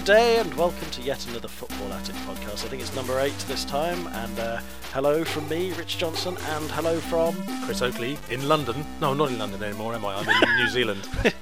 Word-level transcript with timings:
Good 0.00 0.06
day 0.06 0.38
and 0.38 0.54
welcome 0.54 0.88
to 0.92 1.02
yet 1.02 1.26
another 1.28 1.46
Football 1.46 1.92
Attic 1.92 2.14
podcast. 2.24 2.64
I 2.64 2.68
think 2.68 2.80
it's 2.80 2.94
number 2.96 3.20
eight 3.20 3.36
this 3.48 3.66
time. 3.66 4.06
And 4.06 4.40
uh, 4.40 4.60
hello 4.94 5.24
from 5.24 5.46
me, 5.46 5.72
Rich 5.74 5.98
Johnson, 5.98 6.38
and 6.38 6.70
hello 6.70 6.98
from. 7.00 7.36
Chris 7.66 7.82
Oakley 7.82 8.16
in 8.30 8.48
London. 8.48 8.86
No, 9.02 9.10
I'm 9.10 9.18
not 9.18 9.28
in 9.28 9.38
London 9.38 9.62
anymore, 9.62 9.94
am 9.94 10.06
I? 10.06 10.14
I'm 10.14 10.26
in 10.26 10.56
New 10.56 10.68
Zealand. 10.68 11.06
I 11.24 11.32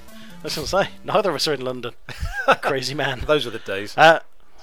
was 0.43 0.57
going 0.57 0.65
to 0.65 0.67
say, 0.67 0.89
neither 1.05 1.31
of 1.31 1.37
us 1.37 1.47
are 1.47 1.55
in 1.55 1.61
London. 1.61 1.93
Crazy 2.61 2.95
man. 2.95 3.21
Those 3.29 3.45
were 3.45 3.53
the 3.53 3.61
days. 3.61 3.97
Uh, 3.97 4.19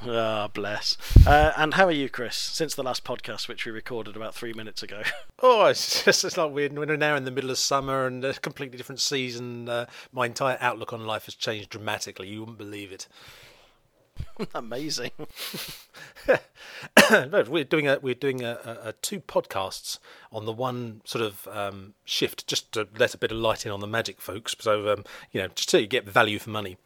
Ah, 0.05 0.49
bless. 0.53 0.97
Uh, 1.25 1.53
and 1.55 1.75
how 1.75 1.85
are 1.85 1.91
you, 1.91 2.09
Chris? 2.09 2.35
Since 2.35 2.75
the 2.75 2.83
last 2.83 3.05
podcast, 3.05 3.47
which 3.47 3.65
we 3.65 3.71
recorded 3.71 4.15
about 4.17 4.35
three 4.35 4.53
minutes 4.53 4.83
ago. 4.83 5.03
Oh, 5.41 5.65
it's 5.65 6.03
just 6.05 6.23
it's 6.23 6.37
like 6.37 6.51
weird. 6.51 6.75
We're 6.75 6.95
now 6.95 7.15
in 7.17 7.25
the 7.25 7.29
middle 7.29 7.51
of 7.51 7.57
summer 7.57 8.07
and 8.07 8.23
a 8.23 8.33
completely 8.35 8.77
different 8.77 9.01
season. 9.01 9.67
Uh, 9.67 9.85
my 10.13 10.25
entire 10.25 10.57
outlook 10.61 10.93
on 10.93 11.05
life 11.05 11.25
has 11.25 11.35
changed 11.35 11.69
dramatically. 11.69 12.29
You 12.29 12.39
wouldn't 12.39 12.57
believe 12.57 12.93
it. 12.93 13.07
Amazing. 14.55 15.11
no, 17.11 17.43
we're 17.47 17.63
doing 17.63 17.87
a 17.87 17.99
we're 18.01 18.15
doing 18.15 18.43
a, 18.43 18.59
a, 18.65 18.89
a, 18.89 18.93
two 18.93 19.19
podcasts 19.19 19.99
on 20.31 20.45
the 20.45 20.51
one 20.51 21.01
sort 21.05 21.23
of 21.23 21.47
um, 21.51 21.93
shift, 22.03 22.47
just 22.47 22.71
to 22.73 22.87
let 22.97 23.13
a 23.13 23.17
bit 23.17 23.31
of 23.31 23.37
light 23.37 23.65
in 23.65 23.71
on 23.71 23.79
the 23.79 23.87
magic, 23.87 24.21
folks. 24.21 24.55
So 24.59 24.91
um, 24.91 25.03
you 25.31 25.41
know, 25.41 25.47
just 25.49 25.69
so 25.69 25.77
you 25.77 25.87
get 25.87 26.05
value 26.05 26.39
for 26.39 26.49
money. 26.49 26.77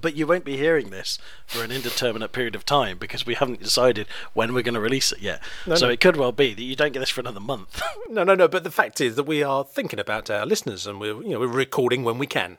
But 0.00 0.14
you 0.14 0.26
won't 0.26 0.44
be 0.44 0.56
hearing 0.56 0.90
this 0.90 1.18
for 1.46 1.64
an 1.64 1.72
indeterminate 1.72 2.30
period 2.30 2.54
of 2.54 2.66
time 2.66 2.98
because 2.98 3.24
we 3.24 3.34
haven't 3.34 3.62
decided 3.62 4.06
when 4.34 4.52
we're 4.52 4.62
going 4.62 4.74
to 4.74 4.80
release 4.80 5.12
it 5.12 5.20
yet. 5.20 5.42
No, 5.66 5.76
so 5.76 5.86
no. 5.86 5.92
it 5.92 6.00
could 6.00 6.16
well 6.16 6.30
be 6.30 6.52
that 6.52 6.62
you 6.62 6.76
don't 6.76 6.92
get 6.92 7.00
this 7.00 7.08
for 7.08 7.20
another 7.20 7.40
month. 7.40 7.80
no, 8.10 8.22
no, 8.22 8.34
no. 8.34 8.48
But 8.48 8.64
the 8.64 8.70
fact 8.70 9.00
is 9.00 9.16
that 9.16 9.24
we 9.24 9.42
are 9.42 9.64
thinking 9.64 9.98
about 9.98 10.30
our 10.30 10.44
listeners 10.44 10.86
and 10.86 11.00
we're 11.00 11.22
you 11.22 11.30
know 11.30 11.40
we're 11.40 11.46
recording 11.46 12.04
when 12.04 12.18
we 12.18 12.26
can. 12.26 12.58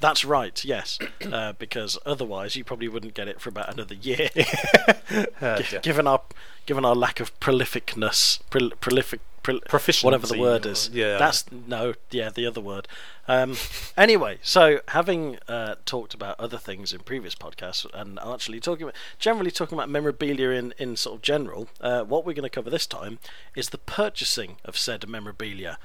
That's 0.00 0.24
right, 0.24 0.64
yes, 0.64 0.98
uh, 1.30 1.52
because 1.58 1.98
otherwise 2.06 2.56
you 2.56 2.64
probably 2.64 2.88
wouldn't 2.88 3.14
get 3.14 3.28
it 3.28 3.40
for 3.40 3.50
about 3.50 3.72
another 3.72 3.94
year. 3.94 4.30
uh, 5.40 5.62
given 5.82 6.06
our 6.06 6.22
given 6.66 6.84
our 6.84 6.94
lack 6.94 7.20
of 7.20 7.38
prolificness, 7.40 8.40
pro- 8.48 8.70
prolific, 8.80 9.20
pro- 9.42 9.60
whatever 10.02 10.26
the 10.26 10.38
word 10.38 10.66
is. 10.66 10.88
Yeah, 10.92 11.18
that's 11.18 11.44
no, 11.50 11.94
yeah, 12.10 12.30
the 12.30 12.46
other 12.46 12.60
word. 12.60 12.88
Um, 13.28 13.56
anyway, 13.96 14.38
so 14.42 14.80
having 14.88 15.38
uh, 15.48 15.76
talked 15.84 16.14
about 16.14 16.38
other 16.40 16.58
things 16.58 16.92
in 16.92 17.00
previous 17.00 17.34
podcasts 17.34 17.86
and 17.92 18.18
actually 18.20 18.60
talking 18.60 18.84
about 18.84 18.96
generally 19.18 19.50
talking 19.50 19.76
about 19.76 19.90
memorabilia 19.90 20.50
in 20.50 20.72
in 20.78 20.96
sort 20.96 21.16
of 21.16 21.22
general, 21.22 21.68
uh, 21.80 22.04
what 22.04 22.24
we're 22.24 22.34
going 22.34 22.42
to 22.42 22.50
cover 22.50 22.70
this 22.70 22.86
time 22.86 23.18
is 23.54 23.68
the 23.70 23.78
purchasing 23.78 24.56
of 24.64 24.78
said 24.78 25.06
memorabilia 25.08 25.78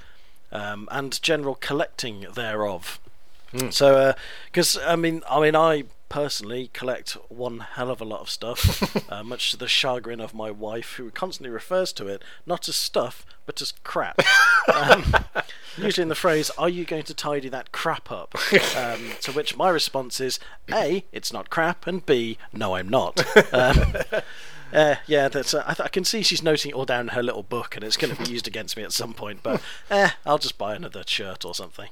um, 0.52 0.88
and 0.90 1.20
general 1.22 1.54
collecting 1.54 2.26
thereof. 2.34 2.98
Mm. 3.56 3.72
So, 3.72 4.14
because 4.46 4.76
uh, 4.76 4.84
I 4.86 4.96
mean, 4.96 5.22
I 5.28 5.40
mean, 5.40 5.56
I 5.56 5.84
personally 6.08 6.70
collect 6.72 7.12
one 7.28 7.60
hell 7.60 7.90
of 7.90 8.00
a 8.00 8.04
lot 8.04 8.20
of 8.20 8.30
stuff, 8.30 9.10
uh, 9.12 9.22
much 9.22 9.50
to 9.50 9.56
the 9.56 9.68
chagrin 9.68 10.20
of 10.20 10.34
my 10.34 10.50
wife, 10.50 10.94
who 10.94 11.10
constantly 11.10 11.50
refers 11.50 11.92
to 11.94 12.06
it 12.06 12.22
not 12.44 12.68
as 12.68 12.76
stuff 12.76 13.24
but 13.46 13.60
as 13.62 13.72
crap. 13.84 14.20
um, 14.74 15.14
usually 15.78 16.02
in 16.02 16.08
the 16.08 16.14
phrase, 16.14 16.50
"Are 16.58 16.68
you 16.68 16.84
going 16.84 17.04
to 17.04 17.14
tidy 17.14 17.48
that 17.48 17.72
crap 17.72 18.10
up?" 18.10 18.34
Um, 18.76 19.12
to 19.22 19.32
which 19.32 19.56
my 19.56 19.68
response 19.68 20.20
is, 20.20 20.38
"A, 20.72 21.04
it's 21.12 21.32
not 21.32 21.50
crap," 21.50 21.86
and 21.86 22.04
B, 22.04 22.38
no, 22.52 22.74
I'm 22.74 22.88
not. 22.88 23.24
Um, 23.52 23.96
uh, 24.72 24.96
yeah, 25.06 25.28
that's. 25.28 25.54
Uh, 25.54 25.62
I, 25.66 25.74
th- 25.74 25.86
I, 25.86 25.88
can 25.88 26.04
see 26.04 26.22
she's 26.22 26.42
noting 26.42 26.70
it 26.70 26.74
all 26.74 26.84
down 26.84 27.02
in 27.02 27.08
her 27.08 27.22
little 27.22 27.42
book, 27.42 27.76
and 27.76 27.84
it's 27.84 27.96
going 27.96 28.14
to 28.14 28.22
be 28.22 28.30
used 28.30 28.46
against 28.46 28.76
me 28.76 28.82
at 28.82 28.92
some 28.92 29.14
point. 29.14 29.42
But 29.42 29.62
eh, 29.90 30.10
I'll 30.24 30.38
just 30.38 30.58
buy 30.58 30.74
another 30.74 31.02
shirt 31.06 31.44
or 31.44 31.54
something. 31.54 31.88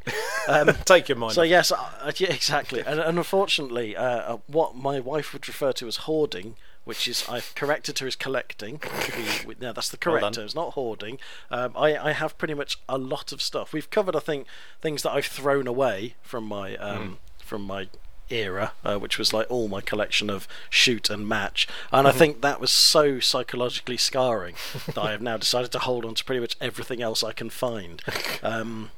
Um, 0.48 0.70
Take 0.84 1.08
your 1.08 1.18
mind. 1.18 1.34
So 1.34 1.42
yes, 1.42 1.72
uh, 1.72 2.12
yeah, 2.16 2.32
exactly. 2.32 2.80
And, 2.80 3.00
and 3.00 3.18
unfortunately, 3.18 3.96
uh, 3.96 4.04
uh, 4.04 4.38
what 4.46 4.76
my 4.76 5.00
wife 5.00 5.32
would 5.32 5.46
refer 5.48 5.72
to 5.72 5.86
as 5.86 5.96
hoarding 5.96 6.56
which 6.84 7.08
is 7.08 7.26
I've 7.28 7.54
corrected 7.54 7.98
her 8.00 8.06
as 8.06 8.14
collecting. 8.14 8.76
Be, 8.76 9.54
no, 9.60 9.72
that's 9.72 9.88
the 9.88 9.96
correct 9.96 10.22
well 10.22 10.30
term. 10.30 10.44
It's 10.44 10.54
not 10.54 10.74
hoarding. 10.74 11.18
Um, 11.50 11.72
I, 11.76 11.96
I 11.96 12.12
have 12.12 12.36
pretty 12.36 12.54
much 12.54 12.78
a 12.88 12.98
lot 12.98 13.32
of 13.32 13.40
stuff. 13.40 13.72
We've 13.72 13.88
covered, 13.88 14.14
I 14.14 14.20
think, 14.20 14.46
things 14.82 15.02
that 15.02 15.12
I've 15.12 15.26
thrown 15.26 15.66
away 15.66 16.14
from 16.22 16.44
my 16.44 16.76
um, 16.76 17.18
mm. 17.40 17.44
from 17.44 17.62
my 17.62 17.88
era, 18.34 18.72
uh, 18.84 18.98
which 18.98 19.18
was 19.18 19.32
like 19.32 19.46
all 19.48 19.68
my 19.68 19.80
collection 19.80 20.28
of 20.28 20.46
shoot 20.68 21.08
and 21.08 21.28
match. 21.28 21.66
And 21.92 22.06
I 22.06 22.10
mm-hmm. 22.10 22.18
think 22.18 22.40
that 22.42 22.60
was 22.60 22.70
so 22.70 23.20
psychologically 23.20 23.96
scarring 23.96 24.56
that 24.86 24.98
I 24.98 25.12
have 25.12 25.22
now 25.22 25.36
decided 25.36 25.72
to 25.72 25.78
hold 25.78 26.04
on 26.04 26.14
to 26.14 26.24
pretty 26.24 26.40
much 26.40 26.56
everything 26.60 27.00
else 27.02 27.22
I 27.22 27.32
can 27.32 27.50
find. 27.50 28.02
Um, 28.42 28.90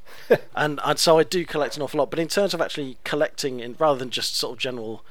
and, 0.55 0.79
and 0.83 0.99
so 0.99 1.19
I 1.19 1.23
do 1.23 1.45
collect 1.45 1.77
an 1.77 1.83
awful 1.83 1.99
lot. 1.99 2.09
But 2.09 2.19
in 2.19 2.27
terms 2.27 2.53
of 2.53 2.59
actually 2.59 2.97
collecting, 3.05 3.61
in 3.61 3.75
rather 3.79 3.97
than 3.97 4.09
just 4.09 4.35
sort 4.35 4.53
of 4.53 4.59
general 4.59 5.05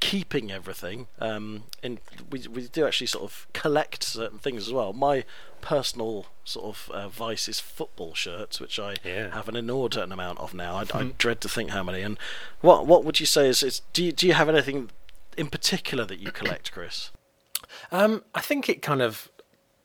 keeping 0.00 0.50
everything. 0.50 1.06
Um, 1.20 1.64
and 1.82 1.98
we 2.30 2.46
we 2.48 2.68
do 2.68 2.86
actually 2.86 3.08
sort 3.08 3.24
of 3.24 3.46
collect 3.52 4.02
certain 4.02 4.38
things 4.38 4.66
as 4.66 4.72
well. 4.72 4.92
My 4.92 5.24
personal 5.60 6.26
sort 6.44 6.66
of 6.66 6.90
uh, 6.92 7.08
vice 7.08 7.48
is 7.48 7.60
football 7.60 8.14
shirts, 8.14 8.60
which 8.60 8.78
I 8.78 8.96
yeah. 9.04 9.34
have 9.34 9.48
an 9.48 9.56
inordinate 9.56 10.12
amount 10.12 10.38
of 10.38 10.54
now. 10.54 10.76
I, 10.76 10.80
I, 10.80 10.84
mm-hmm. 10.84 11.10
dread 11.18 11.40
to 11.42 11.48
think 11.48 11.70
how 11.70 11.82
many. 11.82 12.02
And 12.02 12.18
what 12.60 12.86
what 12.86 13.04
would 13.04 13.20
you 13.20 13.26
say 13.26 13.48
is, 13.48 13.62
is 13.62 13.82
do 13.92 14.04
you, 14.04 14.12
do 14.12 14.26
you 14.26 14.34
have 14.34 14.48
anything 14.48 14.90
in 15.36 15.48
particular 15.48 16.04
that 16.04 16.18
you 16.18 16.30
collect, 16.32 16.72
Chris? 16.72 17.10
Um, 17.92 18.24
I 18.34 18.40
think 18.40 18.68
it 18.68 18.82
kind 18.82 19.02
of 19.02 19.30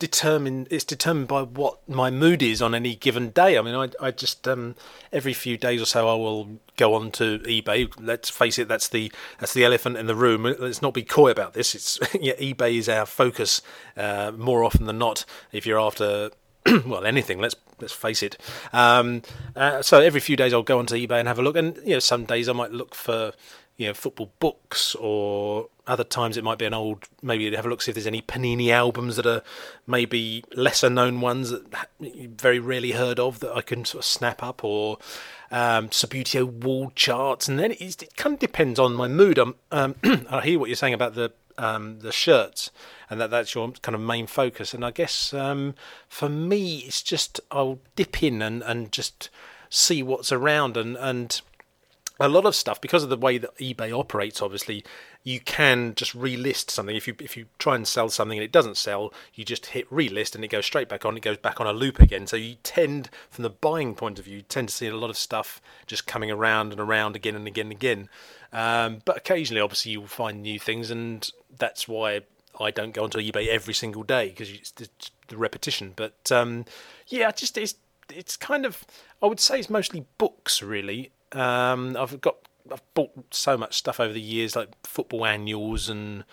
determined 0.03 0.68
it's 0.69 0.84
determined 0.84 1.30
by 1.30 1.44
what 1.44 1.88
my 1.88 2.12
mood 2.12 2.44
is 2.44 2.62
on 2.62 2.75
any 2.75 2.94
given 2.94 3.30
day. 3.30 3.58
I 3.58 3.62
mean, 3.62 3.74
I 3.74 3.88
I 4.06 4.12
just 4.12 4.46
um, 4.50 4.75
every 5.14 5.31
few 5.31 5.58
days 5.58 5.81
or 5.81 5.86
so 5.86 6.09
I 6.09 6.16
will 6.16 6.59
go 6.75 6.94
on 6.94 7.09
to 7.12 7.40
eBay. 7.40 7.90
Let's 7.97 8.30
face 8.30 8.59
it, 8.59 8.68
that's 8.68 8.90
the 8.90 9.13
that's 9.40 9.53
the 9.53 9.63
elephant 9.63 9.96
in 9.96 10.08
the 10.08 10.16
room. 10.16 10.44
Let's 10.44 10.81
not 10.81 10.94
be 10.94 11.03
coy 11.03 11.31
about 11.31 11.53
this. 11.53 11.74
It's 11.74 12.00
yeah, 12.19 12.34
eBay 12.34 12.78
is 12.78 12.90
our 12.90 13.06
focus 13.06 13.62
uh, 13.96 14.34
more 14.38 14.66
often 14.66 14.88
than 14.88 14.97
not. 14.97 15.24
If 15.53 15.66
you're 15.66 15.80
after 15.80 16.31
well 16.86 17.06
anything, 17.06 17.40
let's 17.40 17.56
let's 17.80 17.94
face 17.94 18.22
it. 18.22 18.38
Um, 18.74 19.22
uh, 19.56 19.81
so 19.81 20.02
every 20.02 20.19
few 20.19 20.36
days 20.36 20.52
I'll 20.52 20.63
go 20.63 20.80
onto 20.80 20.96
eBay 20.96 21.19
and 21.19 21.30
have 21.30 21.40
a 21.40 21.44
look, 21.44 21.56
and 21.56 21.78
you 21.78 21.94
know 21.94 22.00
some 22.00 22.25
days 22.25 22.50
I 22.50 22.53
might 22.53 22.74
look 22.74 22.94
for 22.94 23.31
you 23.78 23.88
know 23.88 23.94
football 23.94 24.34
books 24.40 24.96
or 24.96 25.69
other 25.85 26.03
times 26.03 26.38
it 26.38 26.44
might 26.44 26.57
be 26.57 26.66
an 26.66 26.73
old 26.73 27.05
maybe 27.21 27.53
have 27.53 27.66
a 27.66 27.69
look 27.69 27.81
see 27.81 27.91
if 27.91 27.95
there's 27.95 28.07
any 28.07 28.21
panini 28.21 28.69
albums 28.69 29.17
that 29.17 29.25
are 29.25 29.41
maybe 29.85 30.44
lesser 30.55 30.89
known 30.89 31.19
ones 31.19 31.51
that 31.51 31.89
you 31.99 32.29
very 32.29 32.59
rarely 32.59 32.91
heard 32.91 33.19
of 33.19 33.39
that 33.41 33.53
i 33.53 33.61
can 33.61 33.83
sort 33.83 34.01
of 34.01 34.05
snap 34.05 34.41
up 34.41 34.63
or 34.63 34.97
um, 35.53 35.89
Subbuteo 35.89 36.45
wall 36.45 36.91
charts. 36.95 37.47
And 37.47 37.59
then 37.59 37.71
it, 37.73 38.01
it, 38.01 38.17
kind 38.17 38.33
of 38.33 38.39
depends 38.39 38.79
on 38.79 38.95
my 38.95 39.07
mood. 39.07 39.38
Um, 39.38 39.55
i 40.29 40.41
hear 40.41 40.59
what 40.59 40.67
you're 40.67 40.75
saying 40.75 40.95
about 40.95 41.13
the 41.13 41.31
um, 41.55 42.00
the 42.00 42.11
shirts 42.11 42.71
and 43.11 43.21
that 43.21 43.29
that's 43.29 43.53
your 43.53 43.71
kind 43.83 43.94
of 43.94 44.01
main 44.01 44.25
focus. 44.25 44.73
And 44.73 44.83
i 44.83 44.89
guess 44.89 45.33
um, 45.33 45.75
for 46.09 46.27
me 46.27 46.79
it's 46.79 47.03
just 47.03 47.39
i'll 47.51 47.79
dip 47.95 48.23
in 48.23 48.41
and, 48.41 48.63
and 48.63 48.91
just 48.91 49.29
see 49.69 50.01
what's 50.01 50.31
around. 50.31 50.75
And 50.75 50.97
and 50.97 51.39
a 52.19 52.29
lot 52.29 52.46
of 52.46 52.56
stuff 52.56 52.79
because 52.79 53.03
of 53.03 53.09
the 53.09 53.18
way 53.18 53.38
that 53.38 53.57
eBay 53.57 53.98
operates. 53.98 54.42
Obviously, 54.42 54.83
you 55.24 55.39
can 55.39 55.95
just 55.95 56.18
relist 56.18 56.69
something. 56.69 56.95
If 56.95 57.07
you 57.07 57.15
if 57.19 57.36
you 57.36 57.45
try 57.57 57.75
and 57.75 57.88
sell 57.88 58.10
something 58.10 58.38
and 58.38 58.45
it 58.45 58.51
doesn't 58.51 58.77
sell, 58.77 59.13
you 59.33 59.44
just 59.44 59.68
hit 59.68 59.89
relist 59.89 60.36
and 60.36 60.44
it 60.44 60.50
goes 60.50 60.65
straight 60.65 60.89
back 60.89 61.06
on. 61.06 61.18
It 61.18 61.24
goes 61.24 61.38
back 61.38 61.60
on 61.60 61.68
a 61.68 61.74
loop 61.74 62.00
again. 62.00 62.27
So 62.27 62.36
you 62.36 62.56
tend, 62.63 63.10
from 63.30 63.44
the 63.44 63.50
buying 63.50 63.95
point 63.95 64.19
of 64.19 64.25
view, 64.25 64.42
tend 64.42 64.69
to 64.69 64.75
see 64.75 64.88
a 64.88 64.95
lot 64.95 65.10
of 65.10 65.18
stuff 65.18 65.62
just 65.88 66.06
coming 66.06 66.30
around 66.30 66.71
and 66.71 66.80
around 66.80 67.15
again 67.15 67.36
and 67.36 67.48
again 67.48 67.68
and 67.68 67.74
again. 67.74 68.10
Um, 68.51 69.01
but 69.06 69.18
occasionally, 69.18 69.62
obviously, 69.62 69.94
you'll 69.94 70.07
find 70.07 70.44
new 70.44 70.60
things, 70.60 70.92
and 70.92 71.30
that's 71.57 71.88
why 71.88 72.21
I 72.60 72.69
don't 72.69 72.94
go 72.94 73.04
onto 73.04 73.18
eBay 73.18 73.48
every 73.48 73.74
single 73.74 74.04
day 74.04 74.30
because 74.30 74.51
it's 74.51 74.71
the, 74.71 74.88
the 75.30 75.38
repetition. 75.38 75.94
But 75.95 76.31
um, 76.31 76.65
yeah, 77.07 77.31
just 77.31 77.57
it's 77.57 77.75
it's 78.13 78.38
kind 78.38 78.65
of 78.65 78.86
I 79.21 79.25
would 79.25 79.39
say 79.39 79.60
it's 79.60 79.69
mostly 79.69 80.06
books 80.18 80.62
really 80.62 81.12
um, 81.33 81.97
I've 81.97 82.21
got 82.21 82.38
I've 82.71 82.83
bought 82.94 83.33
so 83.33 83.57
much 83.57 83.77
stuff 83.77 84.00
over 84.00 84.13
the 84.13 84.21
years, 84.21 84.56
like 84.56 84.69
football 84.83 85.25
annuals 85.25 85.89
and 85.89 86.24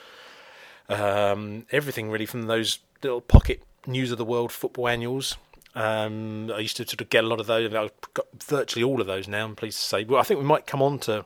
um, 0.89 1.67
everything 1.71 2.11
really 2.11 2.27
from 2.27 2.47
those 2.47 2.79
little 3.03 3.21
pocket 3.21 3.63
news 3.87 4.13
of 4.13 4.19
the 4.19 4.25
world 4.25 4.53
football 4.53 4.89
annuals. 4.89 5.37
Um, 5.75 6.51
I 6.53 6.59
used 6.59 6.77
to 6.79 6.87
sort 6.87 7.01
of 7.01 7.11
get 7.11 7.25
a 7.25 7.27
lot 7.27 7.41
of 7.41 7.47
those. 7.47 7.73
I've 7.73 7.93
got 8.15 8.27
virtually 8.43 8.83
all 8.83 9.01
of 9.01 9.07
those 9.07 9.29
now. 9.29 9.45
I'm 9.45 9.57
pleased 9.57 9.79
to 9.79 9.85
say. 9.85 10.05
Well, 10.05 10.21
I 10.21 10.25
think 10.25 10.41
we 10.41 10.47
might 10.47 10.67
come 10.67 10.83
on 10.83 10.99
to 11.01 11.25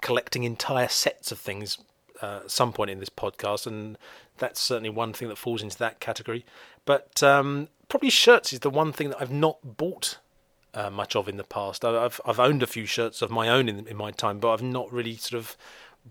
collecting 0.00 0.44
entire 0.44 0.88
sets 0.88 1.32
of 1.32 1.38
things 1.38 1.78
uh, 2.22 2.40
at 2.44 2.50
some 2.50 2.72
point 2.72 2.90
in 2.90 3.00
this 3.00 3.08
podcast, 3.08 3.66
and 3.66 3.98
that's 4.38 4.60
certainly 4.60 4.90
one 4.90 5.12
thing 5.12 5.28
that 5.28 5.38
falls 5.38 5.62
into 5.62 5.78
that 5.78 6.00
category. 6.00 6.44
But 6.84 7.22
um, 7.22 7.68
probably 7.88 8.10
shirts 8.10 8.52
is 8.52 8.60
the 8.60 8.70
one 8.70 8.92
thing 8.92 9.10
that 9.10 9.20
I've 9.20 9.32
not 9.32 9.58
bought 9.76 10.18
uh, 10.76 10.90
much 10.90 11.16
of 11.16 11.28
in 11.28 11.38
the 11.38 11.44
past. 11.44 11.84
I've 11.84 12.20
I've 12.24 12.38
owned 12.38 12.62
a 12.62 12.66
few 12.66 12.86
shirts 12.86 13.22
of 13.22 13.30
my 13.30 13.48
own 13.48 13.68
in 13.68 13.88
in 13.88 13.96
my 13.96 14.12
time, 14.12 14.38
but 14.38 14.52
I've 14.52 14.62
not 14.62 14.92
really 14.92 15.16
sort 15.16 15.38
of 15.40 15.56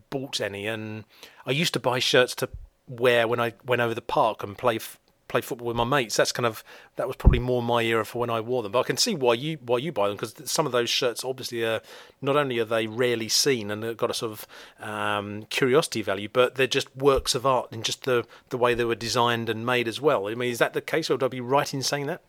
bought 0.10 0.42
any. 0.42 0.68
And 0.68 1.06
I 1.46 1.52
used 1.52 1.74
to 1.74 1.80
buy 1.80 2.00
shirts 2.00 2.36
to 2.36 2.50
wear 2.88 3.28
when 3.28 3.40
I 3.40 3.54
went 3.66 3.82
over 3.82 3.94
the 3.94 4.02
park 4.02 4.44
and 4.44 4.58
play 4.58 4.78
f- 4.78 5.00
played 5.28 5.46
football 5.46 5.68
with 5.68 5.78
my 5.78 5.84
mates. 5.84 6.18
That's 6.18 6.32
kind 6.32 6.48
of 6.48 6.64
that 6.96 7.08
was 7.08 7.16
probably 7.16 7.40
more 7.40 7.62
my 7.62 7.82
era 7.84 8.06
for 8.06 8.20
when 8.20 8.32
I 8.32 8.42
wore 8.42 8.64
them. 8.64 8.72
But 8.72 8.80
I 8.80 8.84
can 8.84 8.98
see 8.98 9.14
why 9.14 9.36
you 9.36 9.60
why 9.64 9.78
you 9.78 9.92
buy 9.92 10.08
them 10.08 10.18
because 10.18 10.34
some 10.50 10.66
of 10.66 10.72
those 10.72 10.90
shirts 10.90 11.24
obviously 11.24 11.64
are 11.64 11.82
not 12.20 12.36
only 12.36 12.58
are 12.58 12.66
they 12.66 12.88
rarely 12.88 13.30
seen 13.30 13.70
and 13.70 13.84
they've 13.84 13.96
got 13.96 14.12
a 14.12 14.16
sort 14.16 14.32
of 14.32 14.48
um, 14.80 15.44
curiosity 15.52 16.02
value, 16.02 16.30
but 16.32 16.56
they're 16.56 16.66
just 16.66 16.96
works 16.96 17.36
of 17.36 17.46
art 17.46 17.72
in 17.72 17.84
just 17.84 18.04
the 18.04 18.26
the 18.50 18.58
way 18.58 18.74
they 18.74 18.86
were 18.86 18.96
designed 18.96 19.48
and 19.48 19.66
made 19.66 19.88
as 19.88 20.02
well. 20.02 20.28
I 20.28 20.34
mean, 20.34 20.52
is 20.52 20.60
that 20.60 20.74
the 20.74 20.82
case, 20.82 21.10
or 21.10 21.14
would 21.14 21.24
I 21.24 21.28
be 21.28 21.42
right 21.42 21.72
in 21.72 21.84
saying 21.84 22.08
that? 22.08 22.22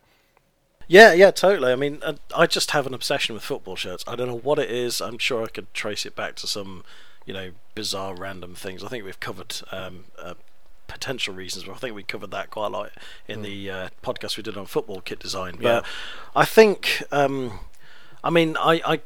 Yeah, 0.87 1.13
yeah, 1.13 1.31
totally. 1.31 1.71
I 1.71 1.75
mean, 1.75 1.99
uh, 2.03 2.13
I 2.35 2.47
just 2.47 2.71
have 2.71 2.87
an 2.87 2.93
obsession 2.93 3.35
with 3.35 3.43
football 3.43 3.75
shirts. 3.75 4.03
I 4.07 4.15
don't 4.15 4.27
know 4.27 4.37
what 4.37 4.57
it 4.57 4.71
is. 4.71 5.01
I'm 5.01 5.17
sure 5.17 5.43
I 5.43 5.47
could 5.47 5.73
trace 5.73 6.05
it 6.05 6.15
back 6.15 6.35
to 6.37 6.47
some, 6.47 6.83
you 7.25 7.33
know, 7.33 7.51
bizarre 7.75 8.15
random 8.15 8.55
things. 8.55 8.83
I 8.83 8.87
think 8.87 9.03
we've 9.03 9.19
covered 9.19 9.55
um, 9.71 10.05
uh, 10.17 10.35
potential 10.87 11.33
reasons, 11.33 11.65
but 11.65 11.73
I 11.73 11.77
think 11.77 11.95
we 11.95 12.03
covered 12.03 12.31
that 12.31 12.49
quite 12.49 12.67
a 12.67 12.69
lot 12.69 12.91
in 13.27 13.39
mm. 13.39 13.43
the 13.43 13.69
uh, 13.69 13.89
podcast 14.01 14.37
we 14.37 14.43
did 14.43 14.57
on 14.57 14.65
football 14.65 15.01
kit 15.01 15.19
design. 15.19 15.55
But 15.61 15.63
yeah. 15.63 15.81
I 16.35 16.45
think, 16.45 17.03
um, 17.11 17.59
I 18.23 18.29
mean, 18.29 18.55
I, 18.57 18.81
I 18.85 19.01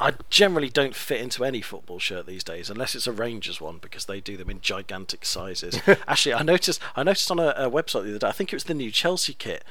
I 0.00 0.14
generally 0.30 0.68
don't 0.68 0.94
fit 0.94 1.20
into 1.20 1.44
any 1.44 1.60
football 1.60 1.98
shirt 1.98 2.26
these 2.26 2.44
days, 2.44 2.70
unless 2.70 2.94
it's 2.94 3.08
a 3.08 3.12
Rangers 3.12 3.60
one 3.60 3.78
because 3.78 4.04
they 4.04 4.20
do 4.20 4.36
them 4.36 4.48
in 4.48 4.60
gigantic 4.60 5.24
sizes. 5.24 5.80
Actually, 6.06 6.34
I 6.34 6.42
noticed 6.42 6.80
I 6.94 7.02
noticed 7.02 7.30
on 7.32 7.40
a, 7.40 7.48
a, 7.56 7.68
website 7.68 8.04
the 8.04 8.10
other 8.10 8.18
day. 8.20 8.28
I 8.28 8.32
think 8.32 8.52
it 8.52 8.56
was 8.56 8.64
the 8.64 8.74
new 8.74 8.92
Chelsea 8.92 9.34
kit, 9.34 9.64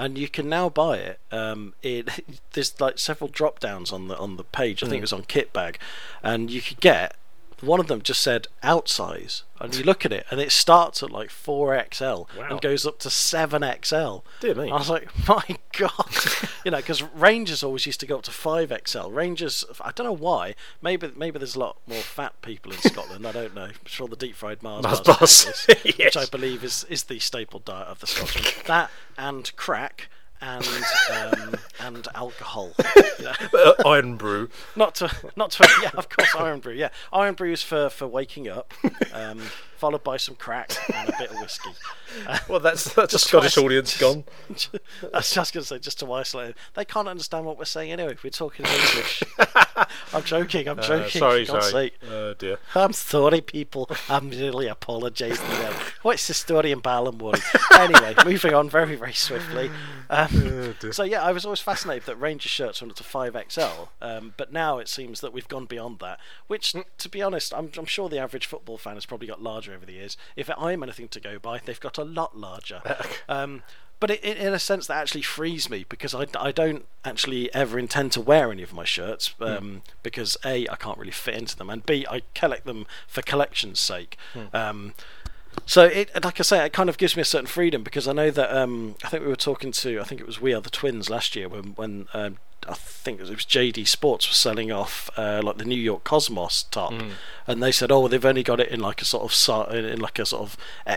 and 0.00 0.16
you 0.16 0.28
can 0.28 0.48
now 0.48 0.70
buy 0.70 0.96
it. 0.96 1.20
Um, 1.30 1.74
it 1.82 2.08
there's 2.54 2.80
like 2.80 2.98
several 2.98 3.28
drop 3.28 3.60
downs 3.60 3.92
on 3.92 4.08
the 4.08 4.16
on 4.16 4.36
the 4.38 4.44
page. 4.44 4.82
I 4.82 4.86
think 4.86 4.96
mm. 4.96 4.98
it 4.98 5.02
was 5.02 5.12
on 5.12 5.22
Kitbag, 5.24 5.76
and 6.22 6.50
you 6.50 6.62
could 6.62 6.80
get 6.80 7.16
one 7.60 7.80
of 7.80 7.88
them 7.88 8.00
just 8.00 8.22
said 8.22 8.46
outsize, 8.62 9.42
and 9.60 9.74
you 9.74 9.84
look 9.84 10.04
at 10.04 10.12
it, 10.12 10.26
and 10.30 10.40
it 10.40 10.50
starts 10.50 11.02
at 11.02 11.10
like 11.10 11.30
four 11.30 11.78
XL 11.92 12.04
wow. 12.04 12.26
and 12.48 12.60
goes 12.60 12.86
up 12.86 12.98
to 13.00 13.10
seven 13.10 13.62
XL. 13.82 14.18
Dear 14.40 14.54
me! 14.54 14.70
I 14.70 14.76
was 14.76 14.88
like, 14.88 15.08
my 15.28 15.44
god, 15.76 16.14
you 16.64 16.70
know, 16.70 16.78
because 16.78 17.02
Rangers 17.02 17.62
always 17.62 17.86
used 17.86 18.00
to 18.00 18.06
go 18.06 18.18
up 18.18 18.22
to 18.24 18.30
five 18.30 18.72
XL. 18.86 19.08
Rangers, 19.08 19.64
I 19.80 19.92
don't 19.92 20.06
know 20.06 20.12
why. 20.12 20.54
Maybe 20.80 21.10
maybe 21.14 21.38
there's 21.38 21.56
a 21.56 21.60
lot 21.60 21.76
more 21.86 22.00
fat 22.00 22.40
people 22.42 22.72
in 22.72 22.78
Scotland. 22.78 23.26
I 23.26 23.32
don't 23.32 23.54
know. 23.54 23.64
I'm 23.64 23.74
sure 23.84 24.08
the 24.08 24.16
deep 24.16 24.34
fried 24.34 24.62
Mars, 24.62 24.82
Mars 24.82 25.00
bars, 25.00 25.66
yes. 25.84 25.98
which 25.98 26.16
I 26.16 26.26
believe 26.26 26.64
is 26.64 26.84
is 26.88 27.04
the 27.04 27.18
staple 27.18 27.60
diet 27.60 27.88
of 27.88 28.00
the 28.00 28.06
Scotsman. 28.06 28.44
that 28.66 28.90
and 29.18 29.54
crack 29.56 30.08
and 30.40 30.66
um, 31.12 31.54
and 31.80 32.08
alcohol. 32.14 32.72
uh, 32.78 33.74
Irn-Bru. 33.86 34.48
Not 34.76 34.94
to 34.96 35.10
not 35.36 35.50
to 35.52 35.68
yeah, 35.82 35.90
of 35.94 36.08
course 36.08 36.34
Irn-Bru. 36.38 36.72
Yeah, 36.74 36.90
Irn-Bru 37.12 37.52
is 37.52 37.62
for 37.62 37.88
for 37.90 38.06
waking 38.06 38.48
up. 38.48 38.72
Um, 39.12 39.42
followed 39.80 40.04
by 40.04 40.18
some 40.18 40.34
crack 40.34 40.72
and 40.94 41.08
a 41.08 41.12
bit 41.18 41.30
of 41.30 41.40
whiskey. 41.40 41.70
Uh, 42.26 42.38
well, 42.48 42.60
that's 42.60 42.92
that's 42.94 43.14
a 43.14 43.18
Scottish 43.18 43.56
audience 43.56 43.98
gone. 43.98 44.24
I 44.50 45.18
was 45.18 45.32
just 45.32 45.54
going 45.54 45.62
to 45.62 45.66
say, 45.66 45.78
just 45.78 45.98
to 46.00 46.12
isolate, 46.12 46.54
they 46.74 46.84
can't 46.84 47.08
understand 47.08 47.46
what 47.46 47.58
we're 47.58 47.64
saying 47.64 47.92
anyway. 47.92 48.12
If 48.12 48.22
We're 48.22 48.30
talking 48.30 48.66
English. 48.66 49.22
I'm 50.12 50.22
joking. 50.22 50.68
I'm 50.68 50.78
uh, 50.78 50.82
joking. 50.82 51.22
Uh, 51.22 51.30
sorry, 51.30 51.46
sorry. 51.46 51.92
Oh 52.10 52.34
dear. 52.34 52.58
I'm 52.74 52.92
sorry, 52.92 53.40
people. 53.40 53.90
I'm 54.08 54.28
really 54.28 54.66
apologising 54.66 55.46
to 55.46 55.56
them. 55.56 55.74
What's 56.02 56.26
the 56.26 56.34
story 56.34 56.72
in 56.72 56.82
Balamory? 56.82 57.40
anyway, 57.78 58.14
moving 58.26 58.52
on 58.52 58.68
very, 58.68 58.96
very 58.96 59.14
swiftly. 59.14 59.70
Um, 60.10 60.74
oh 60.82 60.90
so 60.90 61.04
yeah, 61.04 61.22
I 61.22 61.32
was 61.32 61.44
always 61.44 61.60
fascinated 61.60 62.06
that 62.06 62.16
Ranger 62.16 62.48
shirts 62.48 62.82
went 62.82 62.90
up 62.90 62.96
to 62.96 63.04
five 63.04 63.36
XL, 63.48 63.88
um, 64.02 64.34
but 64.36 64.52
now 64.52 64.78
it 64.78 64.88
seems 64.88 65.20
that 65.20 65.32
we've 65.32 65.46
gone 65.48 65.66
beyond 65.66 66.00
that. 66.00 66.18
Which, 66.48 66.72
mm. 66.72 66.84
to 66.98 67.08
be 67.08 67.22
honest, 67.22 67.54
I'm, 67.54 67.70
I'm 67.78 67.86
sure 67.86 68.08
the 68.08 68.18
average 68.18 68.46
football 68.46 68.76
fan 68.76 68.94
has 68.94 69.06
probably 69.06 69.28
got 69.28 69.40
larger 69.40 69.69
over 69.72 69.86
the 69.86 69.92
years. 69.94 70.16
If 70.36 70.50
I'm 70.56 70.82
anything 70.82 71.08
to 71.08 71.20
go 71.20 71.38
by, 71.38 71.60
they've 71.64 71.80
got 71.80 71.98
a 71.98 72.04
lot 72.04 72.36
larger. 72.36 72.82
um, 73.28 73.62
but 74.00 74.10
it, 74.10 74.24
it, 74.24 74.38
in 74.38 74.54
a 74.54 74.58
sense, 74.58 74.86
that 74.86 74.96
actually 74.96 75.22
frees 75.22 75.68
me 75.68 75.84
because 75.88 76.14
I, 76.14 76.26
I 76.38 76.52
don't 76.52 76.86
actually 77.04 77.52
ever 77.54 77.78
intend 77.78 78.12
to 78.12 78.20
wear 78.20 78.50
any 78.50 78.62
of 78.62 78.72
my 78.72 78.84
shirts 78.84 79.28
hmm. 79.38 79.44
um, 79.44 79.50
mm. 79.50 79.80
because 80.02 80.38
A, 80.44 80.66
I 80.68 80.76
can't 80.76 80.98
really 80.98 81.10
fit 81.10 81.34
into 81.34 81.56
them, 81.56 81.68
and 81.68 81.84
B, 81.84 82.06
I 82.10 82.22
collect 82.34 82.64
them 82.64 82.86
for 83.06 83.20
collection's 83.20 83.78
sake. 83.78 84.16
Mm. 84.34 84.54
Um, 84.54 84.94
so 85.66 85.84
it, 85.84 86.10
like 86.22 86.40
I 86.40 86.42
say, 86.42 86.64
it 86.64 86.72
kind 86.72 86.88
of 86.88 86.96
gives 86.96 87.16
me 87.16 87.22
a 87.22 87.24
certain 87.24 87.46
freedom 87.46 87.82
because 87.82 88.08
I 88.08 88.12
know 88.12 88.30
that 88.30 88.56
um, 88.56 88.94
I 89.04 89.08
think 89.08 89.22
we 89.22 89.28
were 89.28 89.36
talking 89.36 89.72
to 89.72 90.00
I 90.00 90.04
think 90.04 90.20
it 90.20 90.26
was 90.26 90.40
We 90.40 90.54
Are 90.54 90.60
the 90.60 90.70
Twins 90.70 91.10
last 91.10 91.36
year 91.36 91.48
when 91.48 91.74
when 91.74 92.08
um, 92.14 92.38
I 92.68 92.74
think 92.74 93.20
it 93.20 93.28
was 93.28 93.30
JD 93.30 93.88
Sports 93.88 94.28
was 94.28 94.36
selling 94.36 94.70
off 94.70 95.10
uh, 95.16 95.40
like 95.42 95.56
the 95.56 95.64
New 95.64 95.80
York 95.80 96.04
Cosmos 96.04 96.64
top, 96.64 96.92
mm. 96.92 97.12
and 97.46 97.62
they 97.62 97.72
said, 97.72 97.90
oh, 97.90 98.08
they've 98.08 98.24
only 98.24 98.42
got 98.42 98.60
it 98.60 98.68
in 98.68 98.80
like 98.80 99.00
a 99.00 99.04
sort 99.04 99.24
of 99.24 99.74
in 99.74 100.00
like 100.00 100.18
a 100.18 100.26
sort 100.26 100.42
of 100.42 100.56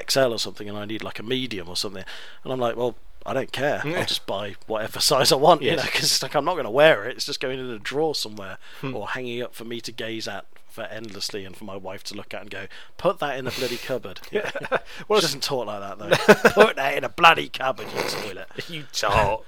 XL 0.09 0.33
or 0.33 0.39
something, 0.39 0.67
and 0.67 0.77
I 0.77 0.85
need 0.85 1.03
like 1.03 1.19
a 1.19 1.23
medium 1.23 1.69
or 1.69 1.75
something, 1.75 2.03
and 2.43 2.53
I'm 2.53 2.59
like, 2.59 2.75
well. 2.75 2.95
I 3.25 3.31
don't 3.31 3.53
care. 3.53 3.81
Yeah. 3.85 3.99
I'll 3.99 4.05
just 4.05 4.25
buy 4.25 4.55
whatever 4.67 4.99
size 4.99 5.31
I 5.31 5.37
want, 5.37 5.61
yes. 5.61 5.71
you 5.71 5.77
know, 5.77 5.83
because 5.83 6.21
like 6.21 6.35
I'm 6.35 6.43
not 6.43 6.55
going 6.55 6.65
to 6.65 6.69
wear 6.69 7.05
it. 7.05 7.15
It's 7.15 7.25
just 7.25 7.39
going 7.39 7.57
in 7.57 7.69
a 7.69 7.79
drawer 7.79 8.13
somewhere 8.13 8.57
hmm. 8.81 8.93
or 8.93 9.07
hanging 9.07 9.41
up 9.41 9.55
for 9.55 9.63
me 9.63 9.79
to 9.79 9.93
gaze 9.93 10.27
at 10.27 10.45
for 10.73 10.81
endlessly 10.83 11.45
and 11.45 11.55
for 11.55 11.63
my 11.63 11.77
wife 11.77 12.03
to 12.03 12.15
look 12.15 12.33
at 12.33 12.41
and 12.41 12.49
go, 12.49 12.65
put 12.97 13.19
that 13.19 13.37
in 13.37 13.45
the 13.45 13.51
bloody 13.51 13.77
cupboard. 13.77 14.19
Yeah. 14.31 14.51
well, 15.07 15.19
she 15.19 15.27
doesn't 15.27 15.43
talk 15.43 15.67
like 15.67 15.79
that 15.79 15.99
though. 15.99 16.51
put 16.51 16.75
that 16.75 16.97
in 16.97 17.03
a 17.03 17.09
bloody 17.09 17.47
cupboard, 17.47 17.87
you 17.95 18.01
toilet. 18.09 18.47
you 18.67 18.83
tart. 18.91 19.43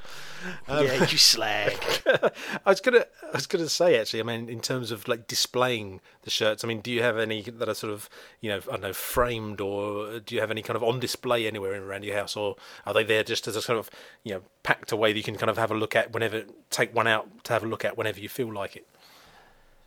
Um, 0.68 0.86
yeah, 0.86 1.08
you 1.10 1.18
slag. 1.18 1.78
I 2.06 2.70
was 2.70 2.82
gonna, 2.82 3.06
I 3.24 3.36
was 3.36 3.48
gonna 3.48 3.70
say 3.70 4.00
actually. 4.00 4.20
I 4.20 4.24
mean, 4.24 4.50
in 4.50 4.60
terms 4.60 4.92
of 4.92 5.08
like 5.08 5.28
displaying 5.28 6.02
the 6.24 6.30
shirts, 6.30 6.64
I 6.64 6.68
mean, 6.68 6.82
do 6.82 6.92
you 6.92 7.02
have 7.02 7.18
any 7.18 7.42
that 7.42 7.70
are 7.70 7.74
sort 7.74 7.94
of, 7.94 8.10
you 8.42 8.50
know, 8.50 8.58
I 8.68 8.72
don't 8.72 8.82
know, 8.82 8.94
framed, 8.94 9.62
or 9.62 10.20
do 10.20 10.36
you 10.36 10.42
have 10.42 10.52
any 10.52 10.62
kind 10.62 10.76
of 10.76 10.84
on 10.84 11.00
display 11.00 11.48
anywhere 11.48 11.82
around 11.82 12.04
your 12.04 12.16
house, 12.16 12.36
or 12.36 12.56
are 12.86 12.94
they 12.94 13.04
there 13.04 13.24
just 13.24 13.48
as 13.48 13.56
a 13.56 13.62
sort 13.62 13.80
of, 13.80 13.90
you 14.24 14.34
know, 14.34 14.42
packed 14.64 14.92
away 14.92 15.14
that 15.14 15.18
you 15.18 15.24
can 15.24 15.36
kind 15.36 15.50
of 15.50 15.58
have 15.58 15.72
a 15.72 15.76
look 15.76 15.96
at 15.96 16.14
whenever, 16.14 16.44
take 16.70 16.94
one 16.96 17.08
out 17.08 17.44
to 17.46 17.54
have 17.54 17.64
a 17.64 17.68
look 17.68 17.86
at 17.86 17.98
whenever 17.98 18.20
you 18.20 18.30
feel 18.30 18.52
like 18.52 18.76
it? 18.76 18.88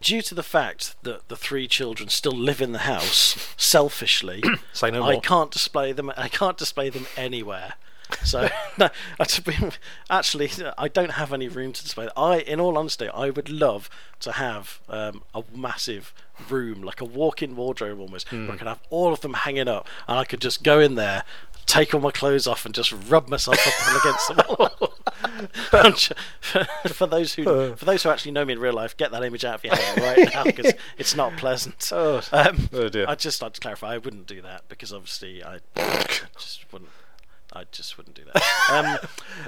Due 0.00 0.22
to 0.22 0.34
the 0.34 0.44
fact 0.44 0.94
that 1.02 1.28
the 1.28 1.36
three 1.36 1.66
children 1.66 2.08
still 2.08 2.32
live 2.32 2.60
in 2.60 2.70
the 2.70 2.80
house, 2.80 3.52
selfishly, 3.56 4.42
no 4.82 5.02
I 5.02 5.18
can't 5.18 5.50
display 5.50 5.90
them. 5.92 6.12
I 6.16 6.28
can't 6.28 6.56
display 6.56 6.88
them 6.88 7.06
anywhere. 7.16 7.74
So 8.24 8.48
no, 8.78 8.90
actually, 10.10 10.50
I 10.76 10.88
don't 10.88 11.12
have 11.12 11.32
any 11.32 11.48
room 11.48 11.72
to 11.72 11.82
display. 11.82 12.08
I, 12.16 12.38
in 12.40 12.60
all 12.60 12.76
honesty, 12.76 13.08
I 13.08 13.30
would 13.30 13.48
love 13.48 13.88
to 14.20 14.32
have 14.32 14.80
um, 14.88 15.22
a 15.34 15.44
massive 15.54 16.12
room, 16.48 16.82
like 16.82 17.00
a 17.00 17.04
walk-in 17.04 17.56
wardrobe 17.56 18.00
almost, 18.00 18.28
mm. 18.28 18.32
where 18.32 18.42
I 18.42 18.52
hmm. 18.52 18.58
could 18.58 18.66
have 18.66 18.80
all 18.90 19.12
of 19.12 19.20
them 19.20 19.34
hanging 19.34 19.68
up, 19.68 19.88
and 20.06 20.18
I 20.18 20.24
could 20.24 20.40
just 20.40 20.62
go 20.62 20.80
in 20.80 20.94
there, 20.94 21.24
take 21.66 21.94
all 21.94 22.00
my 22.00 22.10
clothes 22.10 22.46
off, 22.46 22.64
and 22.64 22.74
just 22.74 22.92
rub 22.92 23.28
myself 23.28 23.58
up 23.58 24.00
against 24.00 24.28
the 24.28 24.56
wall. 24.58 24.94
for 26.92 27.06
those 27.06 27.34
who 27.34 27.74
for 27.76 27.84
those 27.84 28.02
who 28.02 28.10
actually 28.10 28.32
know 28.32 28.44
me 28.44 28.52
in 28.52 28.58
real 28.58 28.72
life, 28.72 28.96
get 28.96 29.10
that 29.10 29.24
image 29.24 29.44
out 29.44 29.56
of 29.56 29.64
your 29.64 29.74
head 29.74 30.00
right 30.00 30.34
now 30.34 30.44
because 30.44 30.72
it's 30.96 31.14
not 31.14 31.36
pleasant. 31.36 31.90
Oh, 31.92 32.22
um, 32.32 32.68
oh 32.72 32.88
dear! 32.88 33.06
I 33.08 33.14
just 33.14 33.42
like 33.42 33.52
to 33.54 33.60
clarify, 33.60 33.94
I 33.94 33.98
wouldn't 33.98 34.26
do 34.26 34.40
that 34.42 34.68
because 34.68 34.92
obviously 34.92 35.42
I 35.42 35.58
just 36.38 36.64
wouldn't 36.72 36.90
I 37.58 37.64
just 37.72 37.96
wouldn't 37.98 38.16
do 38.16 38.24
that. 38.32 38.42
Um, 38.70 38.98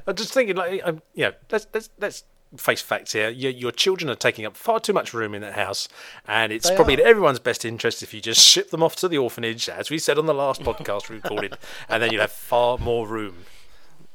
I'm 0.06 0.16
just 0.16 0.32
thinking, 0.32 0.56
like, 0.56 0.80
um, 0.82 1.02
yeah, 1.14 1.32
let's 1.50 1.66
let's 1.74 1.90
let's 1.98 2.24
face 2.56 2.80
facts 2.80 3.12
here. 3.12 3.28
Your, 3.28 3.52
your, 3.52 3.70
children 3.70 4.10
are 4.10 4.14
taking 4.14 4.46
up 4.46 4.56
far 4.56 4.80
too 4.80 4.94
much 4.94 5.12
room 5.12 5.34
in 5.34 5.42
that 5.42 5.52
house, 5.52 5.88
and 6.26 6.52
it's 6.52 6.68
they 6.68 6.74
probably 6.74 6.96
are. 6.96 7.00
in 7.00 7.06
everyone's 7.06 7.38
best 7.38 7.64
interest 7.64 8.02
if 8.02 8.14
you 8.14 8.20
just 8.20 8.40
ship 8.46 8.70
them 8.70 8.82
off 8.82 8.96
to 8.96 9.08
the 9.08 9.18
orphanage, 9.18 9.68
as 9.68 9.90
we 9.90 9.98
said 9.98 10.18
on 10.18 10.26
the 10.26 10.34
last 10.34 10.62
podcast 10.62 11.10
we 11.10 11.16
recorded, 11.16 11.56
and 11.88 12.02
then 12.02 12.12
you'll 12.12 12.22
have 12.22 12.32
far 12.32 12.78
more 12.78 13.06
room. 13.06 13.44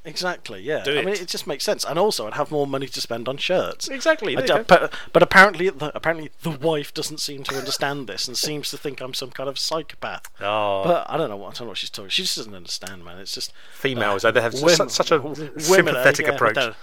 Exactly. 0.05 0.61
Yeah. 0.61 0.83
Do 0.83 0.93
I 0.93 0.99
it. 0.99 1.05
mean, 1.05 1.15
it 1.15 1.27
just 1.27 1.47
makes 1.47 1.63
sense, 1.63 1.83
and 1.83 1.97
also 1.97 2.27
I'd 2.27 2.35
have 2.35 2.51
more 2.51 2.67
money 2.67 2.87
to 2.87 3.01
spend 3.01 3.27
on 3.27 3.37
shirts. 3.37 3.87
Exactly. 3.87 4.35
but, 4.35 4.93
but 5.11 5.23
apparently, 5.23 5.69
the, 5.69 5.91
apparently 5.95 6.31
the 6.43 6.51
wife 6.51 6.93
doesn't 6.93 7.19
seem 7.19 7.43
to 7.43 7.55
understand 7.55 8.07
this 8.07 8.27
and 8.27 8.37
seems 8.37 8.69
to 8.69 8.77
think 8.77 9.01
I'm 9.01 9.13
some 9.13 9.31
kind 9.31 9.49
of 9.49 9.57
psychopath. 9.57 10.29
Oh. 10.39 10.83
But 10.83 11.09
I 11.09 11.17
don't 11.17 11.29
know 11.29 11.37
what 11.37 11.55
I 11.55 11.57
don't 11.57 11.61
know 11.61 11.69
what 11.69 11.77
she's 11.77 11.89
talking. 11.89 12.09
She 12.09 12.21
just 12.21 12.37
doesn't 12.37 12.53
understand, 12.53 13.03
man. 13.03 13.17
It's 13.17 13.33
just 13.33 13.51
females. 13.73 14.23
Uh, 14.23 14.31
they 14.31 14.41
have 14.41 14.53
women, 14.53 14.89
such, 14.89 15.11
a 15.11 15.59
sympathetic 15.59 16.27
yeah, 16.27 16.33
approach. 16.33 16.75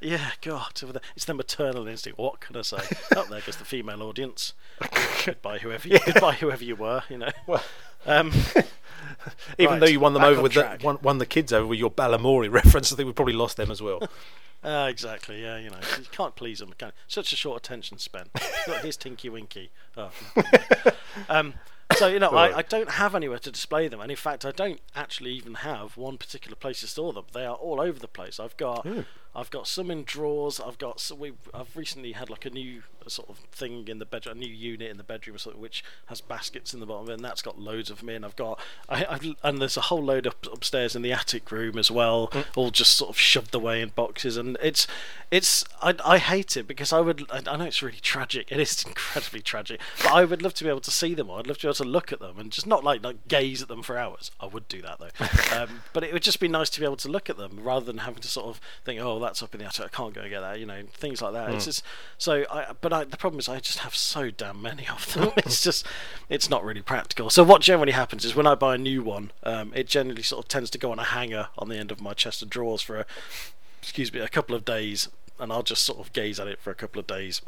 Yeah, 0.00 0.30
God, 0.40 0.80
it's 1.14 1.26
the 1.26 1.34
maternal 1.34 1.86
instinct. 1.86 2.18
What 2.18 2.40
can 2.40 2.56
I 2.56 2.62
say? 2.62 2.76
Up 3.16 3.28
there 3.28 3.40
goes 3.40 3.56
the 3.56 3.64
female 3.64 4.02
audience. 4.02 4.52
goodbye, 5.24 5.58
whoever 5.58 5.86
you, 5.86 5.94
yeah. 5.94 6.12
goodbye, 6.12 6.34
whoever 6.34 6.64
you 6.64 6.74
were. 6.74 7.04
You 7.08 7.18
know. 7.18 7.30
Well, 7.46 7.62
um, 8.06 8.32
Even 9.58 9.74
right, 9.74 9.80
though 9.80 9.86
you 9.86 10.00
won 10.00 10.14
them 10.14 10.24
over 10.24 10.42
with 10.42 10.54
the, 10.54 10.78
won, 10.82 10.98
won, 11.02 11.18
the 11.18 11.26
kids 11.26 11.52
over 11.52 11.66
with 11.66 11.78
your 11.78 11.90
Balamory 11.90 12.48
reference, 12.52 12.92
I 12.92 12.96
think 12.96 13.06
we 13.06 13.12
probably 13.12 13.34
lost 13.34 13.56
them 13.56 13.70
as 13.70 13.82
well. 13.82 14.02
Uh, 14.62 14.86
exactly. 14.90 15.42
Yeah, 15.42 15.58
you 15.58 15.70
know, 15.70 15.78
you 15.98 16.06
can't 16.10 16.34
please 16.34 16.58
them. 16.58 16.72
Can 16.78 16.92
Such 17.08 17.32
a 17.32 17.36
short 17.36 17.58
attention 17.58 17.98
span. 17.98 18.26
Here's 18.82 18.96
Tinky 18.96 19.28
Winky. 19.28 19.70
Oh. 19.96 20.10
um, 21.28 21.54
so 21.96 22.06
you 22.06 22.18
know, 22.18 22.30
I, 22.30 22.58
I, 22.58 22.62
don't 22.62 22.92
have 22.92 23.14
anywhere 23.14 23.38
to 23.38 23.50
display 23.50 23.88
them, 23.88 24.00
and 24.00 24.10
in 24.10 24.16
fact, 24.16 24.44
I 24.44 24.50
don't 24.50 24.80
actually 24.94 25.32
even 25.32 25.54
have 25.54 25.96
one 25.96 26.16
particular 26.16 26.56
place 26.56 26.80
to 26.80 26.86
store 26.86 27.12
them. 27.12 27.26
They 27.32 27.44
are 27.44 27.54
all 27.54 27.80
over 27.80 27.98
the 27.98 28.08
place. 28.08 28.40
I've 28.40 28.56
got, 28.56 28.86
I've 29.34 29.50
got 29.50 29.66
some 29.66 29.90
in 29.90 30.04
drawers. 30.04 30.60
I've 30.60 30.78
got 30.78 31.00
so 31.00 31.14
we. 31.14 31.32
I've 31.54 31.74
recently 31.74 32.12
had 32.12 32.28
like 32.28 32.44
a 32.44 32.50
new 32.50 32.82
sort 33.08 33.28
of 33.28 33.38
thing 33.50 33.88
in 33.88 33.98
the 33.98 34.04
bedroom, 34.04 34.36
a 34.36 34.40
new 34.40 34.52
unit 34.52 34.90
in 34.90 34.96
the 34.96 35.02
bedroom, 35.02 35.38
sort 35.38 35.56
of, 35.56 35.62
which 35.62 35.82
has 36.06 36.20
baskets 36.20 36.74
in 36.74 36.80
the 36.80 36.86
bottom, 36.86 37.08
and 37.08 37.24
that's 37.24 37.40
got 37.42 37.58
loads 37.58 37.90
of 37.90 38.00
them 38.00 38.10
in. 38.10 38.24
I've 38.24 38.36
got, 38.36 38.60
I, 38.88 39.04
I've, 39.08 39.34
and 39.42 39.58
there's 39.58 39.76
a 39.76 39.82
whole 39.82 40.02
load 40.02 40.26
up 40.26 40.46
upstairs 40.52 40.94
in 40.94 41.02
the 41.02 41.12
attic 41.12 41.50
room 41.50 41.78
as 41.78 41.90
well, 41.90 42.28
mm. 42.28 42.44
all 42.56 42.70
just 42.70 42.94
sort 42.94 43.10
of 43.10 43.18
shoved 43.18 43.54
away 43.54 43.80
in 43.80 43.88
boxes, 43.90 44.36
and 44.36 44.58
it's, 44.62 44.86
it's. 45.30 45.64
I, 45.80 45.94
I 46.04 46.18
hate 46.18 46.56
it 46.56 46.66
because 46.68 46.92
I 46.92 47.00
would. 47.00 47.24
I, 47.30 47.42
I 47.46 47.56
know 47.56 47.64
it's 47.64 47.82
really 47.82 48.00
tragic. 48.00 48.52
It 48.52 48.60
is 48.60 48.82
incredibly 48.86 49.40
tragic, 49.40 49.80
but 50.02 50.12
I 50.12 50.24
would 50.24 50.42
love 50.42 50.54
to 50.54 50.64
be 50.64 50.70
able 50.70 50.80
to 50.80 50.90
see 50.90 51.14
them. 51.14 51.30
Or 51.30 51.38
I'd 51.38 51.46
love 51.46 51.58
to 51.58 51.66
be 51.66 51.68
able 51.68 51.74
to 51.74 51.84
look 51.84 52.12
at 52.12 52.20
them 52.20 52.38
and 52.38 52.52
just 52.52 52.66
not 52.66 52.84
like 52.84 53.02
like 53.02 53.28
gaze 53.28 53.62
at 53.62 53.68
them 53.68 53.82
for 53.82 53.96
hours. 53.96 54.30
I 54.38 54.46
would 54.46 54.68
do 54.68 54.82
that 54.82 54.98
though, 54.98 55.56
um, 55.56 55.82
but 55.94 56.04
it 56.04 56.12
would 56.12 56.22
just 56.22 56.40
be 56.40 56.48
nice 56.48 56.68
to 56.70 56.80
be 56.80 56.84
able 56.84 56.96
to 56.96 57.08
look 57.08 57.30
at 57.30 57.38
them 57.38 57.60
rather 57.62 57.86
than 57.86 57.98
having 57.98 58.20
to 58.20 58.28
sort 58.28 58.46
of 58.46 58.60
think, 58.84 59.00
oh, 59.00 59.21
that's 59.22 59.42
up 59.42 59.54
in 59.54 59.60
the 59.60 59.66
attic. 59.66 59.86
I 59.86 59.88
can't 59.88 60.14
go 60.14 60.28
get 60.28 60.40
that. 60.40 60.60
You 60.60 60.66
know, 60.66 60.82
things 60.92 61.22
like 61.22 61.32
that. 61.32 61.48
Mm. 61.48 61.54
It's 61.54 61.64
just 61.64 61.84
so. 62.18 62.44
I, 62.50 62.72
but 62.80 62.92
I, 62.92 63.04
the 63.04 63.16
problem 63.16 63.38
is 63.38 63.48
I 63.48 63.58
just 63.60 63.78
have 63.78 63.94
so 63.94 64.30
damn 64.30 64.60
many 64.60 64.86
of 64.88 65.12
them. 65.14 65.30
it's 65.36 65.62
just, 65.62 65.86
it's 66.28 66.50
not 66.50 66.64
really 66.64 66.82
practical. 66.82 67.30
So 67.30 67.42
what 67.42 67.62
generally 67.62 67.92
happens 67.92 68.24
is 68.24 68.34
when 68.34 68.46
I 68.46 68.54
buy 68.54 68.74
a 68.74 68.78
new 68.78 69.02
one, 69.02 69.32
um, 69.42 69.72
it 69.74 69.86
generally 69.86 70.22
sort 70.22 70.44
of 70.44 70.48
tends 70.48 70.70
to 70.70 70.78
go 70.78 70.92
on 70.92 70.98
a 70.98 71.04
hanger 71.04 71.48
on 71.56 71.68
the 71.68 71.76
end 71.76 71.90
of 71.90 72.00
my 72.00 72.12
chest 72.12 72.42
of 72.42 72.50
drawers 72.50 72.82
for 72.82 72.98
a, 72.98 73.06
excuse 73.80 74.12
me, 74.12 74.20
a 74.20 74.28
couple 74.28 74.54
of 74.54 74.64
days, 74.64 75.08
and 75.38 75.52
I'll 75.52 75.62
just 75.62 75.84
sort 75.84 75.98
of 75.98 76.12
gaze 76.12 76.38
at 76.38 76.46
it 76.46 76.60
for 76.60 76.70
a 76.70 76.74
couple 76.74 77.00
of 77.00 77.06
days 77.06 77.40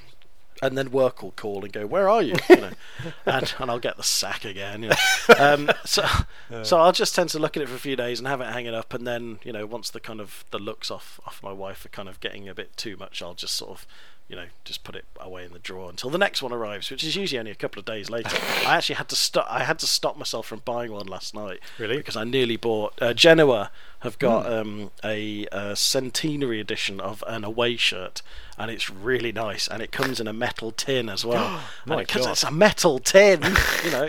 and 0.63 0.77
then 0.79 0.91
work 0.91 1.23
will 1.23 1.33
call 1.33 1.65
and 1.65 1.73
go, 1.73 1.87
"Where 1.87 2.09
are 2.09 2.23
you?" 2.23 2.35
you 2.49 2.57
know, 2.57 2.71
and 3.27 3.55
and 3.59 3.71
I'll 3.71 3.79
get 3.79 3.97
the 3.97 4.03
sack 4.03 4.45
again. 4.45 4.85
You 4.85 4.89
know. 4.91 5.35
um, 5.39 5.71
so 5.85 6.05
yeah. 6.51 6.63
so 6.63 6.79
I'll 6.79 6.93
just 6.93 7.15
tend 7.15 7.31
to 7.31 7.39
look 7.39 7.57
at 7.57 7.63
it 7.63 7.69
for 7.69 7.75
a 7.75 7.79
few 7.81 7.97
days 7.97 8.19
and 8.19 8.29
have 8.29 8.41
it 8.41 8.53
hanging 8.53 8.75
up, 8.75 8.95
and 8.95 9.07
then 9.07 9.39
you 9.43 9.53
know 9.53 9.67
once 9.67 9.91
the 9.91 10.01
kind 10.01 10.21
of 10.21 10.45
the 10.51 10.59
looks 10.59 10.91
off 10.91 11.21
off 11.27 11.43
my 11.43 11.53
wife 11.53 11.85
are 11.85 11.91
kind 11.91 12.09
of 12.09 12.21
getting 12.21 12.49
a 12.49 12.55
bit 12.55 12.77
too 12.77 12.97
much, 12.97 13.23
I'll 13.23 13.35
just 13.35 13.55
sort 13.55 13.73
of 13.73 13.87
you 14.29 14.37
know, 14.37 14.47
just 14.65 14.85
put 14.85 14.97
it 14.97 15.05
away 15.21 15.45
in 15.45 15.53
the 15.53 15.59
drawer 15.59 15.91
until 15.91 16.09
the 16.09 16.17
next 16.17 16.43
one 16.43 16.51
arrives, 16.51 16.91
which 16.91 17.05
is 17.05 17.15
usually 17.15 17.39
only 17.39 17.51
a 17.51 17.55
couple 17.55 17.79
of 17.79 17.85
days 17.85 18.09
later. 18.09 18.37
I 18.67 18.77
actually 18.77 18.95
had 18.95 19.09
to 19.11 19.17
stop. 19.17 19.47
I 19.51 19.65
had 19.65 19.79
to 19.81 19.87
stop 19.87 20.17
myself 20.17 20.47
from 20.47 20.63
buying 20.65 20.93
one 20.93 21.07
last 21.07 21.35
night. 21.35 21.61
Really? 21.79 21.99
Because 21.99 22.17
I 22.17 22.25
nearly 22.25 22.57
bought. 22.57 22.95
Uh, 23.03 23.13
Genoa 23.13 23.71
have 24.01 24.19
got 24.19 24.47
mm. 24.47 24.61
um, 24.61 24.91
a, 25.03 25.47
a, 25.53 25.77
centenary 25.77 26.61
edition 26.61 27.01
of 27.01 27.23
an 27.27 27.45
away 27.45 27.77
shirt, 27.77 28.23
and 28.59 28.71
it's 28.71 28.89
really 28.89 29.31
nice. 29.31 29.69
And 29.69 29.83
it 29.83 29.93
comes 29.93 30.21
in 30.21 30.27
a 30.27 30.33
metal 30.33 30.73
tin 30.73 31.09
as 31.09 31.25
well. 31.25 31.61
Because 31.87 32.27
it's 32.27 32.43
a 32.45 32.51
metal 32.51 32.99
tin, 32.99 33.43
you 33.85 33.91
know, 33.91 34.09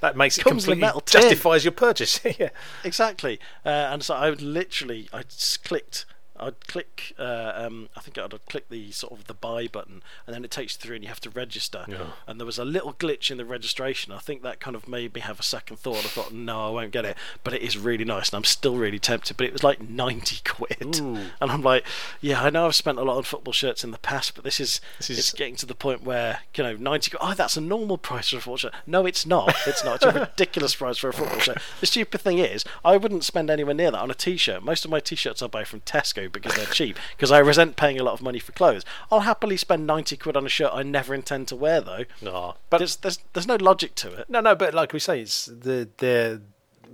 that 0.00 0.16
makes 0.16 0.38
it, 0.38 0.44
comes 0.44 0.66
in 0.66 0.74
a 0.74 0.76
metal 0.76 1.00
tin. 1.00 1.22
justifies 1.22 1.64
your 1.64 1.72
purchase. 1.72 2.20
yeah, 2.38 2.50
exactly. 2.84 3.40
Uh, 3.64 3.68
and 3.68 4.04
so 4.04 4.14
I 4.14 4.30
literally 4.30 5.08
I 5.12 5.24
clicked 5.64 6.06
I'd 6.38 6.66
click, 6.66 7.14
uh, 7.18 7.52
um, 7.54 7.88
I 7.96 8.00
think 8.00 8.18
I'd 8.18 8.32
click 8.46 8.68
the 8.68 8.90
sort 8.92 9.12
of 9.12 9.26
the 9.26 9.34
buy 9.34 9.66
button, 9.66 10.02
and 10.26 10.34
then 10.34 10.44
it 10.44 10.50
takes 10.50 10.74
you 10.74 10.80
through, 10.80 10.96
and 10.96 11.04
you 11.04 11.08
have 11.08 11.20
to 11.20 11.30
register. 11.30 11.84
Yeah. 11.88 12.08
And 12.26 12.40
there 12.40 12.46
was 12.46 12.58
a 12.58 12.64
little 12.64 12.92
glitch 12.92 13.30
in 13.30 13.36
the 13.36 13.44
registration. 13.44 14.12
I 14.12 14.18
think 14.18 14.42
that 14.42 14.60
kind 14.60 14.76
of 14.76 14.88
made 14.88 15.14
me 15.14 15.20
have 15.20 15.40
a 15.40 15.42
second 15.42 15.78
thought. 15.78 15.98
I 15.98 16.08
thought, 16.08 16.32
no, 16.32 16.66
I 16.66 16.70
won't 16.70 16.92
get 16.92 17.04
it. 17.04 17.16
But 17.44 17.54
it 17.54 17.62
is 17.62 17.78
really 17.78 18.04
nice, 18.04 18.30
and 18.30 18.36
I'm 18.36 18.44
still 18.44 18.76
really 18.76 18.98
tempted. 18.98 19.36
But 19.36 19.46
it 19.46 19.52
was 19.52 19.64
like 19.64 19.80
ninety 19.80 20.40
quid, 20.44 21.00
Ooh. 21.00 21.16
and 21.40 21.50
I'm 21.50 21.62
like, 21.62 21.84
yeah, 22.20 22.42
I 22.42 22.50
know 22.50 22.66
I've 22.66 22.74
spent 22.74 22.98
a 22.98 23.02
lot 23.02 23.16
on 23.16 23.22
football 23.22 23.52
shirts 23.52 23.84
in 23.84 23.90
the 23.90 23.98
past, 23.98 24.34
but 24.34 24.44
this 24.44 24.60
is, 24.60 24.80
this 24.98 25.10
is... 25.10 25.18
it's 25.18 25.32
getting 25.32 25.56
to 25.56 25.66
the 25.66 25.74
point 25.74 26.02
where 26.02 26.40
you 26.54 26.62
know 26.62 26.76
ninety. 26.76 27.12
Oh, 27.20 27.34
that's 27.34 27.56
a 27.56 27.60
normal 27.60 27.98
price 27.98 28.30
for 28.30 28.36
a 28.36 28.40
football 28.40 28.56
shirt. 28.56 28.74
No, 28.86 29.06
it's 29.06 29.26
not. 29.26 29.54
It's 29.66 29.84
not. 29.84 29.96
It's 29.96 30.04
a 30.04 30.20
ridiculous 30.20 30.74
price 30.74 30.98
for 30.98 31.08
a 31.08 31.12
football 31.12 31.38
shirt. 31.38 31.58
The 31.80 31.86
stupid 31.86 32.20
thing 32.20 32.38
is, 32.38 32.64
I 32.84 32.96
wouldn't 32.96 33.24
spend 33.24 33.50
anywhere 33.50 33.74
near 33.74 33.90
that 33.90 33.98
on 33.98 34.10
a 34.10 34.14
t-shirt. 34.14 34.62
Most 34.62 34.84
of 34.84 34.90
my 34.90 35.00
t-shirts 35.00 35.42
I 35.42 35.46
buy 35.46 35.64
from 35.64 35.80
Tesco 35.80 36.25
because 36.28 36.54
they're 36.54 36.66
cheap. 36.66 36.98
Because 37.16 37.30
I 37.30 37.38
resent 37.38 37.76
paying 37.76 37.98
a 37.98 38.04
lot 38.04 38.14
of 38.14 38.22
money 38.22 38.38
for 38.38 38.52
clothes. 38.52 38.84
I'll 39.10 39.20
happily 39.20 39.56
spend 39.56 39.86
ninety 39.86 40.16
quid 40.16 40.36
on 40.36 40.46
a 40.46 40.48
shirt 40.48 40.70
I 40.72 40.82
never 40.82 41.14
intend 41.14 41.48
to 41.48 41.56
wear, 41.56 41.80
though. 41.80 42.04
No, 42.22 42.56
but 42.70 42.78
there's 42.78 42.96
there's, 42.96 43.18
there's 43.32 43.46
no 43.46 43.56
logic 43.56 43.94
to 43.96 44.12
it. 44.12 44.28
No, 44.28 44.40
no, 44.40 44.54
but 44.54 44.74
like 44.74 44.92
we 44.92 44.98
say, 44.98 45.20
it's 45.20 45.46
the 45.46 45.88
the 45.98 46.42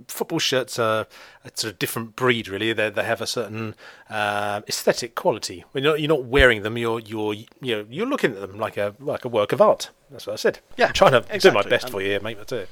football 0.07 0.39
shirts 0.39 0.79
are 0.79 1.07
a 1.45 1.51
sort 1.53 1.73
of 1.73 1.79
different 1.79 2.15
breed, 2.15 2.47
really. 2.47 2.73
They 2.73 2.89
they 2.89 3.03
have 3.03 3.21
a 3.21 3.27
certain 3.27 3.75
uh, 4.09 4.61
aesthetic 4.67 5.15
quality. 5.15 5.65
When 5.71 5.83
you're 5.83 5.93
not, 5.93 5.99
you're 5.99 6.09
not 6.09 6.25
wearing 6.25 6.63
them, 6.63 6.77
you're 6.77 6.99
you're 6.99 7.33
you 7.33 7.47
know 7.61 7.85
you're 7.89 8.07
looking 8.07 8.31
at 8.31 8.41
them 8.41 8.57
like 8.57 8.77
a 8.77 8.95
like 8.99 9.25
a 9.25 9.29
work 9.29 9.51
of 9.51 9.61
art. 9.61 9.89
That's 10.13 10.27
what 10.27 10.33
I 10.33 10.37
said. 10.37 10.59
Yeah, 10.77 10.87
I'm 10.87 10.93
trying 10.93 11.11
to 11.13 11.17
exactly. 11.17 11.49
do 11.49 11.53
my 11.55 11.63
best 11.63 11.85
and 11.85 11.91
for 11.91 11.99
you, 11.99 12.09
here, 12.09 12.19
mate. 12.19 12.37
That's 12.37 12.51
it. 12.51 12.69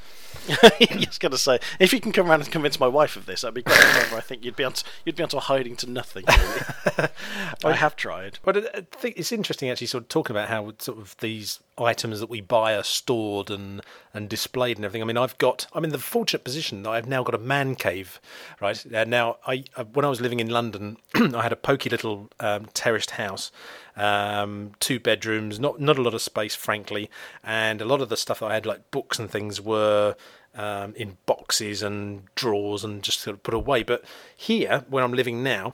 I 0.63 1.05
was 1.07 1.17
going 1.17 1.31
to 1.31 1.39
say, 1.39 1.59
if 1.79 1.91
you 1.91 1.99
can 1.99 2.11
come 2.11 2.29
around 2.29 2.41
and 2.41 2.51
convince 2.51 2.79
my 2.79 2.87
wife 2.87 3.15
of 3.15 3.25
this, 3.25 3.41
that'd 3.41 3.55
be 3.55 3.63
great. 3.63 3.77
However, 3.77 4.15
I 4.15 4.21
think 4.21 4.45
you'd 4.45 4.55
be 4.55 4.63
onto, 4.63 4.85
you'd 5.05 5.15
be 5.15 5.23
onto 5.23 5.39
hiding 5.39 5.75
to 5.77 5.89
nothing. 5.89 6.23
Really. 6.27 7.09
I 7.65 7.73
have 7.73 7.95
tried, 7.95 8.37
but 8.43 8.57
I 8.75 8.81
think 8.91 9.17
it's 9.17 9.31
interesting 9.31 9.69
actually, 9.69 9.87
sort 9.87 10.03
of 10.03 10.09
talking 10.09 10.35
about 10.35 10.49
how 10.49 10.71
sort 10.77 10.99
of 10.99 11.17
these 11.17 11.59
items 11.79 12.19
that 12.19 12.29
we 12.29 12.41
buy 12.41 12.75
are 12.75 12.83
stored 12.83 13.49
and 13.49 13.81
and 14.13 14.29
displayed 14.29 14.77
and 14.77 14.85
everything. 14.85 15.01
I 15.01 15.05
mean, 15.05 15.17
I've 15.17 15.37
got, 15.37 15.67
I'm 15.73 15.83
in 15.83 15.89
the 15.89 15.97
fortunate 15.97 16.43
position 16.43 16.83
that 16.83 16.89
I've 16.89 17.07
now 17.07 17.23
got 17.23 17.33
a 17.33 17.39
man 17.39 17.75
cave, 17.75 18.21
right? 18.59 18.93
Uh, 18.93 19.03
now, 19.05 19.37
I 19.47 19.63
uh, 19.75 19.85
when 19.85 20.05
I 20.05 20.09
was 20.09 20.21
living 20.21 20.39
in 20.39 20.49
London, 20.49 20.97
I 21.15 21.41
had 21.41 21.51
a 21.51 21.57
pokey 21.57 21.89
little 21.89 22.29
um, 22.39 22.67
terraced 22.73 23.11
house, 23.11 23.51
um, 23.95 24.71
two 24.79 24.99
bedrooms, 24.99 25.59
not 25.59 25.79
not 25.79 25.97
a 25.97 26.01
lot 26.01 26.13
of 26.13 26.21
space, 26.21 26.55
frankly, 26.55 27.09
and 27.43 27.81
a 27.81 27.85
lot 27.85 28.01
of 28.01 28.09
the 28.09 28.17
stuff 28.17 28.41
I 28.41 28.53
had, 28.53 28.65
like 28.65 28.91
books 28.91 29.19
and 29.19 29.29
things, 29.29 29.59
were 29.61 30.15
um, 30.55 30.93
in 30.95 31.17
boxes 31.25 31.81
and 31.81 32.23
drawers 32.35 32.83
and 32.83 33.03
just 33.03 33.19
sort 33.21 33.35
of 33.35 33.43
put 33.43 33.53
away. 33.53 33.83
But 33.83 34.03
here, 34.35 34.85
where 34.89 35.03
I'm 35.03 35.13
living 35.13 35.43
now, 35.43 35.73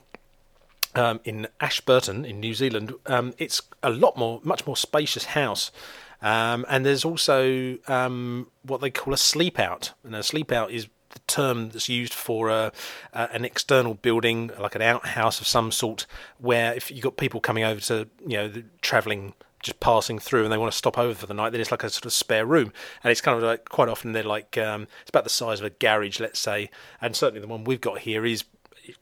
um, 0.95 1.19
in 1.23 1.47
Ashburton 1.59 2.25
in 2.25 2.39
New 2.39 2.53
Zealand, 2.53 2.93
um, 3.05 3.33
it's 3.37 3.61
a 3.83 3.89
lot 3.89 4.17
more, 4.17 4.39
much 4.43 4.65
more 4.65 4.77
spacious 4.77 5.25
house. 5.25 5.71
Um, 6.21 6.65
and 6.67 6.83
there's 6.85 7.05
also 7.05 7.77
um, 7.87 8.49
what 8.63 8.81
they 8.81 8.89
call 8.89 9.13
a 9.13 9.17
sleep 9.17 9.59
out. 9.59 9.93
And 10.03 10.15
a 10.15 10.23
sleep 10.23 10.51
out 10.51 10.71
is 10.71 10.87
the 11.17 11.23
term 11.27 11.69
that's 11.69 11.89
used 11.89 12.13
for 12.13 12.49
uh, 12.49 12.69
uh, 13.13 13.27
an 13.31 13.45
external 13.45 13.95
building, 13.95 14.51
like 14.59 14.75
an 14.75 14.81
outhouse 14.81 15.39
of 15.41 15.47
some 15.47 15.71
sort, 15.71 16.05
where 16.37 16.73
if 16.73 16.91
you've 16.91 17.01
got 17.01 17.17
people 17.17 17.39
coming 17.39 17.63
over 17.63 17.81
to, 17.81 18.07
you 18.25 18.37
know, 18.37 18.51
travelling 18.81 19.33
just 19.63 19.79
passing 19.79 20.19
through 20.19 20.43
and 20.43 20.51
they 20.51 20.57
want 20.57 20.71
to 20.71 20.77
stop 20.77 20.97
over 20.97 21.15
for 21.15 21.25
the 21.25 21.33
night, 21.33 21.49
then 21.49 21.59
it's 21.59 21.71
like 21.71 21.83
a 21.83 21.89
sort 21.89 22.05
of 22.05 22.13
spare 22.13 22.45
room. 22.45 22.71
And 23.03 23.11
it's 23.11 23.21
kind 23.21 23.37
of 23.37 23.43
like 23.43 23.69
quite 23.69 23.89
often 23.89 24.11
they're 24.11 24.23
like 24.23 24.57
um, 24.57 24.87
it's 25.01 25.09
about 25.09 25.23
the 25.23 25.29
size 25.29 25.59
of 25.59 25.65
a 25.65 25.71
garage, 25.71 26.19
let's 26.19 26.39
say. 26.39 26.69
And 27.01 27.15
certainly 27.15 27.41
the 27.41 27.47
one 27.47 27.63
we've 27.63 27.81
got 27.81 27.99
here 27.99 28.25
is 28.25 28.43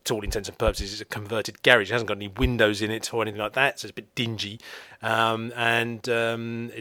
to 0.06 0.14
all 0.14 0.24
intents 0.24 0.50
and 0.50 0.58
purposes, 0.58 0.94
it's 0.94 1.02
a 1.02 1.06
converted 1.06 1.64
garage. 1.64 1.90
It 1.90 1.94
hasn't 1.94 2.08
got 2.08 2.18
any 2.18 2.28
windows 2.28 2.82
in 2.82 2.92
it 2.92 3.14
or 3.14 3.22
anything 3.22 3.40
like 3.40 3.54
that, 3.54 3.80
so 3.80 3.86
it's 3.86 3.92
a 3.92 3.96
bit 3.96 4.14
dingy. 4.16 4.60
Um, 5.02 5.54
and 5.56 6.08
um, 6.10 6.72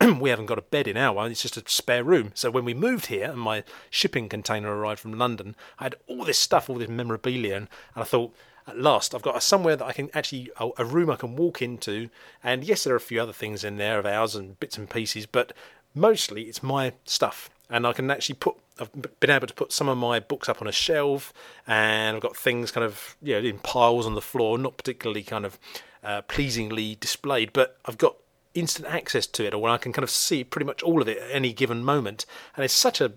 we 0.20 0.30
haven't 0.30 0.46
got 0.46 0.58
a 0.58 0.62
bed 0.62 0.88
in 0.88 0.96
our 0.96 1.14
one; 1.14 1.30
it's 1.30 1.42
just 1.42 1.56
a 1.56 1.62
spare 1.66 2.04
room. 2.04 2.32
So 2.34 2.50
when 2.50 2.64
we 2.64 2.74
moved 2.74 3.06
here, 3.06 3.30
and 3.30 3.40
my 3.40 3.64
shipping 3.90 4.28
container 4.28 4.74
arrived 4.74 5.00
from 5.00 5.18
London, 5.18 5.56
I 5.78 5.84
had 5.84 5.96
all 6.06 6.24
this 6.24 6.38
stuff, 6.38 6.68
all 6.68 6.76
this 6.76 6.88
memorabilia, 6.88 7.56
and, 7.56 7.68
and 7.94 8.02
I 8.02 8.04
thought. 8.04 8.34
At 8.64 8.78
last, 8.78 9.12
I've 9.12 9.22
got 9.22 9.42
somewhere 9.42 9.74
that 9.74 9.84
I 9.84 9.92
can 9.92 10.08
actually 10.14 10.48
a, 10.56 10.70
a 10.78 10.84
room 10.84 11.10
I 11.10 11.16
can 11.16 11.34
walk 11.34 11.60
into, 11.60 12.10
and 12.44 12.62
yes, 12.62 12.84
there 12.84 12.92
are 12.92 12.96
a 12.96 13.00
few 13.00 13.20
other 13.20 13.32
things 13.32 13.64
in 13.64 13.76
there 13.76 13.98
of 13.98 14.06
ours 14.06 14.36
and 14.36 14.60
bits 14.60 14.78
and 14.78 14.88
pieces, 14.88 15.26
but 15.26 15.52
mostly 15.96 16.42
it's 16.42 16.62
my 16.62 16.92
stuff 17.04 17.50
and 17.72 17.86
I 17.86 17.92
can 17.92 18.10
actually 18.10 18.36
put. 18.36 18.54
I've 18.78 18.90
been 19.18 19.30
able 19.30 19.46
to 19.46 19.54
put 19.54 19.72
some 19.72 19.88
of 19.88 19.98
my 19.98 20.20
books 20.20 20.48
up 20.48 20.60
on 20.62 20.68
a 20.68 20.72
shelf, 20.72 21.32
and 21.66 22.14
I've 22.16 22.22
got 22.22 22.36
things 22.36 22.70
kind 22.70 22.84
of 22.84 23.16
you 23.22 23.34
know 23.34 23.48
in 23.48 23.58
piles 23.58 24.06
on 24.06 24.14
the 24.14 24.20
floor, 24.20 24.58
not 24.58 24.76
particularly 24.76 25.22
kind 25.22 25.44
of 25.44 25.58
uh, 26.04 26.22
pleasingly 26.22 26.96
displayed, 27.00 27.52
but 27.52 27.78
I've 27.86 27.98
got 27.98 28.16
instant 28.54 28.86
access 28.88 29.26
to 29.26 29.46
it, 29.46 29.54
or 29.54 29.68
I 29.68 29.78
can 29.78 29.92
kind 29.92 30.04
of 30.04 30.10
see 30.10 30.44
pretty 30.44 30.66
much 30.66 30.82
all 30.82 31.00
of 31.00 31.08
it 31.08 31.18
at 31.18 31.30
any 31.30 31.52
given 31.52 31.82
moment, 31.82 32.26
and 32.54 32.64
it's 32.64 32.74
such 32.74 33.00
a, 33.00 33.12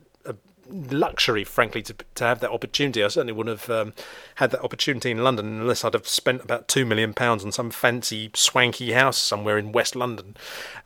luxury, 0.70 1.44
frankly, 1.44 1.82
to 1.84 1.96
to 2.16 2.24
have 2.24 2.40
that 2.40 2.52
opportunity. 2.52 3.04
I 3.04 3.08
certainly 3.10 3.34
wouldn't 3.34 3.60
have 3.60 3.70
um, 3.70 3.94
had 4.36 4.52
that 4.52 4.64
opportunity 4.64 5.12
in 5.12 5.24
London 5.24 5.62
unless 5.62 5.84
I'd 5.84 5.94
have 5.94 6.08
spent 6.08 6.44
about 6.44 6.68
two 6.68 6.86
million 6.86 7.14
pounds 7.14 7.44
on 7.44 7.52
some 7.52 7.72
fancy, 7.72 8.32
swanky 8.34 8.94
house 8.94 9.18
somewhere 9.18 9.58
in 9.58 9.72
West 9.72 9.96
London. 9.96 10.38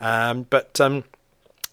Um, 0.02 0.48
but 0.50 0.82
um, 0.82 1.04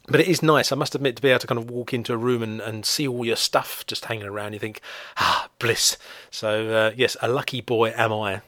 but 0.09 0.21
it 0.21 0.29
is 0.29 0.43
nice, 0.43 0.73
I 0.73 0.77
must 0.77 0.95
admit, 0.95 1.17
to 1.17 1.23
be 1.23 1.31
able 1.31 1.41
to 1.41 1.47
kind 1.47 1.59
of 1.59 1.71
walk 1.71 1.93
into 1.93 2.13
a 2.13 2.17
room 2.17 2.43
and, 2.43 2.61
and 2.61 2.87
see 2.87 3.07
all 3.09 3.25
your 3.25 3.37
stuff 3.37 3.85
just 3.87 4.07
hanging 4.07 4.27
around. 4.27 4.53
You 4.53 4.59
think, 4.59 4.81
ah, 5.17 5.49
bliss. 5.59 5.99
So, 6.31 6.69
uh, 6.69 6.93
yes, 6.97 7.17
a 7.21 7.29
lucky 7.29 7.61
boy 7.61 7.93
am 7.97 8.13
I. 8.13 8.43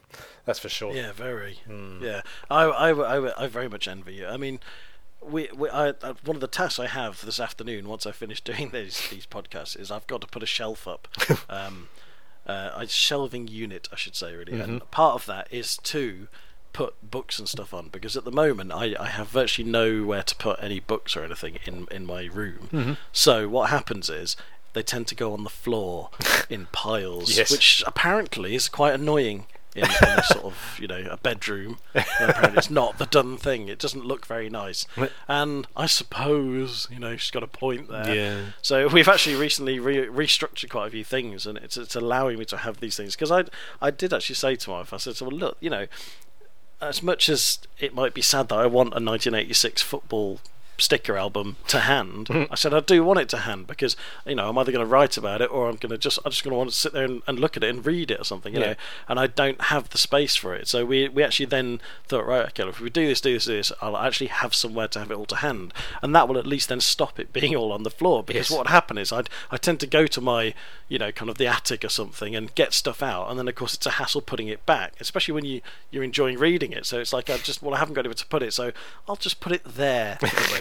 That's 0.45 0.59
for 0.59 0.69
sure. 0.69 0.95
Yeah, 0.95 1.13
very. 1.13 1.61
Mm. 1.69 2.01
Yeah, 2.01 2.23
I, 2.51 2.65
I, 2.65 2.91
I, 2.91 3.45
I 3.45 3.47
very 3.49 3.69
much 3.69 3.87
envy 3.87 4.15
you. 4.15 4.27
I 4.27 4.37
mean, 4.37 4.61
we, 5.21 5.49
we 5.55 5.69
I, 5.69 5.89
uh, 5.89 6.15
one 6.25 6.37
of 6.37 6.41
the 6.41 6.47
tasks 6.49 6.79
I 6.79 6.87
have 6.87 7.25
this 7.25 7.41
afternoon, 7.41 7.89
once 7.89 8.07
I 8.07 8.13
finish 8.13 8.41
doing 8.45 8.71
these 8.71 9.09
these 9.11 9.27
podcasts, 9.27 9.79
is 9.79 9.91
I've 9.91 10.07
got 10.07 10.21
to 10.23 10.27
put 10.27 10.43
a 10.43 10.47
shelf 10.47 10.89
up, 10.89 11.09
um, 11.51 11.89
uh, 12.47 12.71
a 12.75 12.87
shelving 12.87 13.49
unit, 13.49 13.89
I 13.93 13.97
should 13.97 14.17
say, 14.17 14.35
really. 14.35 14.53
Mm-hmm. 14.53 14.63
And 14.63 14.91
part 14.91 15.17
of 15.17 15.27
that 15.27 15.49
is 15.51 15.77
to 15.79 16.29
put 16.73 17.11
books 17.11 17.39
and 17.39 17.49
stuff 17.49 17.73
on 17.75 17.89
because 17.89 18.17
at 18.17 18.25
the 18.25 18.33
moment 18.33 18.73
I, 18.73 18.95
I 18.99 19.07
have 19.09 19.29
virtually 19.29 19.69
nowhere 19.69 20.23
to 20.23 20.35
put 20.37 20.63
any 20.63 20.81
books 20.81 21.17
or 21.17 21.25
anything 21.25 21.59
in, 21.65 21.87
in 21.91 22.07
my 22.07 22.25
room. 22.27 22.69
Mm-hmm. 22.73 22.93
So 23.13 23.49
what 23.49 23.71
happens 23.71 24.09
is 24.09 24.37
they 24.75 24.83
tend 24.83 25.07
to 25.09 25.15
go 25.15 25.33
on 25.33 25.45
the 25.45 25.51
floor 25.51 26.11
in 26.51 26.67
piles, 26.73 27.37
yes. 27.37 27.51
which 27.51 27.83
apparently 27.87 28.55
is 28.55 28.69
quite 28.69 28.95
annoying 28.95 29.47
in, 29.75 29.85
in 29.85 30.19
a 30.19 30.23
sort 30.25 30.45
of 30.45 30.79
you 30.81 30.87
know 30.87 31.05
a 31.11 31.17
bedroom. 31.17 31.79
Apparently, 31.95 32.59
it's 32.59 32.71
not 32.71 32.99
the 32.99 33.07
done 33.07 33.37
thing. 33.37 33.69
It 33.69 33.79
doesn't 33.79 34.05
look 34.05 34.27
very 34.27 34.51
nice. 34.51 34.87
And 35.27 35.67
I 35.77 35.87
suppose 35.87 36.89
you 36.91 36.99
know 36.99 37.17
she's 37.17 37.31
got 37.31 37.43
a 37.43 37.49
point 37.49 37.89
there. 37.89 38.15
Yeah. 38.15 38.41
So 38.63 38.89
we've 38.89 39.09
actually 39.09 39.37
recently 39.37 39.79
re- 39.79 40.07
restructured 40.07 40.71
quite 40.71 40.89
a 40.89 40.91
few 40.91 41.05
things, 41.05 41.47
and 41.47 41.59
it's 41.59 41.77
it's 41.77 41.97
allowing 41.97 42.39
me 42.39 42.45
to 42.47 42.59
have 42.59 42.81
these 42.81 42.97
things 42.97 43.15
because 43.15 43.31
I 43.31 43.45
I 43.81 43.91
did 43.91 44.13
actually 44.13 44.37
say 44.37 44.57
to 44.57 44.71
my 44.71 44.79
wife, 44.79 44.93
I 44.93 44.99
said, 44.99 45.17
"So 45.17 45.27
well, 45.27 45.37
look, 45.37 45.57
you 45.61 45.71
know." 45.71 45.87
As 46.81 47.03
much 47.03 47.29
as 47.29 47.59
it 47.79 47.95
might 47.95 48.15
be 48.15 48.23
sad 48.23 48.49
that 48.49 48.59
I 48.59 48.67
want 48.67 48.91
a 48.91 49.03
1986 49.03 49.83
football 49.83 50.41
sticker 50.79 51.17
album 51.17 51.57
to 51.67 51.81
hand. 51.81 52.29
Mm-hmm. 52.29 52.53
I 52.53 52.55
said 52.55 52.73
I 52.73 52.81
do 52.81 53.05
want 53.05 53.19
it 53.19 53.29
to 53.31 53.39
hand 53.39 53.67
because 53.67 53.97
you 54.27 54.35
know 54.35 54.49
I'm 54.49 54.57
either 54.59 54.73
going 54.73 54.85
to 54.85 54.91
write 54.91 55.17
about 55.17 55.43
it 55.43 55.51
or 55.51 55.69
I'm 55.69 55.77
going 55.77 55.91
to 55.91 55.99
just 55.99 56.19
I'm 56.25 56.31
just 56.31 56.45
going 56.45 56.53
to 56.53 56.59
want 56.59 56.71
to 56.71 56.77
sit 56.77 56.93
there 56.93 57.05
and, 57.05 57.23
and, 57.27 57.39
look 57.39 57.57
at 57.57 57.65
it 57.65 57.71
and 57.71 57.85
read 57.85 58.11
it 58.11 58.21
or 58.21 58.25
something, 58.25 58.55
you 58.55 58.61
yeah. 58.61 58.67
know. 58.67 58.75
And 59.09 59.21
I 59.21 59.27
don't 59.27 59.61
have 59.63 59.91
the 59.91 59.99
space 59.99 60.37
for 60.37 60.55
it, 60.55 60.69
so 60.69 60.85
we 60.85 61.09
we 61.09 61.23
actually 61.23 61.47
then 61.47 61.81
thought 62.07 62.27
right, 62.27 62.47
okay, 62.47 62.69
if 62.69 62.81
we 62.81 62.91
do 62.91 63.07
this, 63.07 63.21
do 63.21 63.35
this, 63.35 63.45
do 63.45 63.57
this, 63.57 63.73
I'll 63.83 63.97
actually 63.97 64.29
have 64.29 64.55
somewhere 64.55 64.89
to 64.89 64.99
have 64.99 65.11
it 65.11 65.15
all 65.15 65.27
to 65.27 65.37
hand, 65.37 65.75
and 66.03 66.15
that 66.15 66.29
will 66.29 66.39
at 66.39 66.47
least 66.47 66.69
then 66.69 66.81
stop 66.81 67.19
it 67.19 67.33
being 67.39 67.55
all 67.55 67.73
on 67.73 67.83
the 67.83 67.91
floor. 67.91 68.23
Because 68.23 68.49
yes. 68.49 68.51
what 68.51 68.59
would 68.61 68.71
happen 68.71 68.99
is 68.99 69.13
I'd 69.13 69.29
I 69.51 69.57
tend 69.57 69.81
to 69.81 69.87
go 69.87 70.07
to 70.07 70.21
my 70.21 70.55
you 70.89 70.99
know 70.99 71.13
kind 71.13 71.31
of 71.31 71.39
the 71.39 71.47
attic 71.47 71.85
or 71.85 71.89
something 71.89 72.35
and 72.35 72.55
get 72.55 72.73
stuff 72.73 73.03
out, 73.03 73.31
and 73.31 73.39
then 73.39 73.49
of 73.49 73.55
course 73.55 73.75
it's 73.75 73.87
a 73.87 73.91
hassle 73.91 74.23
putting 74.23 74.49
it 74.49 74.65
back, 74.67 74.95
especially 75.01 75.35
when 75.35 75.45
you 75.45 75.61
you're 75.91 76.05
enjoying 76.05 76.39
reading 76.39 76.73
it. 76.73 76.87
So 76.87 77.01
it's 77.01 77.13
like 77.13 77.29
I 77.29 77.37
just 77.39 77.63
well 77.63 77.75
I 77.75 77.79
haven't 77.79 77.95
got 77.95 78.03
anywhere 78.03 78.15
to 78.15 78.27
put 78.27 78.43
it, 78.43 78.53
so 78.53 78.73
I'll 79.09 79.17
just 79.17 79.41
put 79.41 79.53
it 79.53 79.63
there. 79.65 80.19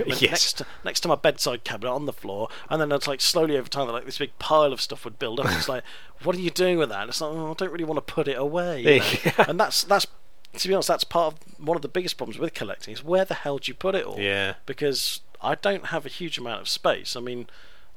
Yes. 0.09 0.31
next 0.31 0.53
to, 0.53 0.65
next 0.83 0.99
to 1.01 1.07
my 1.07 1.15
bedside 1.15 1.63
cabinet 1.63 1.91
on 1.91 2.05
the 2.05 2.13
floor, 2.13 2.49
and 2.69 2.81
then 2.81 2.91
it's 2.91 3.07
like 3.07 3.21
slowly 3.21 3.57
over 3.57 3.69
time, 3.69 3.87
like 3.87 4.05
this 4.05 4.17
big 4.17 4.37
pile 4.39 4.73
of 4.73 4.81
stuff 4.81 5.05
would 5.05 5.19
build 5.19 5.39
up. 5.39 5.47
It's 5.47 5.69
like, 5.69 5.83
what 6.23 6.35
are 6.35 6.39
you 6.39 6.49
doing 6.49 6.77
with 6.77 6.89
that? 6.89 7.01
And 7.01 7.09
it's 7.09 7.21
like, 7.21 7.31
oh, 7.31 7.51
I 7.51 7.53
don't 7.53 7.71
really 7.71 7.83
want 7.83 8.05
to 8.05 8.13
put 8.13 8.27
it 8.27 8.37
away. 8.37 8.81
You 8.81 8.99
know? 8.99 9.45
and 9.47 9.59
that's 9.59 9.83
that's 9.83 10.07
to 10.53 10.67
be 10.67 10.73
honest, 10.73 10.87
that's 10.87 11.03
part 11.03 11.33
of 11.33 11.59
one 11.59 11.75
of 11.75 11.81
the 11.81 11.87
biggest 11.87 12.17
problems 12.17 12.39
with 12.39 12.53
collecting 12.53 12.93
is 12.93 13.03
where 13.03 13.25
the 13.25 13.33
hell 13.33 13.57
do 13.57 13.69
you 13.69 13.75
put 13.75 13.95
it 13.95 14.05
all? 14.05 14.19
Yeah. 14.19 14.55
Because 14.65 15.21
I 15.41 15.55
don't 15.55 15.87
have 15.87 16.05
a 16.05 16.09
huge 16.09 16.37
amount 16.37 16.61
of 16.61 16.69
space. 16.69 17.15
I 17.15 17.19
mean. 17.19 17.47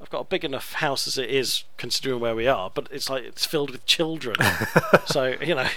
I've 0.02 0.09
got 0.09 0.21
a 0.21 0.25
big 0.25 0.47
enough 0.47 0.73
house 0.73 1.07
as 1.07 1.19
it 1.19 1.29
is, 1.29 1.64
considering 1.76 2.21
where 2.21 2.35
we 2.35 2.47
are, 2.47 2.71
but 2.73 2.88
it's 2.90 3.11
like 3.11 3.23
it's 3.23 3.45
filled 3.45 3.71
with 3.71 3.85
children. 3.85 4.35
so 5.05 5.35
you 5.43 5.55
know, 5.55 5.69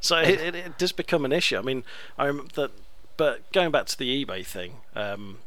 so 0.00 0.18
it, 0.18 0.40
it, 0.40 0.54
it, 0.54 0.78
does 0.78 0.92
become 0.92 1.24
an 1.24 1.32
issue. 1.32 1.58
I 1.58 1.62
mean, 1.62 1.82
I 2.16 2.26
remember 2.26 2.52
that. 2.54 2.70
But 3.18 3.52
going 3.52 3.70
back 3.70 3.84
to 3.86 3.98
the 3.98 4.24
eBay 4.24 4.46
thing, 4.46 4.76
um, 4.94 5.40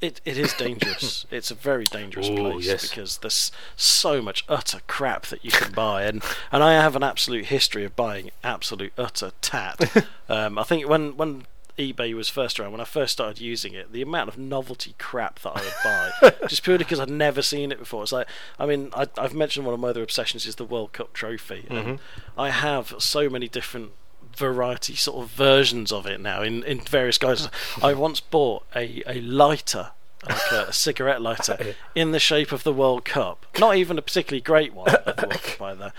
it, 0.00 0.20
it 0.24 0.38
is 0.38 0.54
dangerous. 0.54 1.26
it's 1.30 1.50
a 1.50 1.54
very 1.54 1.84
dangerous 1.84 2.28
Ooh, 2.28 2.36
place 2.36 2.66
yes. 2.66 2.88
because 2.88 3.18
there's 3.18 3.50
so 3.76 4.22
much 4.22 4.44
utter 4.48 4.78
crap 4.86 5.26
that 5.26 5.44
you 5.44 5.50
can 5.50 5.72
buy, 5.72 6.04
and, 6.04 6.22
and 6.50 6.62
I 6.62 6.74
have 6.74 6.96
an 6.96 7.02
absolute 7.02 7.46
history 7.46 7.84
of 7.84 7.96
buying 7.96 8.30
absolute 8.42 8.92
utter 8.96 9.32
tat. 9.42 10.06
um, 10.28 10.58
I 10.58 10.62
think 10.62 10.88
when 10.88 11.16
when 11.16 11.46
eBay 11.76 12.14
was 12.14 12.28
first 12.28 12.58
around, 12.58 12.72
when 12.72 12.80
I 12.80 12.84
first 12.84 13.12
started 13.12 13.40
using 13.40 13.74
it, 13.74 13.92
the 13.92 14.02
amount 14.02 14.28
of 14.28 14.38
novelty 14.38 14.94
crap 14.98 15.40
that 15.40 15.52
I 15.56 15.60
would 15.60 16.30
buy, 16.30 16.46
just 16.48 16.62
purely 16.62 16.84
because 16.84 17.00
I'd 17.00 17.10
never 17.10 17.42
seen 17.42 17.72
it 17.72 17.78
before. 17.78 18.02
It's 18.02 18.12
like, 18.12 18.28
I 18.58 18.66
mean, 18.66 18.90
I, 18.94 19.06
have 19.16 19.34
mentioned 19.34 19.64
one 19.64 19.74
of 19.74 19.80
my 19.80 19.88
other 19.88 20.02
obsessions 20.02 20.46
is 20.46 20.56
the 20.56 20.64
World 20.64 20.92
Cup 20.92 21.12
trophy. 21.12 21.66
Mm-hmm. 21.68 21.96
I 22.36 22.50
have 22.50 22.94
so 22.98 23.30
many 23.30 23.48
different 23.48 23.92
variety 24.38 24.94
sort 24.94 25.22
of 25.22 25.30
versions 25.30 25.92
of 25.92 26.06
it 26.06 26.20
now 26.20 26.42
in, 26.42 26.62
in 26.62 26.80
various 26.80 27.18
guises. 27.18 27.48
I 27.82 27.92
once 27.94 28.20
bought 28.20 28.64
a, 28.74 29.02
a 29.06 29.20
lighter 29.20 29.90
like 30.28 30.52
a, 30.52 30.66
a, 30.68 30.72
cigarette 30.72 31.22
lighter 31.22 31.74
in 31.94 32.12
the 32.12 32.18
shape 32.18 32.52
of 32.52 32.62
the 32.64 32.72
World 32.72 33.04
Cup. 33.04 33.46
Not 33.58 33.76
even 33.76 33.98
a 33.98 34.02
particularly 34.02 34.40
great 34.40 34.72
one 34.72 34.88
at 34.88 35.04
the 35.04 35.26
World 35.26 35.42
Cup 35.42 35.62
either, 35.62 35.92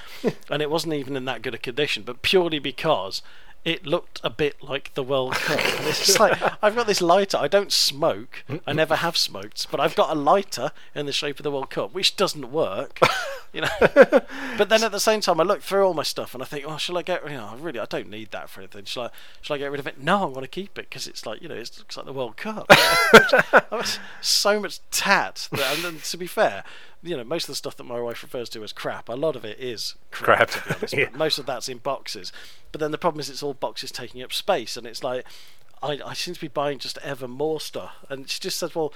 and 0.49 0.62
it 0.62 0.69
wasn't 0.69 0.93
even 0.93 1.15
in 1.15 1.25
that 1.25 1.41
good 1.41 1.54
a 1.54 1.58
condition. 1.58 2.04
But 2.04 2.21
purely 2.21 2.60
because 2.60 3.21
it 3.65 3.86
looked 3.86 4.22
a 4.24 4.30
bit 4.30 4.63
like 4.63 4.93
the 4.93 5.04
World 5.04 5.34
Cup. 5.34 5.60
it's 5.88 6.06
just 6.06 6.19
like 6.19 6.39
I've 6.63 6.76
got 6.76 6.88
this 6.88 7.02
lighter. 7.02 7.38
I 7.38 7.48
don't 7.48 7.72
smoke. 7.72 8.43
I 8.65 8.74
never 8.74 8.98
have 8.98 9.17
smoked, 9.17 9.69
but 9.69 9.80
I've 9.80 9.95
got 9.95 10.10
a 10.10 10.19
lighter 10.19 10.72
in 10.95 11.06
the 11.06 11.12
shape 11.12 11.39
of 11.39 11.43
the 11.43 11.52
World 11.52 11.69
Cup, 11.69 11.93
which 11.93 12.15
doesn't 12.15 12.52
work. 12.52 13.00
You 13.52 13.62
know. 13.62 13.69
but 13.80 14.69
then 14.69 14.84
at 14.84 14.91
the 14.91 15.00
same 15.00 15.22
time, 15.22 15.39
I 15.39 15.43
look 15.43 15.63
through 15.63 15.84
all 15.84 15.95
my 15.95 16.04
stuff 16.04 16.36
and 16.36 16.43
I 16.43 16.45
think, 16.45 16.65
oh, 16.67 16.78
shall 16.78 17.00
I 17.00 17.02
get? 17.02 17.24
You 17.24 17.38
know, 17.38 17.56
really, 17.60 17.80
I 17.80 17.86
don't 17.86 18.08
need 18.08 18.30
that 18.30 18.48
for 18.48 18.62
anything. 18.62 18.86
Shall 18.86 19.06
I? 19.06 19.10
Shall 19.41 19.56
I 19.56 19.58
get 19.58 19.72
rid 19.72 19.80
of 19.80 19.88
it? 19.88 20.00
No, 20.00 20.22
I 20.22 20.26
want 20.26 20.43
to 20.43 20.48
keep 20.48 20.78
it 20.78 20.88
because 20.88 21.08
it's 21.08 21.26
like 21.26 21.41
you 21.41 21.50
know, 21.50 21.56
it 21.56 21.72
looks 21.80 21.98
like 21.98 22.06
the 22.06 22.13
World 22.13 22.38
Cup. 22.38 22.72
so 24.22 24.60
much 24.60 24.82
tat. 24.91 25.48
That, 25.52 25.76
and 25.76 25.84
then, 25.84 26.00
to 26.00 26.17
be 26.17 26.28
fair, 26.28 26.63
you 27.02 27.17
know, 27.17 27.24
most 27.24 27.45
of 27.45 27.48
the 27.48 27.56
stuff 27.56 27.76
that 27.78 27.86
my 27.86 28.00
wife 28.00 28.22
refers 28.22 28.50
to 28.50 28.63
as 28.63 28.72
crap, 28.72 29.10
a 29.10 29.13
lot 29.13 29.36
of 29.36 29.43
it 29.43 29.60
is 29.60 29.95
crap, 30.12 30.50
crap. 30.50 30.50
to 30.52 30.69
be 30.69 30.76
honest. 30.76 30.93
yeah. 30.93 31.10
Most 31.17 31.39
of 31.39 31.48
that's 31.48 31.69
in 31.69 31.80
boxes. 31.80 32.32
But 32.71 32.79
then 32.82 32.91
the 32.91 32.97
problem 32.97 33.19
is 33.19 33.29
it's 33.29 33.43
all 33.43 33.53
boxes 33.53 33.91
taking 33.91 34.21
up 34.21 34.34
space, 34.34 34.77
and 34.77 34.86
it's 34.86 35.03
like 35.03 35.25
I, 35.82 35.99
I 36.05 36.13
seem 36.13 36.34
to 36.34 36.41
be 36.41 36.47
buying 36.47 36.79
just 36.79 36.97
ever 36.99 37.27
more 37.27 37.60
stuff. 37.60 38.05
And 38.10 38.29
she 38.29 38.39
just 38.39 38.60
says, 38.60 38.75
well, 38.75 38.93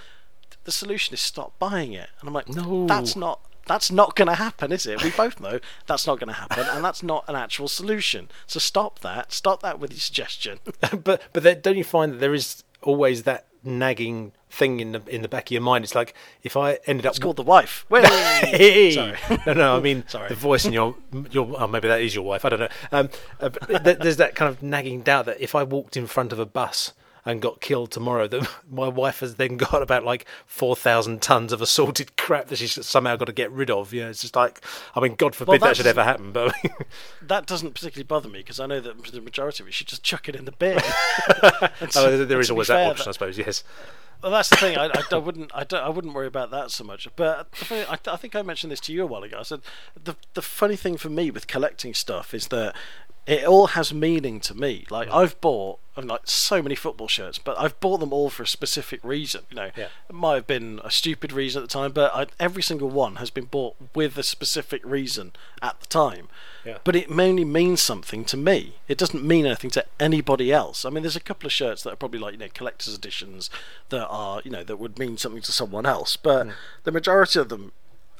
the 0.65 0.71
solution 0.71 1.13
is 1.13 1.21
stop 1.21 1.57
buying 1.59 1.93
it. 1.93 2.09
And 2.19 2.27
I'm 2.27 2.33
like, 2.33 2.49
no, 2.49 2.88
that's 2.88 3.15
not 3.15 3.39
that's 3.65 3.91
not 3.91 4.15
going 4.15 4.27
to 4.27 4.36
happen, 4.36 4.71
is 4.73 4.86
it? 4.86 5.01
We 5.03 5.12
both 5.12 5.39
know 5.39 5.59
that's 5.88 6.05
not 6.05 6.19
going 6.19 6.27
to 6.27 6.33
happen, 6.33 6.65
and 6.69 6.83
that's 6.83 7.01
not 7.01 7.23
an 7.27 7.36
actual 7.36 7.67
solution. 7.67 8.29
So 8.45 8.59
stop 8.59 8.99
that. 8.99 9.31
Stop 9.31 9.62
that 9.62 9.79
with 9.79 9.91
your 9.91 9.99
suggestion. 9.99 10.59
but 11.03 11.21
but 11.31 11.43
then, 11.43 11.62
don't 11.62 11.77
you 11.77 11.83
find 11.83 12.13
that 12.13 12.17
there 12.17 12.33
is 12.33 12.63
always 12.81 13.23
that 13.23 13.47
nagging 13.63 14.32
thing 14.49 14.80
in 14.80 14.91
the 14.91 15.02
in 15.08 15.21
the 15.21 15.28
back 15.28 15.47
of 15.47 15.52
your 15.52 15.62
mind. 15.62 15.84
It's 15.84 15.95
like 15.95 16.13
if 16.43 16.56
I 16.56 16.80
ended 16.86 17.06
up. 17.06 17.12
It's 17.12 17.19
called 17.19 17.38
the 17.38 17.43
wife. 17.43 17.86
Sorry. 17.91 19.15
no, 19.45 19.54
no. 19.54 19.78
I 19.78 19.80
mean 19.80 20.04
Sorry. 20.08 20.30
the 20.30 20.36
voice 20.36 20.65
in 20.65 20.73
your 20.73 20.95
your. 21.32 21.54
Oh, 21.58 21.67
maybe 21.67 21.88
that 21.88 22.02
is 22.02 22.13
your 22.15 22.23
wife. 22.23 22.45
I 22.45 22.49
don't 22.49 22.60
know. 22.60 22.69
Um, 22.91 23.10
uh, 23.39 23.49
there's 23.80 24.17
that 24.17 24.36
kind 24.36 24.49
of 24.49 24.62
nagging 24.62 25.02
doubt 25.02 25.26
that 25.26 25.41
if 25.41 25.56
I 25.56 25.63
walked 25.63 25.97
in 25.97 26.08
front 26.08 26.32
of 26.32 26.39
a 26.39 26.45
bus 26.45 26.93
and 27.25 27.41
got 27.41 27.62
killed 27.62 27.91
tomorrow, 27.91 28.27
that 28.27 28.49
my 28.71 28.88
wife 28.88 29.19
has 29.21 29.36
then 29.36 29.57
got 29.57 29.81
about 29.81 30.03
like 30.03 30.25
four 30.45 30.75
thousand 30.75 31.21
tons 31.21 31.51
of 31.53 31.62
assorted 31.62 32.15
crap 32.17 32.47
that 32.47 32.57
she's 32.57 32.86
somehow 32.86 33.15
got 33.15 33.25
to 33.25 33.33
get 33.33 33.51
rid 33.51 33.69
of. 33.69 33.93
Yeah, 33.93 34.09
it's 34.09 34.21
just 34.21 34.36
like, 34.36 34.63
I 34.95 34.99
mean, 34.99 35.15
God 35.15 35.36
forbid 35.36 35.62
well, 35.62 35.69
that 35.69 35.77
should 35.77 35.88
ever 35.88 36.03
happen. 36.03 36.31
But 36.31 36.53
that 37.21 37.45
doesn't 37.45 37.73
particularly 37.73 38.05
bother 38.05 38.29
me 38.29 38.39
because 38.39 38.59
I 38.59 38.65
know 38.65 38.79
that 38.79 39.03
the 39.05 39.21
majority 39.21 39.63
of 39.63 39.67
it 39.67 39.73
should 39.73 39.88
just 39.88 40.03
chuck 40.03 40.27
it 40.29 40.36
in 40.36 40.45
the 40.45 40.51
bin. 40.51 40.79
oh, 41.95 42.25
there 42.25 42.39
is 42.39 42.51
always 42.51 42.67
that 42.67 42.89
option, 42.89 43.05
that, 43.05 43.09
I 43.09 43.13
suppose. 43.13 43.38
Yes. 43.38 43.63
Well, 44.23 44.31
that's 44.31 44.47
the 44.47 44.55
thing. 44.55 44.77
I, 44.77 44.86
I, 44.86 45.03
I 45.12 45.17
wouldn't. 45.17 45.51
I, 45.53 45.65
I 45.75 45.89
wouldn't 45.89 46.13
worry 46.13 46.27
about 46.27 46.49
that 46.51 46.71
so 46.71 46.86
much. 46.86 47.09
But 47.17 47.49
I, 47.69 47.97
I 48.07 48.15
think 48.15 48.38
I 48.38 48.41
mentioned 48.41 48.71
this 48.71 48.79
to 48.81 48.93
you 48.93 49.03
a 49.03 49.05
while 49.05 49.23
ago. 49.23 49.39
I 49.39 49.43
said 49.43 49.59
the 50.01 50.15
the 50.33 50.41
funny 50.41 50.77
thing 50.77 50.95
for 50.95 51.09
me 51.09 51.29
with 51.29 51.47
collecting 51.47 51.93
stuff 51.93 52.33
is 52.33 52.47
that 52.47 52.73
it 53.25 53.45
all 53.45 53.67
has 53.67 53.93
meaning 53.93 54.39
to 54.41 54.53
me. 54.53 54.86
Like 54.89 55.09
I've 55.09 55.39
bought 55.39 55.79
like 55.95 56.21
so 56.25 56.62
many 56.62 56.75
football 56.75 57.07
shirts, 57.07 57.38
but 57.38 57.57
I've 57.59 57.79
bought 57.79 57.99
them 57.99 58.12
all 58.12 58.29
for 58.29 58.43
a 58.43 58.47
specific 58.47 58.99
reason. 59.03 59.43
You 59.49 59.55
know, 59.55 59.71
yeah. 59.77 59.88
it 60.09 60.13
might 60.13 60.36
have 60.36 60.47
been 60.47 60.81
a 60.83 60.89
stupid 60.89 61.31
reason 61.31 61.62
at 61.62 61.69
the 61.69 61.73
time, 61.73 61.91
but 61.91 62.13
I, 62.15 62.25
every 62.39 62.63
single 62.63 62.89
one 62.89 63.17
has 63.17 63.29
been 63.29 63.45
bought 63.45 63.75
with 63.93 64.17
a 64.17 64.23
specific 64.23 64.83
reason 64.83 65.33
at 65.62 65.79
the 65.79 65.86
time. 65.88 66.27
Yeah. 66.65 66.79
But 66.83 66.95
it 66.95 67.12
only 67.12 67.45
means 67.45 67.81
something 67.81 68.25
to 68.25 68.38
me. 68.38 68.77
It 68.88 68.97
doesn't 68.97 69.23
mean 69.23 69.45
anything 69.45 69.69
to 69.71 69.86
anybody 69.99 70.51
else. 70.51 70.83
I 70.83 70.89
mean, 70.89 71.03
there's 71.03 71.15
a 71.15 71.21
couple 71.21 71.45
of 71.45 71.53
shirts 71.53 71.83
that 71.83 71.93
are 71.93 71.97
probably 71.97 72.19
like 72.19 72.33
you 72.33 72.39
know 72.39 72.47
collector's 72.53 72.95
editions 72.95 73.49
that 73.89 74.07
are 74.07 74.41
you 74.43 74.51
know 74.51 74.63
that 74.63 74.77
would 74.77 74.97
mean 74.97 75.17
something 75.17 75.41
to 75.43 75.51
someone 75.51 75.86
else, 75.86 76.17
but 76.17 76.47
mm. 76.47 76.53
the 76.83 76.91
majority 76.91 77.39
of 77.39 77.49
them 77.49 77.71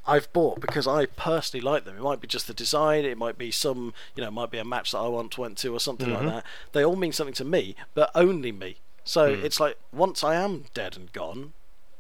I've 0.06 0.32
bought 0.34 0.60
because 0.60 0.86
I 0.86 1.06
personally 1.06 1.64
like 1.64 1.86
them. 1.86 1.98
It 1.98 2.02
might 2.02 2.20
be 2.20 2.28
just 2.28 2.48
the 2.48 2.54
design, 2.54 3.06
it 3.06 3.18
might 3.18 3.38
be 3.38 3.52
some, 3.52 3.94
you 4.16 4.22
know, 4.22 4.28
it 4.28 4.34
might 4.34 4.52
be 4.52 4.58
a 4.58 4.66
match 4.66 4.92
that 4.92 4.98
I 4.98 5.08
once 5.08 5.38
went 5.38 5.58
to 5.60 5.74
or 5.74 5.80
something 5.80 6.10
mm-hmm. 6.10 6.26
like 6.26 6.36
that. 6.36 6.46
They 6.74 6.84
all 6.84 6.96
mean 6.96 7.14
something 7.14 7.34
to 7.36 7.46
me, 7.46 7.76
but 7.94 8.12
only 8.14 8.52
me. 8.52 8.78
So 9.06 9.36
mm. 9.36 9.44
it's 9.44 9.60
like 9.60 9.78
once 9.92 10.24
I 10.24 10.36
am 10.36 10.66
dead 10.74 10.96
and 10.96 11.12
gone, 11.14 11.54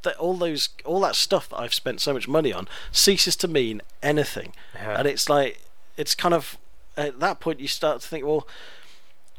that 0.03 0.17
all 0.17 0.35
those 0.35 0.69
all 0.85 0.99
that 1.01 1.15
stuff 1.15 1.49
that 1.49 1.57
I've 1.59 1.73
spent 1.73 2.01
so 2.01 2.13
much 2.13 2.27
money 2.27 2.53
on 2.53 2.67
ceases 2.91 3.35
to 3.37 3.47
mean 3.47 3.81
anything. 4.01 4.53
Yeah. 4.75 4.99
And 4.99 5.07
it's 5.07 5.29
like 5.29 5.61
it's 5.97 6.15
kind 6.15 6.33
of 6.33 6.57
at 6.95 7.19
that 7.19 7.39
point 7.39 7.59
you 7.59 7.67
start 7.67 8.01
to 8.01 8.07
think, 8.07 8.25
well, 8.25 8.47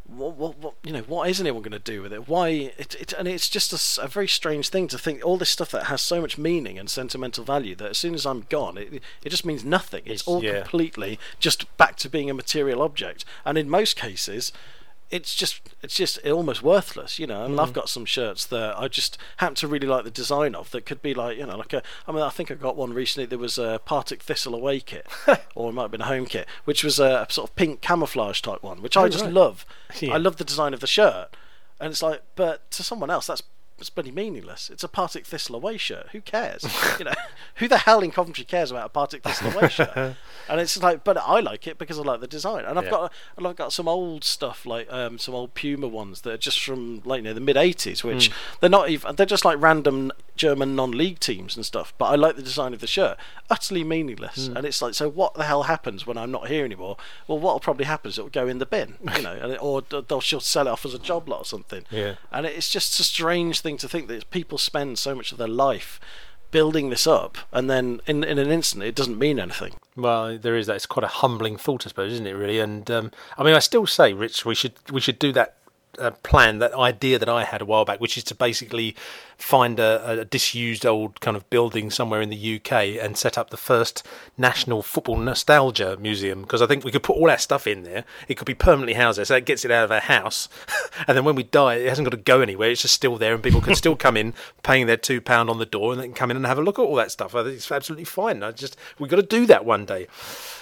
what, 0.07 0.37
what, 0.37 0.59
what, 0.59 0.75
you 0.85 0.93
know, 0.93 1.03
what 1.03 1.31
is 1.31 1.41
anyone 1.41 1.63
going 1.63 1.73
to 1.73 1.79
do 1.79 2.03
with 2.03 2.13
it? 2.13 2.29
Why? 2.29 2.49
It, 2.49 2.95
it, 3.01 3.13
and 3.15 3.27
it's 3.27 3.49
just 3.49 3.73
a, 3.73 4.05
a, 4.05 4.09
very 4.09 4.29
strange 4.29 4.69
thing 4.69 4.87
to 4.89 4.99
think 4.99 5.25
all 5.25 5.39
this 5.39 5.49
stuff 5.49 5.71
that 5.71 5.85
has 5.85 6.03
so 6.03 6.21
much 6.21 6.37
meaning 6.37 6.79
and 6.79 6.91
sentimental 6.91 7.43
value 7.43 7.75
that 7.77 7.91
as 7.91 7.99
soon 7.99 8.15
as 8.15 8.27
I'm 8.27 8.47
gone, 8.51 8.77
it, 8.77 9.03
it 9.23 9.31
just 9.31 9.47
means 9.47 9.65
nothing. 9.65 10.03
It's, 10.05 10.21
it's 10.21 10.29
all 10.29 10.45
yeah. 10.45 10.61
completely 10.61 11.19
just 11.39 11.75
back 11.79 11.97
to 11.97 12.11
being 12.11 12.29
a 12.29 12.35
material 12.35 12.83
object. 12.83 13.25
And 13.47 13.57
in 13.57 13.71
most 13.71 13.97
cases, 13.97 14.53
it's 15.15 15.33
just 15.33 15.61
it's 15.81 15.95
just 15.95 16.19
almost 16.27 16.61
worthless, 16.61 17.21
you 17.21 17.27
know. 17.29 17.45
And 17.45 17.55
mm. 17.57 17.63
I've 17.63 17.73
got 17.73 17.89
some 17.89 18.05
shirts 18.05 18.45
that 18.47 18.77
I 18.77 18.89
just 18.89 19.17
happen 19.37 19.55
to 19.57 19.69
really 19.69 19.87
like 19.87 20.03
the 20.03 20.11
design 20.11 20.57
of 20.57 20.73
that 20.73 20.87
could 20.87 21.03
be 21.03 21.15
like 21.15 21.39
you 21.39 21.47
know 21.47 21.57
like 21.57 21.73
a. 21.73 21.85
I 22.09 22.13
mean, 22.13 22.23
I 22.23 22.31
think 22.31 22.51
I 22.51 22.55
got 22.55 22.77
one 22.77 22.93
recently. 22.93 23.25
There 23.25 23.39
was 23.39 23.57
a 23.57 23.81
Partick 23.85 24.23
Thistle 24.23 24.57
away 24.57 24.81
kit, 24.81 25.07
or 25.55 25.71
it 25.71 25.73
might 25.73 25.83
have 25.83 25.91
been 25.93 26.01
a 26.01 26.07
home 26.07 26.27
kit, 26.27 26.49
which 26.65 26.83
was 26.83 26.99
a 26.99 27.29
sort 27.31 27.49
of 27.49 27.55
pink 27.55 27.81
camouflage 27.81 28.41
type 28.41 28.65
one, 28.65 28.83
which 28.83 28.97
oh, 28.97 29.05
I 29.05 29.09
just 29.09 29.25
right. 29.25 29.33
love. 29.33 29.65
Yeah. 30.01 30.15
I 30.15 30.17
love 30.17 30.39
the 30.39 30.45
design 30.45 30.75
of 30.75 30.81
the 30.81 30.89
shirt, 30.89 31.29
and 31.79 31.93
it's 31.93 32.03
like, 32.03 32.23
but 32.35 32.69
to 32.73 32.83
someone 32.83 33.11
else, 33.11 33.29
that's 33.29 33.45
it's 33.79 33.91
bloody 33.91 34.13
meaningless. 34.13 34.71
It's 34.71 34.85
a 34.85 34.89
Partick 34.89 35.27
Thistle 35.27 35.57
away 35.57 35.77
shirt. 35.77 36.09
Who 36.13 36.21
cares? 36.21 36.65
you 36.99 37.05
know, 37.05 37.13
who 37.57 37.69
the 37.69 37.79
hell 37.79 38.01
in 38.01 38.13
Coventry 38.13 38.45
cares 38.45 38.71
about 38.71 38.87
a 38.87 38.89
Partick 38.89 39.23
Thistle 39.23 39.53
away 39.53 39.69
shirt? 39.69 40.17
And 40.47 40.61
it's 40.61 40.83
like, 40.83 41.05
but 41.05 41.17
I 41.17 41.41
like 41.41 41.67
it 41.67 41.79
because 41.79 41.99
I 41.99 42.03
like 42.03 42.21
the 42.21 42.27
design. 42.27 42.67
And 42.67 42.79
I've 42.79 42.85
yeah. 42.85 42.91
got, 42.91 43.13
and 43.39 43.47
I've 43.47 43.57
got 43.57 43.73
some 43.73 43.89
old 43.89 44.25
stuff 44.25 44.67
like 44.67 44.93
um, 44.93 45.19
some 45.19 45.35
old 45.35 45.55
Puma 45.55 45.89
ones 45.89 46.21
that 46.21 46.33
are 46.35 46.37
just 46.37 46.61
from 46.63 47.01
like 47.07 47.21
you 47.21 47.25
know 47.25 47.33
the 47.33 47.41
mid 47.41 47.57
'80s, 47.57 48.05
which 48.05 48.29
mm. 48.29 48.35
they're 48.61 48.69
not 48.69 48.91
even. 48.91 49.17
They're 49.17 49.25
just 49.25 49.47
like 49.47 49.59
random 49.59 50.13
German 50.37 50.75
non-league 50.75 51.21
teams 51.21 51.57
and 51.57 51.65
stuff. 51.65 51.95
But 51.99 52.07
I 52.07 52.17
like 52.17 52.37
the 52.37 52.43
design 52.43 52.75
of 52.75 52.81
the 52.81 52.87
shirt. 52.87 53.17
Utterly 53.51 53.85
meaningless. 53.85 54.49
Mm. 54.49 54.57
And 54.57 54.67
it's 54.67 54.83
like, 54.83 54.95
so 54.95 55.09
what 55.09 55.35
the 55.35 55.45
hell 55.45 55.65
happens 55.65 56.07
when 56.07 56.19
I'm 56.19 56.31
not 56.31 56.49
here 56.49 56.65
anymore? 56.65 56.97
Well, 57.29 57.39
what'll 57.39 57.61
probably 57.61 57.85
happen 57.85 58.11
is 58.11 58.19
it'll 58.19 58.31
go 58.31 58.49
in 58.49 58.59
the 58.59 58.67
bin, 58.67 58.97
you 59.17 59.23
know, 59.23 59.39
and 59.41 59.53
it, 59.53 59.63
or 59.63 59.83
they'll 59.83 60.21
she'll 60.21 60.41
sell 60.41 60.67
it 60.67 60.71
off 60.71 60.85
as 60.85 60.95
a 60.95 60.99
job 60.99 61.29
lot 61.29 61.43
or 61.43 61.45
something. 61.45 61.85
Yeah. 61.91 62.15
And 62.33 62.47
it's 62.47 62.71
just 62.71 62.99
a 63.01 63.05
strange 63.05 63.61
thing 63.61 63.77
to 63.79 63.89
think 63.89 64.09
that 64.09 64.31
people 64.31 64.59
spend 64.59 64.99
so 64.99 65.15
much 65.15 65.33
of 65.33 65.39
their 65.39 65.49
life 65.49 66.01
building 66.55 66.89
this 66.89 67.05
up, 67.05 67.37
and 67.51 67.69
then 67.69 68.01
in 68.07 68.23
in 68.23 68.39
an 68.39 68.51
instant, 68.51 68.85
it 68.85 68.95
doesn't 68.95 69.19
mean 69.19 69.41
anything. 69.41 69.75
Well, 69.97 70.39
there 70.39 70.57
is 70.57 70.69
that. 70.69 70.77
It's 70.77 70.87
quite 70.87 71.03
a 71.03 71.09
humbling 71.09 71.57
thought, 71.57 71.85
I 71.85 71.89
suppose, 71.89 72.13
isn't 72.13 72.29
it? 72.29 72.33
Really, 72.33 72.61
and 72.61 72.89
um, 72.93 73.11
I 73.37 73.43
mean, 73.43 73.55
I 73.55 73.59
still 73.59 73.87
say, 73.87 74.13
Rich, 74.13 74.45
we 74.45 74.55
should 74.55 74.75
we 74.93 75.01
should 75.01 75.19
do 75.19 75.33
that 75.33 75.57
uh, 75.99 76.11
plan, 76.23 76.59
that 76.59 76.75
idea 76.75 77.19
that 77.19 77.29
I 77.29 77.45
had 77.45 77.63
a 77.63 77.65
while 77.65 77.85
back, 77.85 78.01
which 78.01 78.17
is 78.17 78.25
to 78.25 78.35
basically 78.35 78.95
find 79.37 79.79
a, 79.79 80.21
a, 80.21 80.25
disused 80.25 80.87
old 80.87 81.21
kind 81.21 81.37
of 81.37 81.49
building 81.51 81.91
somewhere 81.91 82.21
in 82.21 82.31
the 82.31 82.57
UK 82.57 82.73
and 83.03 83.17
set 83.17 83.37
up 83.37 83.51
the 83.51 83.57
first 83.57 84.07
national 84.39 84.83
football 84.83 85.17
nostalgia 85.17 85.97
museum. 85.99 86.43
Because 86.43 86.63
I 86.63 86.67
think 86.67 86.85
we 86.85 86.93
could 86.93 87.03
put 87.03 87.17
all 87.17 87.31
our 87.31 87.39
stuff 87.39 87.67
in 87.67 87.83
there. 87.83 88.05
It 88.29 88.37
could 88.37 88.47
be 88.47 88.55
permanently 88.55 88.95
housed 88.95 89.19
there, 89.19 89.25
so 89.25 89.37
it 89.37 89.45
gets 89.45 89.65
it 89.65 89.71
out 89.71 89.85
of 89.85 89.93
our 89.93 90.01
house. 90.01 90.49
and 91.07 91.17
then 91.17 91.25
when 91.25 91.35
we 91.35 91.43
die, 91.43 91.77
it 91.77 91.89
hasn't 91.89 92.07
got 92.07 92.17
to 92.17 92.17
go 92.17 92.41
anywhere. 92.41 92.71
It's 92.71 92.83
just 92.83 92.95
still 92.95 93.17
there, 93.17 93.35
and 93.35 93.43
people 93.43 93.61
can 93.61 93.75
still 93.75 93.97
come 93.97 94.17
in, 94.17 94.35
paying 94.63 94.87
their 94.87 94.97
two 94.97 95.21
pound 95.21 95.51
on 95.51 95.59
the 95.59 95.67
door, 95.67 95.93
and 95.93 96.01
they 96.01 96.07
can 96.07 96.15
come 96.15 96.31
in 96.31 96.37
and 96.37 96.47
have 96.47 96.59
a 96.59 96.63
look 96.63 96.79
at 96.79 96.83
all 96.83 96.97
that 96.97 97.11
stuff. 97.11 97.35
I 97.35 97.43
think 97.43 97.57
it's 97.57 97.71
absolutely 97.71 98.05
fine. 98.05 98.43
I 98.43 98.53
just 98.53 98.77
we've 98.99 99.11
got 99.11 99.17
to 99.17 99.23
do 99.23 99.47
that 99.47 99.65
one 99.65 99.85
day. 99.85 100.07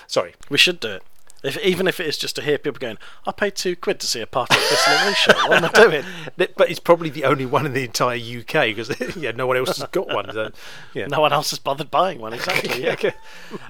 Sorry, 0.06 0.34
we 0.48 0.58
should 0.58 0.80
do 0.80 0.88
it. 0.88 1.02
If, 1.42 1.58
even 1.58 1.88
if 1.88 1.98
it 1.98 2.06
is 2.06 2.16
just 2.16 2.36
to 2.36 2.42
hear 2.42 2.56
people 2.58 2.78
going, 2.78 2.98
I 3.26 3.32
paid 3.32 3.56
two 3.56 3.74
quid 3.74 3.98
to 4.00 4.06
see 4.06 4.20
a 4.20 4.26
Partick 4.26 4.58
Thistle 4.58 5.12
show. 5.12 5.48
What 5.48 5.64
am 5.64 5.64
I 5.64 5.68
doing? 5.68 6.04
But 6.56 6.70
it's 6.70 6.78
probably 6.78 7.10
the 7.10 7.24
only 7.24 7.46
one 7.46 7.66
in 7.66 7.72
the 7.72 7.84
entire 7.84 8.16
UK 8.16 8.74
because 8.74 8.92
yeah, 9.16 9.32
no 9.32 9.46
one 9.46 9.56
else 9.56 9.78
has 9.78 9.88
got 9.88 10.08
one. 10.08 10.32
So, 10.32 10.50
yeah. 10.94 11.06
No 11.06 11.20
one 11.20 11.32
else 11.32 11.50
has 11.50 11.58
bothered 11.58 11.90
buying 11.90 12.20
one. 12.20 12.32
Exactly. 12.32 12.82
Yeah. 12.82 13.12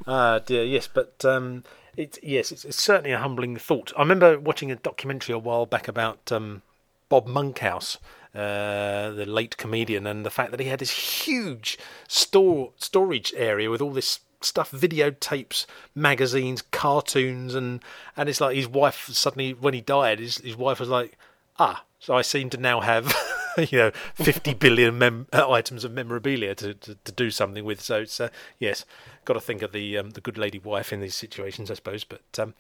uh, 0.07 0.39
dear, 0.47 0.65
yes, 0.65 0.89
but 0.93 1.25
um, 1.25 1.65
it's 1.97 2.19
yes, 2.23 2.53
it's, 2.53 2.65
it's, 2.65 2.81
certainly 2.81 3.13
a 3.13 3.19
humbling 3.19 3.57
thought. 3.57 3.93
I 3.97 4.01
remember 4.01 4.39
watching 4.39 4.71
a 4.71 4.77
documentary 4.77 5.35
a 5.35 5.39
while 5.39 5.67
back 5.67 5.89
about 5.89 6.31
um, 6.31 6.63
Bob 7.09 7.27
Monkhouse. 7.27 7.99
Uh, 8.35 9.11
the 9.11 9.27
late 9.27 9.59
comedian, 9.59 10.07
and 10.07 10.25
the 10.25 10.31
fact 10.31 10.53
that 10.53 10.61
he 10.61 10.67
had 10.67 10.79
this 10.79 11.27
huge 11.27 11.79
store 12.09 12.73
storage 12.79 13.35
area 13.37 13.69
with 13.69 13.83
all 13.83 13.91
this 13.91 14.21
stuff, 14.45 14.71
videotapes, 14.71 15.67
magazines, 15.95 16.63
cartoons, 16.63 17.55
and 17.55 17.83
and 18.17 18.29
it's 18.29 18.41
like 18.41 18.57
his 18.57 18.69
wife 18.69 19.09
suddenly 19.09 19.53
when 19.55 19.75
he 19.75 19.81
died, 19.81 20.19
his 20.19 20.39
his 20.39 20.57
wife 20.57 20.81
was 20.81 20.89
like, 20.89 21.17
ah, 21.59 21.85
so 21.99 22.15
I 22.15 22.23
seem 22.23 22.51
to 22.51 22.57
now 22.57 22.81
have. 22.81 23.15
you 23.71 23.79
know, 23.79 23.91
50 24.15 24.55
billion 24.61 24.99
mem- 24.99 25.27
uh, 25.33 25.51
items 25.51 25.85
of 25.85 25.93
memorabilia 25.93 26.55
to, 26.55 26.75
to, 26.75 26.95
to, 26.95 27.13
do 27.13 27.31
something 27.31 27.65
with. 27.65 27.81
So 27.81 28.01
it's 28.01 28.21
uh, 28.21 28.29
yes, 28.59 28.85
got 29.25 29.35
to 29.35 29.41
think 29.41 29.63
of 29.63 29.73
the 29.73 29.99
um, 29.99 30.11
the 30.11 30.21
good 30.21 30.39
lady 30.39 30.59
wife 30.59 30.93
in 30.93 31.01
these 31.01 31.15
situations, 31.15 31.71
I 31.71 31.75
suppose. 31.75 32.05
But 32.05 32.23
um, 32.39 32.55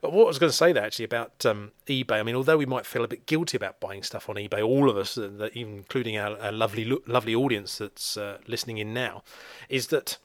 what 0.00 0.24
I 0.24 0.26
was 0.26 0.38
going 0.38 0.50
to 0.50 0.56
say 0.56 0.72
there 0.72 0.84
actually 0.84 1.04
about 1.04 1.44
um, 1.44 1.72
eBay. 1.86 2.12
I 2.20 2.22
mean, 2.22 2.36
although 2.36 2.56
we 2.56 2.66
might 2.66 2.86
feel 2.86 3.04
a 3.04 3.08
bit 3.08 3.26
guilty 3.26 3.56
about 3.56 3.80
buying 3.80 4.02
stuff 4.02 4.28
on 4.28 4.36
eBay, 4.36 4.64
all 4.64 4.88
of 4.88 4.96
us, 4.96 5.18
uh, 5.18 5.48
including 5.54 6.16
our, 6.16 6.38
our 6.40 6.52
lovely 6.52 6.84
lovely 7.06 7.34
audience 7.34 7.78
that's 7.78 8.16
uh, 8.16 8.38
listening 8.46 8.78
in 8.78 8.94
now, 8.94 9.22
is 9.68 9.88
that 9.88 10.18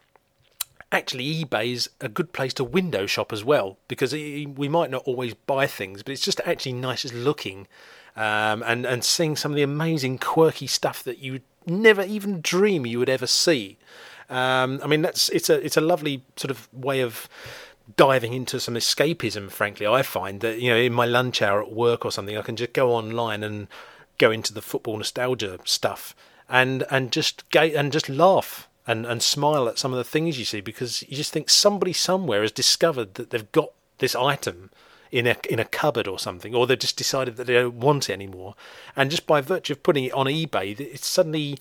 actually 0.91 1.43
eBay 1.43 1.71
is 1.71 1.89
a 2.01 2.09
good 2.09 2.33
place 2.33 2.53
to 2.55 2.63
window 2.63 3.05
shop 3.05 3.31
as 3.31 3.43
well 3.43 3.77
because 3.87 4.13
we 4.13 4.67
might 4.69 4.89
not 4.89 5.03
always 5.05 5.33
buy 5.33 5.67
things, 5.67 6.03
but 6.03 6.11
it's 6.11 6.23
just 6.23 6.41
actually 6.45 6.73
nice 6.73 7.05
as 7.05 7.13
looking 7.13 7.67
um, 8.15 8.63
and 8.63 8.85
and 8.85 9.03
seeing 9.03 9.35
some 9.35 9.51
of 9.51 9.55
the 9.55 9.63
amazing 9.63 10.17
quirky 10.17 10.67
stuff 10.67 11.03
that 11.03 11.19
you 11.19 11.41
never 11.65 12.03
even 12.03 12.41
dream 12.41 12.85
you 12.85 12.99
would 12.99 13.09
ever 13.09 13.27
see. 13.27 13.77
Um, 14.29 14.79
I 14.83 14.87
mean, 14.87 15.01
that's 15.01 15.29
it's 15.29 15.49
a 15.49 15.63
it's 15.65 15.77
a 15.77 15.81
lovely 15.81 16.23
sort 16.35 16.51
of 16.51 16.71
way 16.73 17.01
of 17.01 17.29
diving 17.95 18.33
into 18.33 18.59
some 18.59 18.75
escapism. 18.75 19.49
Frankly, 19.49 19.87
I 19.87 20.01
find 20.01 20.41
that 20.41 20.59
you 20.59 20.69
know 20.69 20.77
in 20.77 20.93
my 20.93 21.05
lunch 21.05 21.41
hour 21.41 21.61
at 21.61 21.71
work 21.71 22.05
or 22.05 22.11
something, 22.11 22.37
I 22.37 22.41
can 22.41 22.55
just 22.55 22.73
go 22.73 22.91
online 22.91 23.43
and 23.43 23.67
go 24.17 24.29
into 24.29 24.53
the 24.53 24.61
football 24.61 24.97
nostalgia 24.97 25.59
stuff 25.63 26.15
and 26.49 26.83
and 26.91 27.11
just 27.11 27.49
ga- 27.49 27.73
and 27.73 27.91
just 27.91 28.09
laugh 28.09 28.67
and, 28.91 29.05
and 29.05 29.23
smile 29.23 29.69
at 29.69 29.79
some 29.79 29.93
of 29.93 29.97
the 29.97 30.03
things 30.03 30.37
you 30.37 30.45
see 30.45 30.61
because 30.61 31.03
you 31.03 31.15
just 31.15 31.31
think 31.31 31.49
somebody 31.49 31.93
somewhere 31.93 32.41
has 32.41 32.51
discovered 32.51 33.13
that 33.15 33.29
they've 33.29 33.51
got 33.53 33.71
this 33.99 34.15
item 34.15 34.69
in 35.11 35.27
a 35.27 35.35
in 35.49 35.59
a 35.59 35.65
cupboard 35.65 36.07
or 36.07 36.19
something, 36.19 36.53
or 36.53 36.65
they've 36.67 36.79
just 36.79 36.97
decided 36.97 37.35
that 37.35 37.47
they 37.47 37.53
don't 37.53 37.75
want 37.75 38.09
it 38.09 38.13
anymore, 38.13 38.55
and 38.95 39.11
just 39.11 39.27
by 39.27 39.41
virtue 39.41 39.73
of 39.73 39.83
putting 39.83 40.05
it 40.05 40.13
on 40.13 40.25
eBay, 40.25 40.79
it's 40.79 41.07
suddenly 41.07 41.57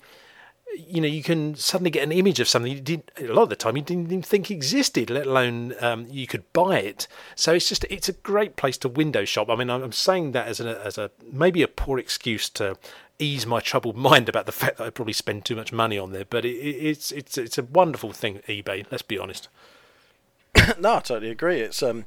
you 0.77 1.01
know 1.01 1.07
you 1.07 1.23
can 1.23 1.55
suddenly 1.55 1.89
get 1.89 2.03
an 2.03 2.11
image 2.11 2.39
of 2.39 2.47
something 2.47 2.71
you 2.71 2.79
did 2.79 3.11
a 3.17 3.23
lot 3.25 3.43
of 3.43 3.49
the 3.49 3.55
time 3.55 3.75
you 3.75 3.83
didn't 3.83 4.05
even 4.05 4.21
think 4.21 4.49
existed 4.49 5.09
let 5.09 5.27
alone 5.27 5.73
um, 5.81 6.07
you 6.09 6.27
could 6.27 6.51
buy 6.53 6.79
it 6.79 7.07
so 7.35 7.53
it's 7.53 7.69
just 7.69 7.85
it's 7.89 8.09
a 8.09 8.13
great 8.13 8.55
place 8.55 8.77
to 8.77 8.87
window 8.87 9.25
shop 9.25 9.49
i 9.49 9.55
mean 9.55 9.69
i'm 9.69 9.91
saying 9.91 10.31
that 10.31 10.47
as 10.47 10.59
a 10.59 10.81
as 10.85 10.97
a 10.97 11.11
maybe 11.31 11.61
a 11.61 11.67
poor 11.67 11.99
excuse 11.99 12.49
to 12.49 12.77
ease 13.21 13.45
my 13.45 13.59
troubled 13.59 13.95
mind 13.95 14.27
about 14.27 14.45
the 14.45 14.51
fact 14.51 14.77
that 14.77 14.87
I 14.87 14.89
probably 14.89 15.13
spend 15.13 15.45
too 15.45 15.55
much 15.55 15.71
money 15.71 15.97
on 15.97 16.11
there. 16.11 16.25
But 16.25 16.43
it, 16.43 16.57
it's 16.57 17.11
it's 17.11 17.37
it's 17.37 17.57
a 17.57 17.63
wonderful 17.63 18.11
thing, 18.11 18.41
eBay. 18.47 18.85
Let's 18.89 19.03
be 19.03 19.17
honest. 19.17 19.47
no, 20.79 20.95
I 20.95 20.99
totally 20.99 21.29
agree. 21.29 21.61
It's 21.61 21.81
um, 21.83 22.05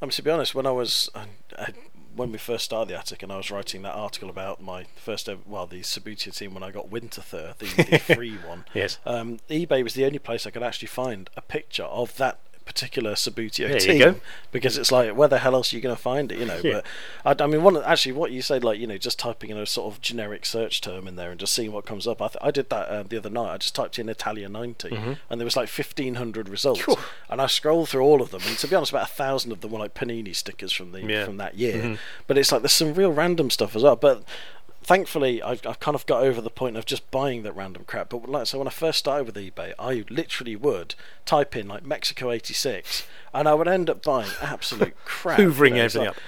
I 0.00 0.06
mean 0.06 0.10
to 0.12 0.22
be 0.22 0.30
honest, 0.30 0.54
when 0.54 0.66
I 0.66 0.70
was 0.70 1.10
I, 1.14 1.26
I, 1.58 1.72
when 2.14 2.32
we 2.32 2.38
first 2.38 2.64
started 2.64 2.92
the 2.92 2.98
attic, 2.98 3.22
and 3.22 3.32
I 3.32 3.36
was 3.36 3.50
writing 3.50 3.82
that 3.82 3.94
article 3.94 4.30
about 4.30 4.62
my 4.62 4.84
first 4.96 5.28
ever, 5.28 5.40
well, 5.46 5.66
the 5.66 5.80
Subbuteo 5.80 6.36
team 6.36 6.54
when 6.54 6.62
I 6.62 6.70
got 6.70 6.90
Winterthur, 6.90 7.56
the, 7.58 7.66
the 7.90 7.98
free 8.14 8.36
one. 8.36 8.64
Yes. 8.74 8.98
Um, 9.04 9.38
eBay 9.50 9.82
was 9.82 9.94
the 9.94 10.04
only 10.04 10.18
place 10.18 10.46
I 10.46 10.50
could 10.50 10.62
actually 10.62 10.88
find 10.88 11.28
a 11.36 11.42
picture 11.42 11.84
of 11.84 12.16
that 12.16 12.38
particular 12.64 13.12
Subbuteo 13.12 13.68
there 13.68 13.78
team 13.78 14.20
because 14.50 14.78
it's 14.78 14.90
like 14.90 15.14
where 15.14 15.28
the 15.28 15.38
hell 15.38 15.54
else 15.54 15.72
are 15.72 15.76
you 15.76 15.82
going 15.82 15.94
to 15.94 16.00
find 16.00 16.32
it 16.32 16.38
you 16.38 16.46
know 16.46 16.60
yeah. 16.64 16.80
but 17.24 17.40
I, 17.40 17.44
I, 17.44 17.46
mean 17.46 17.62
one 17.62 17.76
of, 17.76 17.84
actually 17.84 18.12
what 18.12 18.32
you 18.32 18.40
said 18.40 18.64
like 18.64 18.78
you 18.78 18.86
know 18.86 18.96
just 18.96 19.18
typing 19.18 19.50
in 19.50 19.58
a 19.58 19.66
sort 19.66 19.92
of 19.92 20.00
generic 20.00 20.46
search 20.46 20.80
term 20.80 21.06
in 21.06 21.16
there 21.16 21.30
and 21.30 21.38
just 21.38 21.52
seeing 21.52 21.72
what 21.72 21.84
comes 21.84 22.06
up 22.06 22.22
I, 22.22 22.28
th- 22.28 22.38
I 22.40 22.50
did 22.50 22.70
that 22.70 22.88
uh, 22.88 23.02
the 23.02 23.18
other 23.18 23.28
night 23.28 23.52
I 23.52 23.58
just 23.58 23.74
typed 23.74 23.98
in 23.98 24.08
Italia 24.08 24.48
90 24.48 24.88
mm-hmm. 24.88 25.12
and 25.28 25.40
there 25.40 25.44
was 25.44 25.56
like 25.56 25.68
1500 25.68 26.48
results 26.48 26.80
Whew. 26.82 26.96
and 27.28 27.40
I 27.40 27.46
scrolled 27.46 27.90
through 27.90 28.02
all 28.02 28.22
of 28.22 28.30
them 28.30 28.42
and 28.46 28.56
to 28.58 28.66
be 28.66 28.74
honest 28.74 28.92
about 28.92 29.10
a 29.10 29.12
thousand 29.12 29.52
of 29.52 29.60
them 29.60 29.70
were 29.70 29.78
like 29.78 29.94
Panini 29.94 30.34
stickers 30.34 30.72
from 30.72 30.92
the 30.92 31.02
yeah. 31.02 31.24
from 31.24 31.36
that 31.36 31.56
year 31.56 31.76
mm-hmm. 31.76 31.94
but 32.26 32.38
it's 32.38 32.50
like 32.50 32.62
there's 32.62 32.72
some 32.72 32.94
real 32.94 33.12
random 33.12 33.50
stuff 33.50 33.76
as 33.76 33.82
well 33.82 33.96
but 33.96 34.24
thankfully, 34.84 35.42
I've, 35.42 35.66
I've 35.66 35.80
kind 35.80 35.94
of 35.94 36.06
got 36.06 36.22
over 36.22 36.40
the 36.40 36.50
point 36.50 36.76
of 36.76 36.86
just 36.86 37.10
buying 37.10 37.42
that 37.42 37.56
random 37.56 37.84
crap. 37.86 38.10
But 38.10 38.28
like, 38.28 38.46
so 38.46 38.58
when 38.58 38.68
I 38.68 38.70
first 38.70 38.98
started 38.98 39.24
with 39.24 39.36
eBay, 39.36 39.72
I 39.78 40.04
literally 40.08 40.56
would 40.56 40.94
type 41.24 41.56
in 41.56 41.68
like 41.68 41.84
Mexico 41.84 42.30
'86, 42.30 43.04
and 43.32 43.48
I 43.48 43.54
would 43.54 43.68
end 43.68 43.90
up 43.90 44.02
buying 44.04 44.30
absolute 44.40 44.96
crap. 45.04 45.38
Hoovering 45.38 45.70
you 45.70 45.74
know, 45.74 45.82
everything 45.82 46.00
like, 46.02 46.10
up. 46.10 46.22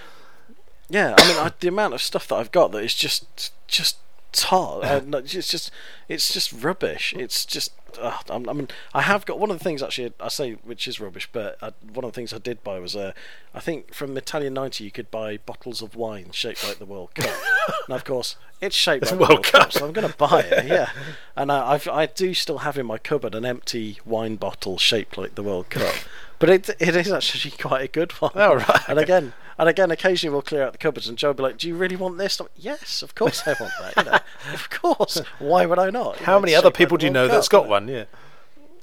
Yeah, 0.89 1.15
I 1.19 1.29
mean, 1.29 1.37
I, 1.37 1.53
the 1.59 1.69
amount 1.69 1.95
of 1.95 2.03
stuff 2.03 2.29
that 2.29 2.37
I've 2.37 2.53
got 2.53 2.73
that 2.73 2.85
is 2.85 2.95
just 2.95 3.53
just 3.67 3.99
tar. 4.33 4.85
Uh, 4.85 5.01
it's 5.15 5.51
just 5.51 5.71
it's 6.09 6.33
just 6.33 6.53
rubbish. 6.53 7.15
It's 7.17 7.45
just 7.45 7.73
uh, 7.99 8.19
I 8.31 8.39
mean 8.39 8.69
I 8.95 9.03
have 9.03 9.27
got 9.27 9.39
one 9.39 9.51
of 9.51 9.59
the 9.59 9.65
things 9.65 9.83
actually 9.83 10.13
I 10.21 10.29
say 10.29 10.53
which 10.65 10.87
is 10.89 11.01
rubbish, 11.01 11.29
but 11.33 11.57
I, 11.63 11.73
one 11.93 12.05
of 12.05 12.13
the 12.13 12.17
things 12.17 12.33
I 12.33 12.39
did 12.39 12.63
buy 12.65 12.79
was 12.79 12.97
uh, 12.97 13.13
I 13.55 13.61
think 13.61 13.95
from 13.95 14.17
Italian 14.17 14.55
ninety 14.55 14.85
you 14.85 14.91
could 14.91 15.11
buy 15.11 15.39
bottles 15.39 15.83
of 15.83 15.97
wine 15.97 16.31
shaped 16.33 16.67
like 16.67 16.79
the 16.79 16.87
World 16.87 17.15
Cup. 17.15 17.35
and 17.89 17.97
of 17.97 18.05
course 18.05 18.37
it's 18.61 18.77
shaped 18.77 19.03
it's 19.03 19.13
like 19.13 19.21
the 19.21 19.27
World 19.27 19.45
Cup. 19.45 19.63
Cup, 19.63 19.73
so 19.73 19.87
I'm 19.87 19.93
going 19.93 20.09
to 20.09 20.17
buy 20.17 20.41
it. 20.41 20.67
Yeah, 20.77 20.91
and 21.37 21.53
I, 21.53 21.73
I've, 21.73 21.87
I 21.89 22.07
do 22.07 22.35
still 22.35 22.59
have 22.59 22.77
in 22.79 22.87
my 22.87 22.99
cupboard 22.99 23.35
an 23.35 23.45
empty 23.45 23.99
wine 24.05 24.37
bottle 24.37 24.79
shaped 24.79 25.17
like 25.17 25.35
the 25.35 25.43
World 25.43 25.71
Cup. 25.71 25.95
But 26.39 26.51
it 26.51 26.69
it 26.79 26.95
is 26.95 27.11
actually 27.11 27.53
quite 27.53 27.83
a 27.83 27.89
good 27.89 28.13
one. 28.13 28.33
Oh 28.35 28.57
right. 28.57 28.89
And 28.89 28.99
again, 28.99 29.33
and 29.59 29.69
again, 29.69 29.91
occasionally 29.91 30.33
we'll 30.33 30.43
clear 30.43 30.63
out 30.63 30.73
the 30.73 30.79
cupboards, 30.79 31.09
and 31.09 31.17
Joe 31.17 31.29
will 31.29 31.35
be 31.35 31.43
like, 31.43 31.59
"Do 31.59 31.69
you 31.69 31.77
really 31.77 31.97
want 31.97 32.19
this?" 32.19 32.39
Like, 32.41 32.51
yes, 32.57 33.03
of 33.03 33.15
course 33.15 33.43
I 33.47 33.55
want 33.59 33.73
that. 33.81 33.97
You 33.97 34.11
know, 34.11 34.19
of 34.55 34.71
course. 34.71 35.21
Why 35.39 35.67
would 35.67 35.79
I 35.79 35.91
not? 35.91 36.21
You 36.21 36.27
how 36.27 36.35
know, 36.35 36.41
many 36.41 36.55
other 36.55 36.71
people 36.71 36.97
do 36.97 37.07
you 37.07 37.13
know 37.13 37.29
that's 37.29 37.49
got 37.49 37.69
one? 37.69 37.89
Yeah. 37.89 38.05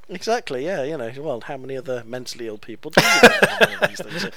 Exactly. 0.10 0.66
Yeah. 0.66 0.84
You 0.84 0.98
know. 0.98 1.12
Well, 1.18 1.42
how 1.42 1.58
many 1.58 1.78
other 1.78 2.04
mentally 2.06 2.48
ill 2.48 2.58
people 2.58 2.92
do 2.92 3.02
you 3.02 3.30
know 3.30 3.88
these 3.88 4.02
things? 4.02 4.32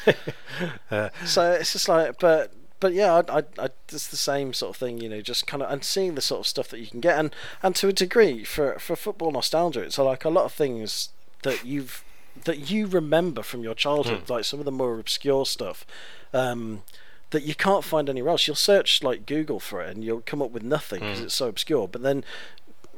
Uh, 0.91 1.09
so 1.25 1.53
it's 1.53 1.73
just 1.73 1.89
like, 1.89 2.19
but 2.19 2.53
but 2.81 2.93
yeah, 2.93 3.15
I, 3.15 3.39
I, 3.39 3.43
I, 3.59 3.69
it's 3.89 4.07
the 4.07 4.17
same 4.17 4.53
sort 4.53 4.71
of 4.71 4.77
thing, 4.77 5.01
you 5.01 5.09
know, 5.09 5.21
just 5.21 5.47
kind 5.47 5.63
of 5.63 5.71
and 5.71 5.83
seeing 5.83 6.15
the 6.15 6.21
sort 6.21 6.41
of 6.41 6.47
stuff 6.47 6.69
that 6.69 6.81
you 6.81 6.87
can 6.87 7.01
get, 7.01 7.19
and 7.19 7.35
and 7.63 7.75
to 7.77 7.89
a 7.89 7.93
degree, 7.93 8.45
for 8.45 8.79
for 8.79 8.97
football 8.97 9.33
nostalgia, 9.33 9.81
it's 9.81 9.99
like 9.99 10.25
a 10.25 10.31
lot 10.31 10.45
of 10.45 10.53
things 10.53 11.11
that 11.43 11.65
you've 11.65 12.05
that 12.45 12.71
you 12.71 12.87
remember 12.87 13.43
from 13.43 13.63
your 13.63 13.75
childhood, 13.75 14.27
mm. 14.27 14.31
like 14.31 14.45
some 14.45 14.59
of 14.59 14.65
the 14.65 14.73
more 14.73 14.99
obscure 14.99 15.47
stuff. 15.47 15.87
Um, 16.33 16.83
that 17.31 17.43
you 17.43 17.55
can't 17.55 17.85
find 17.85 18.09
anywhere 18.09 18.31
else. 18.31 18.47
You'll 18.47 18.57
search 18.57 19.03
like 19.03 19.27
Google 19.27 19.59
for 19.59 19.83
it 19.83 19.95
and 19.95 20.05
you'll 20.05 20.23
come 20.25 20.41
up 20.41 20.53
with 20.53 20.63
nothing 20.63 21.01
because 21.01 21.21
mm. 21.21 21.25
it's 21.25 21.35
so 21.35 21.49
obscure. 21.49 21.89
But 21.89 22.03
then 22.03 22.25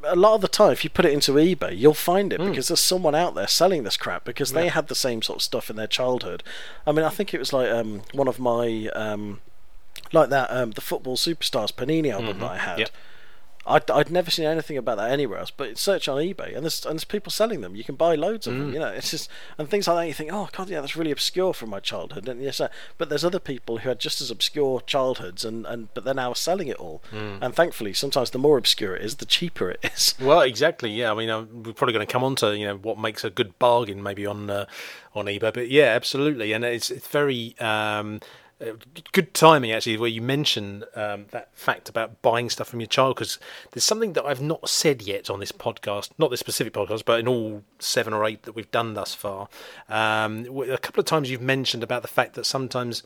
a 0.04 0.16
lot 0.16 0.34
of 0.34 0.40
the 0.40 0.48
time, 0.48 0.72
if 0.72 0.84
you 0.84 0.90
put 0.90 1.04
it 1.04 1.12
into 1.12 1.32
eBay, 1.32 1.76
you'll 1.76 1.94
find 1.94 2.32
it 2.32 2.40
mm. 2.40 2.50
because 2.50 2.68
there's 2.68 2.80
someone 2.80 3.14
out 3.14 3.34
there 3.34 3.48
selling 3.48 3.84
this 3.84 3.96
crap 3.96 4.24
because 4.24 4.52
yeah. 4.52 4.62
they 4.62 4.68
had 4.68 4.88
the 4.88 4.94
same 4.94 5.22
sort 5.22 5.38
of 5.38 5.42
stuff 5.42 5.70
in 5.70 5.76
their 5.76 5.86
childhood. 5.86 6.42
I 6.86 6.92
mean, 6.92 7.04
I 7.04 7.08
think 7.08 7.32
it 7.32 7.38
was 7.38 7.52
like 7.52 7.70
um, 7.70 8.02
one 8.12 8.28
of 8.28 8.38
my 8.38 8.90
um, 8.94 9.40
like 10.12 10.30
that 10.30 10.50
um, 10.50 10.72
the 10.72 10.80
football 10.80 11.16
superstars 11.16 11.72
Panini 11.72 12.12
album 12.12 12.30
mm-hmm. 12.30 12.40
that 12.40 12.50
I 12.50 12.58
had. 12.58 12.78
Yep. 12.80 12.90
I'd, 13.68 13.90
I'd 13.90 14.10
never 14.10 14.30
seen 14.30 14.46
anything 14.46 14.76
about 14.76 14.96
that 14.96 15.10
anywhere 15.10 15.38
else. 15.38 15.50
But 15.50 15.78
search 15.78 16.08
on 16.08 16.18
eBay, 16.18 16.54
and 16.54 16.64
there's 16.64 16.84
and 16.84 16.94
there's 16.94 17.04
people 17.04 17.30
selling 17.30 17.60
them. 17.60 17.76
You 17.76 17.84
can 17.84 17.94
buy 17.94 18.14
loads 18.14 18.46
of 18.46 18.54
mm. 18.54 18.58
them. 18.58 18.72
You 18.72 18.80
know, 18.80 18.88
it's 18.88 19.10
just 19.10 19.30
and 19.58 19.68
things 19.68 19.86
like 19.86 19.96
that. 19.96 20.08
You 20.08 20.14
think, 20.14 20.30
oh 20.32 20.48
god, 20.52 20.68
yeah, 20.68 20.80
that's 20.80 20.96
really 20.96 21.10
obscure 21.10 21.52
from 21.52 21.70
my 21.70 21.80
childhood. 21.80 22.28
And 22.28 22.42
yes, 22.42 22.60
uh, 22.60 22.68
but 22.96 23.08
there's 23.08 23.24
other 23.24 23.38
people 23.38 23.78
who 23.78 23.88
had 23.88 24.00
just 24.00 24.20
as 24.20 24.30
obscure 24.30 24.80
childhoods, 24.80 25.44
and, 25.44 25.66
and 25.66 25.92
but 25.94 26.04
they're 26.04 26.14
now 26.14 26.32
selling 26.32 26.68
it 26.68 26.76
all. 26.76 27.02
Mm. 27.12 27.38
And 27.42 27.54
thankfully, 27.54 27.92
sometimes 27.92 28.30
the 28.30 28.38
more 28.38 28.58
obscure 28.58 28.96
it 28.96 29.04
is, 29.04 29.16
the 29.16 29.26
cheaper 29.26 29.70
it 29.70 29.80
is. 29.82 30.14
Well, 30.28 30.40
exactly. 30.42 30.90
Yeah, 30.90 31.12
I 31.12 31.14
mean, 31.14 31.28
we're 31.62 31.72
probably 31.72 31.94
going 31.94 32.06
to 32.06 32.12
come 32.12 32.24
on 32.24 32.34
to 32.36 32.56
you 32.56 32.66
know 32.66 32.76
what 32.76 32.98
makes 32.98 33.24
a 33.24 33.30
good 33.30 33.58
bargain 33.58 34.02
maybe 34.02 34.26
on 34.26 34.50
uh, 34.50 34.66
on 35.14 35.26
eBay, 35.26 35.54
but 35.54 35.70
yeah, 35.70 35.86
absolutely, 35.86 36.52
and 36.52 36.64
it's 36.64 36.90
it's 36.90 37.06
very. 37.08 37.54
Um, 37.60 38.20
uh, 38.60 38.72
good 39.12 39.34
timing 39.34 39.70
actually 39.70 39.96
where 39.96 40.08
you 40.08 40.20
mention 40.20 40.84
um, 40.96 41.26
that 41.30 41.48
fact 41.54 41.88
about 41.88 42.20
buying 42.22 42.50
stuff 42.50 42.68
from 42.68 42.80
your 42.80 42.88
child 42.88 43.14
because 43.14 43.38
there's 43.72 43.84
something 43.84 44.14
that 44.14 44.24
I've 44.24 44.40
not 44.40 44.68
said 44.68 45.02
yet 45.02 45.30
on 45.30 45.38
this 45.38 45.52
podcast 45.52 46.10
not 46.18 46.30
this 46.30 46.40
specific 46.40 46.72
podcast 46.72 47.04
but 47.04 47.20
in 47.20 47.28
all 47.28 47.62
seven 47.78 48.12
or 48.12 48.24
eight 48.24 48.42
that 48.42 48.56
we've 48.56 48.70
done 48.70 48.94
thus 48.94 49.14
far 49.14 49.48
um, 49.88 50.46
a 50.68 50.78
couple 50.78 51.00
of 51.00 51.06
times 51.06 51.30
you've 51.30 51.40
mentioned 51.40 51.82
about 51.82 52.02
the 52.02 52.08
fact 52.08 52.34
that 52.34 52.46
sometimes 52.46 53.02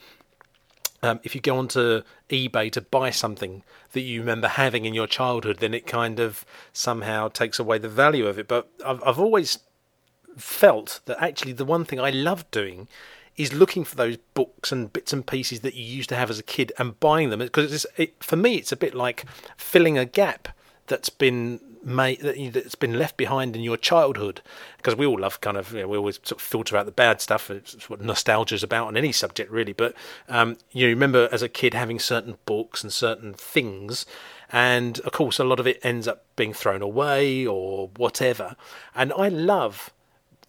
um, 1.02 1.20
if 1.24 1.34
you 1.34 1.40
go 1.40 1.58
onto 1.58 2.02
eBay 2.30 2.70
to 2.70 2.80
buy 2.80 3.10
something 3.10 3.62
that 3.92 4.02
you 4.02 4.20
remember 4.20 4.46
having 4.46 4.84
in 4.84 4.94
your 4.94 5.08
childhood, 5.08 5.58
then 5.58 5.74
it 5.74 5.84
kind 5.84 6.20
of 6.20 6.44
somehow 6.72 7.28
takes 7.28 7.58
away 7.58 7.78
the 7.78 7.88
value 7.88 8.26
of 8.26 8.38
it. 8.38 8.46
But 8.46 8.68
I've, 8.86 9.02
I've 9.04 9.18
always 9.18 9.58
felt 10.36 11.00
that 11.06 11.20
actually 11.20 11.52
the 11.52 11.64
one 11.64 11.84
thing 11.84 11.98
I 11.98 12.10
love 12.10 12.48
doing 12.52 12.86
is 13.36 13.52
looking 13.52 13.84
for 13.84 13.96
those 13.96 14.16
books 14.34 14.72
and 14.72 14.92
bits 14.92 15.12
and 15.12 15.26
pieces 15.26 15.60
that 15.60 15.74
you 15.74 15.84
used 15.84 16.08
to 16.10 16.16
have 16.16 16.30
as 16.30 16.38
a 16.38 16.42
kid 16.42 16.72
and 16.78 16.98
buying 17.00 17.30
them. 17.30 17.40
Because 17.40 17.86
it, 17.96 18.22
for 18.22 18.36
me 18.36 18.56
it's 18.56 18.72
a 18.72 18.76
bit 18.76 18.94
like 18.94 19.24
filling 19.56 19.98
a 19.98 20.04
gap 20.04 20.48
that's 20.86 21.08
been 21.08 21.60
made 21.84 22.20
that's 22.20 22.76
been 22.76 22.96
left 22.96 23.16
behind 23.16 23.56
in 23.56 23.62
your 23.62 23.76
childhood. 23.76 24.40
Because 24.76 24.94
we 24.94 25.06
all 25.06 25.18
love 25.18 25.40
kind 25.40 25.56
of 25.56 25.72
you 25.72 25.80
know, 25.80 25.88
we 25.88 25.96
always 25.96 26.16
sort 26.22 26.40
of 26.40 26.42
filter 26.42 26.76
out 26.76 26.86
the 26.86 26.92
bad 26.92 27.20
stuff 27.20 27.50
it's 27.50 27.88
what 27.88 28.00
nostalgia 28.00 28.54
is 28.54 28.62
about 28.62 28.88
on 28.88 28.96
any 28.96 29.12
subject 29.12 29.50
really. 29.50 29.72
But 29.72 29.94
um, 30.28 30.58
you 30.70 30.86
remember 30.86 31.28
as 31.32 31.42
a 31.42 31.48
kid 31.48 31.74
having 31.74 31.98
certain 31.98 32.36
books 32.44 32.82
and 32.82 32.92
certain 32.92 33.32
things 33.34 34.06
and 34.50 35.00
of 35.00 35.12
course 35.12 35.38
a 35.38 35.44
lot 35.44 35.58
of 35.58 35.66
it 35.66 35.80
ends 35.82 36.06
up 36.06 36.24
being 36.36 36.52
thrown 36.52 36.82
away 36.82 37.46
or 37.46 37.88
whatever. 37.96 38.56
And 38.94 39.12
i 39.14 39.28
love 39.28 39.90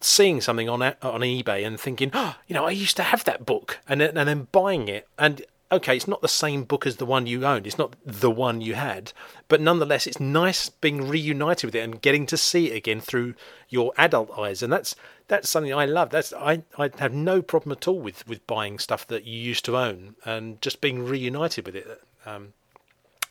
seeing 0.04 0.40
something 0.40 0.68
on 0.68 0.82
on 0.82 1.20
eBay 1.20 1.66
and 1.66 1.78
thinking, 1.80 2.10
oh, 2.12 2.36
you 2.46 2.54
know, 2.54 2.66
I 2.66 2.70
used 2.70 2.96
to 2.96 3.02
have 3.02 3.24
that 3.24 3.46
book, 3.46 3.80
and 3.88 4.00
then, 4.00 4.16
and 4.16 4.28
then 4.28 4.48
buying 4.52 4.88
it, 4.88 5.08
and 5.18 5.42
okay, 5.72 5.96
it's 5.96 6.08
not 6.08 6.22
the 6.22 6.28
same 6.28 6.64
book 6.64 6.86
as 6.86 6.96
the 6.96 7.06
one 7.06 7.26
you 7.26 7.44
owned. 7.44 7.66
It's 7.66 7.78
not 7.78 7.96
the 8.04 8.30
one 8.30 8.60
you 8.60 8.74
had, 8.74 9.12
but 9.48 9.60
nonetheless, 9.60 10.06
it's 10.06 10.20
nice 10.20 10.68
being 10.68 11.08
reunited 11.08 11.64
with 11.64 11.74
it 11.74 11.80
and 11.80 12.00
getting 12.00 12.26
to 12.26 12.36
see 12.36 12.70
it 12.70 12.76
again 12.76 13.00
through 13.00 13.34
your 13.68 13.92
adult 13.96 14.30
eyes, 14.38 14.62
and 14.62 14.72
that's 14.72 14.94
that's 15.28 15.48
something 15.48 15.72
I 15.72 15.86
love. 15.86 16.10
That's 16.10 16.32
I 16.32 16.62
I 16.78 16.90
have 16.98 17.12
no 17.12 17.42
problem 17.42 17.72
at 17.72 17.88
all 17.88 17.98
with 17.98 18.26
with 18.28 18.46
buying 18.46 18.78
stuff 18.78 19.06
that 19.08 19.24
you 19.24 19.38
used 19.38 19.64
to 19.64 19.76
own 19.76 20.16
and 20.24 20.60
just 20.60 20.80
being 20.80 21.04
reunited 21.04 21.66
with 21.66 21.76
it. 21.76 22.02
Um, 22.26 22.52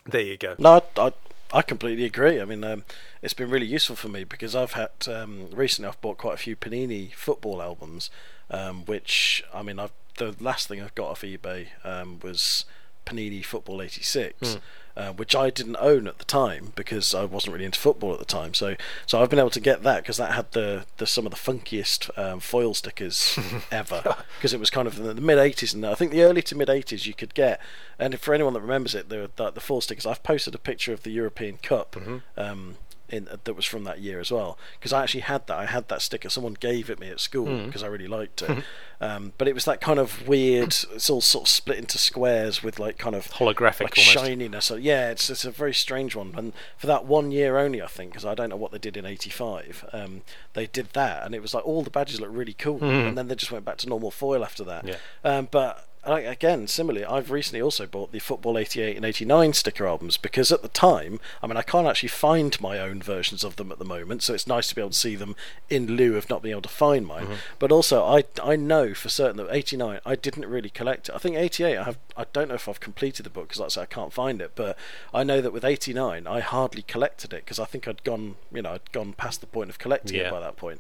there 0.06 0.22
you 0.22 0.38
go. 0.38 0.56
No, 0.58 0.84
I, 0.98 1.02
I 1.02 1.14
completely 1.62 2.06
agree. 2.06 2.42
I 2.42 2.46
mean, 2.46 2.64
um, 2.64 2.84
it's 3.22 3.34
been 3.34 3.50
really 3.50 3.66
useful 3.68 3.96
for 3.96 4.10
me 4.10 4.24
because 4.24 4.56
I've 4.56 4.74
had 4.74 4.92
um, 5.08 5.50
recently 5.52 5.88
I've 5.90 6.02
bought 6.02 6.18
quite 6.18 6.34
a 6.34 6.38
few 6.38 6.56
Panini 6.56 7.14
football 7.14 7.62
albums, 7.62 8.10
um, 8.50 8.86
which 8.86 9.44
I 9.54 9.62
mean 9.62 9.80
I've 9.80 9.92
the 10.18 10.36
last 10.40 10.68
thing 10.68 10.82
I've 10.82 10.96
got 10.96 11.10
off 11.10 11.22
eBay 11.22 11.68
um, 11.84 12.20
was 12.22 12.66
Panini 13.06 13.44
Football 13.44 13.82
'86. 13.82 14.40
Mm 14.40 14.62
uh, 14.96 15.12
which 15.12 15.36
I 15.36 15.50
didn't 15.50 15.78
own 15.80 16.08
at 16.08 16.20
the 16.20 16.26
time 16.26 16.74
because 16.76 17.16
I 17.16 17.26
wasn't 17.26 17.54
really 17.54 17.66
into 17.66 17.80
football 17.80 18.14
at 18.14 18.20
the 18.20 18.26
time. 18.26 18.54
So, 18.54 18.76
so 19.06 19.22
I've 19.22 19.30
been 19.30 19.40
able 19.40 19.50
to 19.52 19.60
get 19.60 19.84
that 19.84 20.04
because 20.04 20.18
that 20.18 20.34
had 20.34 20.52
the, 20.52 20.86
the 20.98 21.08
some 21.08 21.26
of 21.26 21.32
the 21.32 21.38
funkiest 21.38 22.16
um, 22.18 22.40
foil 22.40 22.74
stickers 22.74 23.38
ever. 23.72 24.16
Because 24.38 24.54
it 24.54 24.60
was 24.60 24.70
kind 24.70 24.88
of 24.88 24.98
the, 24.98 25.14
the 25.14 25.22
mid 25.22 25.38
'80s, 25.38 25.74
and 25.74 25.86
I 25.86 25.96
think 25.96 26.12
the 26.12 26.22
early 26.22 26.42
to 26.44 26.56
mid 26.56 26.68
'80s 26.68 27.06
you 27.06 27.14
could 27.14 27.34
get. 27.34 27.60
And 27.98 28.20
for 28.20 28.34
anyone 28.34 28.54
that 28.54 28.62
remembers 28.62 28.96
it, 28.96 29.10
the 29.10 29.32
the, 29.36 29.52
the 29.52 29.62
foil 29.62 29.82
stickers. 29.82 30.06
I've 30.06 30.24
posted 30.24 30.54
a 30.54 30.60
picture 30.60 30.94
of 30.94 31.04
the 31.04 31.12
European 31.12 31.58
Cup. 31.58 31.94
Mm-hmm. 31.94 32.18
Um, 32.38 32.76
in, 33.14 33.28
uh, 33.28 33.38
that 33.44 33.54
was 33.54 33.66
from 33.66 33.84
that 33.84 34.00
year 34.00 34.20
as 34.20 34.32
well 34.32 34.58
because 34.80 34.92
I 34.92 35.04
actually 35.04 35.22
had 35.22 35.48
that. 35.48 35.58
I 35.58 35.66
had 35.66 35.88
that 35.90 36.02
sticker. 36.02 36.30
Someone 36.30 36.56
gave 36.60 36.90
it 36.90 37.00
me 37.00 37.10
at 37.10 37.20
school 37.20 37.48
mm. 37.48 37.66
because 37.68 37.84
I 37.84 37.88
really 37.88 38.08
liked 38.08 38.42
it. 38.42 38.64
um, 39.02 39.34
but 39.38 39.48
it 39.48 39.54
was 39.54 39.66
that 39.66 39.82
kind 39.82 40.00
of 40.00 40.28
weird. 40.28 40.76
It's 40.94 41.10
all 41.10 41.22
sort 41.22 41.46
of 41.46 41.50
split 41.50 41.78
into 41.78 41.98
squares 41.98 42.64
with 42.64 42.80
like 42.80 42.98
kind 42.98 43.16
of 43.16 43.28
holographic 43.32 43.82
like 43.82 43.96
shininess. 43.96 44.66
So 44.66 44.76
yeah, 44.76 45.12
it's 45.12 45.30
it's 45.30 45.46
a 45.46 45.52
very 45.52 45.74
strange 45.74 46.16
one. 46.16 46.34
And 46.36 46.54
for 46.78 46.88
that 46.88 47.06
one 47.06 47.32
year 47.32 47.58
only, 47.58 47.82
I 47.82 47.88
think, 47.88 48.12
because 48.12 48.26
I 48.26 48.36
don't 48.36 48.50
know 48.50 48.58
what 48.58 48.72
they 48.72 48.80
did 48.80 48.98
in 48.98 49.06
'85. 49.06 49.86
Um, 49.94 50.22
they 50.54 50.68
did 50.68 50.90
that, 50.94 51.26
and 51.26 51.36
it 51.36 51.42
was 51.42 51.54
like 51.54 51.66
all 51.66 51.84
the 51.84 51.90
badges 51.90 52.20
looked 52.20 52.34
really 52.34 52.54
cool, 52.54 52.80
mm. 52.80 53.08
and 53.08 53.18
then 53.18 53.28
they 53.28 53.36
just 53.36 53.52
went 53.52 53.66
back 53.66 53.78
to 53.78 53.90
normal 53.90 54.12
foil 54.12 54.44
after 54.44 54.64
that. 54.64 54.86
Yeah. 54.86 54.98
Um, 55.24 55.48
but 55.52 55.88
again, 56.06 56.68
similarly, 56.68 57.06
I've 57.06 57.32
recently 57.32 57.62
also 57.62 57.86
bought 57.86 58.12
the 58.12 58.20
Football 58.20 58.58
88 58.58 58.98
and 58.98 59.06
89 59.06 59.54
sticker 59.54 59.88
albums 59.88 60.18
because 60.18 60.52
at 60.52 60.62
the 60.62 60.68
time, 60.68 61.20
I 61.42 61.48
mean, 61.48 61.56
I 61.56 61.62
can't 61.62 61.88
actually 61.88 62.10
find 62.10 62.60
my 62.60 62.80
own 62.80 63.02
versions 63.02 63.44
of 63.44 63.56
them 63.56 63.72
at 63.72 63.80
the 63.80 63.86
moment, 63.86 64.22
so 64.22 64.34
it's 64.34 64.48
nice 64.48 64.68
to 64.68 64.76
be 64.76 64.82
able 64.82 64.90
to 64.90 64.98
see 64.98 65.16
them 65.16 65.36
in 65.70 65.96
lieu 65.96 66.18
of 66.18 66.30
not 66.30 66.42
being 66.42 66.52
able 66.52 66.62
to 66.64 66.70
find 66.70 67.08
mine. 67.08 67.26
Mm-hmm. 67.26 67.34
But 67.58 67.72
also, 67.72 68.04
I, 68.04 68.26
I 68.44 68.56
know 68.58 68.94
for 68.94 69.08
certain 69.10 69.38
that 69.38 69.54
89, 69.54 70.02
I 70.06 70.16
didn't 70.16 70.46
really 70.46 70.70
collect 70.70 71.08
it. 71.08 71.16
I 71.16 71.20
think 71.20 71.38
88, 71.38 71.78
I 71.78 71.84
have 71.84 71.98
I 72.18 72.26
don't 72.34 72.50
know 72.50 72.56
if 72.56 72.68
I've 72.68 72.80
completed 72.80 73.26
the 73.26 73.30
book 73.30 73.48
because 73.48 73.60
like 73.60 73.68
I 73.68 73.70
say, 73.70 73.82
I 73.84 73.86
can't 73.86 74.14
find 74.14 74.42
it, 74.42 74.52
but 74.56 74.78
I 75.14 75.24
know 75.24 75.42
that 75.42 75.54
with 75.54 75.64
89, 75.66 76.28
I 76.28 76.40
hardly 76.42 76.82
collected 76.82 77.34
it 77.34 77.46
because 77.46 77.60
I 77.60 77.66
think 77.66 77.88
I'd 77.88 78.04
gone, 78.04 78.36
you 78.52 78.62
know, 78.62 78.74
I'd 78.74 78.92
gone 78.92 79.14
past 79.14 79.42
the 79.42 79.48
point 79.48 79.70
of 79.70 79.80
collecting 79.80 80.18
yeah. 80.18 80.28
it 80.28 80.32
by 80.32 80.40
that 80.42 80.58
point. 80.58 80.80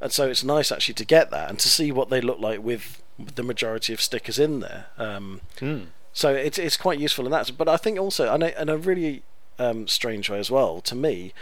And 0.00 0.12
so 0.12 0.28
it's 0.28 0.44
nice 0.44 0.70
actually 0.70 0.94
to 0.94 1.04
get 1.04 1.30
that 1.30 1.48
and 1.48 1.58
to 1.58 1.68
see 1.68 1.90
what 1.90 2.10
they 2.10 2.20
look 2.20 2.38
like 2.38 2.62
with 2.62 3.02
the 3.18 3.42
majority 3.42 3.92
of 3.92 4.00
stickers 4.00 4.38
in 4.38 4.60
there. 4.60 4.86
Um, 4.96 5.40
mm. 5.58 5.86
So 6.12 6.34
it's 6.34 6.58
it's 6.58 6.76
quite 6.76 6.98
useful 6.98 7.24
in 7.26 7.32
that. 7.32 7.50
But 7.56 7.68
I 7.68 7.76
think 7.76 7.98
also, 7.98 8.32
in 8.34 8.42
a, 8.42 8.60
in 8.60 8.68
a 8.68 8.76
really 8.76 9.22
um, 9.58 9.88
strange 9.88 10.30
way 10.30 10.38
as 10.38 10.50
well, 10.50 10.80
to 10.82 10.94
me, 10.94 11.32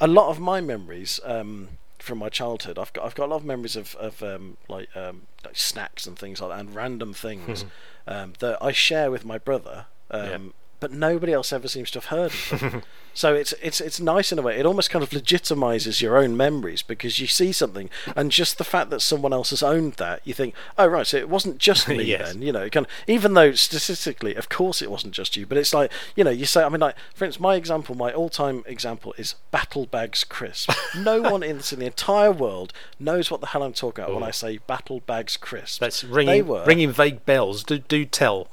a 0.00 0.06
lot 0.06 0.30
of 0.30 0.40
my 0.40 0.60
memories 0.60 1.20
um, 1.24 1.68
from 1.98 2.18
my 2.18 2.28
childhood, 2.28 2.78
I've 2.78 2.92
got 2.92 3.04
I've 3.04 3.14
got 3.14 3.26
a 3.26 3.30
lot 3.30 3.36
of 3.36 3.44
memories 3.44 3.76
of 3.76 3.94
of 3.96 4.22
um, 4.22 4.56
like, 4.68 4.94
um, 4.96 5.22
like 5.44 5.56
snacks 5.56 6.06
and 6.06 6.18
things 6.18 6.40
like 6.40 6.50
that, 6.50 6.60
and 6.60 6.74
random 6.74 7.14
things 7.14 7.64
um, 8.06 8.32
that 8.40 8.58
I 8.62 8.72
share 8.72 9.10
with 9.10 9.24
my 9.24 9.38
brother. 9.38 9.86
Yep 10.12 10.42
but 10.80 10.92
nobody 10.92 11.32
else 11.32 11.52
ever 11.52 11.68
seems 11.68 11.90
to 11.92 12.00
have 12.00 12.06
heard 12.06 12.32
of 12.32 12.60
them. 12.60 12.82
so 13.14 13.34
it's 13.34 13.54
it's 13.62 13.80
it's 13.80 14.00
nice 14.00 14.32
in 14.32 14.38
a 14.38 14.42
way. 14.42 14.58
It 14.58 14.66
almost 14.66 14.90
kind 14.90 15.02
of 15.02 15.10
legitimizes 15.10 16.02
your 16.02 16.18
own 16.18 16.36
memories 16.36 16.82
because 16.82 17.18
you 17.18 17.26
see 17.26 17.52
something, 17.52 17.88
and 18.14 18.30
just 18.30 18.58
the 18.58 18.64
fact 18.64 18.90
that 18.90 19.00
someone 19.00 19.32
else 19.32 19.50
has 19.50 19.62
owned 19.62 19.94
that, 19.94 20.20
you 20.24 20.34
think, 20.34 20.54
oh 20.76 20.86
right, 20.86 21.06
so 21.06 21.16
it 21.16 21.28
wasn't 21.28 21.58
just 21.58 21.88
me 21.88 22.02
yes. 22.04 22.32
then. 22.32 22.42
You 22.42 22.52
know, 22.52 22.68
kind 22.68 22.86
of, 22.86 22.92
even 23.06 23.34
though 23.34 23.52
statistically, 23.52 24.34
of 24.34 24.48
course, 24.48 24.82
it 24.82 24.90
wasn't 24.90 25.14
just 25.14 25.36
you, 25.36 25.46
but 25.46 25.58
it's 25.58 25.72
like 25.72 25.90
you 26.14 26.24
know, 26.24 26.30
you 26.30 26.44
say, 26.46 26.62
I 26.62 26.68
mean, 26.68 26.80
like 26.80 26.96
for 27.14 27.24
instance, 27.24 27.40
my 27.40 27.54
example, 27.54 27.94
my 27.94 28.12
all-time 28.12 28.62
example 28.66 29.14
is 29.16 29.34
Battle 29.50 29.86
Bags 29.86 30.24
Crisp. 30.24 30.70
no 30.96 31.22
one 31.30 31.42
in, 31.42 31.60
in 31.72 31.78
the 31.78 31.86
entire 31.86 32.32
world 32.32 32.72
knows 33.00 33.30
what 33.30 33.40
the 33.40 33.48
hell 33.48 33.62
I'm 33.62 33.72
talking 33.72 34.04
about 34.04 34.12
Ooh. 34.12 34.16
when 34.16 34.24
I 34.24 34.30
say 34.30 34.58
Battle 34.58 35.00
Bags 35.00 35.36
Crisp. 35.36 35.80
That's 35.80 36.04
ringing, 36.04 36.46
ringing 36.48 36.90
vague 36.90 37.24
bells. 37.24 37.64
Do 37.64 37.78
do 37.78 38.04
tell. 38.04 38.48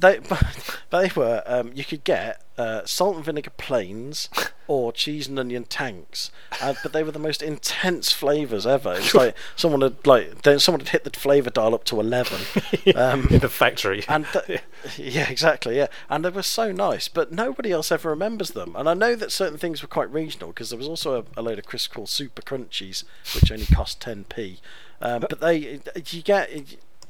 They, 0.00 0.18
but 0.28 0.80
they 0.90 1.10
were. 1.14 1.42
Um, 1.46 1.72
you 1.74 1.84
could 1.84 2.04
get 2.04 2.42
uh, 2.58 2.84
salt 2.84 3.16
and 3.16 3.24
vinegar 3.24 3.50
plains 3.56 4.28
or 4.66 4.92
cheese 4.92 5.28
and 5.28 5.38
onion 5.38 5.64
tanks, 5.64 6.30
uh, 6.60 6.74
but 6.82 6.92
they 6.92 7.02
were 7.02 7.10
the 7.10 7.18
most 7.18 7.42
intense 7.42 8.12
flavors 8.12 8.66
ever. 8.66 8.94
It's 8.94 9.14
like 9.14 9.34
someone 9.54 9.82
had 9.82 10.06
like 10.06 10.42
then 10.42 10.58
someone 10.58 10.80
had 10.80 10.90
hit 10.90 11.04
the 11.04 11.10
flavor 11.10 11.50
dial 11.50 11.74
up 11.74 11.84
to 11.84 12.00
eleven 12.00 12.40
um, 12.94 13.28
in 13.30 13.40
the 13.40 13.48
factory, 13.48 14.04
and 14.08 14.26
th- 14.26 14.60
yeah, 14.96 15.28
exactly, 15.28 15.76
yeah, 15.76 15.88
and 16.08 16.24
they 16.24 16.30
were 16.30 16.42
so 16.42 16.72
nice, 16.72 17.08
but 17.08 17.32
nobody 17.32 17.72
else 17.72 17.92
ever 17.92 18.10
remembers 18.10 18.50
them. 18.50 18.74
And 18.76 18.88
I 18.88 18.94
know 18.94 19.14
that 19.16 19.32
certain 19.32 19.58
things 19.58 19.82
were 19.82 19.88
quite 19.88 20.10
regional 20.12 20.48
because 20.48 20.70
there 20.70 20.78
was 20.78 20.88
also 20.88 21.20
a, 21.20 21.40
a 21.40 21.42
load 21.42 21.58
of 21.58 21.66
crisps 21.66 21.94
called 21.94 22.08
Super 22.08 22.42
Crunchies, 22.42 23.04
which 23.34 23.50
only 23.50 23.66
cost 23.66 24.00
ten 24.00 24.24
p. 24.24 24.60
Um, 25.00 25.26
but 25.28 25.40
they, 25.40 25.80
you 26.08 26.22
get 26.22 26.50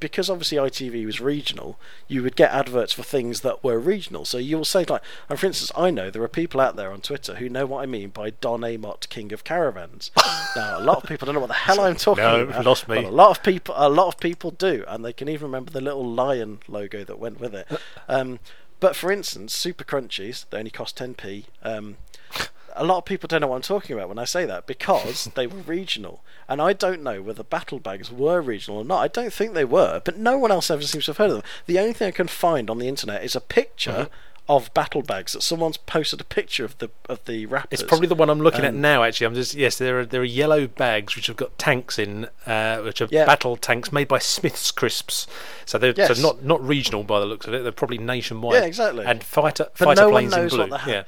because 0.01 0.29
obviously 0.29 0.59
ITV 0.59 1.07
was 1.07 1.21
regional, 1.21 1.79
you 2.09 2.23
would 2.23 2.37
get 2.37 2.53
adverts 2.53 2.93
for 2.93 3.03
things 3.03 3.41
that 3.41 3.65
were 3.65 3.79
regional. 3.79 4.25
So 4.25 4.39
you'll 4.39 4.65
say 4.65 4.85
like, 4.85 5.03
and 5.29 5.39
for 5.39 5.47
instance, 5.47 5.73
I 5.77 5.91
know 5.91 6.11
there 6.11 6.23
are 6.23 6.29
people 6.29 6.61
out 6.61 6.77
there 6.77 6.93
on 6.93 7.01
Twitter 7.01 7.37
who 7.37 7.49
know 7.49 7.67
what 7.67 7.83
I 7.83 7.87
mean 7.87 8.11
by 8.11 8.31
Don 8.31 8.61
Amott, 8.61 9.09
King 9.09 9.33
of 9.33 9.45
Caravans. 9.45 10.11
now 10.57 10.79
a 10.79 10.83
lot 10.83 11.03
of 11.03 11.09
people 11.09 11.27
don't 11.27 11.35
know 11.35 11.41
what 11.41 11.49
the 11.49 11.55
hell 11.55 11.81
I'm 11.81 11.97
talking 11.97 12.25
no, 12.25 12.43
about. 12.43 12.65
lost 12.65 12.89
me. 12.89 12.97
But 12.97 13.05
a 13.05 13.11
lot 13.11 13.31
of 13.31 13.43
people, 13.43 13.75
a 13.77 13.89
lot 13.89 14.09
of 14.09 14.19
people 14.19 14.51
do, 14.51 14.85
and 14.89 15.05
they 15.05 15.13
can 15.13 15.29
even 15.29 15.47
remember 15.47 15.71
the 15.71 15.81
little 15.81 16.07
lion 16.07 16.59
logo 16.69 17.05
that 17.05 17.19
went 17.19 17.41
with 17.41 17.55
it. 17.55 17.67
Um, 18.09 18.39
but 18.79 18.95
for 18.95 19.11
instance, 19.11 19.55
Super 19.55 19.85
Crunchies, 19.85 20.45
they 20.51 20.59
only 20.59 20.71
cost 20.71 20.99
10p. 20.99 21.45
Um, 21.63 21.97
a 22.77 22.85
lot 22.85 22.99
of 22.99 23.05
people 23.05 23.27
don't 23.27 23.41
know 23.41 23.49
what 23.49 23.57
I'm 23.57 23.63
talking 23.63 23.97
about 23.97 24.09
when 24.09 24.19
I 24.19 24.25
say 24.25 24.45
that 24.45 24.67
because 24.67 25.25
they 25.35 25.47
were 25.47 25.61
regional. 25.61 26.23
And 26.49 26.63
I 26.63 26.73
don't 26.73 27.03
know 27.03 27.23
whether 27.23 27.43
battle 27.43 27.79
bags 27.79 28.13
were 28.13 28.41
regional 28.41 28.81
or 28.81 28.85
not. 28.85 29.01
I 29.01 29.09
don't 29.09 29.33
think 29.33 29.55
they 29.55 29.65
were, 29.65 30.01
but 30.05 30.19
no 30.19 30.39
one 30.39 30.53
else 30.53 30.71
ever 30.71 30.83
seems 30.83 31.07
to 31.07 31.11
have 31.11 31.17
heard 31.17 31.31
of 31.31 31.37
them. 31.39 31.45
The 31.67 31.79
only 31.79 31.93
thing 31.93 32.09
I 32.09 32.13
can 32.13 32.29
find 32.29 32.71
on 32.71 32.79
the 32.79 32.89
internet 32.89 33.25
is 33.25 33.35
a 33.35 33.41
picture 33.41 33.91
mm-hmm. 33.91 34.15
of 34.49 34.73
battle 34.75 35.03
bags 35.03 35.33
that 35.33 35.43
someone's 35.43 35.77
posted 35.77 36.21
a 36.21 36.25
picture 36.25 36.65
of 36.65 36.79
the 36.79 36.91
of 37.09 37.25
the 37.25 37.47
wrappers. 37.47 37.81
It's 37.81 37.89
probably 37.89 38.07
the 38.07 38.15
one 38.15 38.31
I'm 38.31 38.41
looking 38.41 38.61
um, 38.61 38.67
at 38.67 38.75
now. 38.75 39.03
Actually, 39.03 39.27
I'm 39.27 39.35
just 39.35 39.55
yes, 39.55 39.79
there 39.79 40.01
are 40.01 40.07
there 40.07 40.21
are 40.21 40.25
yellow 40.25 40.69
bags 40.69 41.17
which 41.17 41.27
have 41.27 41.37
got 41.37 41.59
tanks 41.59 41.99
in, 41.99 42.29
uh, 42.47 42.79
which 42.83 43.01
are 43.01 43.09
yeah. 43.11 43.25
battle 43.25 43.57
tanks 43.57 43.91
made 43.91 44.07
by 44.07 44.21
Smith's 44.21 44.71
Crisps. 44.71 45.27
So 45.65 45.79
they're 45.79 45.95
yes. 45.97 46.17
so 46.17 46.23
not 46.23 46.45
not 46.45 46.65
regional 46.65 47.03
by 47.03 47.19
the 47.19 47.27
looks 47.27 47.49
of 47.49 47.55
it. 47.55 47.65
They're 47.65 47.73
probably 47.73 47.99
nationwide. 47.99 48.55
Yeah, 48.55 48.67
exactly. 48.67 49.05
And 49.05 49.25
fighter 49.25 49.67
but 49.79 49.85
fighter 49.87 50.03
no 50.03 50.11
planes 50.11 50.35
in 50.37 50.49
blue. 50.49 50.69
yeah. 50.87 51.03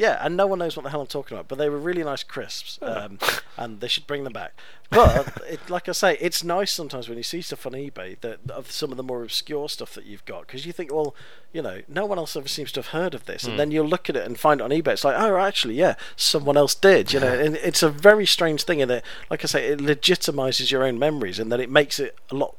Yeah, 0.00 0.16
and 0.24 0.34
no 0.34 0.46
one 0.46 0.60
knows 0.60 0.78
what 0.78 0.84
the 0.84 0.88
hell 0.88 1.02
I'm 1.02 1.06
talking 1.06 1.36
about, 1.36 1.46
but 1.46 1.58
they 1.58 1.68
were 1.68 1.76
really 1.76 2.02
nice 2.02 2.22
crisps, 2.22 2.78
um, 2.80 3.18
and 3.58 3.80
they 3.80 3.86
should 3.86 4.06
bring 4.06 4.24
them 4.24 4.32
back. 4.32 4.58
But 4.88 5.42
it, 5.46 5.68
like 5.68 5.90
I 5.90 5.92
say, 5.92 6.16
it's 6.22 6.42
nice 6.42 6.72
sometimes 6.72 7.06
when 7.06 7.18
you 7.18 7.22
see 7.22 7.42
stuff 7.42 7.66
on 7.66 7.72
eBay 7.72 8.18
that 8.20 8.38
of 8.50 8.70
some 8.70 8.92
of 8.92 8.96
the 8.96 9.02
more 9.02 9.22
obscure 9.22 9.68
stuff 9.68 9.92
that 9.92 10.06
you've 10.06 10.24
got, 10.24 10.46
because 10.46 10.64
you 10.64 10.72
think, 10.72 10.90
well, 10.90 11.14
you 11.52 11.62
know, 11.62 11.82
no 11.88 12.06
one 12.06 12.18
else 12.18 12.36
ever 12.36 12.46
seems 12.46 12.70
to 12.72 12.80
have 12.80 12.88
heard 12.88 13.14
of 13.14 13.26
this, 13.26 13.42
and 13.44 13.52
hmm. 13.52 13.58
then 13.58 13.70
you'll 13.70 13.88
look 13.88 14.08
at 14.08 14.16
it 14.16 14.24
and 14.24 14.38
find 14.38 14.60
it 14.60 14.64
on 14.64 14.70
eBay. 14.70 14.88
It's 14.88 15.04
like, 15.04 15.16
oh, 15.18 15.36
actually, 15.36 15.74
yeah, 15.74 15.94
someone 16.14 16.56
else 16.56 16.74
did. 16.74 17.12
You 17.12 17.20
know, 17.20 17.32
and 17.44 17.56
it's 17.56 17.82
a 17.82 17.90
very 17.90 18.26
strange 18.26 18.62
thing, 18.62 18.80
and 18.80 18.90
it, 18.90 19.04
like 19.30 19.44
I 19.44 19.46
say, 19.46 19.66
it 19.66 19.80
legitimizes 19.80 20.70
your 20.70 20.84
own 20.84 20.98
memories, 20.98 21.38
and 21.38 21.50
then 21.50 21.60
it 21.60 21.70
makes 21.70 21.98
it 21.98 22.16
a 22.30 22.34
lot 22.34 22.56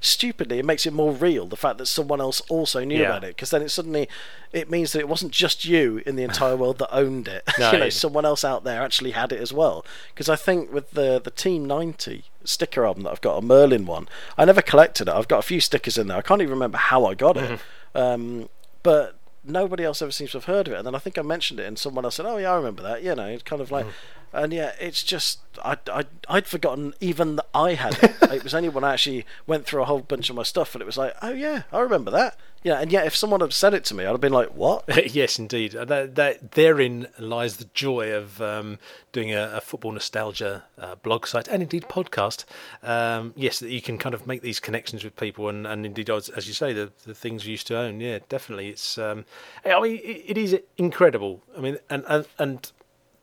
stupidly. 0.00 0.58
It 0.58 0.66
makes 0.66 0.84
it 0.84 0.92
more 0.92 1.12
real. 1.12 1.46
The 1.46 1.56
fact 1.56 1.78
that 1.78 1.86
someone 1.86 2.20
else 2.20 2.42
also 2.42 2.84
knew 2.84 2.98
yeah. 2.98 3.06
about 3.06 3.24
it, 3.24 3.36
because 3.36 3.50
then 3.50 3.62
it 3.62 3.70
suddenly 3.70 4.08
it 4.52 4.70
means 4.70 4.92
that 4.92 5.00
it 5.00 5.08
wasn't 5.08 5.32
just 5.32 5.64
you 5.64 6.02
in 6.06 6.16
the 6.16 6.22
entire 6.22 6.56
world 6.56 6.78
that 6.78 6.94
owned 6.94 7.28
it. 7.28 7.42
No, 7.58 7.72
you 7.72 7.78
know, 7.78 7.88
someone 7.88 8.26
else 8.26 8.44
out 8.44 8.64
there 8.64 8.82
actually 8.82 9.12
had 9.12 9.32
it 9.32 9.40
as 9.40 9.50
well. 9.50 9.84
Because 10.12 10.28
I 10.28 10.36
think 10.36 10.70
with 10.70 10.90
the 10.90 11.18
the 11.18 11.30
Team 11.30 11.64
90 11.64 12.24
sticker 12.44 12.84
album 12.84 13.04
that 13.04 13.10
I've 13.10 13.20
got, 13.22 13.38
a 13.38 13.42
Merlin 13.42 13.86
one, 13.86 14.08
I 14.36 14.44
never 14.44 14.60
collected 14.60 15.08
it. 15.08 15.14
I've 15.14 15.28
got 15.28 15.38
a 15.38 15.42
few 15.42 15.60
stickers 15.60 15.96
in 15.96 16.06
there. 16.08 16.18
I 16.18 16.22
can't 16.22 16.42
even 16.42 16.52
remember 16.52 16.76
how 16.76 17.06
I 17.06 17.14
got 17.14 17.38
it. 17.38 17.44
Mm-hmm. 17.44 17.54
Um, 17.96 18.48
but 18.82 19.18
nobody 19.44 19.84
else 19.84 20.02
ever 20.02 20.12
seems 20.12 20.32
to 20.32 20.38
have 20.38 20.44
heard 20.44 20.68
of 20.68 20.74
it. 20.74 20.78
And 20.78 20.86
then 20.86 20.94
I 20.94 20.98
think 20.98 21.18
I 21.18 21.22
mentioned 21.22 21.60
it, 21.60 21.66
and 21.66 21.78
someone 21.78 22.04
else 22.04 22.16
said, 22.16 22.26
"Oh 22.26 22.36
yeah, 22.36 22.52
I 22.52 22.56
remember 22.56 22.82
that." 22.82 23.02
You 23.02 23.14
know, 23.14 23.26
it's 23.26 23.42
kind 23.42 23.62
of 23.62 23.70
like, 23.70 23.86
mm. 23.86 23.90
And 24.36 24.52
yeah, 24.52 24.72
it's 24.78 25.02
just 25.02 25.40
I 25.64 25.78
I 25.90 26.04
I'd 26.28 26.46
forgotten 26.46 26.94
even 27.00 27.36
that 27.36 27.48
I 27.54 27.74
had 27.74 28.02
it. 28.02 28.14
it 28.22 28.44
was 28.44 28.54
only 28.54 28.68
when 28.68 28.84
I 28.84 28.92
actually 28.92 29.24
went 29.46 29.66
through 29.66 29.82
a 29.82 29.86
whole 29.86 30.00
bunch 30.00 30.30
of 30.30 30.36
my 30.36 30.42
stuff, 30.42 30.74
and 30.74 30.82
it 30.82 30.86
was 30.86 30.98
like, 30.98 31.14
"Oh 31.22 31.32
yeah, 31.32 31.62
I 31.72 31.80
remember 31.80 32.10
that." 32.10 32.38
Yeah, 32.62 32.80
and 32.80 32.90
yet 32.90 33.06
if 33.06 33.14
someone 33.14 33.40
had 33.40 33.52
said 33.52 33.74
it 33.74 33.84
to 33.84 33.94
me, 33.94 34.04
I'd 34.04 34.10
have 34.10 34.20
been 34.20 34.32
like, 34.32 34.50
"What?" 34.54 34.84
yes, 35.14 35.38
indeed. 35.38 35.72
That, 35.72 36.16
that 36.16 36.52
therein 36.52 37.06
lies 37.18 37.58
the 37.58 37.68
joy 37.74 38.12
of 38.12 38.42
um, 38.42 38.78
doing 39.12 39.32
a, 39.32 39.52
a, 39.54 39.60
football 39.60 39.92
nostalgia 39.92 40.64
uh, 40.78 40.96
blog 40.96 41.26
site 41.26 41.46
and 41.48 41.62
indeed 41.62 41.84
podcast. 41.84 42.44
Um, 42.82 43.34
yes, 43.36 43.60
that 43.60 43.70
you 43.70 43.80
can 43.80 43.98
kind 43.98 44.14
of 44.14 44.26
make 44.26 44.42
these 44.42 44.58
connections 44.58 45.04
with 45.04 45.16
people, 45.16 45.48
and, 45.48 45.66
and 45.66 45.86
indeed, 45.86 46.10
as, 46.10 46.28
as 46.30 46.48
you 46.48 46.54
say, 46.54 46.72
the, 46.72 46.90
the 47.04 47.14
things 47.14 47.46
you 47.46 47.52
used 47.52 47.68
to 47.68 47.78
own. 47.78 48.00
Yeah, 48.00 48.18
definitely. 48.28 48.70
It's 48.70 48.98
um, 48.98 49.24
I 49.64 49.80
mean, 49.80 50.00
it, 50.02 50.24
it 50.26 50.38
is 50.38 50.58
incredible. 50.76 51.42
I 51.56 51.60
mean, 51.60 51.78
and 51.88 52.04
and, 52.08 52.26
and 52.38 52.72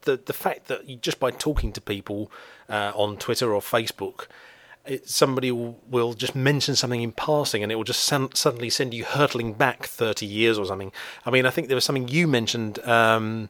the 0.03 0.17
the 0.17 0.33
fact 0.33 0.67
that 0.67 0.87
you, 0.87 0.95
just 0.95 1.19
by 1.19 1.31
talking 1.31 1.71
to 1.73 1.81
people 1.81 2.31
uh, 2.69 2.91
on 2.95 3.17
Twitter 3.17 3.53
or 3.53 3.61
Facebook 3.61 4.27
it, 4.85 5.09
somebody 5.09 5.51
will, 5.51 5.79
will, 5.89 6.13
just 6.13 6.35
mention 6.35 6.75
something 6.75 7.01
in 7.01 7.11
passing 7.11 7.63
and 7.63 7.71
it 7.71 7.75
will 7.75 7.83
just 7.83 8.03
sen- 8.03 8.33
suddenly 8.35 8.69
send 8.69 8.93
you 8.93 9.05
hurtling 9.05 9.53
back 9.53 9.85
30 9.85 10.25
years 10.25 10.57
or 10.57 10.65
something. 10.65 10.91
I 11.25 11.31
mean, 11.31 11.45
I 11.45 11.49
think 11.51 11.67
there 11.67 11.75
was 11.75 11.85
something 11.85 12.07
you 12.07 12.27
mentioned 12.27 12.79
um, 12.79 13.49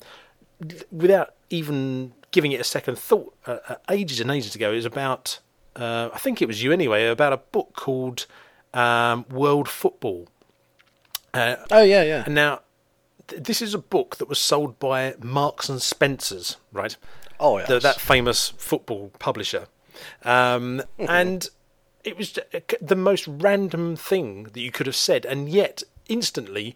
without 0.91 1.33
even 1.49 2.13
giving 2.31 2.51
it 2.51 2.61
a 2.61 2.63
second 2.63 2.97
thought 2.97 3.35
uh, 3.47 3.57
uh, 3.67 3.75
ages 3.89 4.19
and 4.19 4.29
ages 4.29 4.53
ago. 4.55 4.71
It 4.71 4.75
was 4.75 4.85
about, 4.85 5.39
uh, 5.75 6.09
I 6.13 6.19
think 6.19 6.41
it 6.41 6.47
was 6.47 6.61
you 6.61 6.71
anyway, 6.71 7.07
about 7.07 7.33
a 7.33 7.37
book 7.37 7.73
called 7.75 8.27
um, 8.73 9.25
World 9.29 9.67
Football. 9.67 10.27
Uh, 11.33 11.55
oh, 11.71 11.81
yeah, 11.81 12.03
yeah. 12.03 12.23
And 12.25 12.35
now, 12.35 12.61
th- 13.27 13.43
this 13.43 13.61
is 13.61 13.73
a 13.73 13.79
book 13.79 14.17
that 14.17 14.29
was 14.29 14.39
sold 14.39 14.79
by 14.79 15.15
Marks 15.21 15.69
and 15.69 15.81
Spencers, 15.81 16.57
right? 16.71 16.95
Oh, 17.39 17.57
yes. 17.57 17.67
The, 17.67 17.79
that 17.79 17.99
famous 17.99 18.49
football 18.57 19.11
publisher. 19.19 19.67
Um, 20.23 20.81
and 20.97 21.49
it 22.03 22.17
was 22.17 22.37
the 22.81 22.95
most 22.95 23.27
random 23.27 23.95
thing 23.95 24.45
that 24.45 24.59
you 24.59 24.71
could 24.71 24.87
have 24.87 24.95
said, 24.95 25.25
and 25.25 25.49
yet 25.49 25.83
instantly, 26.07 26.75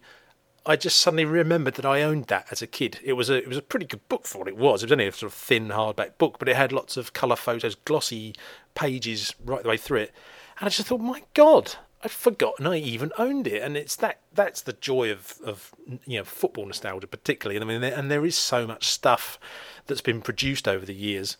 I 0.64 0.76
just 0.76 1.00
suddenly 1.00 1.24
remembered 1.24 1.74
that 1.74 1.86
I 1.86 2.02
owned 2.02 2.26
that 2.26 2.46
as 2.50 2.60
a 2.60 2.66
kid. 2.66 2.98
It 3.02 3.14
was 3.14 3.30
a 3.30 3.36
it 3.36 3.48
was 3.48 3.56
a 3.56 3.62
pretty 3.62 3.86
good 3.86 4.06
book 4.08 4.26
for 4.26 4.38
what 4.38 4.48
it 4.48 4.56
was. 4.56 4.82
It 4.82 4.86
was 4.86 4.92
only 4.92 5.06
a 5.06 5.12
sort 5.12 5.32
of 5.32 5.38
thin 5.38 5.68
hardback 5.68 6.18
book, 6.18 6.38
but 6.38 6.48
it 6.48 6.56
had 6.56 6.72
lots 6.72 6.96
of 6.96 7.14
colour 7.14 7.36
photos, 7.36 7.74
glossy 7.74 8.34
pages 8.74 9.34
right 9.44 9.62
the 9.62 9.68
way 9.68 9.76
through 9.76 10.00
it. 10.00 10.12
And 10.60 10.66
I 10.66 10.70
just 10.70 10.88
thought, 10.88 11.00
my 11.00 11.22
God, 11.34 11.76
I'd 12.02 12.10
forgotten 12.10 12.66
I 12.66 12.76
even 12.78 13.10
owned 13.18 13.46
it, 13.46 13.62
and 13.62 13.76
it's 13.76 13.96
that 13.96 14.20
that's 14.32 14.62
the 14.62 14.72
joy 14.74 15.10
of 15.10 15.34
of 15.44 15.74
you 16.06 16.18
know 16.18 16.24
football 16.24 16.66
nostalgia, 16.66 17.06
particularly. 17.06 17.56
And 17.56 17.64
I 17.64 17.78
mean, 17.78 17.82
and 17.82 18.10
there 18.10 18.24
is 18.24 18.36
so 18.36 18.66
much 18.66 18.86
stuff 18.86 19.38
that's 19.86 20.00
been 20.00 20.20
produced 20.20 20.68
over 20.68 20.86
the 20.86 20.94
years 20.94 21.36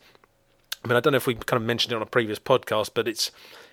I 0.83 0.87
mean, 0.87 0.95
I 0.95 0.99
don't 0.99 1.11
know 1.11 1.17
if 1.17 1.27
we 1.27 1.35
kind 1.35 1.61
of 1.61 1.67
mentioned 1.67 1.91
it 1.91 1.95
on 1.95 2.01
a 2.01 2.07
previous 2.07 2.39
podcast, 2.39 2.91
but 2.93 3.07
it's 3.07 3.31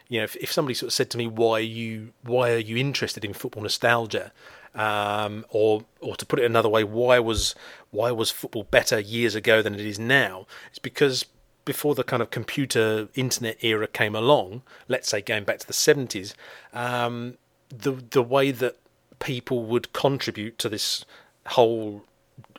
you 0.09 0.18
know, 0.18 0.25
if, 0.25 0.37
if 0.37 0.53
somebody 0.53 0.75
sort 0.75 0.88
of 0.88 0.92
said 0.92 1.11
to 1.11 1.18
me, 1.18 1.27
"Why 1.27 1.59
are 1.59 1.61
you 1.61 2.12
why 2.22 2.53
are 2.53 2.59
you 2.59 2.77
interested 2.77 3.25
in 3.25 3.33
football 3.33 3.62
nostalgia?" 3.62 4.33
Um, 4.75 5.46
or 5.49 5.85
or 6.01 6.16
to 6.16 6.27
put 6.27 6.38
it 6.38 6.44
another 6.44 6.68
way, 6.68 6.85
why 6.85 7.18
was 7.18 7.55
why 7.90 8.11
was 8.11 8.31
football 8.31 8.64
better 8.64 8.99
years 8.99 9.35
ago 9.35 9.62
than 9.62 9.75
it 9.75 9.81
is 9.81 9.99
now? 9.99 10.46
It's 10.68 10.79
because 10.79 11.25
before 11.66 11.94
the 11.94 12.05
kind 12.05 12.22
of 12.22 12.31
computer 12.31 13.09
internet 13.14 13.62
era 13.62 13.87
came 13.87 14.14
along, 14.14 14.62
let's 14.88 15.11
say 15.11 15.20
going 15.20 15.44
back 15.44 15.59
to 15.59 15.66
the 15.66 15.74
seventies, 15.74 16.35
um, 16.72 17.37
the 17.68 17.92
the 18.11 18.22
way 18.22 18.50
that 18.50 18.79
people 19.18 19.64
would 19.64 19.92
contribute 19.92 20.59
to 20.59 20.70
this 20.70 21.05
whole 21.48 22.05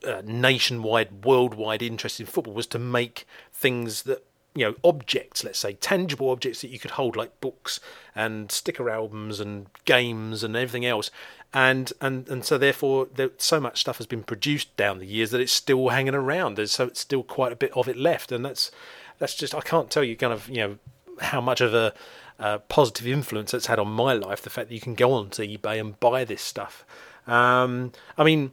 uh, 0.06 0.22
nationwide, 0.24 1.26
worldwide 1.26 1.82
interest 1.82 2.20
in 2.20 2.26
football 2.26 2.54
was 2.54 2.68
to 2.68 2.80
make 2.80 3.26
things 3.52 4.04
that 4.04 4.24
you 4.56 4.66
know 4.66 4.76
objects 4.84 5.44
let's 5.44 5.60
say 5.60 5.74
tangible 5.74 6.32
objects 6.32 6.62
that 6.62 6.70
you 6.70 6.80
could 6.80 6.92
hold 6.92 7.16
like 7.16 7.40
books 7.42 7.80
and 8.16 8.52
sticker 8.52 8.90
albums 8.90 9.40
and 9.40 9.68
games 9.86 10.44
and 10.44 10.56
everything 10.56 10.86
else 10.86 11.12
and 11.54 11.94
and 12.02 12.28
and 12.28 12.44
so 12.44 12.58
therefore 12.58 13.08
there, 13.16 13.32
so 13.38 13.60
much 13.60 13.80
stuff 13.80 13.98
has 13.98 14.06
been 14.08 14.24
produced 14.24 14.76
down 14.76 15.00
the 15.00 15.06
years 15.06 15.32
that 15.32 15.42
it's 15.42 15.52
still 15.52 15.90
hanging 15.90 16.16
around. 16.16 16.56
There's 16.56 16.72
so 16.72 16.86
it's 16.86 17.00
still 17.00 17.24
quite 17.24 17.52
a 17.52 17.56
bit 17.56 17.72
of 17.72 17.88
it 17.88 17.98
left. 17.98 18.32
And 18.32 18.44
that's 18.44 18.72
that's 19.20 19.36
just 19.36 19.56
I 19.56 19.62
can't 19.62 19.90
tell 19.90 20.04
you 20.04 20.16
kind 20.16 20.34
of 20.34 20.50
you 20.50 20.58
know 20.58 20.78
how 21.22 21.42
much 21.42 21.62
of 21.62 21.74
a 21.74 21.94
uh, 22.40 22.60
positive 22.70 23.08
influence 23.08 23.52
that's 23.52 23.66
had 23.66 23.80
on 23.80 23.88
my 23.88 24.14
life 24.14 24.42
the 24.42 24.50
fact 24.50 24.70
that 24.70 24.76
you 24.76 24.82
can 24.82 24.94
go 24.94 25.14
onto 25.14 25.44
eBay 25.44 25.80
and 25.80 26.00
buy 26.00 26.24
this 26.24 26.42
stuff. 26.42 26.86
Um, 27.26 27.92
I 28.18 28.24
mean 28.24 28.52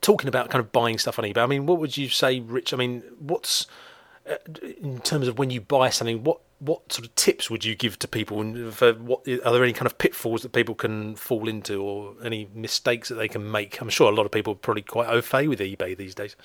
talking 0.00 0.28
about 0.28 0.50
kind 0.50 0.60
of 0.60 0.72
buying 0.72 0.98
stuff 0.98 1.18
on 1.18 1.24
eBay 1.24 1.38
I 1.38 1.46
mean 1.46 1.66
what 1.66 1.78
would 1.78 1.96
you 1.96 2.08
say 2.08 2.40
Rich 2.40 2.74
I 2.74 2.76
mean 2.76 3.02
what's 3.20 3.66
in 4.80 5.00
terms 5.00 5.28
of 5.28 5.38
when 5.38 5.50
you 5.50 5.60
buy 5.60 5.90
something, 5.90 6.24
what 6.24 6.40
what 6.58 6.92
sort 6.92 7.04
of 7.04 7.14
tips 7.16 7.50
would 7.50 7.64
you 7.64 7.74
give 7.74 7.98
to 7.98 8.08
people? 8.08 8.70
For 8.70 8.92
what 8.94 9.26
are 9.26 9.52
there 9.52 9.64
any 9.64 9.72
kind 9.72 9.86
of 9.86 9.98
pitfalls 9.98 10.42
that 10.42 10.52
people 10.52 10.74
can 10.74 11.16
fall 11.16 11.48
into, 11.48 11.82
or 11.82 12.14
any 12.24 12.48
mistakes 12.54 13.08
that 13.08 13.16
they 13.16 13.28
can 13.28 13.50
make? 13.50 13.80
I'm 13.80 13.88
sure 13.88 14.10
a 14.10 14.14
lot 14.14 14.26
of 14.26 14.32
people 14.32 14.52
are 14.52 14.56
probably 14.56 14.82
quite 14.82 15.08
au 15.08 15.20
fait 15.20 15.48
with 15.48 15.58
eBay 15.58 15.96
these 15.96 16.14
days. 16.14 16.36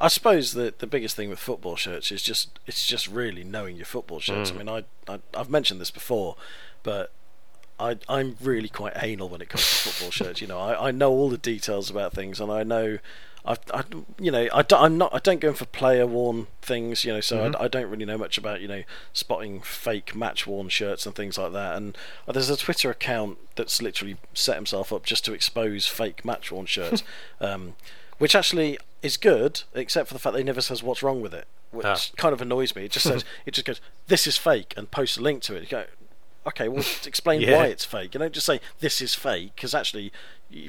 I 0.00 0.08
suppose 0.08 0.52
the 0.52 0.74
the 0.76 0.86
biggest 0.86 1.16
thing 1.16 1.28
with 1.28 1.38
football 1.38 1.76
shirts 1.76 2.12
is 2.12 2.22
just 2.22 2.58
it's 2.66 2.86
just 2.86 3.08
really 3.08 3.44
knowing 3.44 3.76
your 3.76 3.86
football 3.86 4.20
shirts. 4.20 4.50
Mm. 4.50 4.54
I 4.54 4.58
mean, 4.58 4.68
I, 4.68 5.12
I 5.12 5.18
I've 5.34 5.50
mentioned 5.50 5.80
this 5.80 5.90
before, 5.90 6.36
but 6.82 7.12
I, 7.80 7.96
I'm 8.08 8.36
really 8.40 8.68
quite 8.68 8.92
anal 9.00 9.28
when 9.28 9.40
it 9.40 9.48
comes 9.48 9.62
to 9.62 9.88
football 9.88 10.10
shirts. 10.10 10.40
You 10.40 10.46
know, 10.46 10.58
I, 10.58 10.88
I 10.88 10.90
know 10.90 11.10
all 11.10 11.28
the 11.28 11.38
details 11.38 11.90
about 11.90 12.12
things, 12.12 12.40
and 12.40 12.50
I 12.50 12.62
know 12.64 12.98
I, 13.48 13.56
I, 13.72 13.84
you 14.18 14.30
know, 14.30 14.46
I 14.52 14.60
don't, 14.60 14.82
I'm 14.82 14.98
not, 14.98 15.14
I 15.14 15.20
don't 15.20 15.40
go 15.40 15.48
in 15.48 15.54
for 15.54 15.64
player 15.64 16.06
worn 16.06 16.48
things, 16.60 17.02
you 17.02 17.14
know, 17.14 17.22
so 17.22 17.38
mm-hmm. 17.38 17.56
I, 17.56 17.64
I, 17.64 17.68
don't 17.68 17.88
really 17.88 18.04
know 18.04 18.18
much 18.18 18.36
about, 18.36 18.60
you 18.60 18.68
know, 18.68 18.82
spotting 19.14 19.62
fake 19.62 20.14
match 20.14 20.46
worn 20.46 20.68
shirts 20.68 21.06
and 21.06 21.14
things 21.14 21.38
like 21.38 21.52
that. 21.52 21.76
And 21.76 21.96
uh, 22.28 22.32
there's 22.32 22.50
a 22.50 22.58
Twitter 22.58 22.90
account 22.90 23.38
that's 23.56 23.80
literally 23.80 24.18
set 24.34 24.56
himself 24.56 24.92
up 24.92 25.06
just 25.06 25.24
to 25.24 25.32
expose 25.32 25.86
fake 25.86 26.26
match 26.26 26.52
worn 26.52 26.66
shirts, 26.66 27.02
um, 27.40 27.74
which 28.18 28.34
actually 28.34 28.78
is 29.02 29.16
good, 29.16 29.62
except 29.74 30.08
for 30.08 30.14
the 30.14 30.20
fact 30.20 30.34
that 30.34 30.40
he 30.40 30.44
never 30.44 30.60
says 30.60 30.82
what's 30.82 31.02
wrong 31.02 31.22
with 31.22 31.32
it, 31.32 31.46
which 31.70 31.86
ah. 31.86 31.98
kind 32.18 32.34
of 32.34 32.42
annoys 32.42 32.76
me. 32.76 32.84
It 32.84 32.92
just 32.92 33.06
says, 33.06 33.24
it 33.46 33.54
just 33.54 33.66
goes, 33.66 33.80
this 34.08 34.26
is 34.26 34.36
fake, 34.36 34.74
and 34.76 34.90
posts 34.90 35.16
a 35.16 35.22
link 35.22 35.42
to 35.44 35.54
it. 35.56 35.62
You 35.62 35.68
go, 35.68 35.84
okay, 36.48 36.68
well, 36.68 36.84
explain 37.06 37.40
Yeah. 37.40 37.56
why 37.56 37.66
it's 37.68 37.86
fake. 37.86 38.12
You 38.12 38.20
don't 38.20 38.34
just 38.34 38.46
say 38.46 38.60
this 38.80 39.00
is 39.00 39.14
fake 39.14 39.54
because 39.54 39.74
actually, 39.74 40.12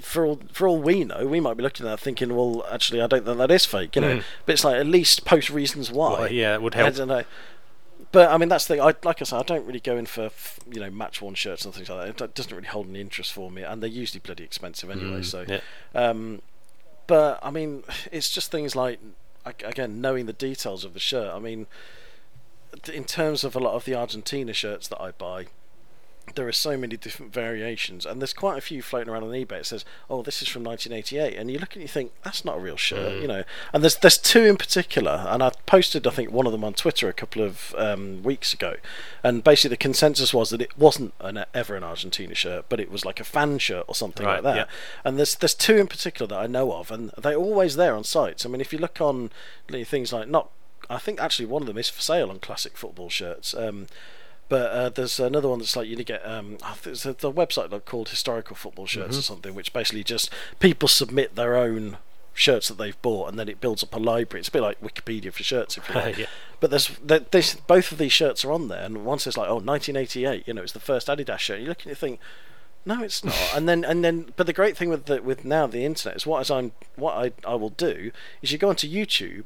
for 0.01 0.25
all 0.25 0.39
for 0.51 0.67
all 0.67 0.77
we 0.81 1.03
know, 1.05 1.25
we 1.27 1.39
might 1.39 1.55
be 1.57 1.63
looking 1.63 1.85
at 1.85 1.89
that 1.89 1.99
thinking, 1.99 2.35
well, 2.35 2.65
actually, 2.71 3.01
I 3.01 3.07
don't 3.07 3.25
think 3.25 3.37
that 3.37 3.51
is 3.51 3.65
fake. 3.65 3.95
You 3.95 4.01
know, 4.01 4.15
Mm. 4.17 4.23
but 4.45 4.53
it's 4.53 4.63
like 4.63 4.75
at 4.75 4.85
least 4.87 5.25
post 5.25 5.49
reasons 5.49 5.91
why. 5.91 6.11
Well, 6.19 6.31
yeah, 6.31 6.53
it 6.55 6.61
would 6.61 6.75
I 6.75 6.89
don't 6.89 7.07
know. 7.07 7.23
But 8.11 8.31
I 8.31 8.37
mean, 8.37 8.49
that's 8.49 8.65
the 8.65 8.73
thing. 8.75 8.81
I 8.81 8.93
like 9.03 9.21
I 9.21 9.25
said, 9.25 9.37
I 9.39 9.43
don't 9.43 9.65
really 9.65 9.79
go 9.79 9.95
in 9.95 10.05
for 10.05 10.31
you 10.69 10.79
know 10.79 10.89
match 10.89 11.21
worn 11.21 11.35
shirts 11.35 11.63
and 11.65 11.73
things 11.73 11.89
like 11.89 12.15
that. 12.17 12.23
It 12.23 12.33
doesn't 12.35 12.53
really 12.55 12.67
hold 12.67 12.87
any 12.89 13.01
interest 13.01 13.31
for 13.31 13.49
me, 13.51 13.61
and 13.63 13.81
they're 13.83 13.89
usually 13.89 14.19
bloody 14.19 14.43
expensive 14.43 14.89
anyway. 14.89 15.19
Mm, 15.21 15.25
so, 15.25 15.45
yeah. 15.47 15.59
um, 15.93 16.41
but 17.07 17.39
I 17.43 17.51
mean, 17.51 17.83
it's 18.11 18.29
just 18.31 18.51
things 18.51 18.75
like 18.75 18.99
again 19.45 20.01
knowing 20.01 20.25
the 20.25 20.33
details 20.33 20.83
of 20.83 20.93
the 20.93 20.99
shirt. 20.99 21.33
I 21.33 21.39
mean, 21.39 21.67
in 22.91 23.03
terms 23.05 23.43
of 23.43 23.55
a 23.55 23.59
lot 23.59 23.73
of 23.75 23.85
the 23.85 23.95
Argentina 23.95 24.53
shirts 24.53 24.87
that 24.87 25.01
I 25.01 25.11
buy, 25.11 25.47
there 26.35 26.47
are 26.47 26.51
so 26.51 26.77
many 26.77 26.97
different 26.97 27.33
variations, 27.33 28.05
and 28.05 28.21
there's 28.21 28.33
quite 28.33 28.57
a 28.57 28.61
few 28.61 28.81
floating 28.81 29.09
around 29.11 29.23
on 29.23 29.29
eBay. 29.31 29.53
It 29.59 29.65
says, 29.65 29.85
"Oh, 30.09 30.21
this 30.21 30.41
is 30.41 30.47
from 30.47 30.63
1988," 30.63 31.35
and 31.37 31.49
you 31.51 31.59
look 31.59 31.73
and 31.75 31.81
you 31.81 31.87
think 31.87 32.11
that's 32.23 32.43
not 32.45 32.57
a 32.57 32.59
real 32.59 32.77
shirt, 32.77 33.13
Mm. 33.13 33.21
you 33.21 33.27
know. 33.27 33.43
And 33.73 33.83
there's 33.83 33.95
there's 33.95 34.17
two 34.17 34.43
in 34.45 34.57
particular, 34.57 35.25
and 35.29 35.41
I 35.43 35.51
posted 35.65 36.05
I 36.07 36.11
think 36.11 36.31
one 36.31 36.45
of 36.45 36.51
them 36.51 36.63
on 36.63 36.73
Twitter 36.73 37.07
a 37.09 37.13
couple 37.13 37.41
of 37.43 37.73
um, 37.77 38.23
weeks 38.23 38.53
ago, 38.53 38.75
and 39.23 39.43
basically 39.43 39.69
the 39.69 39.77
consensus 39.77 40.33
was 40.33 40.49
that 40.51 40.61
it 40.61 40.77
wasn't 40.77 41.13
an, 41.19 41.45
ever 41.53 41.75
an 41.75 41.83
Argentina 41.83 42.35
shirt, 42.35 42.65
but 42.69 42.79
it 42.79 42.91
was 42.91 43.05
like 43.05 43.19
a 43.19 43.23
fan 43.23 43.57
shirt 43.59 43.85
or 43.87 43.95
something 43.95 44.25
Right, 44.25 44.43
like 44.43 44.43
that. 44.43 44.55
yeah. 44.55 44.65
And 45.03 45.17
there's 45.17 45.35
there's 45.35 45.53
two 45.55 45.77
in 45.77 45.87
particular 45.87 46.27
that 46.27 46.39
I 46.39 46.47
know 46.47 46.73
of, 46.73 46.91
and 46.91 47.11
they're 47.17 47.35
always 47.35 47.75
there 47.75 47.95
on 47.95 48.03
sites. 48.03 48.45
I 48.45 48.49
mean, 48.49 48.61
if 48.61 48.71
you 48.73 48.79
look 48.79 49.01
on 49.01 49.31
things 49.69 50.11
like 50.13 50.27
not, 50.27 50.49
I 50.89 50.97
think 50.97 51.21
actually 51.21 51.45
one 51.45 51.61
of 51.61 51.67
them 51.67 51.77
is 51.77 51.89
for 51.89 52.01
sale 52.01 52.29
on 52.29 52.39
classic 52.39 52.75
football 52.77 53.09
shirts. 53.09 53.53
Um, 53.53 53.87
but 54.49 54.71
uh, 54.71 54.89
there's 54.89 55.19
another 55.19 55.47
one 55.47 55.59
that's 55.59 55.75
like 55.75 55.87
you 55.87 55.95
need 55.95 56.07
to 56.07 56.13
get 56.13 56.25
um, 56.25 56.57
there's 56.83 57.05
a, 57.05 57.13
the 57.13 57.31
website 57.31 57.71
like 57.71 57.85
called 57.85 58.09
historical 58.09 58.55
football 58.55 58.85
shirts 58.87 59.11
Mm-hmm. 59.11 59.19
or 59.19 59.21
something, 59.21 59.55
which 59.55 59.71
basically 59.71 60.03
just 60.03 60.29
people 60.59 60.87
submit 60.87 61.35
their 61.35 61.55
own 61.55 61.97
shirts 62.33 62.67
that 62.69 62.77
they've 62.77 63.01
bought, 63.01 63.29
and 63.29 63.37
then 63.37 63.49
it 63.49 63.61
builds 63.61 63.83
up 63.83 63.93
a 63.93 63.99
library. 63.99 64.39
It's 64.39 64.49
a 64.49 64.51
bit 64.51 64.61
like 64.61 64.81
Wikipedia 64.81 65.31
for 65.31 65.43
shirts, 65.43 65.77
if 65.77 65.87
you 65.89 65.95
like. 66.03 66.17
Yeah. 66.17 66.25
But 66.59 66.71
there's 66.71 66.87
this, 66.99 67.55
both 67.55 67.91
of 67.91 67.97
these 67.97 68.11
shirts 68.13 68.43
are 68.43 68.51
on 68.51 68.67
there, 68.69 68.83
and 68.83 69.05
one 69.05 69.19
says 69.19 69.37
like, 69.37 69.49
oh, 69.49 69.55
1988. 69.55 70.47
You 70.47 70.53
know, 70.53 70.63
it's 70.63 70.71
the 70.73 70.79
first 70.79 71.07
Adidas 71.07 71.39
shirt. 71.39 71.59
You 71.59 71.67
look 71.67 71.81
and 71.83 71.89
you 71.89 71.95
think. 71.95 72.19
No, 72.85 73.03
it's 73.03 73.23
not. 73.25 73.35
and 73.55 73.67
then, 73.67 73.83
and 73.83 74.03
then, 74.03 74.33
but 74.37 74.47
the 74.47 74.53
great 74.53 74.77
thing 74.77 74.89
with 74.89 75.05
the, 75.05 75.21
with 75.21 75.43
now 75.43 75.67
the 75.67 75.83
internet 75.85 76.15
is 76.15 76.25
what 76.25 76.39
as 76.39 76.49
I'm 76.49 76.71
what 76.95 77.13
I 77.13 77.31
I 77.45 77.55
will 77.55 77.69
do 77.71 78.11
is 78.41 78.51
you 78.51 78.57
go 78.57 78.69
onto 78.69 78.87
YouTube 78.89 79.45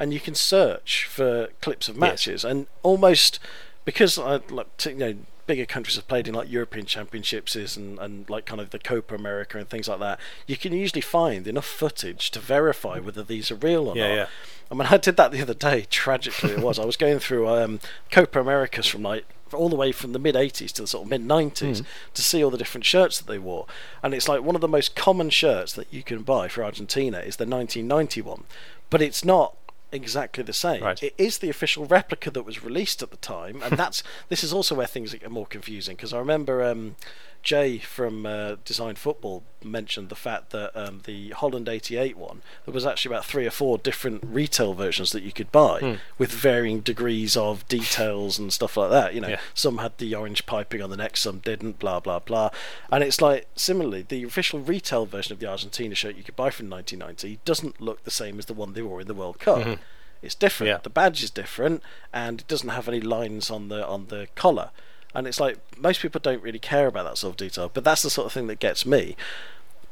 and 0.00 0.12
you 0.12 0.18
can 0.18 0.34
search 0.34 1.06
for 1.06 1.48
clips 1.60 1.88
of 1.88 1.96
matches 1.96 2.44
and 2.44 2.66
almost 2.82 3.38
because 3.84 4.18
I 4.18 4.40
like 4.50 4.76
to, 4.78 4.90
you 4.90 4.96
know 4.98 5.14
bigger 5.44 5.66
countries 5.66 5.96
have 5.96 6.06
played 6.06 6.28
in 6.28 6.34
like 6.34 6.48
European 6.50 6.86
Championships 6.86 7.56
and, 7.76 7.98
and 7.98 8.30
like 8.30 8.46
kind 8.46 8.60
of 8.60 8.70
the 8.70 8.78
Copa 8.78 9.12
America 9.16 9.58
and 9.58 9.68
things 9.68 9.88
like 9.88 9.98
that, 9.98 10.20
you 10.46 10.56
can 10.56 10.72
usually 10.72 11.00
find 11.00 11.48
enough 11.48 11.66
footage 11.66 12.30
to 12.30 12.38
verify 12.38 13.00
whether 13.00 13.24
these 13.24 13.50
are 13.50 13.56
real 13.56 13.88
or 13.88 13.96
Yeah, 13.96 14.08
not. 14.08 14.14
yeah. 14.14 14.26
I 14.70 14.74
mean, 14.74 14.86
I 14.88 14.98
did 14.98 15.16
that 15.16 15.32
the 15.32 15.42
other 15.42 15.52
day. 15.52 15.86
Tragically, 15.90 16.52
it 16.52 16.60
was. 16.60 16.78
I 16.78 16.84
was 16.84 16.96
going 16.96 17.18
through 17.18 17.48
um, 17.48 17.80
Copa 18.12 18.40
Americas 18.40 18.86
from 18.86 19.02
like 19.02 19.24
all 19.52 19.68
the 19.68 19.76
way 19.76 19.90
from 19.92 20.12
the 20.12 20.18
mid 20.20 20.36
80s 20.36 20.70
to 20.74 20.82
the 20.82 20.88
sort 20.88 21.04
of 21.06 21.10
mid 21.10 21.22
90s 21.22 21.84
to 22.14 22.22
see 22.22 22.42
all 22.42 22.50
the 22.50 22.56
different 22.56 22.84
shirts 22.84 23.18
that 23.18 23.26
they 23.26 23.38
wore. 23.38 23.66
And 24.02 24.14
it's 24.14 24.28
like 24.28 24.42
one 24.42 24.54
of 24.54 24.60
the 24.60 24.68
most 24.68 24.94
common 24.94 25.28
shirts 25.28 25.72
that 25.74 25.92
you 25.92 26.04
can 26.04 26.22
buy 26.22 26.46
for 26.48 26.64
Argentina 26.64 27.18
is 27.18 27.36
the 27.36 27.44
1991, 27.46 28.44
but 28.90 29.02
it's 29.02 29.24
not 29.24 29.56
exactly 29.92 30.42
the 30.42 30.52
same. 30.52 30.82
Right. 30.82 31.02
It 31.02 31.14
is 31.18 31.38
the 31.38 31.50
official 31.50 31.86
replica 31.86 32.30
that 32.30 32.42
was 32.42 32.64
released 32.64 33.02
at 33.02 33.10
the 33.10 33.16
time, 33.18 33.62
and 33.62 33.76
that's 33.76 34.02
this 34.28 34.42
is 34.42 34.52
also 34.52 34.74
where 34.74 34.86
things 34.86 35.14
get 35.14 35.30
more 35.30 35.46
confusing 35.46 35.96
because 35.96 36.12
I 36.12 36.18
remember 36.18 36.64
um, 36.64 36.96
Jay 37.42 37.78
from 37.78 38.24
uh, 38.24 38.56
Design 38.64 38.94
Football 38.94 39.42
mentioned 39.64 40.08
the 40.08 40.14
fact 40.16 40.50
that 40.50 40.70
um, 40.76 41.02
the 41.04 41.30
Holland 41.30 41.68
88 41.68 42.16
one 42.16 42.42
there 42.64 42.74
was 42.74 42.84
actually 42.86 43.14
about 43.14 43.24
three 43.24 43.46
or 43.46 43.50
four 43.50 43.78
different 43.78 44.22
retail 44.26 44.74
versions 44.74 45.12
that 45.12 45.22
you 45.22 45.32
could 45.32 45.50
buy 45.52 45.78
Hmm. 45.80 45.94
with 46.18 46.30
varying 46.32 46.80
degrees 46.80 47.36
of 47.36 47.66
details 47.68 48.38
and 48.38 48.52
stuff 48.52 48.76
like 48.76 48.90
that. 48.90 49.14
You 49.14 49.20
know, 49.20 49.28
Yeah. 49.28 49.40
some 49.54 49.78
had 49.78 49.98
the 49.98 50.14
orange 50.14 50.46
piping 50.46 50.82
on 50.82 50.90
the 50.90 50.96
neck, 50.96 51.16
some 51.16 51.38
didn't. 51.38 51.78
Blah 51.78 52.00
blah 52.00 52.18
blah. 52.20 52.50
And 52.90 53.02
it's 53.04 53.20
like 53.20 53.46
similarly, 53.56 54.02
the 54.02 54.22
official 54.24 54.60
retail 54.60 55.06
version 55.06 55.32
of 55.32 55.38
the 55.40 55.46
Argentina 55.46 55.94
shirt 55.94 56.16
you 56.16 56.22
could 56.22 56.36
buy 56.36 56.50
from 56.50 56.68
1990 56.70 57.40
doesn't 57.44 57.80
look 57.80 58.04
the 58.04 58.10
same 58.10 58.38
as 58.38 58.46
the 58.46 58.54
one 58.54 58.72
they 58.72 58.82
wore 58.82 59.00
in 59.00 59.06
the 59.08 59.14
World 59.14 59.38
Cup. 59.38 59.78
It's 60.22 60.36
different. 60.36 60.68
Yeah. 60.68 60.78
The 60.80 60.90
badge 60.90 61.24
is 61.24 61.30
different, 61.30 61.82
and 62.12 62.40
it 62.42 62.46
doesn't 62.46 62.68
have 62.68 62.86
any 62.88 63.00
lines 63.00 63.50
on 63.50 63.68
the 63.68 63.84
on 63.86 64.06
the 64.06 64.28
collar. 64.36 64.70
And 65.14 65.26
it's 65.26 65.40
like 65.40 65.58
most 65.78 66.00
people 66.00 66.20
don't 66.20 66.42
really 66.42 66.58
care 66.58 66.86
about 66.86 67.04
that 67.04 67.18
sort 67.18 67.32
of 67.32 67.36
detail, 67.36 67.70
but 67.72 67.84
that's 67.84 68.02
the 68.02 68.10
sort 68.10 68.26
of 68.26 68.32
thing 68.32 68.46
that 68.46 68.58
gets 68.58 68.86
me. 68.86 69.16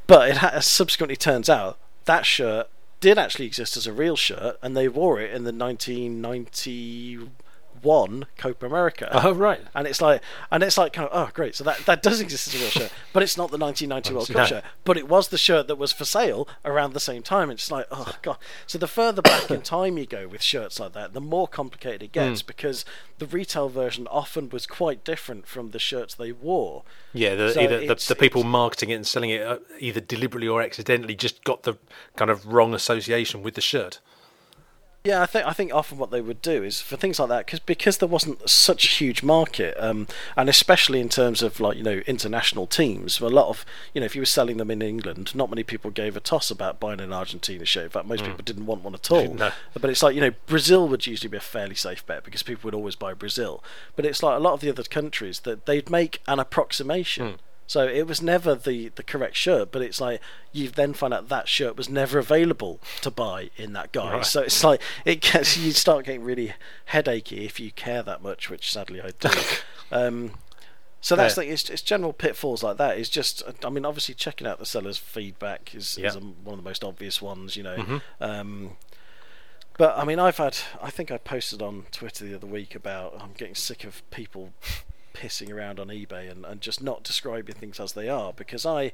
But 0.07 0.29
it 0.29 0.37
ha- 0.37 0.59
subsequently 0.59 1.15
turns 1.15 1.49
out 1.49 1.77
that 2.05 2.25
shirt 2.25 2.67
did 2.99 3.17
actually 3.17 3.45
exist 3.45 3.77
as 3.77 3.87
a 3.87 3.93
real 3.93 4.15
shirt, 4.15 4.57
and 4.61 4.75
they 4.75 4.87
wore 4.87 5.19
it 5.19 5.33
in 5.33 5.43
the 5.43 5.51
1991 7.83 8.27
Copa 8.37 8.65
America. 8.65 9.09
Oh 9.11 9.33
right. 9.33 9.61
And 9.73 9.87
it's 9.87 10.01
like, 10.01 10.21
and 10.51 10.63
it's 10.63 10.77
like, 10.77 10.93
kind 10.93 11.07
of, 11.09 11.27
oh, 11.27 11.31
great. 11.33 11.55
So 11.55 11.63
that, 11.63 11.85
that 11.85 12.03
does 12.03 12.21
exist 12.21 12.47
as 12.47 12.55
a 12.55 12.57
real 12.59 12.69
shirt, 12.69 12.91
but 13.13 13.23
it's 13.23 13.37
not 13.37 13.51
the 13.51 13.57
1990 13.57 14.13
World 14.13 14.27
Cup 14.29 14.47
shirt. 14.47 14.63
But 14.83 14.97
it 14.97 15.07
was 15.07 15.29
the 15.29 15.37
shirt 15.37 15.67
that 15.67 15.77
was 15.77 15.91
for 15.91 16.05
sale 16.05 16.47
around 16.65 16.93
the 16.93 16.99
same 16.99 17.23
time. 17.23 17.49
And 17.49 17.57
it's 17.57 17.71
like, 17.71 17.87
oh 17.91 18.15
god. 18.21 18.37
So 18.67 18.77
the 18.77 18.87
further 18.87 19.21
back 19.21 19.49
in 19.51 19.61
time 19.77 19.97
you 19.97 20.05
go 20.05 20.27
with 20.27 20.41
shirts 20.41 20.79
like 20.79 20.93
that, 20.93 21.13
the 21.13 21.21
more 21.21 21.47
complicated 21.47 22.03
it 22.03 22.11
gets 22.11 22.41
because 22.41 22.85
the 23.19 23.27
retail 23.27 23.69
version 23.69 24.07
often 24.07 24.49
was 24.49 24.65
quite 24.65 25.03
different 25.03 25.47
from 25.47 25.71
the 25.71 25.79
shirts 25.79 26.15
they 26.15 26.31
wore. 26.31 26.83
Yeah, 27.13 27.35
the, 27.35 27.53
So 27.53 27.61
either 27.61 27.79
the, 27.79 28.05
the 28.07 28.15
people 28.15 28.43
marketing 28.43 28.89
it 28.89 28.95
and 28.95 29.07
selling 29.07 29.29
it 29.29 29.41
uh, 29.41 29.59
either 29.79 29.99
deliberately 29.99 30.47
or 30.47 30.61
accidentally 30.61 31.15
just 31.15 31.43
got 31.43 31.63
the 31.63 31.77
kind 32.15 32.31
of 32.31 32.47
wrong 32.47 32.73
association 32.73 33.43
with 33.43 33.55
the 33.55 33.61
shirt. 33.61 33.99
Yeah, 35.03 35.23
I 35.23 35.25
think 35.25 35.47
I 35.47 35.53
think 35.53 35.73
often 35.73 35.97
what 35.97 36.11
they 36.11 36.21
would 36.21 36.43
do 36.43 36.63
is 36.63 36.79
for 36.79 36.95
things 36.95 37.17
like 37.17 37.29
that 37.29 37.47
because 37.47 37.59
because 37.59 37.97
there 37.97 38.07
wasn't 38.07 38.47
such 38.47 38.85
a 38.85 38.87
huge 38.87 39.23
market, 39.23 39.75
um, 39.79 40.07
and 40.37 40.47
especially 40.47 40.99
in 40.99 41.09
terms 41.09 41.41
of 41.41 41.59
like 41.59 41.75
you 41.75 41.83
know 41.83 42.01
international 42.05 42.67
teams, 42.67 43.19
a 43.19 43.27
lot 43.27 43.49
of 43.49 43.65
you 43.95 44.01
know 44.01 44.05
if 44.05 44.15
you 44.15 44.21
were 44.21 44.27
selling 44.27 44.57
them 44.57 44.69
in 44.69 44.83
England, 44.83 45.33
not 45.33 45.49
many 45.49 45.63
people 45.63 45.89
gave 45.89 46.15
a 46.15 46.19
toss 46.19 46.51
about 46.51 46.79
buying 46.79 46.99
an 46.99 47.11
Argentina 47.11 47.65
shirt. 47.65 47.85
In 47.85 47.89
fact, 47.89 48.05
most 48.05 48.23
people 48.23 48.43
didn't 48.43 48.67
want 48.67 48.83
one 48.83 48.93
at 48.93 49.09
all. 49.11 49.33
No. 49.41 49.51
But 49.73 49.89
it's 49.89 50.03
like 50.03 50.13
you 50.13 50.21
know 50.21 50.31
Brazil 50.45 50.87
would 50.87 51.07
usually 51.07 51.29
be 51.29 51.37
a 51.37 51.41
fairly 51.41 51.73
safe 51.73 52.05
bet 52.05 52.23
because 52.23 52.43
people 52.43 52.67
would 52.67 52.75
always 52.75 52.95
buy 52.95 53.15
Brazil. 53.15 53.63
But 53.95 54.05
it's 54.05 54.21
like 54.21 54.37
a 54.37 54.39
lot 54.39 54.53
of 54.53 54.61
the 54.61 54.69
other 54.69 54.83
countries 54.83 55.39
that 55.41 55.65
they'd 55.65 55.89
make 55.89 56.21
an 56.27 56.37
approximation. 56.37 57.39
So 57.71 57.87
it 57.87 58.05
was 58.05 58.21
never 58.21 58.53
the, 58.53 58.89
the 58.95 59.01
correct 59.03 59.37
shirt, 59.37 59.71
but 59.71 59.81
it's 59.81 60.01
like 60.01 60.19
you 60.51 60.67
then 60.67 60.91
find 60.93 61.13
out 61.13 61.29
that 61.29 61.47
shirt 61.47 61.77
was 61.77 61.87
never 61.87 62.19
available 62.19 62.81
to 62.99 63.09
buy 63.09 63.49
in 63.55 63.71
that 63.71 63.93
guise. 63.93 64.11
Right. 64.11 64.25
So 64.25 64.41
it's 64.41 64.61
like 64.61 64.81
it 65.05 65.21
gets 65.21 65.55
you 65.57 65.71
start 65.71 66.03
getting 66.03 66.21
really 66.21 66.53
headachy 66.89 67.45
if 67.45 67.61
you 67.61 67.71
care 67.71 68.03
that 68.03 68.21
much, 68.21 68.49
which 68.49 68.69
sadly 68.73 68.99
I 69.01 69.11
do. 69.17 69.29
um, 69.93 70.31
so 70.99 71.15
that's 71.15 71.37
Yeah. 71.37 71.45
the 71.45 71.51
it's, 71.53 71.69
it's 71.69 71.81
general 71.81 72.11
pitfalls 72.11 72.61
like 72.61 72.75
that. 72.75 72.97
Is 72.97 73.07
just 73.07 73.41
I 73.63 73.69
mean 73.69 73.85
obviously 73.85 74.15
checking 74.15 74.47
out 74.47 74.59
the 74.59 74.65
seller's 74.65 74.97
feedback 74.97 75.73
is, 75.73 75.91
is 75.91 75.97
Yeah. 75.97 76.09
um, 76.09 76.35
one 76.43 76.55
of 76.59 76.65
the 76.65 76.69
most 76.69 76.83
obvious 76.83 77.21
ones, 77.21 77.55
you 77.55 77.63
know. 77.63 77.77
Mhm. 77.77 78.01
Um, 78.19 78.71
but 79.77 79.97
I 79.97 80.03
mean, 80.03 80.19
I've 80.19 80.35
had. 80.35 80.57
I 80.81 80.89
think 80.89 81.09
I 81.09 81.17
posted 81.17 81.61
on 81.61 81.85
Twitter 81.93 82.25
the 82.25 82.35
other 82.35 82.47
week 82.47 82.75
about 82.75 83.15
I'm 83.17 83.31
getting 83.31 83.55
sick 83.55 83.85
of 83.85 84.03
people 84.11 84.51
pissing 85.13 85.51
around 85.51 85.79
on 85.79 85.87
eBay 85.87 86.29
and, 86.29 86.45
and 86.45 86.61
just 86.61 86.81
not 86.81 87.03
describing 87.03 87.55
things 87.55 87.79
as 87.79 87.93
they 87.93 88.09
are 88.09 88.33
because 88.33 88.65
I. 88.65 88.91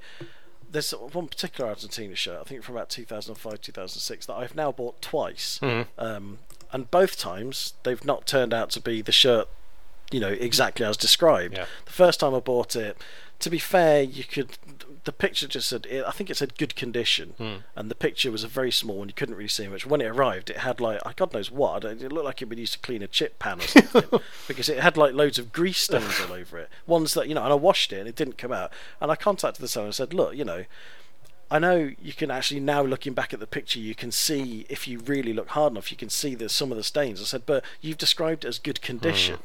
There's 0.69 0.91
one 0.91 1.29
particular 1.29 1.69
Argentina 1.69 2.13
shirt, 2.13 2.41
I 2.41 2.43
think 2.43 2.61
from 2.61 2.75
about 2.75 2.89
2005, 2.89 3.61
2006, 3.61 4.25
that 4.25 4.33
I've 4.33 4.53
now 4.53 4.73
bought 4.73 5.01
twice. 5.01 5.59
Mhm. 5.61 5.87
Um, 5.97 6.39
and 6.73 6.91
both 6.91 7.17
times 7.17 7.75
they've 7.83 8.03
not 8.03 8.27
turned 8.27 8.53
out 8.53 8.69
to 8.71 8.81
be 8.81 9.01
the 9.01 9.13
shirt, 9.13 9.47
you 10.11 10.19
know, 10.19 10.27
exactly 10.27 10.85
as 10.85 10.97
described. 10.97 11.55
Yeah. 11.55 11.67
The 11.85 11.91
first 11.93 12.19
time 12.19 12.35
I 12.35 12.41
bought 12.41 12.75
it, 12.75 12.97
to 13.39 13.49
be 13.49 13.59
fair, 13.59 14.01
you 14.01 14.23
could. 14.23 14.57
The 15.03 15.11
picture 15.13 15.47
just 15.47 15.69
said, 15.69 15.87
I 16.05 16.11
think 16.11 16.29
it 16.29 16.35
said 16.35 16.57
good 16.57 16.75
condition, 16.75 17.33
Hmm. 17.37 17.55
and 17.77 17.89
the 17.89 17.95
picture 17.95 18.29
was 18.29 18.43
a 18.43 18.47
very 18.49 18.71
small 18.71 19.01
and 19.01 19.09
you 19.09 19.13
couldn't 19.13 19.35
really 19.35 19.47
see 19.47 19.65
much. 19.67 19.85
When 19.85 20.01
it 20.01 20.07
arrived, 20.07 20.49
it 20.49 20.57
had 20.57 20.81
like, 20.81 20.99
I 21.05 21.13
God 21.13 21.33
knows 21.33 21.49
what, 21.49 21.85
it 21.85 22.11
looked 22.11 22.25
like 22.25 22.41
it 22.41 22.49
would 22.49 22.59
used 22.59 22.73
to 22.73 22.79
clean 22.79 23.01
a 23.01 23.07
chip 23.07 23.39
pan 23.39 23.59
or 23.59 23.67
something, 23.67 24.19
because 24.49 24.67
it 24.67 24.79
had 24.79 24.97
like 24.97 25.13
loads 25.13 25.39
of 25.39 25.53
grease 25.53 25.77
stains 25.79 26.19
all 26.19 26.33
over 26.33 26.57
it. 26.57 26.69
Ones 26.85 27.13
that, 27.13 27.29
you 27.29 27.35
know, 27.35 27.43
and 27.43 27.53
I 27.53 27.55
washed 27.55 27.93
it 27.93 27.99
and 27.99 28.07
it 28.09 28.17
didn't 28.17 28.37
come 28.37 28.51
out. 28.51 28.71
And 28.99 29.09
I 29.09 29.15
contacted 29.15 29.63
the 29.63 29.69
seller 29.69 29.85
and 29.85 29.95
said, 29.95 30.13
look, 30.13 30.35
you 30.35 30.43
know, 30.43 30.65
I 31.49 31.59
know 31.59 31.91
you 32.01 32.11
can 32.11 32.29
actually 32.29 32.59
now 32.59 32.81
looking 32.81 33.13
back 33.13 33.33
at 33.33 33.39
the 33.39 33.47
picture, 33.47 33.79
you 33.79 33.95
can 33.95 34.11
see 34.11 34.65
if 34.67 34.89
you 34.89 34.99
really 34.99 35.31
look 35.31 35.49
hard 35.49 35.71
enough, 35.71 35.89
you 35.89 35.95
can 35.97 36.09
see 36.09 36.35
there's 36.35 36.51
some 36.51 36.71
of 36.71 36.77
the 36.77 36.83
stains. 36.83 37.21
I 37.21 37.23
said, 37.23 37.43
but 37.45 37.63
you've 37.79 37.97
described 37.97 38.43
it 38.43 38.49
as 38.49 38.59
good 38.59 38.81
condition, 38.81 39.37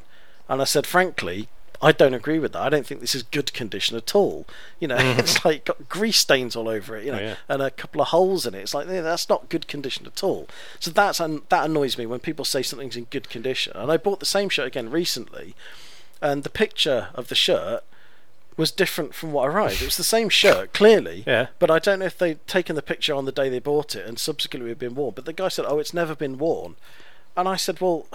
and 0.49 0.61
I 0.61 0.65
said, 0.65 0.89
frankly, 0.89 1.49
I 1.85 1.91
don't 1.91 2.15
agree 2.15 2.39
with 2.39 2.53
that. 2.53 2.63
I 2.63 2.69
don't 2.69 2.87
think 2.87 3.01
this 3.01 3.15
is 3.15 3.25
good 3.25 3.53
condition 3.53 3.97
at 3.97 4.15
all. 4.15 4.47
You 4.79 4.87
know, 4.89 4.97
mm. 4.97 5.19
it's 5.19 5.45
like 5.45 5.65
got 5.65 5.89
grease 5.89 6.19
stains 6.19 6.55
all 6.55 6.69
over 6.69 6.97
it, 6.97 7.05
you 7.05 7.11
know, 7.11 7.19
Oh, 7.19 7.23
yeah. 7.23 7.35
and 7.49 7.61
a 7.61 7.71
couple 7.73 8.01
of 8.01 8.09
holes 8.09 8.47
in 8.47 8.55
it. 8.55 8.61
It's 8.61 8.73
like 8.73 8.87
yeah, 8.89 9.01
that's 9.01 9.29
not 9.29 9.49
good 9.49 9.67
condition 9.67 10.07
at 10.07 10.23
all. 10.23 10.47
So 10.79 10.93
that's 10.93 11.19
an, 11.19 11.43
that 11.49 11.65
annoys 11.65 11.99
me 11.99 12.07
when 12.07 12.21
people 12.21 12.45
say 12.45 12.63
something's 12.63 12.97
in 12.97 13.05
good 13.11 13.29
condition. 13.29 13.73
And 13.77 13.91
I 13.91 13.97
bought 13.97 14.21
the 14.21 14.27
same 14.27 14.49
shirt 14.49 14.69
again 14.69 14.91
recently, 14.91 15.57
and 16.21 16.45
the 16.45 16.51
picture 16.51 17.09
of 17.15 17.27
the 17.29 17.35
shirt 17.35 17.83
was 18.57 18.71
different 18.71 19.15
from 19.15 19.33
what 19.33 19.49
arrived. 19.49 19.83
It 19.83 19.87
was 19.87 19.97
the 19.97 20.05
same 20.05 20.29
shirt, 20.29 20.73
clearly. 20.75 21.25
Yeah. 21.27 21.47
But 21.59 21.71
I 21.71 21.79
don't 21.79 22.01
know 22.01 22.05
if 22.05 22.19
they'd 22.19 22.47
taken 22.47 22.77
the 22.77 22.83
picture 22.83 23.15
on 23.15 23.25
the 23.25 23.33
day 23.33 23.49
they 23.49 23.59
bought 23.59 23.97
it 23.97 24.07
and 24.07 24.19
subsequently 24.19 24.71
had 24.71 24.79
been 24.79 24.95
worn. 24.95 25.15
But 25.17 25.25
the 25.25 25.33
guy 25.33 25.49
said, 25.49 25.65
"Oh, 25.67 25.79
it's 25.81 25.95
never 25.95 26.15
been 26.15 26.39
worn," 26.39 26.77
and 27.37 27.49
I 27.49 27.57
said, 27.57 27.81
"Well." 27.81 28.07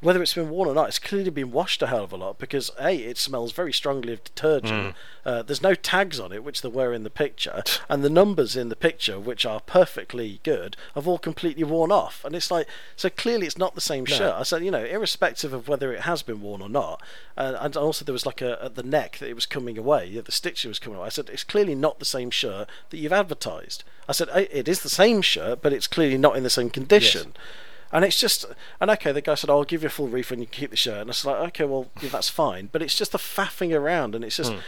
Whether 0.00 0.22
it's 0.22 0.34
been 0.34 0.48
worn 0.48 0.68
or 0.68 0.74
not, 0.74 0.88
it's 0.88 0.98
clearly 0.98 1.30
been 1.30 1.52
washed 1.52 1.82
a 1.82 1.86
hell 1.86 2.04
of 2.04 2.12
a 2.12 2.16
lot 2.16 2.38
because 2.38 2.70
a 2.80 2.96
it 2.96 3.18
smells 3.18 3.52
very 3.52 3.72
strongly 3.72 4.14
of 4.14 4.24
detergent. 4.24 4.88
Mm. 4.88 4.94
Uh, 5.24 5.42
there's 5.42 5.62
no 5.62 5.74
tags 5.74 6.18
on 6.18 6.32
it, 6.32 6.42
which 6.42 6.62
there 6.62 6.70
were 6.70 6.94
in 6.94 7.02
the 7.02 7.10
picture, 7.10 7.62
and 7.88 8.02
the 8.02 8.08
numbers 8.08 8.56
in 8.56 8.70
the 8.70 8.76
picture, 8.76 9.20
which 9.20 9.44
are 9.44 9.60
perfectly 9.60 10.40
good, 10.42 10.76
have 10.94 11.06
all 11.06 11.18
completely 11.18 11.64
worn 11.64 11.92
off. 11.92 12.24
And 12.24 12.34
it's 12.34 12.50
like 12.50 12.66
so 12.96 13.10
clearly 13.10 13.46
it's 13.46 13.58
not 13.58 13.74
the 13.74 13.80
same 13.80 14.04
no. 14.04 14.14
shirt. 14.14 14.34
I 14.34 14.42
said, 14.42 14.64
you 14.64 14.70
know, 14.70 14.84
irrespective 14.84 15.52
of 15.52 15.68
whether 15.68 15.92
it 15.92 16.00
has 16.00 16.22
been 16.22 16.40
worn 16.40 16.62
or 16.62 16.70
not, 16.70 17.02
uh, 17.36 17.56
and 17.60 17.76
also 17.76 18.04
there 18.04 18.14
was 18.14 18.26
like 18.26 18.40
a 18.40 18.62
at 18.64 18.74
the 18.76 18.82
neck 18.82 19.18
that 19.18 19.28
it 19.28 19.34
was 19.34 19.46
coming 19.46 19.76
away, 19.76 20.18
the 20.18 20.32
stitching 20.32 20.70
was 20.70 20.78
coming 20.78 20.98
away. 20.98 21.06
I 21.06 21.10
said 21.10 21.28
it's 21.28 21.44
clearly 21.44 21.74
not 21.74 21.98
the 21.98 22.04
same 22.04 22.30
shirt 22.30 22.68
that 22.88 22.96
you've 22.96 23.12
advertised. 23.12 23.84
I 24.08 24.12
said 24.12 24.28
it 24.34 24.66
is 24.66 24.80
the 24.80 24.88
same 24.88 25.20
shirt, 25.20 25.60
but 25.60 25.72
it's 25.72 25.86
clearly 25.86 26.18
not 26.18 26.36
in 26.36 26.42
the 26.42 26.50
same 26.50 26.70
condition. 26.70 27.32
Yes. 27.34 27.44
And 27.92 28.04
it's 28.04 28.18
just, 28.18 28.46
and 28.80 28.90
okay, 28.90 29.12
the 29.12 29.20
guy 29.20 29.34
said, 29.34 29.50
oh, 29.50 29.58
I'll 29.58 29.64
give 29.64 29.82
you 29.82 29.88
a 29.88 29.90
full 29.90 30.08
refund, 30.08 30.40
you 30.40 30.46
can 30.46 30.60
keep 30.60 30.70
the 30.70 30.76
shirt. 30.76 31.00
And 31.00 31.08
I 31.08 31.12
was 31.12 31.24
like, 31.24 31.40
okay, 31.48 31.64
well, 31.64 31.90
yeah, 32.00 32.10
that's 32.10 32.28
fine. 32.28 32.68
But 32.70 32.82
it's 32.82 32.94
just 32.94 33.12
the 33.12 33.18
faffing 33.18 33.76
around, 33.76 34.14
and 34.14 34.24
it's 34.24 34.36
just, 34.36 34.52
mm. 34.52 34.60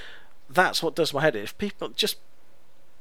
that's 0.50 0.82
what 0.82 0.96
does 0.96 1.14
my 1.14 1.20
head 1.20 1.36
in. 1.36 1.44
If 1.44 1.56
people 1.56 1.90
just, 1.90 2.16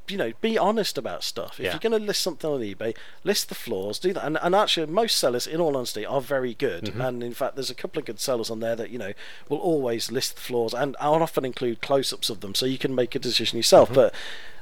you 0.08 0.18
know, 0.18 0.34
be 0.42 0.58
honest 0.58 0.98
about 0.98 1.24
stuff. 1.24 1.54
If 1.54 1.66
yeah. 1.66 1.72
you're 1.72 1.80
going 1.80 2.00
to 2.00 2.06
list 2.06 2.22
something 2.22 2.50
on 2.50 2.60
eBay, 2.60 2.96
list 3.24 3.50
the 3.50 3.56
flaws, 3.56 3.98
do 3.98 4.14
that. 4.14 4.26
And, 4.26 4.38
and 4.42 4.54
actually, 4.54 4.86
most 4.88 5.18
sellers, 5.18 5.48
in 5.48 5.62
all 5.62 5.76
honesty, 5.76 6.06
are 6.06 6.22
very 6.22 6.54
good. 6.54 6.86
Mm-hmm. 6.86 7.02
And 7.02 7.24
in 7.24 7.34
fact, 7.34 7.56
there's 7.56 7.70
a 7.70 7.76
couple 7.76 8.00
of 8.00 8.06
good 8.06 8.20
sellers 8.20 8.50
on 8.50 8.60
there 8.60 8.76
that, 8.76 8.90
you 8.90 9.00
know, 9.00 9.14
will 9.48 9.60
always 9.60 10.12
list 10.12 10.36
the 10.36 10.42
flaws 10.42 10.74
and 10.74 10.96
I'll 11.00 11.24
often 11.24 11.46
include 11.46 11.82
close 11.82 12.12
ups 12.12 12.30
of 12.30 12.42
them 12.42 12.54
so 12.54 12.66
you 12.66 12.78
can 12.78 12.94
make 12.94 13.16
a 13.16 13.20
decision 13.20 13.58
yourself. 13.58 13.90
Mm-hmm. 13.90 13.96
But 13.96 14.16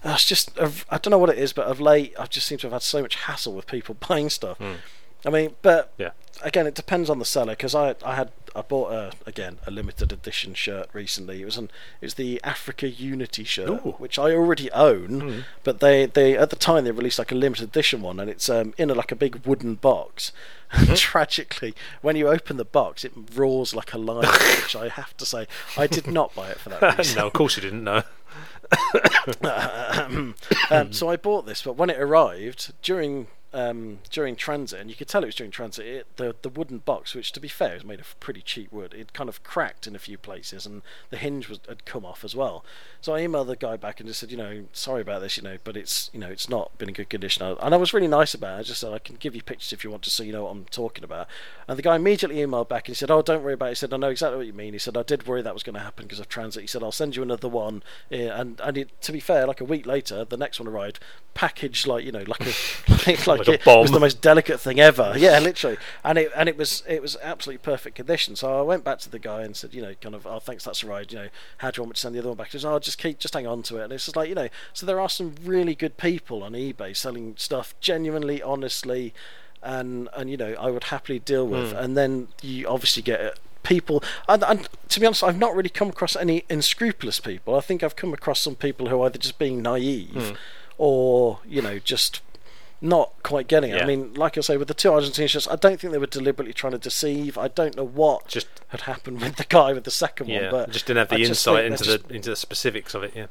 uh, 0.03 0.13
it's 0.13 0.25
just, 0.25 0.57
I 0.59 0.97
don't 0.97 1.09
know 1.09 1.17
what 1.17 1.31
it 1.31 1.37
is, 1.37 1.51
but 1.51 1.65
of 1.65 1.81
late, 1.81 2.13
I've 2.19 2.29
just 2.29 2.47
seem 2.47 2.59
to 2.59 2.67
have 2.67 2.73
had 2.73 2.83
so 2.83 3.01
much 3.01 3.15
hassle 3.15 3.53
with 3.55 3.67
people 3.67 3.97
buying 4.07 4.29
stuff. 4.29 4.59
Mm 4.59 4.77
I 5.25 5.29
mean, 5.29 5.55
but 5.61 5.93
yeah. 5.97 6.11
again, 6.41 6.65
it 6.67 6.75
depends 6.75 7.09
on 7.09 7.19
the 7.19 7.25
seller 7.25 7.53
because 7.53 7.75
I 7.75 7.95
I 8.03 8.15
had 8.15 8.31
I 8.55 8.61
bought 8.61 8.91
a 8.91 9.11
again 9.25 9.59
a 9.67 9.71
limited 9.71 10.11
edition 10.11 10.53
shirt 10.53 10.89
recently. 10.93 11.41
It 11.41 11.45
was 11.45 11.57
an 11.57 11.69
it 12.01 12.05
was 12.05 12.13
the 12.15 12.39
Africa 12.43 12.87
Unity 12.87 13.43
shirt, 13.43 13.69
Ooh. 13.69 13.95
which 13.97 14.17
I 14.17 14.31
already 14.31 14.71
own, 14.71 15.21
mm. 15.21 15.43
but 15.63 15.79
they 15.79 16.05
they 16.05 16.37
at 16.37 16.49
the 16.49 16.55
time 16.55 16.83
they 16.83 16.91
released 16.91 17.19
like 17.19 17.31
a 17.31 17.35
limited 17.35 17.65
edition 17.65 18.01
one, 18.01 18.19
and 18.19 18.29
it's 18.29 18.49
um 18.49 18.73
in 18.77 18.89
a, 18.89 18.95
like 18.95 19.11
a 19.11 19.15
big 19.15 19.45
wooden 19.45 19.75
box. 19.75 20.31
Mm-hmm. 20.73 20.93
Tragically, 20.95 21.73
when 22.01 22.15
you 22.15 22.27
open 22.27 22.57
the 22.57 22.65
box, 22.65 23.03
it 23.03 23.11
roars 23.33 23.73
like 23.73 23.93
a 23.93 23.97
lion, 23.97 24.29
which 24.61 24.75
I 24.75 24.87
have 24.89 25.15
to 25.17 25.25
say 25.25 25.47
I 25.77 25.87
did 25.87 26.07
not 26.07 26.33
buy 26.35 26.49
it 26.49 26.59
for 26.59 26.69
that 26.69 26.97
reason. 26.97 27.19
no, 27.19 27.27
of 27.27 27.33
course 27.33 27.57
you 27.57 27.61
didn't. 27.63 27.83
know. 27.83 28.03
um, 30.69 30.93
so 30.93 31.09
I 31.09 31.15
bought 31.15 31.45
this, 31.45 31.63
but 31.63 31.75
when 31.75 31.89
it 31.89 31.99
arrived 31.99 32.71
during 32.83 33.27
um, 33.53 33.99
during 34.09 34.35
transit, 34.35 34.79
and 34.79 34.89
you 34.89 34.95
could 34.95 35.07
tell 35.07 35.23
it 35.23 35.27
was 35.27 35.35
during 35.35 35.51
transit. 35.51 35.85
It, 35.85 36.07
the 36.17 36.35
the 36.41 36.49
wooden 36.49 36.79
box, 36.79 37.15
which 37.15 37.31
to 37.31 37.39
be 37.39 37.47
fair 37.47 37.75
is 37.75 37.83
made 37.83 37.99
of 37.99 38.19
pretty 38.19 38.41
cheap 38.41 38.71
wood, 38.71 38.93
it 38.93 39.13
kind 39.13 39.29
of 39.29 39.43
cracked 39.43 39.87
in 39.87 39.95
a 39.95 39.99
few 39.99 40.17
places, 40.17 40.65
and 40.65 40.81
the 41.09 41.17
hinge 41.17 41.49
was 41.49 41.59
had 41.67 41.85
come 41.85 42.05
off 42.05 42.23
as 42.23 42.35
well. 42.35 42.63
So 43.01 43.15
I 43.15 43.21
emailed 43.21 43.47
the 43.47 43.55
guy 43.55 43.77
back 43.77 43.99
and 43.99 44.07
just 44.07 44.19
said, 44.19 44.31
you 44.31 44.37
know, 44.37 44.65
sorry 44.73 45.01
about 45.01 45.21
this, 45.21 45.37
you 45.37 45.43
know, 45.43 45.57
but 45.63 45.75
it's 45.75 46.09
you 46.13 46.19
know 46.19 46.27
it's 46.29 46.49
not 46.49 46.77
been 46.77 46.89
in 46.89 46.93
good 46.93 47.09
condition. 47.09 47.43
And 47.43 47.73
I 47.73 47.77
was 47.77 47.93
really 47.93 48.07
nice 48.07 48.33
about 48.33 48.57
it. 48.57 48.59
I 48.59 48.63
just 48.63 48.81
said 48.81 48.93
I 48.93 48.99
can 48.99 49.15
give 49.15 49.35
you 49.35 49.41
pictures 49.41 49.73
if 49.73 49.83
you 49.83 49.89
want 49.89 50.03
to, 50.03 50.09
so 50.09 50.23
you 50.23 50.31
know 50.31 50.43
what 50.43 50.51
I'm 50.51 50.65
talking 50.65 51.03
about. 51.03 51.27
And 51.67 51.77
the 51.77 51.83
guy 51.83 51.95
immediately 51.95 52.37
emailed 52.37 52.69
back 52.69 52.87
and 52.87 52.95
he 52.95 52.99
said, 52.99 53.11
oh, 53.11 53.21
don't 53.21 53.43
worry 53.43 53.53
about 53.53 53.67
it. 53.67 53.69
He 53.69 53.75
said, 53.75 53.93
I 53.93 53.97
know 53.97 54.09
exactly 54.09 54.37
what 54.37 54.47
you 54.47 54.53
mean. 54.53 54.73
He 54.73 54.79
said, 54.79 54.97
I 54.97 55.03
did 55.03 55.27
worry 55.27 55.41
that 55.41 55.53
was 55.53 55.63
going 55.63 55.75
to 55.75 55.79
happen 55.79 56.05
because 56.05 56.19
of 56.19 56.27
transit. 56.27 56.61
He 56.61 56.67
said, 56.67 56.83
I'll 56.83 56.91
send 56.91 57.15
you 57.15 57.23
another 57.23 57.47
one. 57.47 57.83
And 58.11 58.59
and 58.61 58.77
it, 58.77 59.01
to 59.01 59.11
be 59.11 59.19
fair, 59.19 59.47
like 59.47 59.61
a 59.61 59.65
week 59.65 59.85
later, 59.85 60.25
the 60.25 60.37
next 60.37 60.59
one 60.59 60.67
arrived, 60.67 60.99
packaged 61.33 61.87
like 61.87 62.03
you 62.03 62.11
know 62.11 62.23
like 62.27 62.41
a 62.41 62.53
like, 63.07 63.27
like, 63.27 63.38
like 63.47 63.65
it 63.65 63.65
was 63.65 63.91
the 63.91 63.99
most 63.99 64.21
delicate 64.21 64.59
thing 64.59 64.79
ever. 64.79 65.13
Yeah, 65.19 65.39
literally. 65.39 65.77
And 66.03 66.17
it 66.17 66.31
and 66.35 66.47
it 66.47 66.57
was 66.57 66.81
it 66.87 67.01
was 67.01 67.17
absolutely 67.21 67.59
perfect 67.59 67.95
condition. 67.95 68.35
So 68.35 68.57
I 68.57 68.61
went 68.61 68.83
back 68.83 68.99
to 68.99 69.09
the 69.09 69.19
guy 69.19 69.41
and 69.41 69.55
said, 69.55 69.73
you 69.73 69.81
know, 69.81 69.93
kind 70.01 70.15
of, 70.15 70.25
oh, 70.25 70.39
thanks, 70.39 70.63
that's 70.63 70.83
right. 70.83 71.11
You 71.11 71.17
know, 71.17 71.27
how 71.57 71.71
do 71.71 71.79
you 71.79 71.83
want 71.83 71.89
me 71.89 71.93
to 71.95 71.99
send 71.99 72.15
the 72.15 72.19
other 72.19 72.29
one 72.29 72.37
back? 72.37 72.51
He 72.51 72.59
said, 72.59 72.71
oh, 72.71 72.79
just 72.79 72.97
keep, 72.97 73.19
just 73.19 73.33
hang 73.33 73.45
on 73.45 73.63
to 73.63 73.77
it. 73.77 73.83
And 73.83 73.93
it's 73.93 74.05
just 74.05 74.15
like, 74.15 74.29
you 74.29 74.35
know, 74.35 74.47
so 74.73 74.85
there 74.85 74.99
are 74.99 75.09
some 75.09 75.35
really 75.43 75.75
good 75.75 75.97
people 75.97 76.43
on 76.43 76.53
eBay 76.53 76.95
selling 76.95 77.35
stuff 77.37 77.75
genuinely, 77.79 78.41
honestly, 78.41 79.13
and 79.61 80.07
and 80.15 80.29
you 80.29 80.37
know, 80.37 80.55
I 80.59 80.71
would 80.71 80.85
happily 80.85 81.19
deal 81.19 81.47
with. 81.47 81.73
Mm. 81.73 81.83
And 81.83 81.97
then 81.97 82.27
you 82.41 82.67
obviously 82.67 83.03
get 83.03 83.37
people 83.63 84.03
and, 84.27 84.43
and, 84.43 84.69
to 84.87 84.99
be 84.99 85.05
honest 85.05 85.23
i've 85.23 85.37
not 85.37 85.53
really 85.53 85.69
come 85.69 85.89
across 85.89 86.15
any 86.15 86.43
unscrupulous 86.49 87.19
people 87.19 87.55
i 87.55 87.59
think 87.59 87.83
i've 87.83 87.95
come 87.95 88.13
across 88.13 88.39
some 88.39 88.55
people 88.55 88.87
who 88.87 89.01
are 89.01 89.07
either 89.07 89.19
just 89.19 89.37
being 89.37 89.61
naive 89.61 90.09
mm. 90.09 90.35
or 90.77 91.39
you 91.45 91.61
know 91.61 91.77
just 91.77 92.21
not 92.81 93.11
quite 93.23 93.47
getting 93.47 93.71
it. 93.71 93.77
Yeah. 93.77 93.83
I 93.83 93.87
mean, 93.87 94.13
like 94.13 94.37
I 94.37 94.41
say, 94.41 94.57
with 94.57 94.67
the 94.67 94.73
two 94.73 94.91
Argentine 94.91 95.27
shirts, 95.27 95.47
I 95.47 95.55
don't 95.55 95.79
think 95.79 95.91
they 95.91 95.99
were 95.99 96.05
deliberately 96.05 96.53
trying 96.53 96.71
to 96.71 96.79
deceive. 96.79 97.37
I 97.37 97.47
don't 97.47 97.75
know 97.75 97.85
what 97.85 98.27
just 98.27 98.47
had 98.69 98.81
happened 98.81 99.21
with 99.21 99.35
the 99.35 99.45
guy 99.45 99.73
with 99.73 99.83
the 99.83 99.91
second 99.91 100.27
yeah, 100.27 100.43
one, 100.43 100.51
but 100.51 100.71
just 100.71 100.85
didn't 100.85 100.99
have 100.99 101.09
the 101.09 101.23
insight 101.23 101.65
into 101.65 101.83
just, 101.83 102.07
the 102.07 102.15
into 102.15 102.29
the 102.29 102.35
specifics 102.35 102.93
of 102.93 103.03
it. 103.03 103.13
Yeah. 103.15 103.27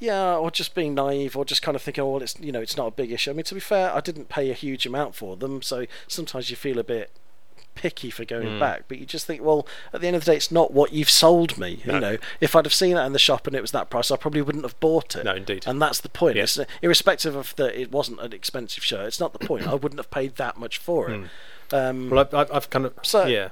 Yeah, 0.00 0.36
or 0.36 0.52
just 0.52 0.76
being 0.76 0.94
naive, 0.94 1.36
or 1.36 1.44
just 1.44 1.60
kind 1.60 1.74
of 1.74 1.82
thinking, 1.82 2.04
oh, 2.04 2.10
well, 2.12 2.22
it's 2.22 2.38
you 2.38 2.52
know, 2.52 2.60
it's 2.60 2.76
not 2.76 2.86
a 2.86 2.90
big 2.92 3.10
issue. 3.10 3.30
I 3.30 3.34
mean, 3.34 3.44
to 3.44 3.54
be 3.54 3.60
fair, 3.60 3.92
I 3.92 4.00
didn't 4.00 4.28
pay 4.28 4.48
a 4.50 4.54
huge 4.54 4.86
amount 4.86 5.16
for 5.16 5.36
them, 5.36 5.60
so 5.60 5.86
sometimes 6.06 6.50
you 6.50 6.56
feel 6.56 6.78
a 6.78 6.84
bit 6.84 7.10
picky 7.78 8.10
for 8.10 8.24
going 8.24 8.48
mm. 8.48 8.60
back, 8.60 8.82
but 8.88 8.98
you 8.98 9.06
just 9.06 9.24
think, 9.24 9.40
well, 9.40 9.64
at 9.92 10.00
the 10.00 10.08
end 10.08 10.16
of 10.16 10.24
the 10.24 10.32
day, 10.32 10.36
it's 10.36 10.50
not 10.50 10.72
what 10.72 10.92
you've 10.92 11.08
sold 11.08 11.56
me. 11.56 11.80
No. 11.86 11.94
You 11.94 12.00
know, 12.00 12.16
if 12.40 12.56
I'd 12.56 12.66
have 12.66 12.74
seen 12.74 12.96
that 12.96 13.06
in 13.06 13.12
the 13.12 13.20
shop 13.20 13.46
and 13.46 13.54
it 13.54 13.62
was 13.62 13.70
that 13.70 13.88
price, 13.88 14.10
I 14.10 14.16
probably 14.16 14.42
wouldn't 14.42 14.64
have 14.64 14.78
bought 14.80 15.14
it. 15.14 15.24
No, 15.24 15.36
indeed. 15.36 15.64
And 15.66 15.80
that's 15.80 16.00
the 16.00 16.08
point. 16.08 16.34
Yes. 16.34 16.58
It's, 16.58 16.68
irrespective 16.82 17.36
of 17.36 17.54
that, 17.56 17.80
it 17.80 17.92
wasn't 17.92 18.20
an 18.20 18.32
expensive 18.32 18.82
shirt. 18.82 19.06
It's 19.06 19.20
not 19.20 19.32
the 19.32 19.38
point. 19.38 19.68
I 19.68 19.74
wouldn't 19.74 20.00
have 20.00 20.10
paid 20.10 20.34
that 20.36 20.58
much 20.58 20.78
for 20.78 21.08
it. 21.08 21.20
Mm. 21.20 21.28
Um, 21.90 22.10
well, 22.10 22.28
I've, 22.32 22.50
I've, 22.50 22.70
kind 22.70 22.86
of 22.86 22.94
so, 23.02 23.26
yeah. 23.26 23.50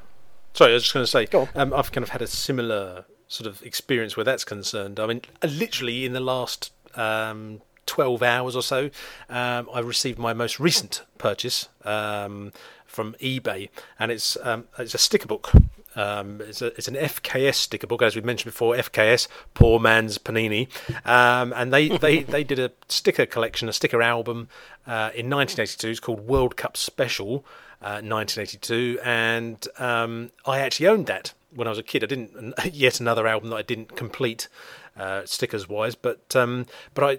Sorry, 0.55 0.73
I 0.73 0.75
was 0.75 0.83
just 0.83 0.95
going 0.95 1.05
to 1.05 1.07
say, 1.07 1.49
um, 1.55 1.73
I've 1.73 1.93
kind 1.93 2.03
of 2.03 2.11
had 2.11 2.23
a 2.23 2.27
similar 2.27 3.05
sort 3.29 3.47
of 3.47 3.63
experience 3.63 4.17
where 4.17 4.25
that's 4.25 4.45
concerned. 4.45 4.99
I 4.99 5.07
mean, 5.07 5.21
literally 5.43 6.05
in 6.05 6.13
the 6.15 6.21
last 6.21 6.73
um, 6.95 7.61
12 7.87 8.23
hours 8.23 8.57
or 8.57 8.63
so, 8.63 8.91
um, 9.29 9.69
I 9.73 9.81
received 9.81 10.19
my 10.19 10.33
most 10.33 10.61
recent 10.61 11.03
purchase. 11.19 11.69
Um, 11.85 12.53
from 12.97 13.15
eBay, 13.21 13.69
and 13.99 14.11
it's 14.11 14.37
um, 14.43 14.65
it's 14.79 14.95
a 14.95 14.99
sticker 14.99 15.29
book. 15.29 15.53
Um, 15.95 16.43
it's, 16.43 16.61
a, 16.61 16.67
it's 16.67 16.89
an 16.89 16.95
FKS 16.95 17.55
sticker 17.55 17.87
book, 17.87 18.03
as 18.03 18.17
we 18.17 18.23
mentioned 18.23 18.53
before. 18.53 18.75
FKS, 18.75 19.29
poor 19.55 19.79
man's 19.79 20.19
Panini, 20.19 20.69
um, 21.07 21.55
and 21.57 21.73
they, 21.73 21.89
they, 21.89 22.23
they 22.35 22.45
did 22.45 22.59
a 22.59 22.73
sticker 22.89 23.25
collection, 23.25 23.69
a 23.69 23.73
sticker 23.73 24.03
album 24.03 24.49
uh, 24.87 25.13
in 25.15 25.31
1982. 25.31 25.89
It's 25.89 26.01
called 26.01 26.21
World 26.21 26.57
Cup 26.57 26.77
Special, 26.77 27.45
uh, 27.81 28.01
1982, 28.03 28.99
and 29.05 29.69
um, 29.79 30.33
I 30.45 30.61
actually 30.61 30.89
owned 30.89 31.07
that 31.07 31.33
when 31.55 31.67
I 31.67 31.71
was 31.71 31.79
a 31.79 31.83
kid. 31.83 32.03
I 32.03 32.07
didn't 32.07 32.55
yet 32.73 33.01
another 33.01 33.27
album 33.27 33.51
that 33.51 33.57
I 33.57 33.63
didn't 33.63 33.97
complete 33.97 34.49
uh, 34.97 35.23
stickers 35.25 35.69
wise, 35.69 35.95
but 35.95 36.35
um, 36.35 36.67
but 36.95 37.05
I 37.05 37.19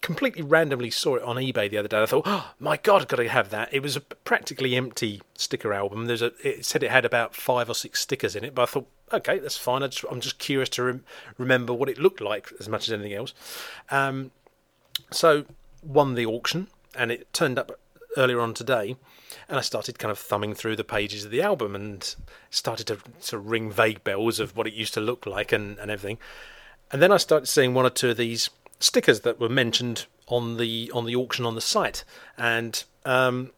completely 0.00 0.42
randomly 0.42 0.90
saw 0.90 1.16
it 1.16 1.22
on 1.22 1.36
eBay 1.36 1.70
the 1.70 1.78
other 1.78 1.88
day. 1.88 2.02
I 2.02 2.06
thought, 2.06 2.24
oh 2.26 2.52
my 2.58 2.76
god, 2.76 3.02
I've 3.02 3.08
got 3.08 3.16
to 3.16 3.28
have 3.28 3.50
that. 3.50 3.72
It 3.72 3.82
was 3.82 3.96
a 3.96 4.00
practically 4.00 4.76
empty 4.76 5.22
sticker 5.34 5.72
album. 5.72 6.06
There's 6.06 6.22
a. 6.22 6.32
It 6.46 6.64
said 6.64 6.82
it 6.82 6.90
had 6.90 7.04
about 7.04 7.34
five 7.34 7.68
or 7.68 7.74
six 7.74 8.00
stickers 8.00 8.36
in 8.36 8.44
it, 8.44 8.54
but 8.54 8.62
I 8.62 8.66
thought, 8.66 8.88
okay, 9.12 9.38
that's 9.38 9.56
fine. 9.56 9.82
I 9.82 9.90
am 10.10 10.20
just 10.20 10.38
curious 10.38 10.68
to 10.70 10.82
rem- 10.82 11.04
remember 11.38 11.72
what 11.72 11.88
it 11.88 11.98
looked 11.98 12.20
like 12.20 12.52
as 12.60 12.68
much 12.68 12.88
as 12.88 12.92
anything 12.92 13.14
else. 13.14 13.34
Um, 13.90 14.30
so 15.10 15.44
won 15.82 16.14
the 16.14 16.26
auction, 16.26 16.68
and 16.94 17.10
it 17.10 17.32
turned 17.32 17.58
up 17.58 17.72
earlier 18.16 18.40
on 18.40 18.54
today. 18.54 18.96
And 19.48 19.58
I 19.58 19.62
started 19.62 19.98
kind 19.98 20.10
of 20.10 20.18
thumbing 20.18 20.54
through 20.54 20.76
the 20.76 20.84
pages 20.84 21.24
of 21.24 21.30
the 21.30 21.42
album 21.42 21.74
and 21.74 22.14
started 22.50 22.86
to, 22.88 22.98
to 23.26 23.38
ring 23.38 23.70
vague 23.70 24.02
bells 24.02 24.40
of 24.40 24.56
what 24.56 24.66
it 24.66 24.72
used 24.72 24.94
to 24.94 25.00
look 25.00 25.26
like 25.26 25.52
and, 25.52 25.78
and 25.78 25.90
everything. 25.90 26.18
And 26.90 27.00
then 27.00 27.12
I 27.12 27.16
started 27.18 27.46
seeing 27.46 27.72
one 27.72 27.86
or 27.86 27.90
two 27.90 28.10
of 28.10 28.16
these 28.16 28.50
stickers 28.80 29.20
that 29.20 29.38
were 29.38 29.48
mentioned 29.48 30.06
on 30.26 30.56
the 30.56 30.90
on 30.92 31.06
the 31.06 31.14
auction 31.14 31.46
on 31.46 31.54
the 31.54 31.60
site, 31.60 32.04
and 32.36 32.84
um, 33.04 33.52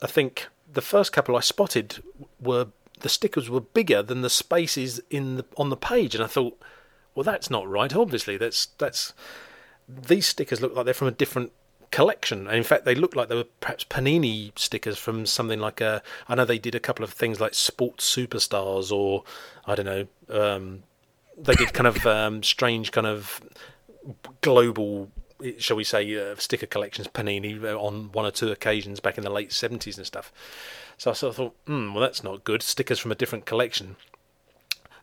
I 0.00 0.06
think 0.06 0.48
the 0.72 0.80
first 0.80 1.12
couple 1.12 1.36
I 1.36 1.40
spotted 1.40 2.02
were 2.40 2.68
the 3.00 3.08
stickers 3.08 3.50
were 3.50 3.60
bigger 3.60 4.02
than 4.02 4.22
the 4.22 4.30
spaces 4.30 5.00
in 5.10 5.36
the 5.36 5.44
on 5.56 5.68
the 5.68 5.76
page, 5.76 6.14
and 6.14 6.24
I 6.24 6.28
thought, 6.28 6.58
well, 7.14 7.24
that's 7.24 7.50
not 7.50 7.68
right. 7.68 7.94
Obviously, 7.94 8.36
that's 8.36 8.66
that's 8.78 9.12
these 9.88 10.26
stickers 10.26 10.60
look 10.60 10.74
like 10.74 10.84
they're 10.84 10.94
from 10.94 11.08
a 11.08 11.12
different 11.12 11.52
collection. 11.90 12.46
And 12.46 12.56
in 12.56 12.64
fact, 12.64 12.84
they 12.84 12.94
look 12.94 13.14
like 13.14 13.28
they 13.28 13.36
were 13.36 13.46
perhaps 13.60 13.84
Panini 13.84 14.58
stickers 14.58 14.98
from 14.98 15.26
something 15.26 15.60
like 15.60 15.80
a. 15.80 16.02
I 16.28 16.34
know 16.34 16.44
they 16.44 16.58
did 16.58 16.74
a 16.74 16.80
couple 16.80 17.04
of 17.04 17.12
things 17.12 17.40
like 17.40 17.54
Sports 17.54 18.12
Superstars, 18.14 18.90
or 18.90 19.24
I 19.66 19.74
don't 19.76 19.86
know. 19.86 20.06
Um, 20.28 20.82
they 21.36 21.54
did 21.54 21.72
kind 21.72 21.86
of 21.86 22.04
um, 22.06 22.42
strange 22.42 22.92
kind 22.92 23.06
of 23.06 23.40
global, 24.40 25.10
shall 25.58 25.76
we 25.76 25.84
say, 25.84 26.16
uh, 26.16 26.36
sticker 26.36 26.66
collections, 26.66 27.08
Panini, 27.08 27.62
uh, 27.62 27.78
on 27.78 28.10
one 28.12 28.26
or 28.26 28.30
two 28.30 28.50
occasions 28.50 29.00
back 29.00 29.18
in 29.18 29.24
the 29.24 29.30
late 29.30 29.50
70s 29.50 29.96
and 29.96 30.06
stuff. 30.06 30.32
So 30.98 31.10
I 31.10 31.14
sort 31.14 31.30
of 31.30 31.36
thought, 31.36 31.56
hmm, 31.66 31.94
well, 31.94 32.02
that's 32.02 32.22
not 32.22 32.44
good. 32.44 32.62
Stickers 32.62 32.98
from 32.98 33.12
a 33.12 33.16
different 33.16 33.46
collection. 33.46 33.96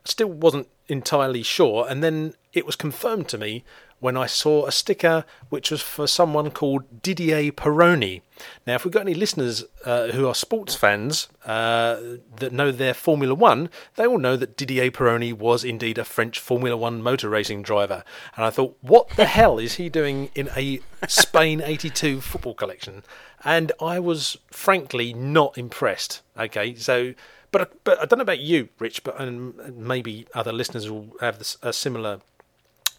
still 0.06 0.30
wasn't 0.30 0.68
entirely 0.88 1.44
sure. 1.44 1.88
And 1.88 2.04
then 2.04 2.34
it 2.54 2.66
was 2.66 2.76
confirmed 2.76 3.28
to 3.30 3.38
me 3.38 3.64
when 4.00 4.16
I 4.16 4.26
saw 4.26 4.66
a 4.66 4.72
sticker 4.72 5.26
which 5.50 5.72
was 5.72 5.82
for 5.82 6.08
someone 6.08 6.52
called 6.52 7.02
Didier 7.02 7.52
Pironi. 7.52 8.22
Now, 8.66 8.76
if 8.76 8.86
we've 8.86 8.94
got 8.94 9.02
any 9.02 9.14
listeners 9.14 9.66
uh, 9.86 10.08
who 10.08 10.28
are 10.28 10.36
sports 10.36 10.76
fans 10.76 11.28
uh, 11.46 12.00
that 12.38 12.54
know 12.54 12.72
their 12.72 12.94
Formula 12.94 13.34
One, 13.34 13.70
they 13.96 14.08
will 14.08 14.18
know 14.18 14.38
that 14.38 14.56
Didier 14.56 14.92
Pironi 14.92 15.34
was 15.34 15.64
indeed 15.64 15.98
a 15.98 16.06
French 16.06 16.40
Formula 16.40 16.78
One 16.78 17.02
motor 17.02 17.30
racing 17.30 17.64
driver. 17.64 18.04
And 18.36 18.46
I 18.46 18.50
thought, 18.50 18.78
what 18.82 19.10
the 19.12 19.26
hell 19.26 19.60
is 19.60 19.76
he 19.76 19.90
doing 19.90 20.30
in 20.36 20.50
a 20.56 20.80
Spain 21.08 21.62
82 21.64 22.22
football 22.22 22.54
collection? 22.54 23.04
And 23.44 23.72
I 23.82 24.00
was 24.00 24.38
frankly 24.52 25.14
not 25.14 25.58
impressed. 25.58 26.22
Okay, 26.38 26.76
so. 26.76 27.14
But, 27.52 27.84
but 27.84 28.00
I 28.00 28.06
don't 28.06 28.20
know 28.20 28.24
about 28.24 28.42
you, 28.42 28.70
Rich, 28.78 29.04
but 29.04 29.20
and 29.20 29.76
maybe 29.76 30.28
other 30.36 30.54
listeners 30.54 30.88
will 30.88 31.08
have 31.20 31.40
this, 31.40 31.58
a 31.64 31.74
similar 31.74 32.20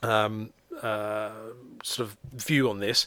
um, 0.03 0.53
uh, 0.83 1.31
sort 1.83 2.09
of 2.09 2.17
view 2.33 2.69
on 2.69 2.81
this. 2.81 3.07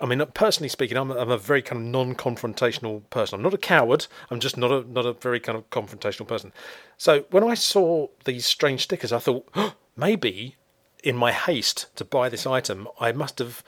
I 0.00 0.06
mean, 0.06 0.24
personally 0.34 0.68
speaking, 0.68 0.96
I'm 0.96 1.10
a, 1.10 1.16
I'm 1.16 1.30
a 1.30 1.38
very 1.38 1.62
kind 1.62 1.80
of 1.82 1.86
non-confrontational 1.86 3.08
person. 3.10 3.36
I'm 3.36 3.42
not 3.42 3.54
a 3.54 3.58
coward. 3.58 4.06
I'm 4.28 4.40
just 4.40 4.56
not 4.56 4.72
a 4.72 4.84
not 4.90 5.06
a 5.06 5.12
very 5.12 5.38
kind 5.38 5.56
of 5.56 5.70
confrontational 5.70 6.26
person. 6.26 6.52
So 6.98 7.26
when 7.30 7.44
I 7.44 7.54
saw 7.54 8.08
these 8.24 8.44
strange 8.44 8.82
stickers, 8.82 9.12
I 9.12 9.18
thought 9.18 9.48
oh, 9.54 9.74
maybe 9.96 10.56
in 11.02 11.16
my 11.16 11.32
haste 11.32 11.86
to 11.96 12.04
buy 12.04 12.28
this 12.28 12.46
item, 12.46 12.88
I 13.00 13.12
must 13.12 13.38
have 13.38 13.62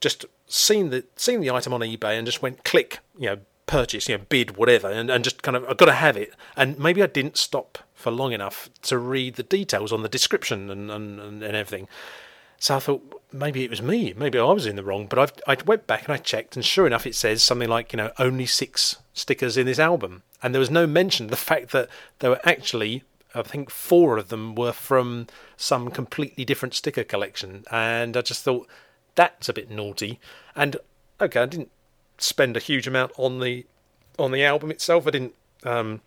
just 0.00 0.24
seen 0.46 0.90
the 0.90 1.04
seen 1.16 1.40
the 1.40 1.50
item 1.50 1.72
on 1.72 1.80
eBay 1.80 2.16
and 2.16 2.26
just 2.26 2.42
went 2.42 2.64
click, 2.64 3.00
you 3.18 3.26
know, 3.26 3.38
purchase, 3.66 4.08
you 4.08 4.18
know, 4.18 4.24
bid, 4.28 4.56
whatever, 4.56 4.90
and, 4.90 5.10
and 5.10 5.24
just 5.24 5.42
kind 5.42 5.56
of 5.56 5.64
I've 5.68 5.76
got 5.76 5.86
to 5.86 5.92
have 5.92 6.16
it. 6.16 6.34
And 6.56 6.78
maybe 6.78 7.02
I 7.02 7.06
didn't 7.06 7.36
stop 7.36 7.78
for 8.02 8.10
long 8.10 8.32
enough 8.32 8.68
to 8.82 8.98
read 8.98 9.36
the 9.36 9.42
details 9.42 9.92
on 9.92 10.02
the 10.02 10.08
description 10.08 10.68
and, 10.70 10.90
and, 10.90 11.20
and 11.20 11.56
everything. 11.56 11.88
So 12.58 12.76
I 12.76 12.78
thought 12.80 13.22
maybe 13.32 13.64
it 13.64 13.70
was 13.70 13.82
me, 13.82 14.14
maybe 14.16 14.38
I 14.38 14.44
was 14.44 14.66
in 14.66 14.76
the 14.76 14.84
wrong. 14.84 15.06
But 15.06 15.18
I've, 15.18 15.32
I 15.46 15.56
went 15.64 15.86
back 15.86 16.04
and 16.04 16.14
I 16.14 16.18
checked, 16.18 16.54
and 16.54 16.64
sure 16.64 16.86
enough, 16.86 17.06
it 17.06 17.14
says 17.14 17.42
something 17.42 17.68
like 17.68 17.92
you 17.92 17.96
know 17.96 18.12
only 18.18 18.46
six 18.46 18.96
stickers 19.14 19.56
in 19.56 19.66
this 19.66 19.78
album, 19.78 20.22
and 20.42 20.54
there 20.54 20.60
was 20.60 20.70
no 20.70 20.86
mention 20.86 21.26
of 21.26 21.30
the 21.30 21.36
fact 21.36 21.72
that 21.72 21.88
there 22.20 22.30
were 22.30 22.40
actually 22.44 23.02
I 23.34 23.42
think 23.42 23.70
four 23.70 24.18
of 24.18 24.28
them 24.28 24.54
were 24.54 24.72
from 24.72 25.26
some 25.56 25.90
completely 25.90 26.44
different 26.44 26.74
sticker 26.74 27.04
collection, 27.04 27.64
and 27.70 28.16
I 28.16 28.20
just 28.20 28.44
thought 28.44 28.68
that's 29.14 29.48
a 29.48 29.52
bit 29.52 29.70
naughty. 29.70 30.20
And 30.54 30.76
okay, 31.20 31.40
I 31.40 31.46
didn't 31.46 31.70
spend 32.18 32.56
a 32.56 32.60
huge 32.60 32.86
amount 32.86 33.12
on 33.16 33.40
the 33.40 33.66
on 34.18 34.32
the 34.32 34.44
album 34.44 34.70
itself. 34.70 35.06
I 35.06 35.10
didn't 35.10 35.34
um, 35.64 36.00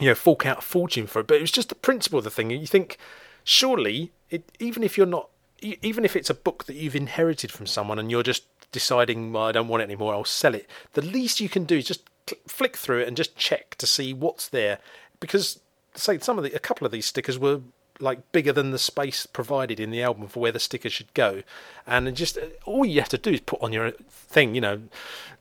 you 0.00 0.06
know 0.06 0.14
fork 0.14 0.46
out 0.46 0.58
a 0.58 0.62
fortune 0.62 1.06
for 1.06 1.20
it, 1.20 1.26
but 1.26 1.36
it 1.36 1.40
was 1.40 1.52
just 1.52 1.68
the 1.68 1.74
principle 1.74 2.18
of 2.18 2.24
the 2.24 2.30
thing. 2.30 2.50
You 2.50 2.66
think 2.66 2.98
surely 3.44 4.12
it, 4.30 4.50
even 4.58 4.82
if 4.82 4.96
you're 4.96 5.06
not 5.06 5.28
even 5.60 6.04
if 6.04 6.16
it's 6.16 6.30
a 6.30 6.34
book 6.34 6.64
that 6.64 6.74
you've 6.74 6.96
inherited 6.96 7.52
from 7.52 7.66
someone 7.66 7.98
and 7.98 8.10
you're 8.10 8.22
just 8.22 8.44
deciding 8.72 9.32
well, 9.32 9.44
I 9.44 9.52
don't 9.52 9.68
want 9.68 9.82
it 9.82 9.84
anymore, 9.84 10.14
I'll 10.14 10.24
sell 10.24 10.54
it. 10.54 10.68
The 10.94 11.02
least 11.02 11.40
you 11.40 11.48
can 11.48 11.64
do 11.64 11.78
is 11.78 11.86
just 11.86 12.08
flick 12.46 12.76
through 12.76 13.00
it 13.00 13.08
and 13.08 13.16
just 13.16 13.36
check 13.36 13.74
to 13.76 13.86
see 13.86 14.14
what's 14.14 14.48
there 14.48 14.78
because 15.20 15.60
say 15.94 16.18
some 16.18 16.38
of 16.38 16.44
the 16.44 16.52
a 16.52 16.58
couple 16.58 16.86
of 16.86 16.92
these 16.92 17.06
stickers 17.06 17.38
were 17.38 17.60
like 18.02 18.32
bigger 18.32 18.52
than 18.52 18.72
the 18.72 18.78
space 18.78 19.26
provided 19.26 19.78
in 19.78 19.90
the 19.90 20.02
album 20.02 20.26
for 20.26 20.40
where 20.40 20.52
the 20.52 20.58
sticker 20.58 20.90
should 20.90 21.12
go, 21.14 21.42
and 21.86 22.14
just 22.16 22.38
all 22.64 22.84
you 22.84 23.00
have 23.00 23.08
to 23.10 23.18
do 23.18 23.30
is 23.30 23.40
put 23.40 23.62
on 23.62 23.72
your 23.72 23.92
thing, 24.10 24.54
you 24.54 24.60
know, 24.60 24.82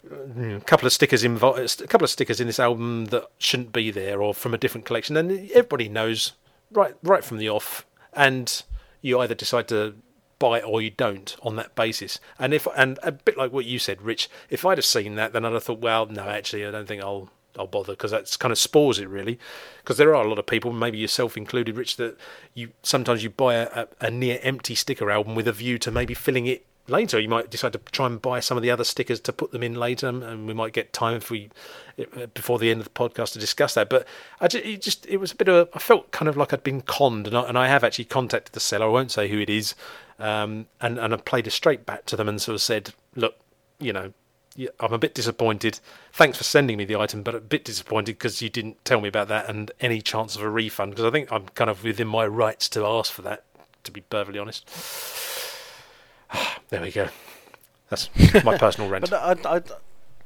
mm, 0.07 0.57
a 0.57 0.61
couple 0.61 0.85
of 0.85 0.93
stickers 0.93 1.23
invo- 1.23 1.83
a 1.83 1.87
couple 1.87 2.05
of 2.05 2.11
stickers 2.11 2.39
in 2.39 2.47
this 2.47 2.59
album 2.59 3.05
that 3.05 3.27
shouldn't 3.39 3.73
be 3.73 3.91
there 3.91 4.21
or 4.21 4.33
from 4.33 4.53
a 4.53 4.57
different 4.57 4.85
collection, 4.85 5.17
and 5.17 5.31
everybody 5.51 5.89
knows 5.89 6.33
right 6.71 6.95
right 7.03 7.23
from 7.23 7.37
the 7.37 7.49
off, 7.49 7.85
and 8.13 8.63
you 9.01 9.19
either 9.19 9.35
decide 9.35 9.67
to 9.67 9.95
buy 10.37 10.57
it 10.57 10.65
or 10.65 10.81
you 10.81 10.89
don't 10.89 11.37
on 11.43 11.55
that 11.55 11.75
basis. 11.75 12.19
And 12.39 12.53
if 12.53 12.67
and 12.75 12.99
a 13.03 13.11
bit 13.11 13.37
like 13.37 13.51
what 13.51 13.65
you 13.65 13.79
said, 13.79 14.01
Rich, 14.01 14.29
if 14.49 14.65
I'd 14.65 14.77
have 14.77 14.85
seen 14.85 15.15
that, 15.15 15.33
then 15.33 15.45
I'd 15.45 15.53
have 15.53 15.63
thought, 15.63 15.79
well, 15.79 16.05
no, 16.05 16.23
actually, 16.23 16.65
I 16.65 16.71
don't 16.71 16.87
think 16.87 17.01
I'll 17.01 17.29
I'll 17.57 17.67
bother 17.67 17.93
because 17.93 18.11
that's 18.11 18.37
kind 18.37 18.51
of 18.51 18.57
spoils 18.57 18.99
it 18.99 19.09
really. 19.09 19.39
Because 19.77 19.97
there 19.97 20.15
are 20.15 20.23
a 20.23 20.27
lot 20.27 20.39
of 20.39 20.45
people, 20.45 20.71
maybe 20.71 20.97
yourself 20.97 21.37
included, 21.37 21.75
Rich, 21.75 21.97
that 21.97 22.17
you 22.53 22.71
sometimes 22.83 23.23
you 23.23 23.29
buy 23.29 23.55
a, 23.55 23.87
a, 23.99 24.09
near 24.09 24.39
empty 24.41 24.75
sticker 24.75 25.09
album 25.11 25.35
with 25.35 25.47
a 25.47 25.51
view 25.51 25.77
to 25.79 25.91
maybe 25.91 26.13
filling 26.13 26.45
it 26.45 26.65
later. 26.87 27.19
You 27.19 27.29
might 27.29 27.49
decide 27.49 27.73
to 27.73 27.79
try 27.91 28.05
and 28.05 28.21
buy 28.21 28.39
some 28.39 28.57
of 28.57 28.63
the 28.63 28.71
other 28.71 28.83
stickers 28.83 29.19
to 29.21 29.33
put 29.33 29.51
them 29.51 29.63
in 29.63 29.75
later, 29.75 30.07
and 30.07 30.47
we 30.47 30.53
might 30.53 30.73
get 30.73 30.93
time 30.93 31.15
if 31.15 31.29
we 31.29 31.49
uh, 31.99 32.27
before 32.27 32.59
the 32.59 32.71
end 32.71 32.81
of 32.81 32.85
the 32.85 32.91
podcast 32.91 33.33
to 33.33 33.39
discuss 33.39 33.73
that. 33.73 33.89
But 33.89 34.07
I 34.39 34.47
just, 34.47 34.65
it 34.65 34.81
just 34.81 35.05
it 35.07 35.17
was 35.17 35.31
a 35.31 35.35
bit 35.35 35.47
of 35.47 35.55
a, 35.55 35.75
I 35.75 35.79
felt 35.79 36.11
kind 36.11 36.29
of 36.29 36.37
like 36.37 36.53
I'd 36.53 36.63
been 36.63 36.81
conned, 36.81 37.27
and 37.27 37.37
I, 37.37 37.43
and 37.43 37.57
I 37.57 37.67
have 37.67 37.83
actually 37.83 38.05
contacted 38.05 38.53
the 38.53 38.59
seller. 38.59 38.85
I 38.85 38.89
won't 38.89 39.11
say 39.11 39.27
who 39.27 39.39
it 39.39 39.49
is, 39.49 39.75
um, 40.19 40.67
and 40.79 40.97
and 40.97 41.13
I 41.13 41.17
played 41.17 41.47
a 41.47 41.51
straight 41.51 41.85
back 41.85 42.05
to 42.07 42.15
them 42.15 42.29
and 42.29 42.41
sort 42.41 42.55
of 42.55 42.61
said, 42.61 42.93
look, 43.15 43.35
you 43.79 43.93
know, 43.93 44.13
I'm 44.79 44.93
a 44.93 44.97
bit 44.97 45.15
disappointed. 45.15 45.79
Thanks 46.11 46.37
for 46.37 46.43
sending 46.43 46.77
me 46.77 46.85
the 46.85 46.97
item, 46.97 47.23
but 47.23 47.35
a 47.35 47.39
bit 47.39 47.63
disappointed 47.63 48.17
because 48.17 48.41
you 48.41 48.49
didn't 48.49 48.83
tell 48.83 48.99
me 48.99 49.07
about 49.07 49.29
that 49.29 49.49
and 49.49 49.71
any 49.79 50.01
chance 50.01 50.35
of 50.35 50.41
a 50.41 50.49
refund. 50.49 50.91
Because 50.91 51.05
I 51.05 51.11
think 51.11 51.31
I'm 51.31 51.47
kind 51.49 51.69
of 51.69 51.83
within 51.83 52.07
my 52.07 52.27
rights 52.27 52.67
to 52.69 52.85
ask 52.85 53.11
for 53.11 53.21
that, 53.21 53.43
to 53.83 53.91
be 53.91 54.01
perfectly 54.01 54.39
honest. 54.39 54.69
there 56.69 56.81
we 56.81 56.91
go. 56.91 57.07
That's 57.89 58.09
my 58.43 58.57
personal 58.57 58.89
rant. 58.91 59.09
but 59.09 59.45
I, 59.45 59.57
I, 59.57 59.61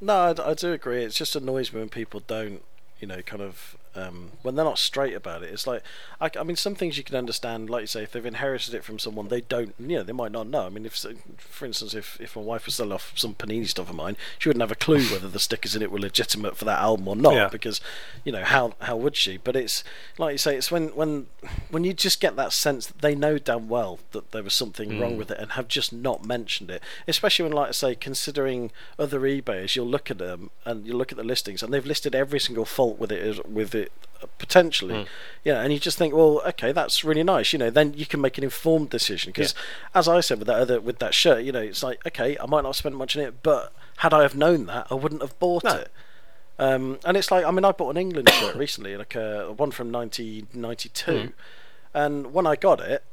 no, 0.01 0.13
I, 0.15 0.51
I 0.51 0.53
do 0.53 0.73
agree. 0.73 1.03
It 1.03 1.09
just 1.09 1.35
annoys 1.35 1.71
me 1.71 1.79
when 1.79 1.89
people 1.89 2.21
don't, 2.25 2.63
you 2.99 3.07
know, 3.07 3.21
kind 3.21 3.41
of 3.41 3.77
um, 3.95 4.31
when 4.41 4.55
they're 4.55 4.65
not 4.65 4.77
straight 4.77 5.13
about 5.13 5.43
it. 5.43 5.51
It's 5.51 5.67
like, 5.67 5.81
I, 6.19 6.29
I, 6.39 6.43
mean, 6.43 6.55
some 6.55 6.75
things 6.75 6.97
you 6.97 7.03
can 7.03 7.15
understand, 7.15 7.69
like 7.69 7.81
you 7.81 7.87
say, 7.87 8.03
if 8.03 8.11
they've 8.11 8.25
inherited 8.25 8.73
it 8.73 8.83
from 8.83 8.99
someone, 8.99 9.27
they 9.27 9.41
don't, 9.41 9.73
you 9.79 9.97
know, 9.97 10.03
they 10.03 10.13
might 10.13 10.31
not 10.31 10.47
know. 10.47 10.65
I 10.65 10.69
mean, 10.69 10.85
if, 10.85 11.03
for 11.37 11.65
instance, 11.65 11.93
if, 11.93 12.19
if 12.19 12.35
my 12.35 12.41
wife 12.41 12.65
was 12.65 12.75
selling 12.75 12.91
off 12.91 13.13
some 13.15 13.33
Panini 13.35 13.67
stuff 13.67 13.89
of 13.89 13.95
mine, 13.95 14.17
she 14.37 14.49
wouldn't 14.49 14.61
have 14.61 14.71
a 14.71 14.75
clue 14.75 15.03
whether 15.05 15.29
the 15.29 15.39
stickers 15.39 15.75
in 15.75 15.81
it 15.81 15.91
were 15.91 15.99
legitimate 15.99 16.57
for 16.57 16.65
that 16.65 16.79
album 16.79 17.07
or 17.07 17.15
not, 17.15 17.33
yeah. 17.33 17.47
because, 17.47 17.81
you 18.23 18.31
know, 18.31 18.43
how 18.43 18.73
how 18.81 18.95
would 18.95 19.15
she? 19.15 19.37
But 19.37 19.55
it's 19.55 19.83
like 20.17 20.33
you 20.33 20.37
say, 20.37 20.55
it's 20.55 20.71
when 20.71 20.89
when 20.89 21.27
when 21.69 21.83
you 21.83 21.93
just 21.93 22.19
get 22.19 22.35
that 22.35 22.53
sense 22.53 22.87
that 22.87 22.99
they 22.99 23.15
know 23.15 23.37
damn 23.37 23.67
well 23.67 23.99
that 24.11 24.31
there 24.31 24.43
was 24.43 24.53
something 24.53 24.89
mm. 24.89 25.01
wrong 25.01 25.17
with 25.17 25.31
it 25.31 25.39
and 25.39 25.51
have 25.51 25.67
just 25.67 25.93
not 25.93 26.25
mentioned 26.25 26.69
it. 26.69 26.81
Especially 27.07 27.43
when, 27.43 27.53
like 27.53 27.69
I 27.69 27.71
say, 27.71 27.95
considering 27.95 28.71
other 28.97 29.19
eBayers, 29.21 29.75
you'll 29.75 29.87
look 29.87 30.11
at 30.11 30.17
them 30.17 30.49
and 30.65 30.85
you 30.85 30.93
look 30.93 31.11
at 31.11 31.17
the 31.17 31.23
listings 31.23 31.61
and 31.61 31.73
they've 31.73 31.85
listed 31.85 32.15
every 32.15 32.39
single 32.39 32.65
fault 32.65 32.99
with 32.99 33.11
it 33.11 33.49
with 33.49 33.75
it 33.75 33.84
potentially. 34.37 34.95
Mm. 34.95 35.07
Yeah, 35.43 35.61
and 35.61 35.71
you 35.71 35.79
just 35.79 35.97
think, 35.97 36.13
well, 36.13 36.41
okay, 36.47 36.71
that's 36.71 37.03
really 37.03 37.23
nice. 37.23 37.53
You 37.53 37.59
know, 37.59 37.69
then 37.69 37.93
you 37.93 38.05
can 38.05 38.21
make 38.21 38.37
an 38.37 38.43
informed 38.43 38.89
decision 38.89 39.31
because, 39.31 39.53
yeah. 39.53 39.99
as 39.99 40.07
I 40.07 40.19
said 40.21 40.39
with 40.39 40.47
that 40.47 40.57
other 40.57 40.81
with 40.81 40.99
that 40.99 41.13
shirt, 41.13 41.43
you 41.43 41.51
know, 41.51 41.61
it's 41.61 41.83
like, 41.83 42.05
okay, 42.07 42.37
I 42.39 42.45
might 42.45 42.61
not 42.61 42.69
have 42.69 42.75
spent 42.75 42.95
much 42.95 43.15
on 43.15 43.23
it, 43.23 43.43
but 43.43 43.73
had 43.97 44.13
I 44.13 44.21
have 44.23 44.35
known 44.35 44.65
that, 44.67 44.87
I 44.89 44.95
wouldn't 44.95 45.21
have 45.21 45.37
bought 45.39 45.63
no. 45.63 45.75
it. 45.75 45.91
Um, 46.57 46.99
and 47.03 47.17
it's 47.17 47.31
like, 47.31 47.45
I 47.45 47.51
mean, 47.51 47.65
I 47.65 47.71
bought 47.71 47.89
an 47.89 47.97
England 47.97 48.29
shirt 48.29 48.55
recently, 48.55 48.95
like 48.95 49.15
a, 49.15 49.51
one 49.51 49.71
from 49.71 49.91
1992, 49.91 51.11
mm. 51.11 51.33
and 51.93 52.33
when 52.33 52.47
I 52.47 52.55
got 52.55 52.79
it, 52.79 53.03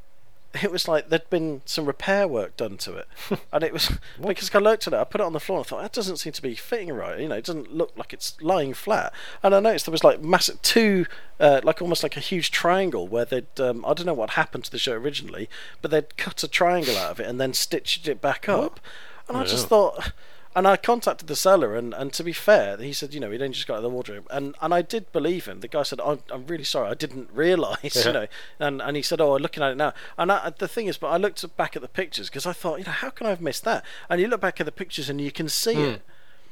it 0.61 0.71
was 0.71 0.87
like 0.87 1.09
there'd 1.09 1.31
been 1.31 1.63
some 1.65 1.87
repair 1.87 2.29
work 2.29 2.57
done 2.57 2.77
to 2.79 2.95
it, 2.97 3.09
and 3.53 3.65
it 3.65 3.73
was 3.73 3.99
because 4.21 4.55
I 4.55 4.59
looked 4.59 4.87
at 4.87 4.93
it, 4.93 4.97
I 4.97 5.05
put 5.05 5.21
it 5.21 5.25
on 5.25 5.33
the 5.33 5.41
floor, 5.41 5.59
and 5.59 5.67
I 5.67 5.69
thought 5.69 5.83
that 5.83 5.93
doesn't 5.93 6.19
seem 6.19 6.33
to 6.33 6.43
be 6.43 6.55
fitting 6.55 6.93
right. 6.93 7.21
You 7.21 7.29
know, 7.29 7.37
it 7.37 7.45
doesn't 7.45 7.73
look 7.73 7.93
like 7.97 8.13
it's 8.13 8.41
lying 8.43 8.75
flat. 8.75 9.13
And 9.43 9.55
I 9.55 9.61
noticed 9.61 9.87
there 9.87 9.93
was 9.93 10.05
like 10.05 10.23
massive 10.23 10.61
two, 10.63 11.07
uh, 11.41 11.61
like 11.65 11.81
almost 11.81 12.03
like 12.03 12.17
a 12.17 12.21
huge 12.21 12.51
triangle 12.51 13.09
where 13.09 13.25
they'd 13.25 13.61
um, 13.61 13.85
I 13.87 13.95
don't 13.95 14.07
know 14.07 14.15
what 14.15 14.31
happened 14.31 14.65
to 14.65 14.71
the 14.71 14.79
show 14.79 14.93
originally, 14.93 15.49
but 15.81 15.91
they'd 15.91 16.17
cut 16.17 16.43
a 16.43 16.49
triangle 16.49 16.97
out 16.97 17.13
of 17.13 17.21
it 17.21 17.27
and 17.27 17.41
then 17.41 17.53
stitched 17.55 18.09
it 18.09 18.21
back 18.21 18.49
up. 18.49 18.81
And 19.29 19.37
I 19.37 19.45
just 19.45 19.69
thought 19.69 20.13
and 20.55 20.67
I 20.67 20.77
contacted 20.77 21.29
the 21.29 21.37
seller, 21.37 21.75
and, 21.75 21.95
and 21.95 22.13
to 22.13 22.25
be 22.25 22.33
fair, 22.33 22.77
he 22.77 22.93
said, 22.93 23.15
you 23.15 23.21
know, 23.21 23.31
he'd 23.31 23.43
only 23.43 23.55
just 23.55 23.67
got 23.67 23.75
out 23.75 23.79
of 23.79 23.83
the 23.85 23.91
wardrobe, 23.91 24.27
and, 24.31 24.55
and 24.61 24.75
I 24.75 24.83
did 24.83 25.11
believe 25.13 25.47
him. 25.47 25.61
The 25.61 25.69
guy 25.69 25.83
said, 25.83 26.01
I'm, 26.01 26.21
I'm 26.31 26.47
really 26.47 26.65
sorry, 26.65 26.91
I 26.91 26.95
didn't 26.95 27.31
realise, 27.35 27.97
yeah. 27.97 28.07
you 28.07 28.13
know, 28.13 28.27
and, 28.59 28.83
and 28.83 28.97
he 28.97 29.03
said, 29.03 29.21
oh, 29.21 29.37
I'm 29.37 29.43
looking 29.43 29.63
at 29.63 29.73
it 29.73 29.77
now, 29.77 29.95
and 30.19 30.31
I, 30.31 30.53
the 30.57 30.69
thing 30.69 30.87
is, 30.87 30.97
but 30.99 31.09
I 31.09 31.17
looked 31.17 31.45
back 31.57 31.77
at 31.77 31.83
the 31.83 31.89
pictures 31.89 32.29
because 32.29 32.47
I 32.47 32.53
thought, 32.53 32.79
you 32.79 32.85
know, 32.85 32.93
how 32.93 33.11
can 33.11 33.27
I 33.27 33.31
have 33.31 33.41
missed 33.41 33.65
that? 33.65 33.85
And 34.09 34.21
you 34.21 34.29
look 34.29 34.41
back 34.41 34.61
at 34.61 34.67
the 34.67 34.73
pictures 34.73 35.09
and 35.09 35.21
you 35.21 35.33
can 35.33 35.49
see 35.49 35.75
mm. 35.75 35.95
it. 35.95 36.03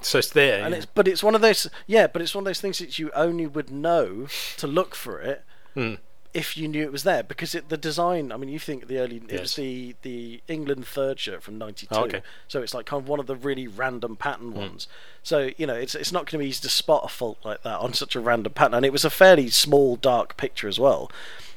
So 0.03 0.18
it's 0.18 0.30
there, 0.30 0.64
and 0.64 0.72
yeah. 0.72 0.78
it's 0.78 0.86
but 0.86 1.07
it's 1.07 1.22
one 1.22 1.34
of 1.34 1.42
those, 1.42 1.68
yeah, 1.86 2.07
but 2.07 2.22
it's 2.22 2.34
one 2.34 2.40
of 2.40 2.46
those 2.46 2.61
things 2.61 2.78
that 2.78 2.98
you 2.98 3.11
only 3.14 3.46
would 3.46 3.70
know 3.70 4.28
to 4.57 4.66
look 4.66 4.94
for 4.94 5.20
it. 5.20 5.44
Mm 5.76 5.98
if 6.32 6.56
you 6.56 6.68
knew 6.68 6.82
it 6.82 6.92
was 6.92 7.02
there 7.02 7.22
because 7.22 7.54
it, 7.54 7.68
the 7.68 7.76
design. 7.76 8.30
I 8.30 8.36
mean, 8.36 8.48
you 8.48 8.58
think 8.58 8.86
the 8.86 8.98
early 8.98 9.22
yes. 9.28 9.32
it 9.32 9.40
was 9.40 9.54
the 9.54 9.96
the 10.02 10.42
England 10.48 10.86
third 10.86 11.18
shirt 11.18 11.42
from 11.42 11.58
'92, 11.58 11.88
oh, 11.92 12.04
okay. 12.04 12.22
so 12.48 12.62
it's 12.62 12.74
like 12.74 12.86
kind 12.86 13.02
of 13.02 13.08
one 13.08 13.20
of 13.20 13.26
the 13.26 13.36
really 13.36 13.66
random 13.66 14.16
pattern 14.16 14.52
mm. 14.52 14.56
ones. 14.56 14.86
So 15.22 15.50
you 15.56 15.66
know, 15.66 15.74
it's 15.74 15.94
it's 15.94 16.12
not 16.12 16.26
going 16.26 16.38
to 16.38 16.38
be 16.38 16.48
easy 16.48 16.62
to 16.62 16.68
spot 16.68 17.02
a 17.04 17.08
fault 17.08 17.38
like 17.44 17.62
that 17.62 17.78
on 17.80 17.92
such 17.94 18.14
a 18.14 18.20
random 18.20 18.52
pattern, 18.52 18.74
and 18.74 18.86
it 18.86 18.92
was 18.92 19.04
a 19.04 19.10
fairly 19.10 19.50
small, 19.50 19.96
dark 19.96 20.36
picture 20.36 20.68
as 20.68 20.78
well. 20.78 21.10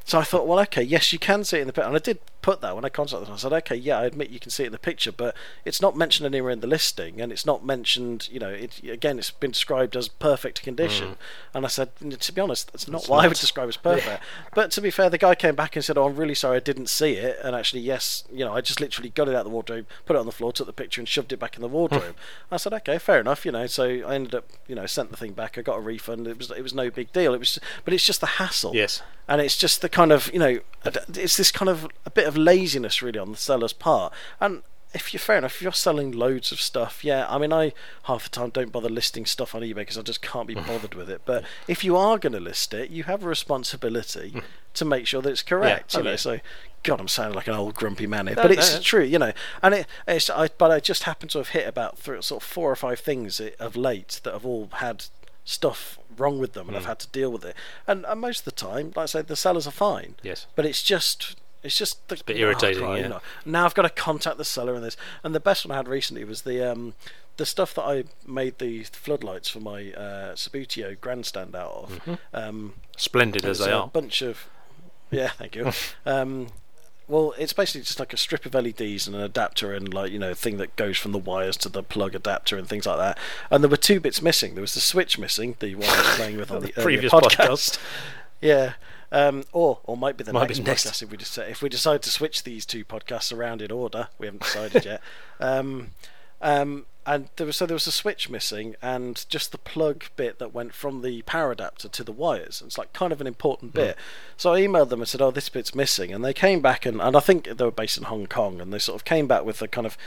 So 0.06 0.20
I 0.20 0.24
thought, 0.24 0.48
well, 0.48 0.60
okay, 0.62 0.84
yes, 0.84 1.14
you 1.14 1.20
can 1.20 1.44
see 1.44 1.58
it 1.58 1.62
in 1.62 1.68
the 1.68 1.74
pattern. 1.74 1.96
And 1.96 1.98
I 1.98 2.04
did 2.04 2.20
put 2.44 2.62
that 2.62 2.76
when 2.76 2.86
I 2.86 2.90
contacted 2.90 3.28
them. 3.28 3.34
I 3.34 3.38
said, 3.38 3.54
okay, 3.54 3.76
yeah, 3.76 3.98
I 3.98 4.06
admit 4.06 4.30
you 4.30 4.40
can 4.40 4.52
see 4.52 4.64
it 4.64 4.68
in 4.68 4.72
the 4.72 4.78
picture, 4.78 5.12
but 5.12 5.36
it's 5.66 5.82
not 5.82 5.98
mentioned 5.98 6.28
anywhere 6.28 6.52
in 6.52 6.60
the 6.60 6.68
listing, 6.68 7.20
and 7.20 7.32
it's 7.32 7.46
not 7.46 7.66
mentioned. 7.66 8.30
You 8.32 8.40
know, 8.40 8.50
it, 8.50 8.84
again, 8.84 9.18
it's 9.18 9.32
been 9.32 9.52
described 9.52 9.96
as 9.96 10.08
perfect 10.08 10.62
condition. 10.62 11.10
Mm. 11.10 11.18
And 11.56 11.66
I 11.66 11.70
said, 11.70 11.90
to 11.98 12.32
be 12.32 12.42
honest, 12.42 12.72
that's 12.72 12.88
not 12.88 13.08
what 13.08 13.24
I 13.24 13.28
would 13.28 13.38
describe 13.38 13.70
as 13.70 13.78
perfect. 13.78 14.08
Yeah. 14.08 14.20
But 14.54 14.70
to 14.72 14.82
be 14.82 14.92
fair, 14.92 15.10
the 15.10 15.18
guy 15.18 15.34
came 15.34 15.56
back 15.56 15.76
and 15.76 15.84
said, 15.84 15.98
oh, 15.98 16.06
I'm 16.06 16.16
really 16.16 16.36
sorry, 16.36 16.58
I 16.58 16.60
didn't 16.60 16.90
see 16.90 17.14
it. 17.14 17.40
And 17.44 17.56
actually, 17.56 17.82
yes, 17.82 18.26
you 18.32 18.46
know, 18.46 18.54
I 18.54 18.62
just 18.62 18.80
literally 18.80 19.10
got 19.10 19.28
it 19.28 19.36
out 19.36 19.42
of 19.42 19.46
the 19.46 19.52
wardrobe, 19.52 19.88
put 20.06 20.16
it 20.16 20.20
on 20.20 20.26
the 20.26 20.32
floor, 20.32 20.52
took 20.52 20.68
the 20.68 20.74
picture, 20.74 21.02
and 21.02 21.08
shoved 21.08 21.34
it 21.34 21.40
back 21.40 21.56
in 21.56 21.62
the 21.62 21.68
wardrobe. 21.68 22.16
I 22.52 22.58
said, 22.58 22.74
okay, 22.74 22.98
fair 22.98 23.20
enough. 23.20 23.46
You 23.46 23.54
know, 23.54 23.66
so 23.68 23.86
I 23.86 24.16
ended 24.16 24.36
up, 24.36 24.50
you 24.68 24.76
know, 24.76 24.86
sent 24.86 25.12
the 25.12 25.18
thing 25.18 25.32
back. 25.32 25.58
I 25.58 25.62
got 25.62 25.78
a 25.78 25.82
refund. 25.82 26.28
It 26.28 26.38
was 26.38 26.52
it 26.52 26.62
was 26.62 26.74
no 26.74 26.90
big 26.90 27.12
deal. 27.14 27.34
It 27.34 27.40
was, 27.40 27.58
but 27.86 27.94
it's 27.94 28.06
just 28.06 28.20
the 28.20 28.28
hassle. 28.28 28.76
Yes. 28.76 29.02
And 29.28 29.40
it's 29.40 29.56
just 29.56 29.82
the 29.82 29.88
kind 29.88 30.12
of 30.12 30.32
you 30.34 30.40
know, 30.40 30.60
it's 30.86 31.38
this 31.38 31.52
kind 31.52 31.70
of 31.70 31.88
a 32.06 32.10
bit 32.10 32.28
of 32.28 32.33
laziness 32.38 33.02
really 33.02 33.20
on 33.20 33.32
the 33.32 33.38
seller's 33.38 33.74
part. 33.74 34.14
And 34.40 34.64
if 34.94 35.12
you're 35.12 35.20
fair 35.20 35.38
enough, 35.38 35.56
if 35.56 35.62
you're 35.62 35.72
selling 35.72 36.12
loads 36.12 36.52
of 36.52 36.62
stuff, 36.62 37.04
yeah. 37.04 37.26
I 37.28 37.40
mean, 37.40 37.52
I 37.52 37.74
half 38.04 38.26
the 38.26 38.30
time 38.30 38.50
don't 38.52 38.72
bother 38.72 38.90
listing 38.90 39.26
stuff 39.26 39.56
on 39.56 39.62
eBay 39.62 39.76
because 39.76 39.98
I 39.98 40.04
just 40.04 40.22
can't 40.22 40.48
be 40.48 40.54
bothered 40.56 40.94
with 40.94 41.10
it. 41.10 41.22
But 41.26 41.44
if 41.68 41.84
you 41.84 41.98
are 41.98 42.18
going 42.20 42.34
to 42.34 42.40
list 42.40 42.74
it, 42.74 42.92
you 42.92 43.04
have 43.04 43.24
a 43.24 43.28
responsibility 43.28 44.30
hmm. 44.30 44.40
to 44.76 44.86
make 44.86 45.08
sure 45.08 45.22
that 45.22 45.30
it's 45.30 45.42
correct. 45.42 45.94
Yeah, 45.94 46.00
you 46.00 46.06
know, 46.06 46.16
so 46.16 46.40
God, 46.84 47.00
I'm 47.00 47.08
sounding 47.08 47.36
like 47.36 47.48
an 47.48 47.56
old 47.56 47.76
grumpy 47.76 48.06
man 48.06 48.28
here, 48.28 48.36
no, 48.36 48.44
but 48.44 48.52
it's 48.52 48.76
no. 48.76 48.82
true, 48.82 49.04
you 49.04 49.18
know. 49.18 49.34
And 49.62 49.74
it, 49.74 49.88
it's, 50.08 50.30
I, 50.30 50.50
but 50.58 50.70
I 50.70 50.80
just 50.80 51.04
happen 51.04 51.28
to 51.30 51.40
have 51.40 51.50
hit 51.50 51.68
about 51.68 51.98
three, 51.98 52.22
sort 52.22 52.44
of 52.44 52.48
four 52.48 52.72
or 52.72 52.76
five 52.76 53.00
things 53.00 53.42
of 53.60 53.76
late 53.76 54.20
that 54.24 54.34
have 54.34 54.46
all 54.46 54.70
had 54.74 55.06
stuff 55.46 55.98
wrong 56.18 56.40
with 56.40 56.54
them, 56.54 56.68
and 56.68 56.76
mm. 56.76 56.80
I've 56.80 56.86
had 56.86 57.00
to 57.00 57.08
deal 57.08 57.32
with 57.32 57.46
it. 57.46 57.56
And, 57.88 58.06
and 58.06 58.22
most 58.22 58.40
of 58.40 58.46
the 58.46 58.52
time, 58.52 58.88
like 58.96 59.04
I 59.04 59.06
say, 59.06 59.22
the 59.22 59.36
sellers 59.36 59.66
are 59.66 59.72
fine. 59.72 60.16
Yes. 60.22 60.46
But 60.56 60.66
it's 60.66 60.84
just 60.84 61.38
it's 61.64 61.78
just 61.78 62.08
the, 62.08 62.16
it's 62.16 62.22
a 62.22 62.26
bit 62.26 62.38
irritating. 62.38 62.84
Oh, 62.84 62.96
yeah. 62.96 63.04
You 63.04 63.10
know, 63.10 63.22
now 63.46 63.66
I've 63.66 63.74
got 63.74 63.84
to 63.84 63.90
contact 63.90 64.38
the 64.38 64.46
seller 64.46 64.76
and 64.76 64.84
this. 64.84 64.98
And 65.24 65.34
the 65.34 65.40
best 65.40 65.66
one 65.66 65.72
I 65.72 65.78
had 65.78 65.88
recently 65.88 66.24
was 66.24 66.42
the 66.42 66.72
um, 66.72 66.94
the 67.38 67.46
stuff 67.46 67.74
that 67.76 67.84
I 67.84 68.04
made 68.28 68.60
the 68.60 68.84
floodlights 68.84 69.50
for 69.50 69.60
my 69.60 69.92
uh, 69.94 70.36
Subbuteo 70.36 71.00
grandstand 71.00 71.56
out 71.56 71.72
of. 71.72 71.90
Mm-hmm. 71.90 72.14
Um, 72.34 72.74
Splendid 72.98 73.46
as 73.46 73.60
they 73.60 73.72
are. 73.72 73.86
A 73.86 73.88
bunch 73.88 74.22
of 74.22 74.50
yeah, 75.14 75.30
thank 75.38 75.56
you. 75.56 75.72
um, 76.06 76.48
well, 77.08 77.34
it's 77.38 77.54
basically 77.54 77.82
just 77.82 78.00
like 78.00 78.14
a 78.14 78.18
strip 78.18 78.46
of 78.46 78.54
LEDs 78.54 79.08
and 79.08 79.16
an 79.16 79.22
adapter 79.22 79.74
and 79.74 79.94
like 79.94 80.12
you 80.12 80.20
know 80.20 80.34
thing 80.34 80.58
that 80.58 80.76
goes 80.76 80.98
from 80.98 81.12
the 81.12 81.18
wires 81.18 81.58
to 81.58 81.70
the 81.70 81.84
plug 81.84 82.16
adapter 82.16 82.58
and 82.58 82.68
things 82.68 82.86
like 82.86 82.98
that. 82.98 83.18
And 83.50 83.64
there 83.64 83.70
were 83.70 83.78
two 83.78 84.00
bits 84.00 84.22
missing. 84.22 84.56
There 84.56 84.62
was 84.62 84.74
the 84.74 84.80
switch 84.80 85.20
missing, 85.20 85.56
the 85.60 85.76
one 85.76 85.90
I 85.90 85.98
was 85.98 86.16
playing 86.16 86.38
with 86.38 86.52
on 86.52 86.62
the 86.64 86.70
previous 86.70 87.12
podcast. 87.12 87.78
yeah. 88.42 88.74
Um, 89.14 89.44
or 89.54 89.80
or 89.84 89.96
might 89.96 90.18
be 90.18 90.24
the 90.24 90.34
might 90.34 90.50
next 90.50 90.60
be 90.60 90.72
podcast 90.72 91.04
if 91.04 91.12
we 91.12 91.18
just 91.18 91.38
if 91.38 91.62
we 91.62 91.70
decide 91.70 92.02
to 92.02 92.10
switch 92.10 92.44
these 92.44 92.66
two 92.66 92.84
podcasts 92.84 93.32
around 93.32 93.62
in 93.62 93.72
order. 93.72 94.08
We 94.18 94.26
haven't 94.26 94.42
decided 94.42 94.86
yet. 94.86 95.02
Um, 95.40 95.90
um, 96.42 96.86
and 97.06 97.30
there 97.36 97.46
was 97.46 97.58
so 97.58 97.66
there 97.66 97.76
was 97.76 97.88
a 97.88 97.92
switch 97.92 98.30
missing 98.30 98.76
and 98.82 99.26
just 99.30 99.52
the 99.52 99.58
plug 99.58 100.06
bit 100.16 100.40
that 100.40 100.54
went 100.54 100.74
from 100.74 101.02
the 101.02 101.22
power 101.24 101.52
adapter 101.52 101.90
to 101.90 102.04
the 102.04 102.12
wires. 102.12 102.62
It's 102.66 102.78
like 102.78 102.94
kind 102.94 103.12
of 103.12 103.20
an 103.20 103.28
important 103.28 103.72
hmm. 103.72 103.80
bit. 103.80 103.96
Mm. 103.96 104.00
So 104.38 104.54
I 104.54 104.62
emailed 104.62 104.90
them 104.90 105.02
and 105.02 105.08
said, 105.08 105.22
"Oh, 105.22 105.32
this 105.32 105.50
bit's 105.50 105.76
missing," 105.76 106.14
and 106.14 106.24
they 106.24 106.34
came 106.34 106.62
back 106.62 106.86
and 106.86 107.02
and 107.02 107.16
I 107.16 107.20
think 107.20 107.46
they 107.46 107.66
were 107.66 107.72
based 107.72 107.98
in 107.98 108.06
Hong 108.06 108.28
Kong, 108.28 108.62
and 108.62 108.72
they 108.72 108.80
sort 108.80 108.96
of 108.96 109.06
came 109.06 109.28
back 109.28 109.44
with 109.44 109.62
a 109.62 109.68
kind 109.68 109.86
of 109.86 109.98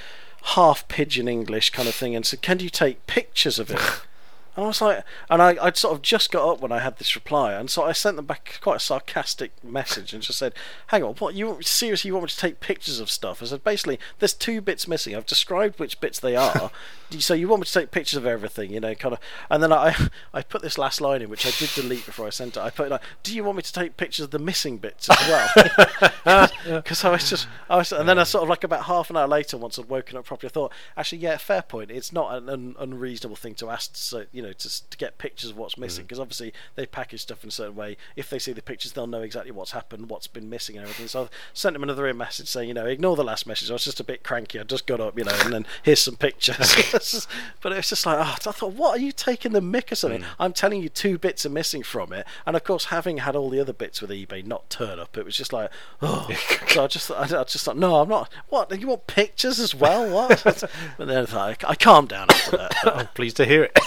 half 0.42 0.86
pidgin 0.88 1.28
English 1.28 1.70
kind 1.70 1.88
of 1.88 1.94
thing 1.94 2.16
and 2.16 2.24
said, 2.24 2.42
"Can 2.42 2.60
you 2.60 2.70
take 2.70 3.06
pictures 3.06 3.58
of 3.58 3.70
it?" 3.70 3.80
And 4.56 4.64
I 4.64 4.68
was 4.68 4.80
like, 4.80 5.04
and 5.28 5.42
I, 5.42 5.56
I'd 5.60 5.76
sort 5.76 5.94
of 5.94 6.00
just 6.00 6.32
got 6.32 6.50
up 6.50 6.60
when 6.60 6.72
I 6.72 6.78
had 6.78 6.96
this 6.96 7.14
reply, 7.14 7.52
and 7.52 7.70
so 7.70 7.84
I 7.84 7.92
sent 7.92 8.16
them 8.16 8.24
back 8.24 8.58
quite 8.62 8.76
a 8.76 8.80
sarcastic 8.80 9.52
message 9.62 10.14
and 10.14 10.22
just 10.22 10.38
said, 10.38 10.54
"Hang 10.86 11.02
on, 11.02 11.14
what 11.16 11.34
you 11.34 11.58
seriously 11.60 12.08
you 12.08 12.14
want 12.14 12.24
me 12.24 12.28
to 12.30 12.36
take 12.36 12.60
pictures 12.60 12.98
of 12.98 13.10
stuff?" 13.10 13.42
I 13.42 13.46
said, 13.46 13.62
basically, 13.62 14.00
there's 14.18 14.32
two 14.32 14.62
bits 14.62 14.88
missing. 14.88 15.14
I've 15.14 15.26
described 15.26 15.78
which 15.78 16.00
bits 16.00 16.18
they 16.18 16.36
are, 16.36 16.70
so 17.18 17.34
you 17.34 17.48
want 17.48 17.60
me 17.60 17.66
to 17.66 17.72
take 17.72 17.90
pictures 17.90 18.16
of 18.16 18.24
everything, 18.24 18.72
you 18.72 18.80
know, 18.80 18.94
kind 18.94 19.12
of. 19.12 19.20
And 19.50 19.62
then 19.62 19.74
I, 19.74 19.94
I 20.34 20.40
put 20.40 20.62
this 20.62 20.78
last 20.78 21.02
line 21.02 21.20
in, 21.20 21.28
which 21.28 21.46
I 21.46 21.50
did 21.50 21.70
delete 21.74 22.06
before 22.06 22.26
I 22.26 22.30
sent 22.30 22.56
it. 22.56 22.60
I 22.60 22.70
put 22.70 22.88
like, 22.88 23.02
"Do 23.22 23.34
you 23.34 23.44
want 23.44 23.56
me 23.56 23.62
to 23.62 23.72
take 23.72 23.98
pictures 23.98 24.24
of 24.24 24.30
the 24.30 24.38
missing 24.38 24.78
bits 24.78 25.10
as 25.10 25.28
well?" 25.28 26.08
Because 26.64 27.04
I 27.04 27.10
was 27.10 27.28
just, 27.30 27.46
I 27.70 27.76
was, 27.76 27.92
and 27.92 28.08
then 28.08 28.18
I 28.18 28.24
sort 28.24 28.42
of 28.42 28.48
like 28.48 28.64
about 28.64 28.84
half 28.84 29.10
an 29.10 29.16
hour 29.16 29.28
later, 29.28 29.56
once 29.56 29.78
I'd 29.78 29.88
woken 29.88 30.16
up 30.16 30.24
properly, 30.24 30.50
I 30.50 30.52
thought, 30.52 30.72
actually, 30.96 31.18
yeah, 31.18 31.36
fair 31.36 31.62
point. 31.62 31.90
It's 31.90 32.12
not 32.12 32.34
an, 32.34 32.48
an 32.48 32.74
unreasonable 32.78 33.36
thing 33.36 33.54
to 33.56 33.70
ask, 33.70 33.90
so 33.94 34.24
you 34.32 34.42
know, 34.42 34.45
to, 34.54 34.90
to 34.90 34.96
get 34.96 35.18
pictures 35.18 35.50
of 35.50 35.56
what's 35.56 35.78
missing 35.78 36.04
because 36.04 36.18
mm. 36.18 36.22
obviously 36.22 36.52
they 36.74 36.86
package 36.86 37.22
stuff 37.22 37.42
in 37.42 37.48
a 37.48 37.52
certain 37.52 37.76
way. 37.76 37.96
If 38.16 38.30
they 38.30 38.38
see 38.38 38.52
the 38.52 38.62
pictures, 38.62 38.92
they'll 38.92 39.06
know 39.06 39.22
exactly 39.22 39.52
what's 39.52 39.72
happened, 39.72 40.08
what's 40.08 40.26
been 40.26 40.48
missing, 40.48 40.76
and 40.76 40.84
everything. 40.84 41.08
So 41.08 41.24
I 41.24 41.28
sent 41.52 41.76
him 41.76 41.82
another 41.82 42.12
message 42.14 42.48
saying, 42.48 42.68
you 42.68 42.74
know, 42.74 42.86
ignore 42.86 43.16
the 43.16 43.24
last 43.24 43.46
message. 43.46 43.70
I 43.70 43.74
was 43.74 43.84
just 43.84 44.00
a 44.00 44.04
bit 44.04 44.22
cranky. 44.22 44.60
I 44.60 44.62
just 44.64 44.86
got 44.86 45.00
up, 45.00 45.18
you 45.18 45.24
know, 45.24 45.36
and 45.44 45.52
then 45.52 45.66
here's 45.82 46.00
some 46.00 46.16
pictures. 46.16 46.56
but 47.62 47.72
it's 47.72 47.88
just 47.88 48.06
like, 48.06 48.18
oh, 48.18 48.22
I 48.22 48.52
thought, 48.52 48.72
what 48.72 48.98
are 48.98 49.02
you 49.02 49.12
taking 49.12 49.52
the 49.52 49.60
mick 49.60 49.92
or 49.92 49.94
something? 49.94 50.22
Mm. 50.22 50.26
I'm 50.38 50.52
telling 50.52 50.82
you, 50.82 50.88
two 50.88 51.18
bits 51.18 51.44
are 51.46 51.50
missing 51.50 51.82
from 51.82 52.12
it, 52.12 52.26
and 52.44 52.56
of 52.56 52.64
course, 52.64 52.86
having 52.86 53.18
had 53.18 53.36
all 53.36 53.50
the 53.50 53.60
other 53.60 53.72
bits 53.72 54.00
with 54.00 54.10
eBay 54.10 54.44
not 54.44 54.68
turn 54.70 54.98
up, 54.98 55.16
it 55.16 55.24
was 55.24 55.36
just 55.36 55.52
like, 55.52 55.70
oh. 56.02 56.28
so 56.68 56.84
I 56.84 56.86
just, 56.86 57.10
I, 57.10 57.22
I 57.22 57.44
just 57.44 57.64
thought, 57.64 57.76
no, 57.76 57.96
I'm 57.96 58.08
not. 58.08 58.32
What? 58.48 58.78
You 58.78 58.88
want 58.88 59.06
pictures 59.06 59.58
as 59.58 59.74
well? 59.74 60.08
What? 60.10 60.42
but 60.44 61.06
then 61.06 61.22
I 61.22 61.26
thought, 61.26 61.64
I 61.64 61.74
calmed 61.74 62.08
down 62.10 62.26
after 62.30 62.56
that. 62.56 62.74
I'm 62.84 63.06
pleased 63.08 63.36
to 63.38 63.44
hear 63.44 63.64
it, 63.64 63.78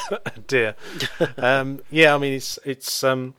dear. 0.50 0.76
Um, 1.38 1.80
yeah, 1.90 2.14
I 2.14 2.18
mean, 2.18 2.34
it's 2.34 2.60
it's 2.66 3.04
um, 3.04 3.36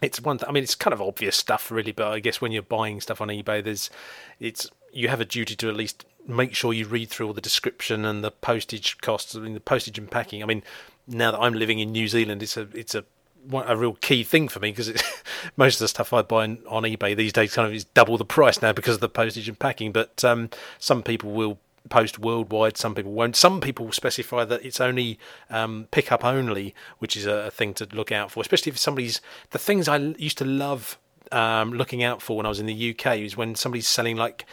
it's 0.00 0.20
one. 0.20 0.38
Th- 0.38 0.48
I 0.48 0.52
mean, 0.52 0.62
it's 0.62 0.76
kind 0.76 0.94
of 0.94 1.02
obvious 1.02 1.36
stuff, 1.36 1.70
really. 1.70 1.90
But 1.90 2.12
I 2.12 2.20
guess 2.20 2.40
when 2.40 2.52
you're 2.52 2.62
buying 2.62 3.00
stuff 3.00 3.20
on 3.20 3.28
eBay, 3.28 3.64
there's 3.64 3.90
it's 4.38 4.70
you 4.92 5.08
have 5.08 5.20
a 5.20 5.24
duty 5.24 5.56
to 5.56 5.68
at 5.68 5.74
least 5.74 6.04
make 6.26 6.54
sure 6.54 6.72
you 6.72 6.86
read 6.86 7.08
through 7.08 7.26
all 7.26 7.32
the 7.32 7.40
description 7.40 8.04
and 8.04 8.22
the 8.22 8.30
postage 8.30 8.98
costs. 8.98 9.34
I 9.34 9.40
mean, 9.40 9.54
the 9.54 9.60
postage 9.60 9.98
and 9.98 10.08
packing. 10.08 10.42
I 10.42 10.46
mean, 10.46 10.62
now 11.08 11.32
that 11.32 11.40
I'm 11.40 11.54
living 11.54 11.80
in 11.80 11.90
New 11.90 12.06
Zealand, 12.06 12.42
it's 12.42 12.56
a 12.56 12.68
it's 12.72 12.94
a 12.94 13.04
a 13.52 13.76
real 13.76 13.94
key 13.94 14.24
thing 14.24 14.48
for 14.48 14.60
me 14.60 14.70
because 14.70 14.92
most 15.56 15.76
of 15.76 15.80
the 15.80 15.88
stuff 15.88 16.12
I 16.12 16.22
buy 16.22 16.44
on, 16.44 16.58
on, 16.68 16.82
eBay 16.82 17.16
these 17.16 17.32
days 17.32 17.54
kind 17.54 17.66
of 17.66 17.74
is 17.74 17.84
double 17.84 18.18
the 18.18 18.24
price 18.24 18.60
now 18.60 18.72
because 18.72 18.96
of 18.96 19.00
the 19.00 19.08
postage 19.08 19.48
and 19.48 19.58
packing. 19.58 19.92
But 19.92 20.22
um, 20.24 20.50
some 20.78 21.02
people 21.02 21.30
will 21.32 21.58
post 21.88 22.18
worldwide. 22.18 22.76
Some 22.76 22.94
people 22.94 23.12
won't. 23.12 23.36
Some 23.36 23.60
people 23.60 23.92
specify 23.92 24.44
that 24.44 24.64
it's 24.64 24.80
only 24.80 25.18
um, 25.50 25.88
pickup 25.90 26.24
only, 26.24 26.74
which 26.98 27.16
is 27.16 27.26
a, 27.26 27.46
a, 27.46 27.50
thing 27.50 27.74
to 27.74 27.88
look 27.92 28.12
out 28.12 28.30
for, 28.30 28.40
especially 28.40 28.70
if 28.70 28.78
somebody's. 28.78 29.20
The 29.50 29.58
things 29.58 29.88
I 29.88 29.96
used 29.96 30.38
to 30.38 30.44
love 30.44 30.98
um, 31.32 31.72
looking 31.72 32.02
out 32.02 32.22
for 32.22 32.36
when 32.36 32.46
I 32.46 32.48
was 32.48 32.60
in 32.60 32.66
the 32.66 32.90
UK 32.90 33.18
is 33.18 33.36
when 33.36 33.54
somebody's 33.54 33.88
selling 33.88 34.16
like 34.16 34.46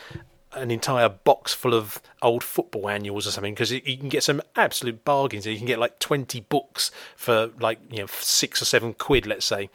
an 0.55 0.71
entire 0.71 1.09
box 1.09 1.53
full 1.53 1.73
of 1.73 2.01
old 2.21 2.43
football 2.43 2.89
annuals 2.89 3.27
or 3.27 3.31
something 3.31 3.53
because 3.53 3.71
you 3.71 3.97
can 3.97 4.09
get 4.09 4.23
some 4.23 4.41
absolute 4.55 5.03
bargains. 5.03 5.45
You 5.45 5.57
can 5.57 5.67
get 5.67 5.79
like 5.79 5.99
20 5.99 6.41
books 6.41 6.91
for 7.15 7.51
like, 7.59 7.79
you 7.91 7.99
know, 7.99 8.07
six 8.07 8.61
or 8.61 8.65
seven 8.65 8.93
quid, 8.93 9.27
let's 9.27 9.45
say. 9.45 9.69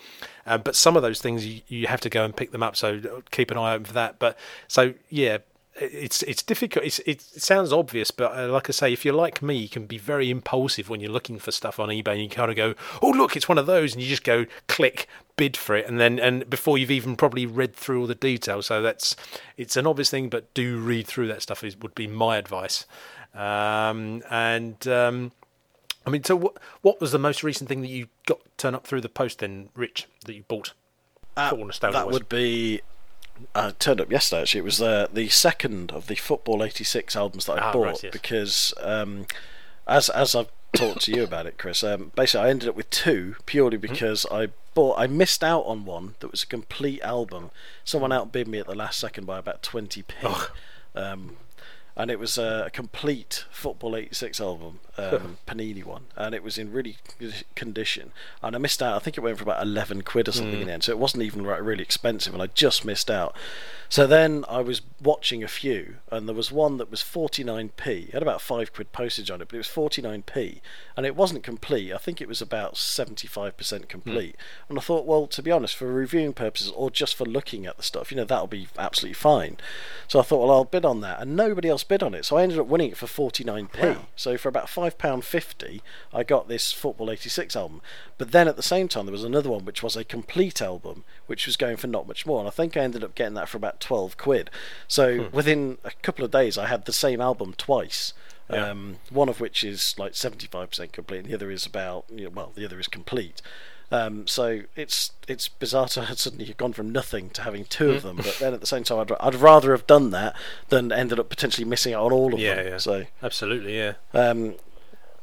Uh, 0.47 0.59
but 0.59 0.75
some 0.75 0.97
of 0.97 1.03
those 1.03 1.21
things 1.21 1.47
you, 1.47 1.61
you 1.69 1.87
have 1.87 2.01
to 2.01 2.11
go 2.11 2.25
and 2.25 2.35
pick 2.35 2.51
them 2.51 2.63
up. 2.63 2.77
So 2.77 3.23
keep 3.31 3.51
an 3.51 3.59
eye 3.59 3.75
open 3.75 3.85
for 3.85 3.93
that. 3.93 4.19
But 4.19 4.39
so, 4.69 4.95
yeah, 5.11 5.39
it's 5.81 6.23
it's 6.23 6.43
difficult. 6.43 6.85
It's, 6.85 6.99
it 7.01 7.21
sounds 7.23 7.73
obvious, 7.73 8.11
but 8.11 8.37
uh, 8.37 8.49
like 8.49 8.69
I 8.69 8.73
say, 8.73 8.93
if 8.93 9.05
you're 9.05 9.15
like 9.15 9.43
me, 9.43 9.57
you 9.57 9.69
can 9.69 9.87
be 9.87 9.99
very 9.99 10.31
impulsive 10.31 10.89
when 10.89 11.01
you're 11.01 11.11
looking 11.11 11.39
for 11.39 11.51
stuff 11.51 11.81
on 11.81 11.89
eBay, 11.89 12.13
and 12.13 12.23
you 12.23 12.29
kind 12.29 12.51
of 12.51 12.57
go, 12.57 12.75
"Oh, 13.03 13.11
look, 13.11 13.37
it's 13.37 13.49
one 13.49 13.59
of 13.59 13.67
those," 13.67 13.95
and 13.95 14.03
you 14.03 14.09
just 14.09 14.25
go 14.25 14.47
click 14.69 15.09
bid 15.37 15.57
for 15.57 15.75
it, 15.75 15.89
and 15.89 15.99
then 15.99 16.19
and 16.19 16.49
before 16.51 16.77
you've 16.77 16.91
even 16.91 17.17
probably 17.17 17.47
read 17.47 17.75
through 17.75 18.01
all 18.01 18.07
the 18.07 18.15
details. 18.15 18.67
So 18.67 18.83
that's 18.83 19.17
it's 19.57 19.77
an 19.77 19.87
obvious 19.87 20.11
thing, 20.11 20.29
but 20.29 20.53
do 20.55 20.79
read 20.79 21.07
through 21.07 21.29
that 21.29 21.43
stuff. 21.43 21.65
Is 21.65 21.77
would 21.79 21.95
be 21.95 22.07
my 22.07 22.37
advice. 22.37 22.87
Um, 23.35 24.23
and 24.31 24.87
um, 24.89 25.33
I 26.07 26.11
mean, 26.11 26.25
so 26.25 26.37
what 26.37 26.59
what 26.83 27.01
was 27.01 27.13
the 27.13 27.19
most 27.19 27.43
recent 27.43 27.69
thing 27.69 27.81
that 27.83 27.89
you 27.89 28.09
got 28.27 28.41
turn 28.59 28.75
up 28.75 28.87
through 28.87 29.01
the 29.01 29.09
post 29.09 29.39
then, 29.39 29.71
Rich, 29.75 30.07
that 30.27 30.35
you 30.35 30.45
bought? 30.47 30.73
Uh, 31.37 31.55
that 31.93 32.07
would 32.13 32.29
be 32.29 32.83
uh, 33.55 33.73
turned 33.79 34.01
up 34.01 34.11
yesterday. 34.11 34.43
Actually, 34.43 34.61
it 34.61 34.65
was 34.65 34.83
uh, 34.83 35.09
the 35.13 35.29
second 35.29 35.93
of 35.93 36.07
the 36.07 36.15
Football 36.15 36.63
'86 36.63 37.15
albums 37.17 37.47
that 37.47 37.59
I 37.59 37.69
ah, 37.69 37.73
bought 37.73 37.87
right, 37.87 38.03
yes. 38.03 38.13
because, 38.13 38.75
um, 38.81 39.27
as 39.87 40.09
as 40.09 40.35
I've 40.35 40.49
talked 40.73 41.03
to 41.03 41.13
you 41.13 41.23
about 41.25 41.47
it, 41.47 41.59
Chris. 41.59 41.83
Um, 41.83 42.13
basically, 42.15 42.47
I 42.47 42.51
ended 42.51 42.69
up 42.69 42.77
with 42.77 42.91
two 42.91 43.37
purely 43.47 43.77
mm-hmm. 43.77 43.93
because 43.93 44.25
mm-hmm. 44.25 44.35
I 44.35 44.49
bought. 44.75 44.99
I 44.99 45.07
missed 45.07 45.43
out 45.45 45.63
on 45.63 45.85
one 45.85 46.15
that 46.21 46.31
was 46.31 46.43
a 46.43 46.47
complete 46.47 47.03
album. 47.03 47.51
Someone 47.85 48.13
outbid 48.13 48.49
me 48.49 48.59
at 48.59 48.67
the 48.67 48.75
last 48.75 48.99
second 48.99 49.27
by 49.27 49.39
about 49.39 49.63
twenty 49.63 50.03
p. 50.03 50.15
Um, 50.95 51.37
and 52.01 52.11
it 52.11 52.19
was 52.19 52.39
a 52.39 52.71
complete 52.73 53.45
Football 53.51 53.95
'86 53.95 54.41
album, 54.41 54.81
um, 54.97 55.37
Panini 55.47 55.85
one, 55.85 56.07
and 56.17 56.35
it 56.35 56.43
was 56.43 56.57
in 56.57 56.73
really 56.73 56.97
good 57.19 57.45
condition. 57.55 58.13
And 58.43 58.57
I 58.57 58.59
missed 58.59 58.83
out. 58.83 58.97
I 58.97 58.99
think 59.01 59.19
it 59.19 59.21
went 59.21 59.37
for 59.37 59.45
about 59.45 59.63
eleven 59.63 60.03
quid 60.03 60.29
or 60.29 60.33
something 60.33 60.57
mm. 60.57 60.61
in 60.63 60.67
the 60.69 60.73
end, 60.73 60.85
so 60.85 60.93
it 60.93 60.99
wasn't 60.99 61.23
even 61.25 61.45
really 61.45 61.83
expensive, 61.83 62.33
and 62.33 62.43
I 62.43 62.47
just 62.47 62.85
missed 62.87 63.11
out. 63.11 63.37
So 63.91 64.07
then 64.07 64.45
I 64.49 64.61
was 64.61 64.83
watching 65.03 65.43
a 65.43 65.49
few, 65.49 65.97
and 66.13 66.29
there 66.29 66.35
was 66.35 66.53
one 66.53 66.77
that 66.77 66.93
was 66.93 67.03
49p. 67.03 68.09
It 68.09 68.13
had 68.13 68.23
about 68.23 68.41
five 68.41 68.73
quid 68.73 68.93
postage 68.93 69.33
on 69.33 69.43
it, 69.43 69.49
but 69.49 69.57
it 69.57 69.59
was 69.59 69.67
49p, 69.67 70.61
and 70.97 71.05
it 71.05 71.17
wasn't 71.17 71.43
complete. 71.43 71.93
I 71.93 71.99
think 71.99 72.21
it 72.21 72.29
was 72.29 72.41
about 72.41 72.75
75% 72.75 73.89
complete. 73.89 74.37
Mm. 74.37 74.69
And 74.69 74.79
I 74.79 74.81
thought, 74.81 75.07
well, 75.07 75.27
to 75.27 75.43
be 75.43 75.51
honest, 75.51 75.75
for 75.75 75.93
reviewing 75.93 76.35
purposes 76.35 76.71
or 76.71 76.89
just 76.89 77.17
for 77.17 77.25
looking 77.25 77.67
at 77.67 77.79
the 77.79 77.83
stuff, 77.83 78.13
you 78.13 78.17
know, 78.17 78.25
that'll 78.25 78.47
be 78.47 78.69
absolutely 78.79 79.15
fine. 79.15 79.57
So 80.07 80.21
I 80.21 80.23
thought, 80.23 80.47
well, 80.47 80.57
I'll 80.57 80.65
bid 80.65 80.85
on 80.85 81.01
that, 81.01 81.21
and 81.21 81.35
nobody 81.35 81.69
else 81.69 81.83
bid 81.91 82.05
on 82.05 82.15
it. 82.15 82.25
So 82.25 82.37
I 82.37 82.45
ended 82.45 82.61
up 82.61 82.69
winning 82.69 82.93
it 82.93 82.97
for 82.97 83.07
49p. 83.07 83.83
Wow. 83.83 84.07
So 84.15 84.39
for 84.39 84.49
about 84.49 84.69
£5.50, 84.69 85.81
I 86.15 86.23
got 86.23 86.47
this 86.47 86.73
Football 86.73 87.11
86 87.11 87.57
album. 87.57 87.83
But 88.17 88.31
then 88.31 88.47
at 88.47 88.55
the 88.57 88.63
same 88.63 88.87
time, 88.87 89.07
there 89.07 89.13
was 89.13 89.25
another 89.25 89.51
one 89.51 89.65
which 89.65 89.83
was 89.83 89.97
a 89.97 90.05
complete 90.05 90.63
album, 90.63 91.03
which 91.27 91.47
was 91.47 91.57
going 91.57 91.77
for 91.77 91.89
not 91.89 92.07
much 92.07 92.25
more. 92.25 92.39
And 92.39 92.47
I 92.47 92.53
think 92.53 92.77
I 92.77 92.81
ended 92.81 93.03
up 93.03 93.17
getting 93.17 93.35
that 93.35 93.49
for 93.49 93.57
about 93.57 93.81
12 93.81 94.17
quid. 94.17 94.51
So 94.87 95.25
hmm. 95.25 95.37
within 95.37 95.79
a 95.83 95.91
couple 96.03 96.25
of 96.25 96.31
days, 96.31 96.57
I 96.57 96.67
had 96.67 96.85
the 96.85 96.93
same 96.93 97.21
album 97.21 97.55
twice. 97.59 98.15
Yeah. 98.49 98.69
Um, 98.69 98.99
one 99.11 99.29
of 99.29 99.41
which 99.41 99.65
is 99.65 99.97
like 99.99 100.13
75% 100.13 100.93
complete, 100.93 101.19
and 101.19 101.29
the 101.29 101.35
other 101.35 101.51
is 101.51 101.67
about, 101.67 102.05
you 102.09 102.25
know, 102.25 102.31
well, 102.31 102.53
the 102.55 102.65
other 102.65 102.81
is 102.81 102.89
complete. 102.89 103.43
Um, 103.93 104.27
so 104.27 104.63
it's 104.77 105.13
it's 105.27 105.49
bizarre 105.49 105.89
to 105.89 106.03
have 106.07 106.19
suddenly 106.19 106.55
gone 106.57 106.73
from 106.73 106.91
nothing 106.91 107.31
to 107.31 107.43
having 107.43 107.65
two 107.65 107.91
of 107.91 108.03
hmm. 108.03 108.09
them, 108.09 108.17
but 108.17 108.37
then 108.39 108.55
at 108.55 108.61
the 108.61 108.67
same 108.67 108.85
time, 108.85 109.01
I'd, 109.01 109.13
I'd 109.21 109.35
rather 109.35 109.73
have 109.73 109.87
done 109.87 110.11
that 110.11 110.37
than 110.69 110.93
ended 110.93 111.19
up 111.19 111.29
potentially 111.29 111.65
missing 111.65 111.95
out 111.95 112.07
on 112.07 112.13
all 112.13 112.35
of 112.35 112.41
yeah, 112.41 112.55
them. 112.57 112.67
Yeah, 112.69 112.79
so 112.79 113.05
absolutely, 113.23 113.77
yeah. 113.77 113.95
Um, 114.15 114.55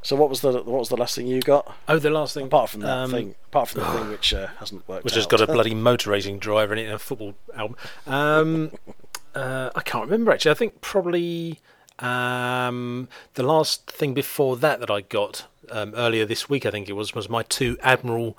so 0.01 0.15
what 0.15 0.29
was 0.29 0.41
the 0.41 0.51
what 0.51 0.65
was 0.65 0.89
the 0.89 0.97
last 0.97 1.15
thing 1.15 1.27
you 1.27 1.41
got? 1.41 1.75
Oh, 1.87 1.99
the 1.99 2.09
last 2.09 2.33
thing. 2.33 2.45
Apart 2.45 2.69
from 2.69 2.81
that 2.81 2.97
um, 2.97 3.11
thing, 3.11 3.35
apart 3.47 3.69
from 3.69 3.81
the 3.81 3.91
thing 3.91 4.09
which 4.09 4.33
uh, 4.33 4.47
hasn't 4.59 4.87
worked, 4.87 5.03
which 5.03 5.15
has 5.15 5.27
got 5.27 5.41
a 5.41 5.47
bloody 5.47 5.75
motor 5.75 6.11
racing 6.11 6.39
driver 6.39 6.73
in 6.73 6.79
it 6.79 6.85
and 6.85 6.93
a 6.93 6.99
football 6.99 7.35
album. 7.55 7.77
Um, 8.05 8.71
uh, 9.35 9.69
I 9.75 9.81
can't 9.81 10.05
remember 10.05 10.31
actually. 10.31 10.51
I 10.51 10.55
think 10.55 10.81
probably 10.81 11.59
um, 11.99 13.07
the 13.33 13.43
last 13.43 13.89
thing 13.89 14.13
before 14.13 14.57
that 14.57 14.79
that 14.79 14.91
I 14.91 15.01
got 15.01 15.47
um, 15.71 15.93
earlier 15.95 16.25
this 16.25 16.49
week, 16.49 16.65
I 16.65 16.71
think 16.71 16.89
it 16.89 16.93
was, 16.93 17.15
was 17.15 17.29
my 17.29 17.43
two 17.43 17.77
Admiral 17.81 18.37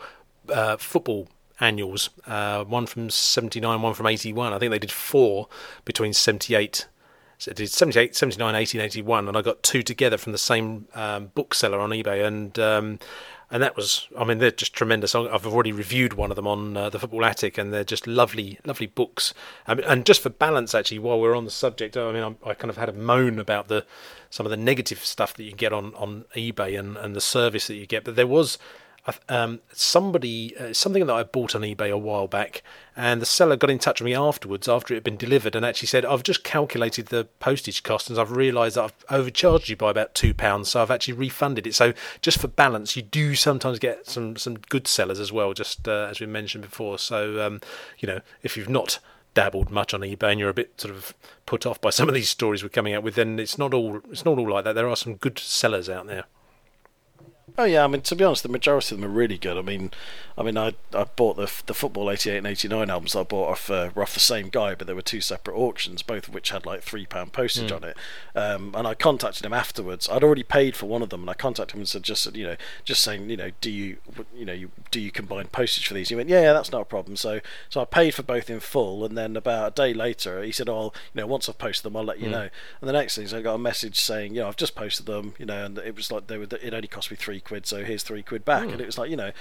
uh, 0.50 0.76
football 0.76 1.28
annuals. 1.60 2.10
Uh, 2.26 2.64
one 2.64 2.86
from 2.86 3.10
'79, 3.10 3.82
one 3.82 3.94
from 3.94 4.06
'81. 4.06 4.52
I 4.52 4.58
think 4.58 4.70
they 4.70 4.78
did 4.78 4.92
four 4.92 5.48
between 5.84 6.12
'78 6.12 6.86
so 7.38 7.52
did 7.52 7.70
78, 7.70 8.16
79, 8.16 8.54
18, 8.54 8.80
81, 8.80 9.28
and 9.28 9.36
I 9.36 9.42
got 9.42 9.62
two 9.62 9.82
together 9.82 10.18
from 10.18 10.32
the 10.32 10.38
same 10.38 10.88
um, 10.94 11.30
bookseller 11.34 11.78
on 11.78 11.90
eBay, 11.90 12.26
and 12.26 12.58
um, 12.58 12.98
and 13.50 13.62
that 13.62 13.76
was, 13.76 14.08
I 14.18 14.24
mean, 14.24 14.38
they're 14.38 14.50
just 14.50 14.74
tremendous. 14.74 15.14
I've 15.14 15.46
already 15.46 15.72
reviewed 15.72 16.14
one 16.14 16.30
of 16.30 16.36
them 16.36 16.46
on 16.46 16.76
uh, 16.76 16.90
the 16.90 16.98
Football 16.98 17.24
Attic, 17.24 17.56
and 17.56 17.72
they're 17.72 17.82
just 17.82 18.06
lovely, 18.06 18.58
lovely 18.66 18.86
books. 18.86 19.32
And 19.66 20.04
just 20.04 20.20
for 20.20 20.28
balance, 20.28 20.74
actually, 20.74 20.98
while 20.98 21.18
we're 21.18 21.34
on 21.34 21.46
the 21.46 21.50
subject, 21.50 21.96
I 21.96 22.12
mean, 22.12 22.36
I, 22.44 22.50
I 22.50 22.54
kind 22.54 22.68
of 22.68 22.76
had 22.76 22.90
a 22.90 22.92
moan 22.92 23.38
about 23.38 23.68
the 23.68 23.86
some 24.30 24.44
of 24.44 24.50
the 24.50 24.56
negative 24.56 24.98
stuff 25.04 25.32
that 25.34 25.44
you 25.44 25.52
get 25.52 25.72
on 25.72 25.94
on 25.94 26.24
eBay 26.36 26.78
and 26.78 26.96
and 26.96 27.14
the 27.14 27.20
service 27.20 27.68
that 27.68 27.76
you 27.76 27.86
get, 27.86 28.04
but 28.04 28.16
there 28.16 28.26
was 28.26 28.58
um, 29.28 29.60
somebody 29.72 30.56
uh, 30.56 30.72
something 30.72 31.06
that 31.06 31.12
I 31.12 31.22
bought 31.22 31.54
on 31.54 31.62
eBay 31.62 31.90
a 31.90 31.96
while 31.96 32.26
back, 32.26 32.62
and 32.96 33.22
the 33.22 33.26
seller 33.26 33.56
got 33.56 33.70
in 33.70 33.78
touch 33.78 34.00
with 34.00 34.06
me 34.06 34.14
afterwards 34.14 34.68
after 34.68 34.92
it 34.92 34.98
had 34.98 35.04
been 35.04 35.16
delivered 35.16 35.54
and 35.54 35.64
actually 35.64 35.88
said, 35.88 36.04
"I've 36.04 36.22
just 36.22 36.44
calculated 36.44 37.06
the 37.06 37.24
postage 37.40 37.82
cost 37.82 38.10
and 38.10 38.18
I've 38.18 38.32
realised 38.32 38.76
that 38.76 38.84
I've 38.84 39.04
overcharged 39.10 39.68
you 39.68 39.76
by 39.76 39.90
about 39.90 40.14
two 40.14 40.34
pounds, 40.34 40.70
so 40.70 40.82
I've 40.82 40.90
actually 40.90 41.14
refunded 41.14 41.66
it." 41.66 41.74
So 41.74 41.92
just 42.20 42.38
for 42.40 42.48
balance, 42.48 42.96
you 42.96 43.02
do 43.02 43.34
sometimes 43.34 43.78
get 43.78 44.06
some 44.06 44.36
some 44.36 44.58
good 44.58 44.86
sellers 44.86 45.20
as 45.20 45.32
well, 45.32 45.52
just 45.54 45.88
uh, 45.88 46.08
as 46.10 46.20
we 46.20 46.26
mentioned 46.26 46.64
before. 46.64 46.98
So 46.98 47.44
um, 47.46 47.60
you 47.98 48.06
know, 48.06 48.20
if 48.42 48.56
you've 48.56 48.68
not 48.68 48.98
dabbled 49.34 49.70
much 49.70 49.94
on 49.94 50.00
eBay 50.00 50.32
and 50.32 50.40
you're 50.40 50.48
a 50.48 50.54
bit 50.54 50.80
sort 50.80 50.94
of 50.94 51.14
put 51.46 51.64
off 51.64 51.80
by 51.80 51.90
some 51.90 52.08
of 52.08 52.14
these 52.14 52.28
stories 52.28 52.62
we're 52.62 52.68
coming 52.68 52.94
out 52.94 53.02
with, 53.02 53.14
then 53.14 53.38
it's 53.38 53.56
not 53.56 53.72
all 53.72 54.00
it's 54.10 54.24
not 54.24 54.38
all 54.38 54.50
like 54.50 54.64
that. 54.64 54.74
There 54.74 54.88
are 54.88 54.96
some 54.96 55.14
good 55.14 55.38
sellers 55.38 55.88
out 55.88 56.06
there. 56.06 56.24
Oh 57.60 57.64
yeah, 57.64 57.82
I 57.82 57.88
mean 57.88 58.02
to 58.02 58.14
be 58.14 58.22
honest, 58.22 58.44
the 58.44 58.48
majority 58.48 58.94
of 58.94 59.00
them 59.00 59.10
are 59.10 59.12
really 59.12 59.36
good. 59.36 59.58
I 59.58 59.62
mean, 59.62 59.90
I 60.38 60.44
mean 60.44 60.56
I 60.56 60.74
I 60.94 61.02
bought 61.02 61.36
the 61.36 61.50
the 61.66 61.74
football 61.74 62.08
eighty 62.08 62.30
eight 62.30 62.38
and 62.38 62.46
eighty 62.46 62.68
nine 62.68 62.88
albums. 62.88 63.16
I 63.16 63.24
bought 63.24 63.50
off 63.50 63.68
uh, 63.68 63.90
off 63.96 64.14
the 64.14 64.20
same 64.20 64.48
guy, 64.48 64.76
but 64.76 64.86
there 64.86 64.94
were 64.94 65.02
two 65.02 65.20
separate 65.20 65.56
auctions, 65.56 66.02
both 66.02 66.28
of 66.28 66.34
which 66.34 66.50
had 66.50 66.64
like 66.64 66.82
three 66.82 67.04
pound 67.04 67.32
postage 67.32 67.72
mm. 67.72 67.76
on 67.76 67.82
it. 67.82 67.96
Um, 68.36 68.76
and 68.76 68.86
I 68.86 68.94
contacted 68.94 69.44
him 69.44 69.52
afterwards. 69.52 70.08
I'd 70.08 70.22
already 70.22 70.44
paid 70.44 70.76
for 70.76 70.86
one 70.86 71.02
of 71.02 71.10
them, 71.10 71.22
and 71.22 71.30
I 71.30 71.34
contacted 71.34 71.74
him 71.74 71.80
and 71.80 71.88
said 71.88 72.04
just 72.04 72.32
you 72.36 72.46
know 72.46 72.56
just 72.84 73.02
saying 73.02 73.28
you 73.28 73.36
know 73.36 73.50
do 73.60 73.72
you 73.72 73.96
you 74.32 74.44
know 74.44 74.52
you, 74.52 74.70
do 74.92 75.00
you 75.00 75.10
combine 75.10 75.48
postage 75.48 75.88
for 75.88 75.94
these? 75.94 76.10
He 76.10 76.14
went 76.14 76.28
yeah, 76.28 76.42
yeah 76.42 76.52
that's 76.52 76.70
not 76.70 76.82
a 76.82 76.84
problem. 76.84 77.16
So 77.16 77.40
so 77.68 77.80
I 77.80 77.86
paid 77.86 78.14
for 78.14 78.22
both 78.22 78.48
in 78.48 78.60
full, 78.60 79.04
and 79.04 79.18
then 79.18 79.36
about 79.36 79.72
a 79.72 79.74
day 79.74 79.92
later 79.92 80.44
he 80.44 80.52
said 80.52 80.68
oh 80.68 80.92
you 81.12 81.20
know 81.20 81.26
once 81.26 81.48
I've 81.48 81.58
posted 81.58 81.86
them 81.86 81.96
I'll 81.96 82.04
let 82.04 82.20
you 82.20 82.28
mm. 82.28 82.32
know. 82.32 82.48
And 82.80 82.88
the 82.88 82.92
next 82.92 83.16
thing 83.16 83.24
is 83.24 83.34
I 83.34 83.42
got 83.42 83.54
a 83.54 83.58
message 83.58 83.98
saying 83.98 84.36
you 84.36 84.42
know 84.42 84.46
I've 84.46 84.54
just 84.54 84.76
posted 84.76 85.06
them 85.06 85.34
you 85.40 85.46
know 85.46 85.64
and 85.64 85.76
it 85.78 85.96
was 85.96 86.12
like 86.12 86.28
they 86.28 86.38
were 86.38 86.46
it 86.62 86.72
only 86.72 86.86
cost 86.86 87.10
me 87.10 87.16
three 87.16 87.40
quid, 87.48 87.66
so 87.66 87.82
here's 87.84 88.02
three 88.02 88.22
quid 88.22 88.44
back. 88.44 88.68
Mm. 88.68 88.72
And 88.72 88.80
it 88.80 88.86
was 88.86 88.98
like, 88.98 89.10
you 89.10 89.16
know, 89.16 89.32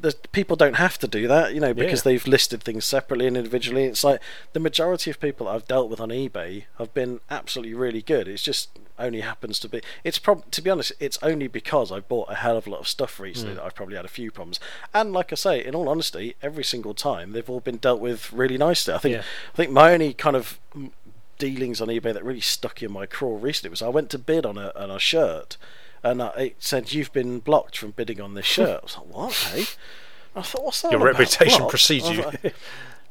the 0.00 0.14
people 0.32 0.56
don't 0.56 0.76
have 0.76 0.98
to 0.98 1.08
do 1.08 1.26
that, 1.28 1.54
you 1.54 1.60
know, 1.60 1.72
because 1.72 2.04
yeah. 2.04 2.12
they've 2.12 2.26
listed 2.26 2.62
things 2.62 2.84
separately 2.84 3.26
and 3.26 3.36
individually. 3.36 3.84
It's 3.84 4.04
like 4.04 4.20
the 4.52 4.60
majority 4.60 5.10
of 5.10 5.20
people 5.20 5.48
I've 5.48 5.66
dealt 5.66 5.88
with 5.88 6.00
on 6.00 6.10
eBay 6.10 6.64
have 6.78 6.92
been 6.92 7.20
absolutely 7.30 7.74
really 7.74 8.02
good. 8.02 8.28
It's 8.28 8.42
just 8.42 8.68
only 8.98 9.22
happens 9.22 9.58
to 9.60 9.68
be. 9.68 9.80
It's 10.02 10.18
prob 10.18 10.50
to 10.50 10.62
be 10.62 10.70
honest, 10.70 10.92
it's 11.00 11.18
only 11.22 11.48
because 11.48 11.90
I've 11.90 12.08
bought 12.08 12.30
a 12.30 12.34
hell 12.34 12.56
of 12.56 12.66
a 12.66 12.70
lot 12.70 12.80
of 12.80 12.88
stuff 12.88 13.18
recently 13.18 13.54
mm. 13.54 13.56
that 13.56 13.64
I've 13.64 13.74
probably 13.74 13.96
had 13.96 14.04
a 14.04 14.08
few 14.08 14.30
problems. 14.30 14.60
And 14.92 15.12
like 15.12 15.32
I 15.32 15.36
say, 15.36 15.64
in 15.64 15.74
all 15.74 15.88
honesty, 15.88 16.34
every 16.42 16.64
single 16.64 16.94
time 16.94 17.32
they've 17.32 17.48
all 17.48 17.60
been 17.60 17.78
dealt 17.78 18.00
with 18.00 18.32
really 18.32 18.58
nicely. 18.58 18.94
I 18.94 18.98
think. 18.98 19.14
Yeah. 19.14 19.22
I 19.54 19.56
think 19.56 19.70
my 19.70 19.92
only 19.92 20.12
kind 20.12 20.36
of 20.36 20.58
dealings 21.38 21.80
on 21.80 21.88
eBay 21.88 22.12
that 22.14 22.24
really 22.24 22.40
stuck 22.40 22.82
in 22.82 22.92
my 22.92 23.06
craw 23.06 23.38
recently 23.40 23.70
was 23.70 23.82
I 23.82 23.88
went 23.88 24.10
to 24.10 24.18
bid 24.18 24.44
on 24.44 24.58
a 24.58 24.72
on 24.76 24.90
a 24.90 24.98
shirt 24.98 25.56
and 26.04 26.20
it 26.36 26.56
said 26.58 26.92
you've 26.92 27.12
been 27.12 27.40
blocked 27.40 27.78
from 27.78 27.92
bidding 27.92 28.20
on 28.20 28.34
this 28.34 28.44
shirt. 28.44 28.80
I 28.80 28.84
was 28.84 28.96
like, 28.98 29.06
what? 29.06 29.32
Hey? 29.32 29.64
I 30.36 30.42
thought, 30.42 30.64
what's 30.64 30.82
that? 30.82 30.92
Your 30.92 31.00
reputation 31.00 31.66
precedes 31.66 32.10
you. 32.10 32.22
Like, 32.22 32.54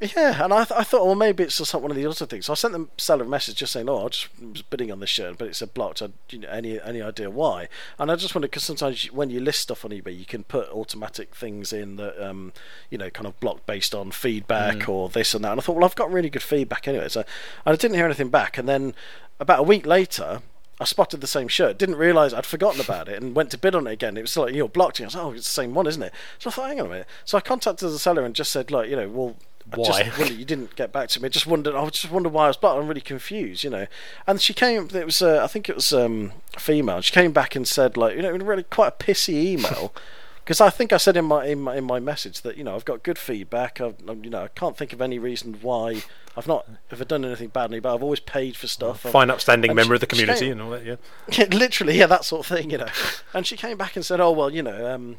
yeah, 0.00 0.44
and 0.44 0.52
I, 0.52 0.64
th- 0.64 0.78
I 0.78 0.84
thought, 0.84 1.04
well, 1.04 1.14
maybe 1.16 1.42
it's 1.42 1.58
just 1.58 1.74
one 1.74 1.90
of 1.90 1.96
the 1.96 2.06
other 2.06 2.26
things. 2.26 2.46
So 2.46 2.52
I 2.52 2.56
sent 2.56 2.74
the 2.74 2.86
seller 2.96 3.24
a 3.24 3.28
message 3.28 3.56
just 3.56 3.72
saying, 3.72 3.88
oh, 3.88 4.06
I 4.06 4.08
just 4.08 4.28
was 4.40 4.62
bidding 4.62 4.92
on 4.92 5.00
this 5.00 5.10
shirt, 5.10 5.38
but 5.38 5.48
it 5.48 5.56
said 5.56 5.74
blocked. 5.74 6.02
I, 6.02 6.10
you 6.30 6.40
know, 6.40 6.48
any 6.48 6.80
any 6.80 7.00
idea 7.02 7.30
why? 7.30 7.68
And 7.98 8.12
I 8.12 8.16
just 8.16 8.34
wondered 8.34 8.50
because 8.50 8.62
sometimes 8.62 9.06
when 9.06 9.30
you 9.30 9.40
list 9.40 9.60
stuff 9.60 9.84
on 9.84 9.90
eBay, 9.90 10.16
you 10.16 10.26
can 10.26 10.44
put 10.44 10.68
automatic 10.70 11.34
things 11.34 11.72
in 11.72 11.96
that, 11.96 12.24
um, 12.24 12.52
you 12.90 12.98
know, 12.98 13.10
kind 13.10 13.26
of 13.26 13.38
blocked 13.40 13.66
based 13.66 13.94
on 13.94 14.10
feedback 14.10 14.76
mm. 14.76 14.88
or 14.88 15.08
this 15.08 15.34
and 15.34 15.44
that. 15.44 15.52
And 15.52 15.60
I 15.60 15.62
thought, 15.62 15.76
well, 15.76 15.84
I've 15.84 15.96
got 15.96 16.12
really 16.12 16.30
good 16.30 16.42
feedback 16.42 16.86
anyway. 16.86 17.08
So 17.08 17.24
I 17.64 17.74
didn't 17.74 17.96
hear 17.96 18.06
anything 18.06 18.28
back, 18.28 18.58
and 18.58 18.68
then 18.68 18.94
about 19.40 19.60
a 19.60 19.64
week 19.64 19.86
later, 19.86 20.42
I 20.80 20.84
spotted 20.84 21.20
the 21.20 21.26
same 21.26 21.48
shirt, 21.48 21.78
didn't 21.78 21.96
realise 21.96 22.32
I'd 22.32 22.46
forgotten 22.46 22.80
about 22.80 23.08
it, 23.08 23.22
and 23.22 23.34
went 23.34 23.50
to 23.52 23.58
bid 23.58 23.74
on 23.74 23.86
it 23.86 23.92
again. 23.92 24.16
It 24.16 24.22
was 24.22 24.36
like 24.36 24.54
you're 24.54 24.68
blocked. 24.68 24.98
And 24.98 25.04
I 25.04 25.06
was 25.06 25.14
like, 25.14 25.24
oh, 25.24 25.32
it's 25.32 25.46
the 25.46 25.62
same 25.62 25.74
one, 25.74 25.86
isn't 25.86 26.02
it? 26.02 26.12
So 26.38 26.50
I 26.50 26.52
thought, 26.52 26.68
hang 26.68 26.80
on 26.80 26.86
a 26.86 26.90
minute. 26.90 27.06
So 27.24 27.38
I 27.38 27.40
contacted 27.40 27.88
the 27.88 27.98
seller 27.98 28.24
and 28.24 28.34
just 28.34 28.50
said, 28.50 28.70
like, 28.70 28.90
you 28.90 28.96
know, 28.96 29.08
well, 29.08 29.36
why? 29.74 30.00
I 30.00 30.02
just 30.04 30.18
wondered, 30.18 30.38
you 30.38 30.44
didn't 30.44 30.76
get 30.76 30.92
back 30.92 31.08
to 31.10 31.22
me. 31.22 31.26
I 31.26 31.28
just 31.30 31.46
wondered. 31.46 31.74
I 31.74 31.88
just 31.88 32.10
wondered 32.10 32.32
why 32.32 32.44
I 32.44 32.48
was 32.48 32.56
blocked. 32.56 32.80
I'm 32.80 32.88
really 32.88 33.00
confused, 33.00 33.64
you 33.64 33.70
know. 33.70 33.86
And 34.26 34.40
she 34.40 34.52
came. 34.52 34.88
It 34.92 35.06
was, 35.06 35.22
uh, 35.22 35.42
I 35.42 35.46
think 35.46 35.68
it 35.68 35.74
was 35.74 35.92
um, 35.92 36.32
female. 36.58 37.00
She 37.00 37.12
came 37.12 37.32
back 37.32 37.56
and 37.56 37.66
said, 37.66 37.96
like, 37.96 38.16
you 38.16 38.22
know, 38.22 38.30
really 38.32 38.64
quite 38.64 38.88
a 38.88 39.04
pissy 39.04 39.34
email. 39.34 39.94
because 40.44 40.60
I 40.60 40.68
think 40.68 40.92
I 40.92 40.98
said 40.98 41.16
in 41.16 41.24
my, 41.24 41.46
in 41.46 41.60
my 41.60 41.76
in 41.76 41.84
my 41.84 41.98
message 42.00 42.42
that 42.42 42.58
you 42.58 42.64
know 42.64 42.74
I've 42.74 42.84
got 42.84 43.02
good 43.02 43.18
feedback. 43.18 43.80
I've, 43.80 43.96
you 44.22 44.30
know 44.30 44.44
I 44.44 44.48
can't 44.48 44.76
think 44.76 44.92
of 44.92 45.00
any 45.00 45.18
reason 45.18 45.58
why 45.62 46.02
I've 46.36 46.48
not 46.48 46.66
ever 46.90 47.04
done 47.04 47.24
anything 47.24 47.48
badly, 47.48 47.80
but 47.80 47.94
I've 47.94 48.02
always 48.02 48.20
paid 48.20 48.56
for 48.56 48.66
stuff. 48.66 49.00
Fine, 49.00 49.30
upstanding 49.30 49.70
and 49.70 49.76
member 49.76 49.94
she, 49.94 49.96
of 49.96 50.00
the 50.00 50.06
community 50.06 50.40
came, 50.40 50.52
and 50.52 50.62
all 50.62 50.70
that. 50.70 50.84
Yeah. 51.32 51.44
literally, 51.52 51.98
yeah, 51.98 52.06
that 52.06 52.24
sort 52.24 52.40
of 52.40 52.56
thing, 52.56 52.70
you 52.70 52.78
know. 52.78 52.88
and 53.32 53.46
she 53.46 53.56
came 53.56 53.76
back 53.76 53.96
and 53.96 54.04
said, 54.04 54.20
"Oh 54.20 54.32
well, 54.32 54.50
you 54.50 54.62
know, 54.62 54.92
um, 54.92 55.16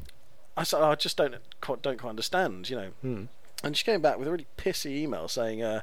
I 0.57 0.63
said 0.63 0.81
oh, 0.81 0.91
I 0.91 0.95
just 0.95 1.17
don't 1.17 1.35
quite, 1.61 1.81
don't 1.81 1.99
quite 1.99 2.09
understand, 2.09 2.69
you 2.69 2.75
know." 2.75 2.89
Hmm. 3.01 3.23
And 3.63 3.77
she 3.77 3.83
came 3.83 4.01
back 4.01 4.19
with 4.19 4.27
a 4.27 4.31
really 4.31 4.47
pissy 4.57 4.97
email 4.97 5.27
saying. 5.27 5.63
Uh, 5.63 5.81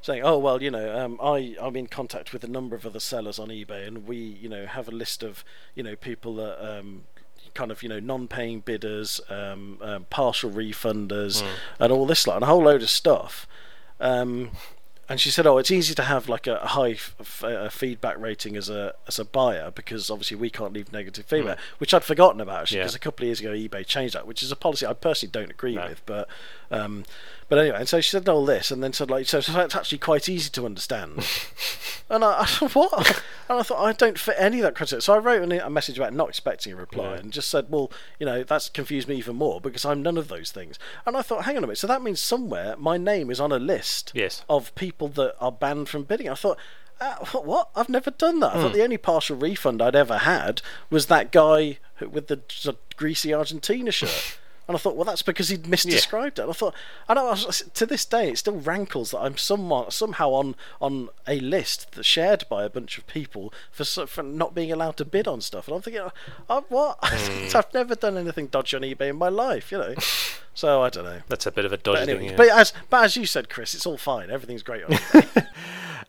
saying, 0.00 0.22
"Oh 0.24 0.36
well, 0.36 0.60
you 0.60 0.70
know, 0.70 0.98
um, 0.98 1.18
I 1.22 1.54
I'm 1.60 1.76
in 1.76 1.86
contact 1.86 2.32
with 2.32 2.42
a 2.42 2.48
number 2.48 2.74
of 2.74 2.84
other 2.84 2.98
sellers 2.98 3.38
on 3.38 3.48
eBay, 3.48 3.86
and 3.86 4.06
we, 4.06 4.16
you 4.16 4.48
know, 4.48 4.66
have 4.66 4.88
a 4.88 4.90
list 4.90 5.22
of, 5.22 5.44
you 5.76 5.84
know, 5.84 5.94
people 5.94 6.34
that 6.34 6.60
um, 6.60 7.04
kind 7.54 7.70
of 7.70 7.82
you 7.82 7.88
know 7.88 8.00
non-paying 8.00 8.60
bidders, 8.60 9.20
um, 9.28 9.78
um, 9.80 10.06
partial 10.10 10.50
refunders, 10.50 11.42
mm. 11.42 11.48
and 11.78 11.92
all 11.92 12.06
this 12.06 12.26
like 12.26 12.36
and 12.36 12.44
a 12.44 12.46
whole 12.46 12.64
load 12.64 12.82
of 12.82 12.90
stuff. 12.90 13.46
Um, 14.02 14.50
and 15.08 15.20
she 15.20 15.30
said, 15.30 15.46
"Oh, 15.46 15.58
it's 15.58 15.70
easy 15.70 15.94
to 15.94 16.04
have 16.04 16.28
like 16.28 16.46
a 16.46 16.58
high 16.58 16.92
f- 16.92 17.14
f- 17.20 17.72
feedback 17.72 18.18
rating 18.18 18.56
as 18.56 18.70
a 18.70 18.94
as 19.06 19.18
a 19.18 19.24
buyer 19.24 19.70
because 19.70 20.10
obviously 20.10 20.36
we 20.36 20.48
can't 20.48 20.72
leave 20.72 20.92
negative 20.92 21.26
feedback." 21.26 21.58
Mm. 21.58 21.62
Which 21.78 21.92
I'd 21.92 22.04
forgotten 22.04 22.40
about 22.40 22.62
actually 22.62 22.78
because 22.78 22.94
yeah. 22.94 22.96
a 22.96 23.00
couple 23.00 23.24
of 23.24 23.26
years 23.28 23.40
ago 23.40 23.50
eBay 23.50 23.84
changed 23.84 24.14
that, 24.14 24.26
which 24.26 24.42
is 24.42 24.50
a 24.50 24.56
policy 24.56 24.86
I 24.86 24.92
personally 24.94 25.30
don't 25.30 25.50
agree 25.50 25.74
no. 25.74 25.86
with. 25.88 26.06
But 26.06 26.28
um, 26.72 27.04
but 27.48 27.58
anyway, 27.58 27.80
and 27.80 27.88
so 27.88 28.00
she 28.00 28.10
said 28.10 28.28
all 28.30 28.46
this, 28.46 28.70
and 28.70 28.82
then 28.82 28.94
said 28.94 29.10
like, 29.10 29.26
so, 29.26 29.42
so 29.42 29.60
it's 29.60 29.76
actually 29.76 29.98
quite 29.98 30.26
easy 30.26 30.48
to 30.50 30.64
understand. 30.64 31.28
and 32.08 32.24
I, 32.24 32.40
I 32.40 32.46
thought, 32.46 32.74
what? 32.74 33.22
And 33.50 33.58
I 33.58 33.62
thought 33.62 33.84
I 33.84 33.92
don't 33.92 34.18
fit 34.18 34.36
any 34.38 34.60
of 34.60 34.62
that 34.62 34.74
criteria. 34.74 35.02
So 35.02 35.12
I 35.12 35.18
wrote 35.18 35.52
a 35.52 35.68
message 35.68 35.98
about 35.98 36.14
not 36.14 36.30
expecting 36.30 36.72
a 36.72 36.76
reply, 36.76 37.10
yeah. 37.10 37.18
and 37.18 37.30
just 37.30 37.50
said, 37.50 37.66
well, 37.68 37.92
you 38.18 38.24
know, 38.24 38.42
that's 38.42 38.70
confused 38.70 39.06
me 39.06 39.16
even 39.16 39.36
more 39.36 39.60
because 39.60 39.84
I'm 39.84 40.02
none 40.02 40.16
of 40.16 40.28
those 40.28 40.50
things. 40.50 40.78
And 41.04 41.14
I 41.14 41.20
thought, 41.20 41.44
hang 41.44 41.58
on 41.58 41.64
a 41.64 41.66
minute, 41.66 41.78
so 41.78 41.86
that 41.88 42.02
means 42.02 42.20
somewhere 42.20 42.74
my 42.78 42.96
name 42.96 43.30
is 43.30 43.38
on 43.38 43.52
a 43.52 43.58
list 43.58 44.12
yes. 44.14 44.44
of 44.48 44.74
people 44.74 45.08
that 45.08 45.36
are 45.38 45.52
banned 45.52 45.90
from 45.90 46.04
bidding. 46.04 46.30
I 46.30 46.34
thought. 46.34 46.58
Uh, 47.00 47.16
what? 47.32 47.68
I've 47.74 47.88
never 47.88 48.12
done 48.12 48.38
that. 48.40 48.52
I 48.52 48.56
mm. 48.56 48.60
thought 48.62 48.70
hmm. 48.70 48.76
the 48.76 48.84
only 48.84 48.96
partial 48.96 49.36
refund 49.36 49.82
I'd 49.82 49.96
ever 49.96 50.18
had 50.18 50.62
was 50.88 51.06
that 51.06 51.32
guy 51.32 51.78
with 52.00 52.28
the 52.28 52.40
greasy 52.96 53.34
Argentina 53.34 53.90
shirt. 53.90 54.38
And 54.68 54.76
I 54.76 54.78
thought, 54.78 54.94
well, 54.96 55.04
that's 55.04 55.22
because 55.22 55.48
he'd 55.48 55.64
misdescribed 55.64 56.38
yeah. 56.38 56.44
it. 56.44 56.46
And 56.46 56.50
I 56.50 56.52
thought, 56.52 56.74
I 57.08 57.14
know, 57.14 57.34
to 57.34 57.86
this 57.86 58.04
day, 58.04 58.30
it 58.30 58.38
still 58.38 58.58
rankles 58.58 59.10
that 59.10 59.18
I'm 59.18 59.36
somewhat, 59.36 59.92
somehow 59.92 60.30
on 60.30 60.54
on 60.80 61.08
a 61.26 61.40
list 61.40 61.92
that's 61.92 62.06
shared 62.06 62.44
by 62.48 62.64
a 62.64 62.70
bunch 62.70 62.96
of 62.98 63.06
people 63.06 63.52
for 63.70 63.84
for 63.84 64.22
not 64.22 64.54
being 64.54 64.70
allowed 64.72 64.96
to 64.98 65.04
bid 65.04 65.26
on 65.26 65.40
stuff. 65.40 65.66
And 65.66 65.76
I'm 65.76 65.82
thinking, 65.82 66.02
oh, 66.48 66.64
what? 66.68 66.98
Mm. 67.22 67.54
I've 67.54 67.72
never 67.72 67.94
done 67.94 68.16
anything 68.16 68.48
dodgy 68.48 68.76
on 68.76 68.82
eBay 68.82 69.10
in 69.10 69.16
my 69.16 69.28
life, 69.28 69.70
you 69.70 69.78
know. 69.78 69.94
So 70.54 70.82
I 70.82 70.90
don't 70.90 71.04
know. 71.04 71.22
That's 71.28 71.46
a 71.46 71.50
bit 71.50 71.64
of 71.64 71.72
a 71.72 71.78
dodgy 71.78 72.00
but 72.00 72.08
anyway, 72.08 72.18
thing. 72.18 72.30
Yeah. 72.30 72.36
But 72.36 72.48
as 72.50 72.72
but 72.90 73.04
as 73.04 73.16
you 73.16 73.24
said, 73.24 73.48
Chris, 73.48 73.74
it's 73.74 73.86
all 73.86 73.96
fine. 73.96 74.30
Everything's 74.30 74.62
great 74.62 74.84
on 74.84 74.90
eBay. 74.92 75.46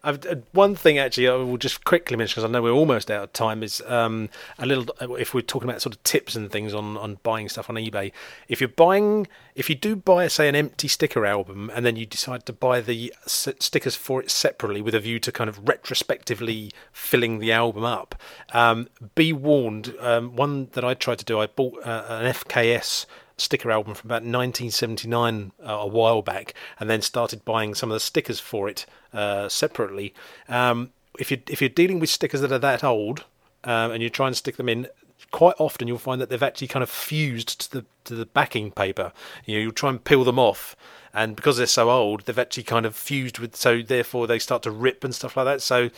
I've, 0.04 0.26
uh, 0.26 0.36
one 0.51 0.76
thing 0.76 0.97
actually 0.97 1.30
I 1.30 1.36
will 1.36 1.58
just 1.58 1.86
quickly 1.86 2.18
mention 2.18 2.34
because 2.34 2.49
I 2.49 2.51
know 2.51 2.62
we're 2.62 2.72
almost 2.72 3.10
out 3.10 3.24
of 3.24 3.34
time 3.34 3.64
is 3.64 3.82
um, 3.88 4.30
a 4.60 4.66
little 4.66 4.86
if 5.18 5.34
we're 5.34 5.41
talking 5.41 5.70
about 5.70 5.82
sort 5.82 5.95
of 5.95 6.04
tips 6.04 6.36
and 6.36 6.51
things 6.51 6.74
on, 6.74 6.97
on 6.97 7.20
buying 7.24 7.47
stuff 7.47 7.70
on 7.70 7.76
eBay. 7.76 8.12
If 8.49 8.60
you're 8.60 8.68
buying, 8.68 9.28
if 9.56 9.70
you 9.70 9.76
do 9.76 9.95
buy 9.95 10.28
say 10.28 10.49
an 10.49 10.56
empty 10.56 10.89
sticker 10.89 11.26
album 11.26 11.72
and 11.74 11.86
then 11.86 11.95
you 11.95 12.06
decide 12.06 12.45
to 12.47 12.54
buy 12.54 12.82
the 12.82 13.14
stickers 13.26 13.95
for 13.95 14.22
it 14.22 14.30
separately 14.30 14.82
with 14.82 14.93
a 14.93 14.99
view 14.99 15.20
to 15.20 15.32
kind 15.32 15.49
of 15.49 15.68
retrospectively 15.68 16.72
filling 16.91 17.39
the 17.39 17.54
album 17.54 17.86
up, 17.86 18.16
um, 18.54 18.89
be 19.16 19.32
warned. 19.32 19.95
Um, 19.99 20.36
one 20.36 20.68
that 20.74 20.84
I 20.84 20.95
tried 20.95 21.20
to 21.20 21.26
do, 21.26 21.39
I 21.39 21.47
bought 21.47 21.80
uh, 21.86 22.06
an 22.10 22.34
FKS 22.34 23.06
sticker 23.38 23.72
album 23.72 23.94
from 23.94 24.10
about 24.10 24.24
1979 24.24 25.52
uh, 25.62 25.72
a 25.72 25.88
while 25.88 26.22
back, 26.22 26.54
and 26.80 26.90
then 26.90 27.02
started 27.02 27.44
buying 27.46 27.74
some 27.74 27.92
of 27.92 27.96
the 27.96 28.00
stickers 28.00 28.40
for 28.40 28.70
it 28.70 28.86
uh, 29.14 29.50
separately. 29.50 30.14
Um, 30.48 30.92
if 31.20 31.32
you 31.32 31.42
if 31.50 31.62
you're 31.62 31.70
dealing 31.70 32.00
with 32.00 32.10
stickers 32.10 32.42
that 32.42 32.52
are 32.52 32.60
that 32.60 32.84
old 32.84 33.26
um, 33.64 33.92
and 33.92 34.02
you 34.02 34.10
try 34.10 34.28
and 34.28 34.36
stick 34.36 34.58
them 34.58 34.70
in, 34.70 34.88
quite 35.32 35.56
often 35.60 35.88
you'll 35.88 35.98
find 35.98 36.20
that 36.22 36.30
they've 36.30 36.44
actually 36.44 36.68
kind 36.68 36.84
of 36.84 36.90
fused 36.90 37.60
to 37.62 37.72
the 37.72 37.86
to 38.06 38.16
the 38.16 38.26
backing 38.26 38.72
paper. 38.72 39.12
You 39.46 39.56
know, 39.56 39.62
you'll 39.64 39.72
try 39.72 39.90
and 39.90 40.04
peel 40.04 40.24
them 40.24 40.40
off, 40.40 40.76
and 41.14 41.36
because 41.36 41.58
they're 41.58 41.68
so 41.68 41.90
old, 41.90 42.26
they've 42.26 42.40
actually 42.40 42.64
kind 42.64 42.86
of 42.86 42.96
fused 42.96 43.40
with. 43.40 43.56
So 43.56 43.82
therefore, 43.82 44.28
they 44.28 44.40
start 44.40 44.64
to 44.64 44.72
rip 44.72 45.04
and 45.04 45.14
stuff 45.14 45.38
like 45.38 45.46
that. 45.46 45.62
So 45.62 45.90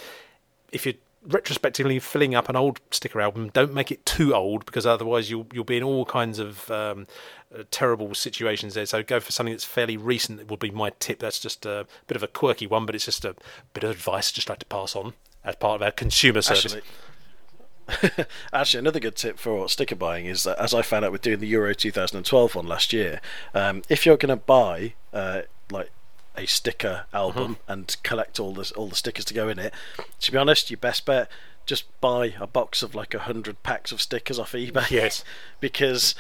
if 0.71 0.85
you're 0.85 0.95
retrospectively 1.27 1.99
filling 1.99 2.35
up 2.35 2.49
an 2.49 2.55
old 2.55 2.79
sticker 2.91 3.21
album, 3.21 3.49
don't 3.49 3.73
make 3.73 3.91
it 3.91 4.05
too 4.05 4.33
old 4.33 4.65
because 4.65 4.85
otherwise 4.85 5.29
you'll 5.29 5.47
you'll 5.53 5.63
be 5.63 5.77
in 5.77 5.83
all 5.83 6.05
kinds 6.05 6.39
of 6.39 6.69
um, 6.71 7.07
uh, 7.53 7.63
terrible 7.71 8.13
situations 8.13 8.73
there. 8.73 8.85
So 8.85 9.03
go 9.03 9.19
for 9.19 9.31
something 9.31 9.53
that's 9.53 9.63
fairly 9.63 9.97
recent. 9.97 10.39
It 10.39 10.49
would 10.49 10.59
be 10.59 10.71
my 10.71 10.91
tip. 10.99 11.19
That's 11.19 11.39
just 11.39 11.65
a 11.65 11.85
bit 12.07 12.15
of 12.15 12.23
a 12.23 12.27
quirky 12.27 12.67
one, 12.67 12.85
but 12.85 12.95
it's 12.95 13.05
just 13.05 13.25
a 13.25 13.35
bit 13.73 13.83
of 13.83 13.91
advice 13.91 14.31
just 14.31 14.49
like 14.49 14.59
to 14.59 14.65
pass 14.65 14.95
on 14.95 15.13
as 15.43 15.55
part 15.55 15.81
of 15.81 15.85
our 15.85 15.91
consumer 15.91 16.41
service. 16.41 16.75
Actually, 16.75 16.81
Actually, 18.53 18.79
another 18.79 18.99
good 18.99 19.15
tip 19.15 19.37
for 19.37 19.69
sticker 19.69 19.95
buying 19.95 20.25
is 20.25 20.43
that, 20.43 20.57
as 20.57 20.73
I 20.73 20.81
found 20.81 21.05
out 21.05 21.11
with 21.11 21.21
doing 21.21 21.39
the 21.39 21.47
Euro 21.47 21.73
2012 21.73 22.55
one 22.55 22.67
last 22.67 22.93
year, 22.93 23.21
um, 23.53 23.83
if 23.89 24.05
you're 24.05 24.17
going 24.17 24.29
to 24.29 24.43
buy 24.43 24.95
uh, 25.13 25.43
like 25.71 25.91
a 26.37 26.45
sticker 26.45 27.05
album 27.13 27.55
mm-hmm. 27.55 27.71
and 27.71 27.97
collect 28.03 28.39
all 28.39 28.53
the 28.53 28.71
all 28.75 28.87
the 28.87 28.95
stickers 28.95 29.25
to 29.25 29.33
go 29.33 29.49
in 29.49 29.59
it. 29.59 29.73
To 30.21 30.31
be 30.31 30.37
honest, 30.37 30.69
your 30.69 30.77
best 30.77 31.05
bet 31.05 31.29
just 31.65 31.99
buy 31.99 32.35
a 32.39 32.47
box 32.47 32.83
of 32.83 32.93
like 32.95 33.13
a 33.13 33.19
hundred 33.19 33.63
packs 33.63 33.91
of 33.91 34.01
stickers 34.01 34.39
off 34.39 34.53
eBay. 34.53 34.89
Yes, 34.95 35.23
because 35.59 36.15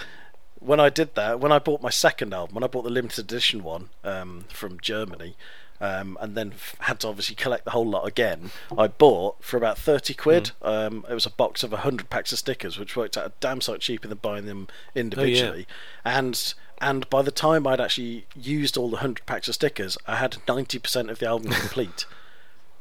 when 0.59 0.79
I 0.79 0.89
did 0.89 1.15
that, 1.15 1.39
when 1.39 1.51
I 1.51 1.59
bought 1.59 1.81
my 1.81 1.89
second 1.89 2.33
album, 2.33 2.55
when 2.55 2.63
I 2.63 2.67
bought 2.67 2.83
the 2.83 2.89
limited 2.89 3.25
edition 3.25 3.63
one 3.63 3.89
um, 4.03 4.45
from 4.49 4.79
Germany, 4.79 5.35
um, 5.81 6.17
and 6.21 6.35
then 6.35 6.51
f- 6.53 6.75
had 6.79 6.99
to 7.01 7.07
obviously 7.07 7.35
collect 7.35 7.65
the 7.65 7.71
whole 7.71 7.87
lot 7.87 8.07
again. 8.07 8.51
I 8.77 8.87
bought 8.87 9.43
for 9.43 9.57
about 9.57 9.77
thirty 9.77 10.13
quid. 10.13 10.51
Mm. 10.61 10.87
Um, 10.87 11.05
it 11.09 11.13
was 11.13 11.25
a 11.25 11.31
box 11.31 11.63
of 11.63 11.71
hundred 11.71 12.09
packs 12.09 12.31
of 12.31 12.39
stickers, 12.39 12.77
which 12.79 12.95
worked 12.95 13.17
out 13.17 13.27
a 13.27 13.33
damn 13.39 13.61
sight 13.61 13.81
cheaper 13.81 14.07
than 14.07 14.19
buying 14.19 14.45
them 14.45 14.67
individually. 14.93 15.67
Oh, 16.05 16.09
yeah. 16.09 16.19
And 16.19 16.53
and 16.79 17.09
by 17.09 17.21
the 17.21 17.31
time 17.31 17.65
I'd 17.67 17.81
actually 17.81 18.25
used 18.35 18.77
all 18.77 18.89
the 18.89 18.97
hundred 18.97 19.25
packs 19.25 19.47
of 19.47 19.55
stickers, 19.55 19.97
I 20.07 20.15
had 20.15 20.37
ninety 20.47 20.79
percent 20.79 21.09
of 21.09 21.19
the 21.19 21.27
album 21.27 21.51
complete. 21.51 22.05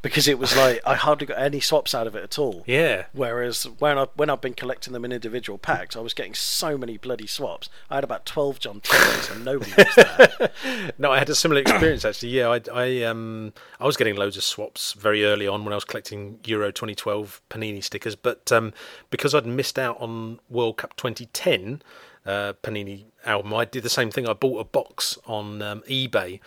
Because 0.05 0.29
it 0.29 0.39
was 0.39 0.55
like 0.55 0.83
I 0.87 0.95
hardly 0.95 1.27
got 1.27 1.39
any 1.39 1.61
swaps 1.61 1.95
out 1.95 2.07
of 2.07 2.15
it 2.15 2.23
at 2.23 2.39
all. 2.39 2.63
Yeah. 2.67 3.07
Whereas 3.15 3.65
when 3.79 3.99
I 3.99 4.07
when 4.15 4.29
I've 4.29 4.43
been 4.43 4.53
collecting 4.53 4.93
them 4.93 5.05
in 5.05 5.13
individual 5.13 5.59
packs, 5.59 5.97
I 5.97 6.01
was 6.01 6.13
getting 6.13 6.35
so 6.35 6.77
many 6.77 6.99
bloody 6.99 7.27
swaps. 7.27 7.71
I 7.91 7.97
had 7.97 8.05
about 8.05 8.27
twelve 8.27 8.61
John 8.61 8.81
Terrys 8.83 9.35
and 9.35 9.45
nobody 9.47 9.73
was 9.77 9.95
there. 9.97 10.93
no, 10.99 11.11
I 11.11 11.19
had 11.19 11.31
a 11.31 11.35
similar 11.35 11.63
experience 11.63 12.05
actually. 12.05 12.29
Yeah, 12.29 12.51
I, 12.51 12.61
I 12.73 13.03
um 13.05 13.55
I 13.81 13.87
was 13.87 13.97
getting 13.97 14.15
loads 14.15 14.37
of 14.37 14.45
swaps 14.45 14.93
very 14.93 15.25
early 15.25 15.49
on 15.49 15.65
when 15.65 15.73
I 15.73 15.77
was 15.77 15.85
collecting 15.85 16.39
Euro 16.45 16.71
2012 16.71 17.41
Panini 17.49 17.83
stickers, 17.83 18.15
but 18.15 18.53
um 18.53 18.75
because 19.09 19.35
I'd 19.35 19.47
missed 19.47 19.79
out 19.79 19.99
on 20.01 20.39
World 20.51 20.77
Cup 20.77 20.97
2010 20.97 21.83
uh, 22.27 22.55
Panini 22.63 23.05
album, 23.25 23.55
I 23.55 23.65
did 23.65 23.83
the 23.83 23.91
same 23.91 24.11
thing. 24.11 24.29
I 24.29 24.33
bought 24.33 24.59
a 24.59 24.65
box 24.65 25.19
on 25.27 25.63
um, 25.63 25.83
eBay, 25.89 26.41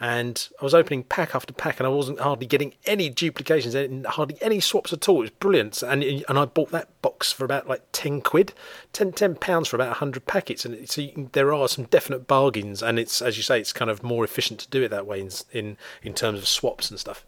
and 0.00 0.48
I 0.60 0.64
was 0.64 0.74
opening 0.74 1.04
pack 1.04 1.34
after 1.34 1.52
pack, 1.52 1.78
and 1.78 1.86
I 1.86 1.90
wasn't 1.90 2.20
hardly 2.20 2.46
getting 2.46 2.74
any 2.84 3.08
duplications, 3.08 3.74
hardly 4.06 4.36
any 4.40 4.60
swaps 4.60 4.92
at 4.92 5.08
all. 5.08 5.18
It 5.18 5.20
was 5.20 5.30
brilliant, 5.30 5.82
and 5.82 6.02
and 6.02 6.38
I 6.38 6.44
bought 6.44 6.70
that 6.70 6.88
box 7.02 7.32
for 7.32 7.44
about 7.44 7.68
like 7.68 7.82
ten 7.92 8.20
quid, 8.20 8.52
10, 8.92 9.12
10 9.12 9.36
pounds 9.36 9.68
for 9.68 9.76
about 9.76 9.96
hundred 9.96 10.26
packets, 10.26 10.64
and 10.64 10.88
so 10.88 11.06
can, 11.06 11.30
there 11.32 11.52
are 11.52 11.68
some 11.68 11.84
definite 11.84 12.26
bargains, 12.26 12.82
and 12.82 12.98
it's 12.98 13.22
as 13.22 13.36
you 13.36 13.42
say, 13.42 13.60
it's 13.60 13.72
kind 13.72 13.90
of 13.90 14.02
more 14.02 14.24
efficient 14.24 14.60
to 14.60 14.68
do 14.68 14.82
it 14.82 14.88
that 14.88 15.06
way 15.06 15.20
in 15.20 15.30
in, 15.52 15.76
in 16.02 16.14
terms 16.14 16.38
of 16.38 16.48
swaps 16.48 16.90
and 16.90 16.98
stuff. 16.98 17.24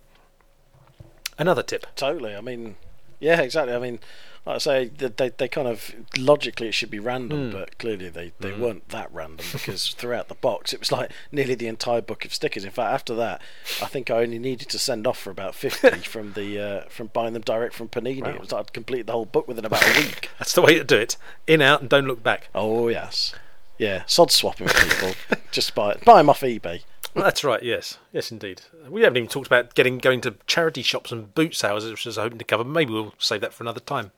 Another 1.38 1.62
tip. 1.62 1.86
Totally. 1.96 2.34
I 2.34 2.40
mean, 2.40 2.76
yeah, 3.20 3.40
exactly. 3.42 3.74
I 3.74 3.78
mean, 3.78 3.98
like 4.46 4.54
I 4.54 4.58
say, 4.58 4.84
they, 4.84 5.30
they 5.30 5.48
kind 5.48 5.66
of 5.66 5.92
logically 6.16 6.68
it 6.68 6.72
should 6.72 6.90
be 6.90 7.00
random, 7.00 7.50
mm. 7.50 7.52
but 7.52 7.76
clearly 7.78 8.08
they, 8.08 8.32
they 8.38 8.52
mm. 8.52 8.60
weren't 8.60 8.88
that 8.90 9.12
random 9.12 9.44
because 9.52 9.88
throughout 9.98 10.28
the 10.28 10.36
box 10.36 10.72
it 10.72 10.78
was 10.78 10.92
like 10.92 11.10
nearly 11.32 11.56
the 11.56 11.66
entire 11.66 12.00
book 12.00 12.24
of 12.24 12.32
stickers. 12.32 12.64
In 12.64 12.70
fact, 12.70 12.92
after 12.92 13.14
that, 13.16 13.42
I 13.82 13.86
think 13.86 14.08
I 14.08 14.22
only 14.22 14.38
needed 14.38 14.68
to 14.68 14.78
send 14.78 15.04
off 15.04 15.18
for 15.18 15.30
about 15.30 15.56
fifty 15.56 15.90
from 16.08 16.34
the 16.34 16.60
uh, 16.60 16.88
from 16.88 17.08
buying 17.08 17.32
them 17.32 17.42
direct 17.42 17.74
from 17.74 17.88
Panini. 17.88 18.22
Wow. 18.22 18.30
It 18.30 18.40
was 18.40 18.52
like 18.52 18.60
I'd 18.60 18.72
complete 18.72 19.06
the 19.06 19.12
whole 19.12 19.24
book 19.24 19.48
within 19.48 19.64
about 19.64 19.82
a 19.82 20.00
week. 20.00 20.30
That's 20.38 20.52
the 20.52 20.62
way 20.62 20.78
to 20.78 20.84
do 20.84 20.96
it. 20.96 21.16
In 21.48 21.60
out 21.60 21.80
and 21.80 21.90
don't 21.90 22.06
look 22.06 22.22
back. 22.22 22.48
Oh 22.54 22.86
yes, 22.86 23.34
yeah. 23.78 24.04
Sod 24.06 24.30
swapping 24.30 24.66
with 24.66 24.76
people. 24.76 25.40
Just 25.50 25.74
buy 25.74 25.96
buy 26.04 26.18
them 26.18 26.30
off 26.30 26.42
eBay. 26.42 26.82
That's 27.16 27.42
right. 27.42 27.62
Yes, 27.62 27.96
yes, 28.12 28.30
indeed. 28.30 28.60
We 28.90 29.00
haven't 29.00 29.16
even 29.16 29.28
talked 29.28 29.46
about 29.46 29.74
getting 29.74 29.96
going 29.98 30.20
to 30.20 30.34
charity 30.46 30.82
shops 30.82 31.10
and 31.10 31.34
boot 31.34 31.54
sales, 31.54 31.84
which 31.84 32.06
I 32.06 32.10
was 32.10 32.16
hoping 32.16 32.38
to 32.38 32.44
cover. 32.44 32.62
Maybe 32.62 32.92
we'll 32.92 33.14
save 33.18 33.40
that 33.40 33.54
for 33.54 33.64
another 33.64 33.80
time. 33.80 34.12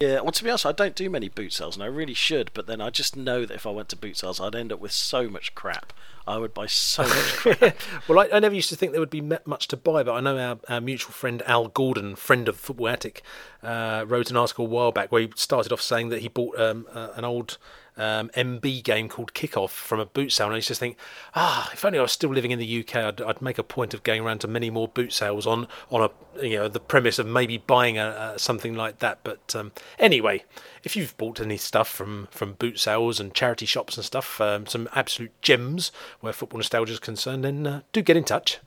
Yeah, 0.00 0.20
well, 0.20 0.32
to 0.32 0.42
be 0.42 0.50
honest, 0.50 0.66
I 0.66 0.72
don't 0.72 0.96
do 0.96 1.08
many 1.08 1.28
boot 1.28 1.52
sales, 1.52 1.76
and 1.76 1.82
I 1.82 1.86
really 1.86 2.14
should. 2.14 2.50
But 2.54 2.66
then 2.66 2.80
I 2.80 2.90
just 2.90 3.16
know 3.16 3.44
that 3.44 3.54
if 3.54 3.66
I 3.66 3.70
went 3.70 3.90
to 3.90 3.96
boot 3.96 4.16
sales, 4.16 4.40
I'd 4.40 4.54
end 4.54 4.72
up 4.72 4.80
with 4.80 4.92
so 4.92 5.28
much 5.28 5.54
crap. 5.54 5.92
I 6.26 6.38
would 6.38 6.54
buy 6.54 6.66
so 6.66 7.02
much 7.02 7.12
crap. 7.36 7.76
well, 8.08 8.18
I, 8.18 8.28
I, 8.32 8.38
never 8.40 8.54
used 8.54 8.70
to 8.70 8.76
think 8.76 8.92
there 8.92 9.00
would 9.00 9.10
be 9.10 9.20
much 9.20 9.68
to 9.68 9.76
buy, 9.76 10.02
but 10.02 10.14
I 10.14 10.20
know 10.20 10.38
our, 10.38 10.58
our 10.68 10.80
mutual 10.80 11.12
friend 11.12 11.42
Al 11.46 11.68
Gordon, 11.68 12.16
friend 12.16 12.48
of 12.48 12.56
Football 12.56 12.88
Attic, 12.88 13.22
uh, 13.62 14.04
wrote 14.08 14.30
an 14.30 14.36
article 14.36 14.64
a 14.64 14.68
while 14.68 14.90
back 14.90 15.12
where 15.12 15.22
he 15.22 15.30
started 15.36 15.70
off 15.70 15.82
saying 15.82 16.08
that 16.08 16.22
he 16.22 16.28
bought 16.28 16.58
um, 16.58 16.86
uh, 16.92 17.10
an 17.14 17.24
old 17.24 17.58
um, 17.96 18.28
MB 18.30 18.82
game 18.82 19.08
called 19.08 19.34
Kickoff 19.34 19.70
from 19.70 20.00
a 20.00 20.06
boot 20.06 20.32
sale, 20.32 20.46
and 20.46 20.54
I 20.54 20.58
used 20.58 20.68
to 20.68 20.74
think, 20.74 20.96
ah, 21.34 21.70
if 21.72 21.84
only 21.84 21.98
I 21.98 22.02
was 22.02 22.12
still 22.12 22.30
living 22.30 22.50
in 22.50 22.58
the 22.58 22.80
UK, 22.80 22.96
I'd, 22.96 23.20
I'd 23.20 23.42
make 23.42 23.58
a 23.58 23.62
point 23.62 23.94
of 23.94 24.02
going 24.02 24.22
around 24.22 24.40
to 24.40 24.48
many 24.48 24.70
more 24.70 24.88
boot 24.88 25.12
sales 25.12 25.46
on 25.46 25.68
on 25.90 26.02
a 26.02 26.44
you 26.44 26.56
know 26.56 26.68
the 26.68 26.80
premise 26.80 27.18
of 27.18 27.26
maybe 27.26 27.58
buying 27.58 27.98
a, 27.98 28.34
a 28.34 28.38
something 28.38 28.74
like 28.74 28.98
that. 28.98 29.18
But 29.22 29.54
um, 29.56 29.72
anyway, 29.98 30.44
if 30.82 30.96
you've 30.96 31.16
bought 31.16 31.40
any 31.40 31.56
stuff 31.56 31.88
from 31.88 32.28
from 32.30 32.54
boot 32.54 32.78
sales 32.78 33.20
and 33.20 33.34
charity 33.34 33.66
shops 33.66 33.96
and 33.96 34.04
stuff, 34.04 34.40
um, 34.40 34.66
some 34.66 34.88
absolute 34.94 35.32
gems 35.42 35.92
where 36.20 36.32
football 36.32 36.58
nostalgia 36.58 36.92
is 36.92 36.98
concerned, 36.98 37.44
then 37.44 37.66
uh, 37.66 37.80
do 37.92 38.02
get 38.02 38.16
in 38.16 38.24
touch. 38.24 38.58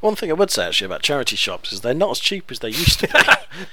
One 0.00 0.14
thing 0.14 0.30
I 0.30 0.34
would 0.34 0.50
say 0.50 0.66
actually 0.66 0.86
about 0.86 1.02
charity 1.02 1.36
shops 1.36 1.72
is 1.72 1.80
they're 1.80 1.94
not 1.94 2.12
as 2.12 2.20
cheap 2.20 2.50
as 2.50 2.60
they 2.60 2.68
used 2.68 3.00
to 3.00 3.08
be. 3.08 3.12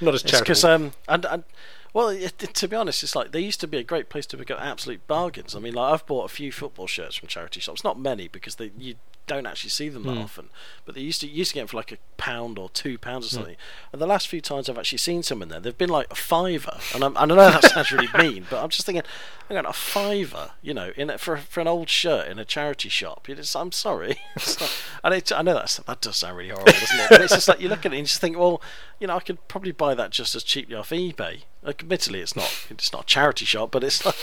not 0.04 0.14
as 0.14 0.22
cheap 0.22 0.40
because 0.40 0.64
um 0.64 0.92
and, 1.08 1.24
and 1.26 1.44
Well, 1.92 2.08
it, 2.08 2.38
to 2.38 2.68
be 2.68 2.76
honest, 2.76 3.02
it's 3.02 3.14
like 3.14 3.32
they 3.32 3.40
used 3.40 3.60
to 3.60 3.68
be 3.68 3.78
a 3.78 3.84
great 3.84 4.08
place 4.08 4.26
to 4.26 4.36
pick 4.36 4.50
up 4.50 4.60
absolute 4.60 5.06
bargains. 5.06 5.54
I 5.54 5.60
mean, 5.60 5.74
like 5.74 5.92
I've 5.92 6.06
bought 6.06 6.24
a 6.24 6.34
few 6.34 6.50
football 6.50 6.86
shirts 6.86 7.16
from 7.16 7.28
charity 7.28 7.60
shops, 7.60 7.84
not 7.84 7.98
many 7.98 8.28
because 8.28 8.56
they 8.56 8.72
you 8.76 8.96
don't 9.26 9.46
actually 9.46 9.70
see 9.70 9.88
them 9.88 10.04
that 10.04 10.10
mm. 10.10 10.24
often. 10.24 10.48
But 10.84 10.94
they 10.94 11.00
used 11.00 11.20
to 11.20 11.28
used 11.28 11.50
to 11.50 11.54
get 11.54 11.60
them 11.62 11.68
for 11.68 11.76
like 11.76 11.92
a 11.92 11.98
pound 12.16 12.58
or 12.58 12.68
two 12.70 12.98
pounds 12.98 13.26
or 13.26 13.28
hmm. 13.28 13.34
something. 13.36 13.54
Mm. 13.54 13.92
And 13.92 14.02
the 14.02 14.06
last 14.06 14.28
few 14.28 14.40
times 14.40 14.68
I've 14.68 14.78
actually 14.78 14.98
seen 14.98 15.22
someone 15.22 15.48
there, 15.48 15.60
they've 15.60 15.76
been 15.76 15.90
like 15.90 16.06
a 16.10 16.14
fiver. 16.14 16.78
And 16.94 17.04
I'm, 17.04 17.16
i 17.16 17.24
know 17.24 17.34
that 17.36 17.64
sounds 17.64 17.92
really 17.92 18.08
mean, 18.18 18.46
but 18.48 18.62
I'm 18.62 18.70
just 18.70 18.86
thinking, 18.86 19.02
I 19.50 19.54
got 19.54 19.66
a 19.66 19.72
fiver, 19.72 20.52
you 20.62 20.74
know, 20.74 20.92
in 20.96 21.10
it 21.10 21.20
for 21.20 21.36
for 21.36 21.60
an 21.60 21.68
old 21.68 21.88
shirt 21.88 22.28
in 22.28 22.38
a 22.38 22.44
charity 22.44 22.88
shop. 22.88 23.26
Just, 23.26 23.56
I'm 23.56 23.72
sorry, 23.72 24.18
not, 24.36 24.82
and 25.04 25.14
it, 25.14 25.32
I 25.32 25.42
know 25.42 25.54
that 25.54 25.80
that 25.86 26.00
does 26.00 26.16
sound 26.16 26.36
really 26.36 26.50
horrible, 26.50 26.72
doesn't 26.72 26.98
it? 26.98 27.10
But 27.10 27.20
it's 27.20 27.34
just 27.34 27.48
like 27.48 27.60
you 27.60 27.68
look 27.68 27.80
at 27.80 27.86
it 27.86 27.96
and 27.96 27.98
you 27.98 28.04
just 28.04 28.20
think, 28.20 28.38
well, 28.38 28.60
you 29.00 29.06
know, 29.06 29.16
I 29.16 29.20
could 29.20 29.46
probably 29.48 29.72
buy 29.72 29.94
that 29.94 30.10
just 30.10 30.34
as 30.34 30.42
cheaply 30.42 30.74
off 30.74 30.90
eBay. 30.90 31.42
Like, 31.66 31.82
admittedly, 31.82 32.20
it's 32.20 32.36
not 32.36 32.66
it's 32.70 32.92
not 32.92 33.02
a 33.02 33.06
charity 33.06 33.44
shop, 33.44 33.72
but 33.72 33.82
it's 33.82 34.06
like 34.06 34.14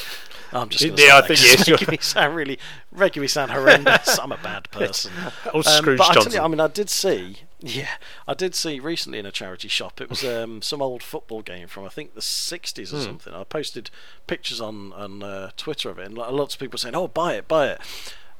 I'm 0.54 0.70
just 0.70 0.84
going 0.84 0.96
to 0.96 1.04
yeah, 1.04 1.18
I 1.18 1.28
think 1.28 1.41
yes, 1.41 1.68
making 1.70 1.88
me 1.91 1.98
sound 2.00 2.36
really, 2.36 2.60
making 2.96 3.22
me 3.22 3.28
sound 3.28 3.52
horrendous. 3.52 4.18
I'm 4.18 4.32
a 4.32 4.38
bad 4.38 4.70
person. 4.72 5.12
Oh, 5.54 5.58
um, 5.58 5.64
Scrooge 5.64 5.98
but 5.98 6.14
Johnson. 6.14 6.34
I, 6.34 6.36
you, 6.36 6.41
I 6.41 6.48
mean, 6.48 6.60
I 6.60 6.68
did 6.68 6.89
see, 6.89 7.39
yeah, 7.60 7.96
I 8.28 8.34
did 8.34 8.56
see 8.56 8.80
recently 8.80 9.20
in 9.20 9.26
a 9.26 9.32
charity 9.32 9.68
shop. 9.68 10.00
It 10.00 10.10
was 10.10 10.24
um, 10.24 10.62
some 10.62 10.82
old 10.82 11.04
football 11.04 11.41
game 11.41 11.68
from 11.68 11.86
I 11.86 11.89
think 11.89 12.14
the 12.14 12.22
'60s 12.22 12.94
or 12.94 12.98
mm. 12.98 13.04
something. 13.04 13.34
I 13.34 13.44
posted 13.44 13.89
pictures 14.28 14.62
on 14.62 14.94
on 14.94 15.24
uh, 15.24 15.52
Twitter 15.58 15.89
of 15.89 16.00
it, 16.00 16.06
and 16.06 16.18
lots 16.18 16.56
of 16.56 16.60
people 16.60 16.80
saying, 16.80 16.96
"Oh, 16.96 17.08
buy 17.08 17.34
it, 17.34 17.48
buy 17.48 17.68
it," 17.68 17.82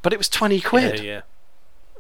but 0.02 0.14
it 0.14 0.18
was 0.18 0.30
twenty 0.30 0.62
quid. 0.62 1.00
Yeah, 1.00 1.06
yeah. 1.06 1.22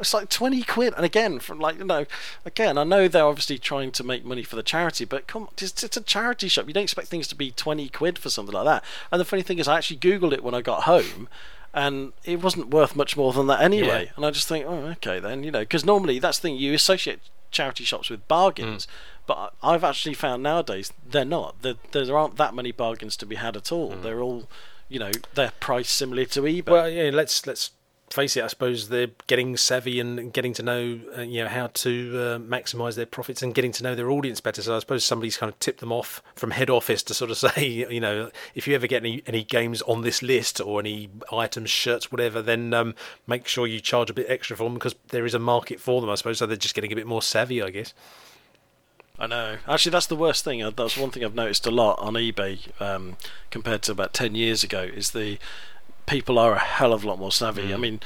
It's 0.04 0.14
like 0.14 0.30
twenty 0.30 0.62
quid, 0.62 0.94
and 0.96 1.06
again, 1.06 1.40
from 1.40 1.60
like 1.60 1.78
you 1.78 1.86
know, 1.86 2.06
again, 2.46 2.78
I 2.78 2.84
know 2.84 3.08
they're 3.08 3.26
obviously 3.26 3.58
trying 3.58 3.92
to 3.94 4.04
make 4.04 4.24
money 4.24 4.44
for 4.44 4.56
the 4.56 4.64
charity, 4.64 5.06
but 5.06 5.28
come, 5.28 5.44
on, 5.44 5.50
it's, 5.60 5.84
it's 5.84 5.98
a 5.98 6.02
charity 6.02 6.48
shop. 6.48 6.68
You 6.68 6.74
don't 6.74 6.84
expect 6.84 7.08
things 7.08 7.28
to 7.30 7.36
be 7.36 7.52
twenty 7.52 7.90
quid 7.90 8.20
for 8.20 8.30
something 8.30 8.54
like 8.54 8.66
that. 8.66 8.84
And 9.12 9.20
the 9.20 9.26
funny 9.26 9.42
thing 9.42 9.60
is, 9.60 9.68
I 9.68 9.78
actually 9.78 9.98
googled 9.98 10.34
it 10.34 10.44
when 10.44 10.54
I 10.54 10.62
got 10.62 10.84
home, 10.84 11.28
and 11.74 12.14
it 12.24 12.42
wasn't 12.44 12.70
worth 12.70 12.96
much 12.96 13.18
more 13.18 13.34
than 13.34 13.48
that 13.48 13.62
anyway. 13.62 14.06
Yeah. 14.06 14.12
And 14.16 14.26
I 14.26 14.32
just 14.32 14.48
think, 14.48 14.66
oh, 14.68 14.88
okay, 14.98 15.20
then 15.20 15.44
you 15.44 15.52
know, 15.52 15.62
because 15.62 15.86
normally 15.86 16.20
that's 16.20 16.38
the 16.38 16.44
thing 16.44 16.56
you 16.58 16.74
associate 16.74 17.20
charity 17.50 17.84
shops 17.84 18.10
with 18.10 18.28
bargains, 18.28 18.86
mm. 18.86 18.90
but 19.26 19.54
I've 19.64 19.84
actually 19.84 20.16
found 20.16 20.44
nowadays 20.44 20.92
they're 21.10 21.24
not. 21.24 21.62
There, 21.62 21.76
there 21.92 22.18
aren't 22.18 22.38
that 22.38 22.54
many 22.54 22.72
bargains 22.72 23.16
to 23.18 23.26
be 23.26 23.36
had 23.36 23.56
at 23.56 23.72
all. 23.72 23.94
Mm. 23.94 24.02
They're 24.02 24.22
all, 24.22 24.50
you 24.90 25.00
know, 25.00 25.12
they're 25.36 25.54
priced 25.60 25.94
similarly 25.94 26.26
to 26.28 26.42
eBay. 26.42 26.70
Well, 26.70 26.90
yeah, 26.90 27.12
let's 27.14 27.48
let's 27.48 27.72
face 28.14 28.38
it, 28.38 28.44
I 28.44 28.48
suppose 28.48 28.90
they're 28.90 29.10
getting 29.28 29.58
savvy 29.58 30.00
and 30.00 30.32
getting 30.32 30.54
to 30.54 30.64
know, 30.64 31.00
uh, 31.18 31.22
you 31.22 31.44
know, 31.44 31.50
how 31.50 31.68
to 31.68 32.12
uh, 32.14 32.40
maximise 32.40 32.96
their 32.96 33.08
profits 33.08 33.42
and 33.42 33.56
getting 33.56 33.72
to 33.74 33.84
know 33.84 33.96
their 33.96 34.12
audience 34.12 34.40
better. 34.40 34.62
So 34.62 34.76
I 34.76 34.80
suppose 34.80 35.04
somebody's 35.04 35.38
kind 35.38 35.52
of 35.52 35.58
tipped 35.60 35.80
them 35.80 35.92
off 35.92 36.22
from 36.36 36.52
head 36.52 36.70
office 36.70 37.02
to 37.04 37.14
sort 37.14 37.32
of 37.32 37.38
say, 37.56 37.66
you 37.66 38.00
know, 38.00 38.30
if 38.54 38.68
you 38.68 38.76
ever 38.76 38.88
get 38.88 39.04
any, 39.04 39.24
any 39.26 39.44
games 39.44 39.82
on 39.84 40.02
this 40.02 40.22
list 40.22 40.62
or 40.62 40.80
any 40.80 41.10
items, 41.32 41.72
shirts, 41.72 42.12
whatever, 42.12 42.42
then 42.42 42.74
um, 42.74 42.94
make 43.26 43.48
sure 43.48 43.66
you 43.66 43.80
charge 43.80 44.10
a 44.10 44.14
bit 44.14 44.30
extra 44.30 44.56
for 44.56 44.66
them 44.66 44.76
because 44.76 44.96
there 45.08 45.26
is 45.26 45.34
a 45.34 45.40
market 45.40 45.80
for 45.80 46.00
them, 46.00 46.10
I 46.10 46.16
suppose. 46.16 46.38
So 46.38 46.46
they're 46.46 46.56
just 46.56 46.76
getting 46.76 46.92
a 46.92 46.96
bit 46.96 47.08
more 47.08 47.22
savvy, 47.22 47.62
I 47.62 47.72
guess. 47.72 47.94
I 49.18 49.28
know. 49.28 49.58
Actually, 49.68 49.92
that's 49.92 50.08
the 50.08 50.16
worst 50.16 50.44
thing. 50.44 50.68
That's 50.76 50.98
one 50.98 51.12
thing 51.12 51.24
I've 51.24 51.36
noticed 51.36 51.68
a 51.68 51.72
lot 51.72 52.00
on 52.00 52.14
eBay 52.14 52.60
um, 52.82 53.16
compared 53.52 53.84
to 53.84 53.92
about 53.92 54.12
ten 54.12 54.34
years 54.34 54.64
ago. 54.64 54.82
Is 54.82 55.12
the 55.12 55.38
people 56.06 56.38
are 56.38 56.54
a 56.54 56.60
hell 56.60 56.94
of 56.94 57.04
a 57.04 57.08
lot 57.08 57.20
more 57.20 57.32
savvy. 57.32 57.70
Mm. 57.70 57.74
I 57.74 57.78
mean, 57.78 58.00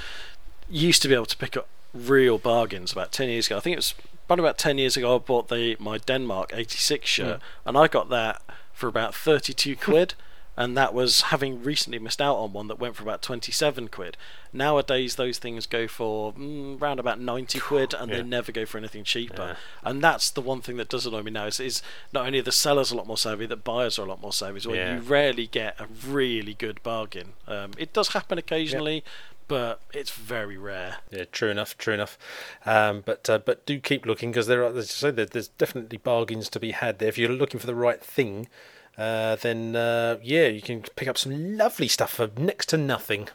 used 0.69 1.01
to 1.01 1.07
be 1.07 1.15
able 1.15 1.25
to 1.25 1.37
pick 1.37 1.57
up 1.57 1.67
real 1.93 2.37
bargains 2.37 2.91
about 2.91 3.11
10 3.11 3.29
years 3.29 3.47
ago. 3.47 3.57
I 3.57 3.59
think 3.59 3.73
it 3.73 3.77
was 3.77 3.93
about 4.27 4.39
about 4.39 4.57
10 4.57 4.77
years 4.77 4.97
ago 4.97 5.15
I 5.15 5.19
bought 5.19 5.47
the 5.47 5.77
my 5.79 5.97
Denmark 5.97 6.51
86 6.53 7.07
shirt 7.07 7.39
mm. 7.39 7.43
and 7.65 7.77
I 7.77 7.87
got 7.87 8.09
that 8.09 8.41
for 8.73 8.87
about 8.87 9.15
32 9.15 9.75
quid 9.77 10.13
and 10.57 10.75
that 10.75 10.91
was 10.91 11.21
having 11.21 11.61
recently 11.61 11.99
missed 11.99 12.19
out 12.19 12.35
on 12.35 12.51
one 12.51 12.67
that 12.67 12.79
went 12.79 12.95
for 12.95 13.03
about 13.03 13.21
27 13.21 13.89
quid. 13.89 14.17
Nowadays, 14.51 15.15
those 15.15 15.37
things 15.37 15.67
go 15.67 15.87
for 15.87 16.33
mm, 16.33 16.81
around 16.81 16.99
about 16.99 17.19
90 17.19 17.59
quid, 17.59 17.93
and 17.93 18.09
yeah. 18.09 18.17
they 18.17 18.23
never 18.23 18.51
go 18.51 18.65
for 18.65 18.79
anything 18.79 19.03
cheaper. 19.03 19.55
Yeah. 19.55 19.89
And 19.89 20.03
that's 20.03 20.31
the 20.31 20.41
one 20.41 20.61
thing 20.61 20.77
that 20.77 20.89
does 20.89 21.05
annoy 21.05 21.21
me 21.21 21.31
now 21.31 21.45
is, 21.45 21.59
is 21.59 21.83
not 22.11 22.25
only 22.25 22.39
are 22.39 22.43
the 22.43 22.51
sellers 22.51 22.91
a 22.91 22.95
lot 22.95 23.05
more 23.05 23.19
savvy, 23.19 23.45
that 23.45 23.63
buyers 23.63 23.99
are 23.99 24.01
a 24.01 24.09
lot 24.09 24.19
more 24.19 24.33
savvy. 24.33 24.59
So 24.59 24.73
yeah. 24.73 24.95
you 24.95 25.01
rarely 25.01 25.45
get 25.45 25.79
a 25.79 25.85
really 26.07 26.55
good 26.55 26.81
bargain. 26.81 27.33
Um, 27.47 27.71
it 27.77 27.93
does 27.93 28.09
happen 28.09 28.39
occasionally, 28.39 29.03
but 29.47 29.79
it's 29.93 30.09
very 30.09 30.57
rare. 30.57 30.97
Yeah, 31.11 31.25
true 31.31 31.51
enough, 31.51 31.77
true 31.77 31.93
enough. 31.93 32.17
Um, 32.65 33.03
but 33.05 33.29
uh, 33.29 33.37
but 33.37 33.63
do 33.67 33.79
keep 33.79 34.07
looking 34.07 34.31
because 34.31 34.47
there 34.47 34.63
are, 34.63 34.75
as 34.75 35.03
I 35.03 35.11
say, 35.11 35.11
there's 35.11 35.49
definitely 35.49 35.99
bargains 35.99 36.49
to 36.49 36.59
be 36.59 36.71
had 36.71 36.97
there. 36.97 37.09
If 37.09 37.19
you're 37.19 37.29
looking 37.29 37.59
for 37.59 37.67
the 37.67 37.75
right 37.75 38.01
thing, 38.01 38.47
uh, 38.97 39.35
then 39.35 39.75
uh, 39.75 40.17
yeah, 40.23 40.47
you 40.47 40.61
can 40.61 40.81
pick 40.95 41.07
up 41.07 41.17
some 41.17 41.57
lovely 41.57 41.87
stuff 41.87 42.11
for 42.11 42.29
next 42.37 42.67
to 42.69 42.77
nothing. 42.77 43.29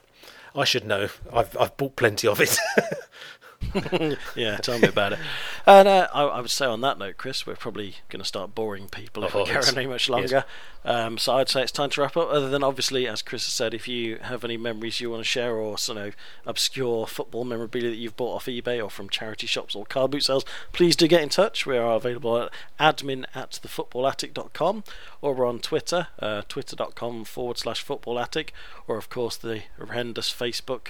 I 0.54 0.64
should 0.64 0.84
know. 0.84 1.08
I've 1.32 1.56
I've 1.56 1.76
bought 1.76 1.96
plenty 1.96 2.28
of 2.28 2.40
it. 2.40 2.58
yeah, 4.36 4.56
tell 4.58 4.78
me 4.78 4.88
about 4.88 5.14
it. 5.14 5.18
And 5.64 5.86
uh, 5.86 6.08
I, 6.12 6.24
I, 6.24 6.40
would 6.40 6.50
say 6.50 6.66
on 6.66 6.80
that 6.80 6.98
note, 6.98 7.18
Chris, 7.18 7.46
we're 7.46 7.54
probably 7.54 7.96
going 8.08 8.20
to 8.20 8.26
start 8.26 8.52
boring 8.52 8.88
people 8.88 9.22
if 9.22 9.36
oh, 9.36 9.44
we 9.44 9.50
carry 9.50 9.64
on 9.64 9.78
any 9.78 9.86
much 9.86 10.10
longer. 10.10 10.44
Yes. 10.44 10.44
Um, 10.84 11.18
so 11.18 11.36
I'd 11.36 11.48
say 11.48 11.62
it's 11.62 11.70
time 11.70 11.90
to 11.90 12.00
wrap 12.00 12.16
up. 12.16 12.28
Other 12.30 12.48
than 12.48 12.64
obviously, 12.64 13.06
as 13.06 13.22
Chris 13.22 13.44
has 13.44 13.52
said, 13.52 13.72
if 13.72 13.86
you 13.86 14.16
have 14.16 14.42
any 14.42 14.56
memories 14.56 15.00
you 15.00 15.08
want 15.08 15.20
to 15.20 15.28
share 15.28 15.54
or 15.54 15.76
you 15.86 15.94
know 15.94 16.10
obscure 16.44 17.06
football 17.06 17.44
memorabilia 17.44 17.90
that 17.90 17.96
you've 17.96 18.16
bought 18.16 18.34
off 18.34 18.46
eBay 18.46 18.82
or 18.82 18.90
from 18.90 19.08
charity 19.08 19.46
shops 19.46 19.76
or 19.76 19.86
car 19.86 20.08
boot 20.08 20.24
sales, 20.24 20.44
please 20.72 20.96
do 20.96 21.06
get 21.06 21.22
in 21.22 21.28
touch. 21.28 21.64
We 21.64 21.78
are 21.78 21.94
available 21.94 22.36
at 22.36 22.50
admin 22.80 23.26
at 23.36 23.60
thefootballattic.com 23.62 24.82
or 25.20 25.34
we're 25.34 25.46
on 25.46 25.60
Twitter, 25.60 26.08
uh, 26.18 26.42
twitter.com 26.48 27.24
forward 27.24 27.58
slash 27.58 27.86
footballattic, 27.86 28.48
or 28.88 28.96
of 28.96 29.08
course 29.08 29.36
the 29.36 29.62
horrendous 29.78 30.32
Facebook, 30.32 30.88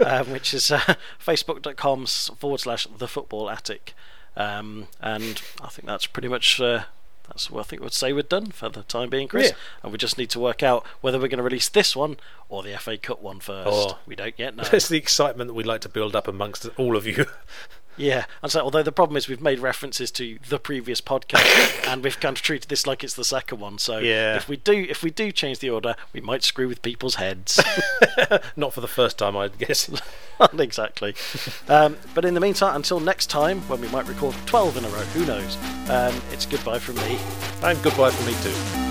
um, 0.04 0.30
which 0.30 0.52
is 0.52 0.70
uh, 0.70 0.96
facebook.com 1.24 1.77
forward 1.78 2.60
slash 2.60 2.86
the 2.96 3.08
football 3.08 3.50
attic. 3.50 3.94
Um, 4.36 4.88
and 5.00 5.42
I 5.60 5.68
think 5.68 5.86
that's 5.86 6.06
pretty 6.06 6.28
much 6.28 6.60
uh, 6.60 6.84
that's 7.28 7.50
what 7.50 7.60
I 7.60 7.62
think 7.64 7.82
we'd 7.82 7.92
say 7.92 8.12
we're 8.12 8.22
done 8.22 8.46
for 8.46 8.68
the 8.68 8.82
time 8.82 9.10
being, 9.10 9.28
Chris. 9.28 9.50
Yeah. 9.50 9.56
And 9.82 9.92
we 9.92 9.98
just 9.98 10.16
need 10.16 10.30
to 10.30 10.40
work 10.40 10.62
out 10.62 10.86
whether 11.00 11.18
we're 11.18 11.28
going 11.28 11.38
to 11.38 11.44
release 11.44 11.68
this 11.68 11.94
one 11.94 12.16
or 12.48 12.62
the 12.62 12.76
FA 12.78 12.96
Cup 12.96 13.22
one 13.22 13.40
first. 13.40 13.68
Oh, 13.70 13.98
we 14.06 14.16
don't 14.16 14.34
yet 14.38 14.56
know. 14.56 14.64
It's 14.72 14.88
the 14.88 14.96
excitement 14.96 15.48
that 15.48 15.54
we'd 15.54 15.66
like 15.66 15.82
to 15.82 15.88
build 15.88 16.16
up 16.16 16.26
amongst 16.26 16.66
all 16.76 16.96
of 16.96 17.06
you. 17.06 17.26
Yeah, 17.98 18.24
and 18.42 18.50
so 18.50 18.60
although 18.60 18.82
the 18.82 18.92
problem 18.92 19.16
is 19.16 19.28
we've 19.28 19.40
made 19.40 19.58
references 19.58 20.10
to 20.12 20.38
the 20.48 20.58
previous 20.58 21.00
podcast 21.00 21.86
and 21.88 22.02
we've 22.02 22.18
kind 22.18 22.36
of 22.36 22.42
treated 22.42 22.68
this 22.68 22.86
like 22.86 23.04
it's 23.04 23.14
the 23.14 23.24
second 23.24 23.60
one. 23.60 23.78
So 23.78 23.98
yeah. 23.98 24.36
if 24.36 24.48
we 24.48 24.56
do 24.56 24.86
if 24.88 25.02
we 25.02 25.10
do 25.10 25.32
change 25.32 25.58
the 25.58 25.70
order, 25.70 25.96
we 26.12 26.20
might 26.20 26.44
screw 26.44 26.68
with 26.68 26.80
people's 26.82 27.16
heads. 27.16 27.60
Not 28.56 28.72
for 28.72 28.80
the 28.80 28.88
first 28.88 29.18
time, 29.18 29.36
I 29.36 29.48
guess. 29.48 29.90
Not 30.40 30.60
exactly. 30.60 31.14
Um, 31.68 31.96
but 32.14 32.24
in 32.24 32.34
the 32.34 32.40
meantime, 32.40 32.76
until 32.76 33.00
next 33.00 33.26
time 33.26 33.60
when 33.62 33.80
we 33.80 33.88
might 33.88 34.06
record 34.06 34.34
twelve 34.46 34.76
in 34.76 34.84
a 34.84 34.88
row, 34.88 35.04
who 35.14 35.26
knows? 35.26 35.56
Um, 35.90 36.20
it's 36.32 36.46
goodbye 36.46 36.78
from 36.78 36.96
me. 36.96 37.18
And 37.62 37.82
goodbye 37.82 38.10
from 38.10 38.26
me 38.26 38.34
too. 38.42 38.87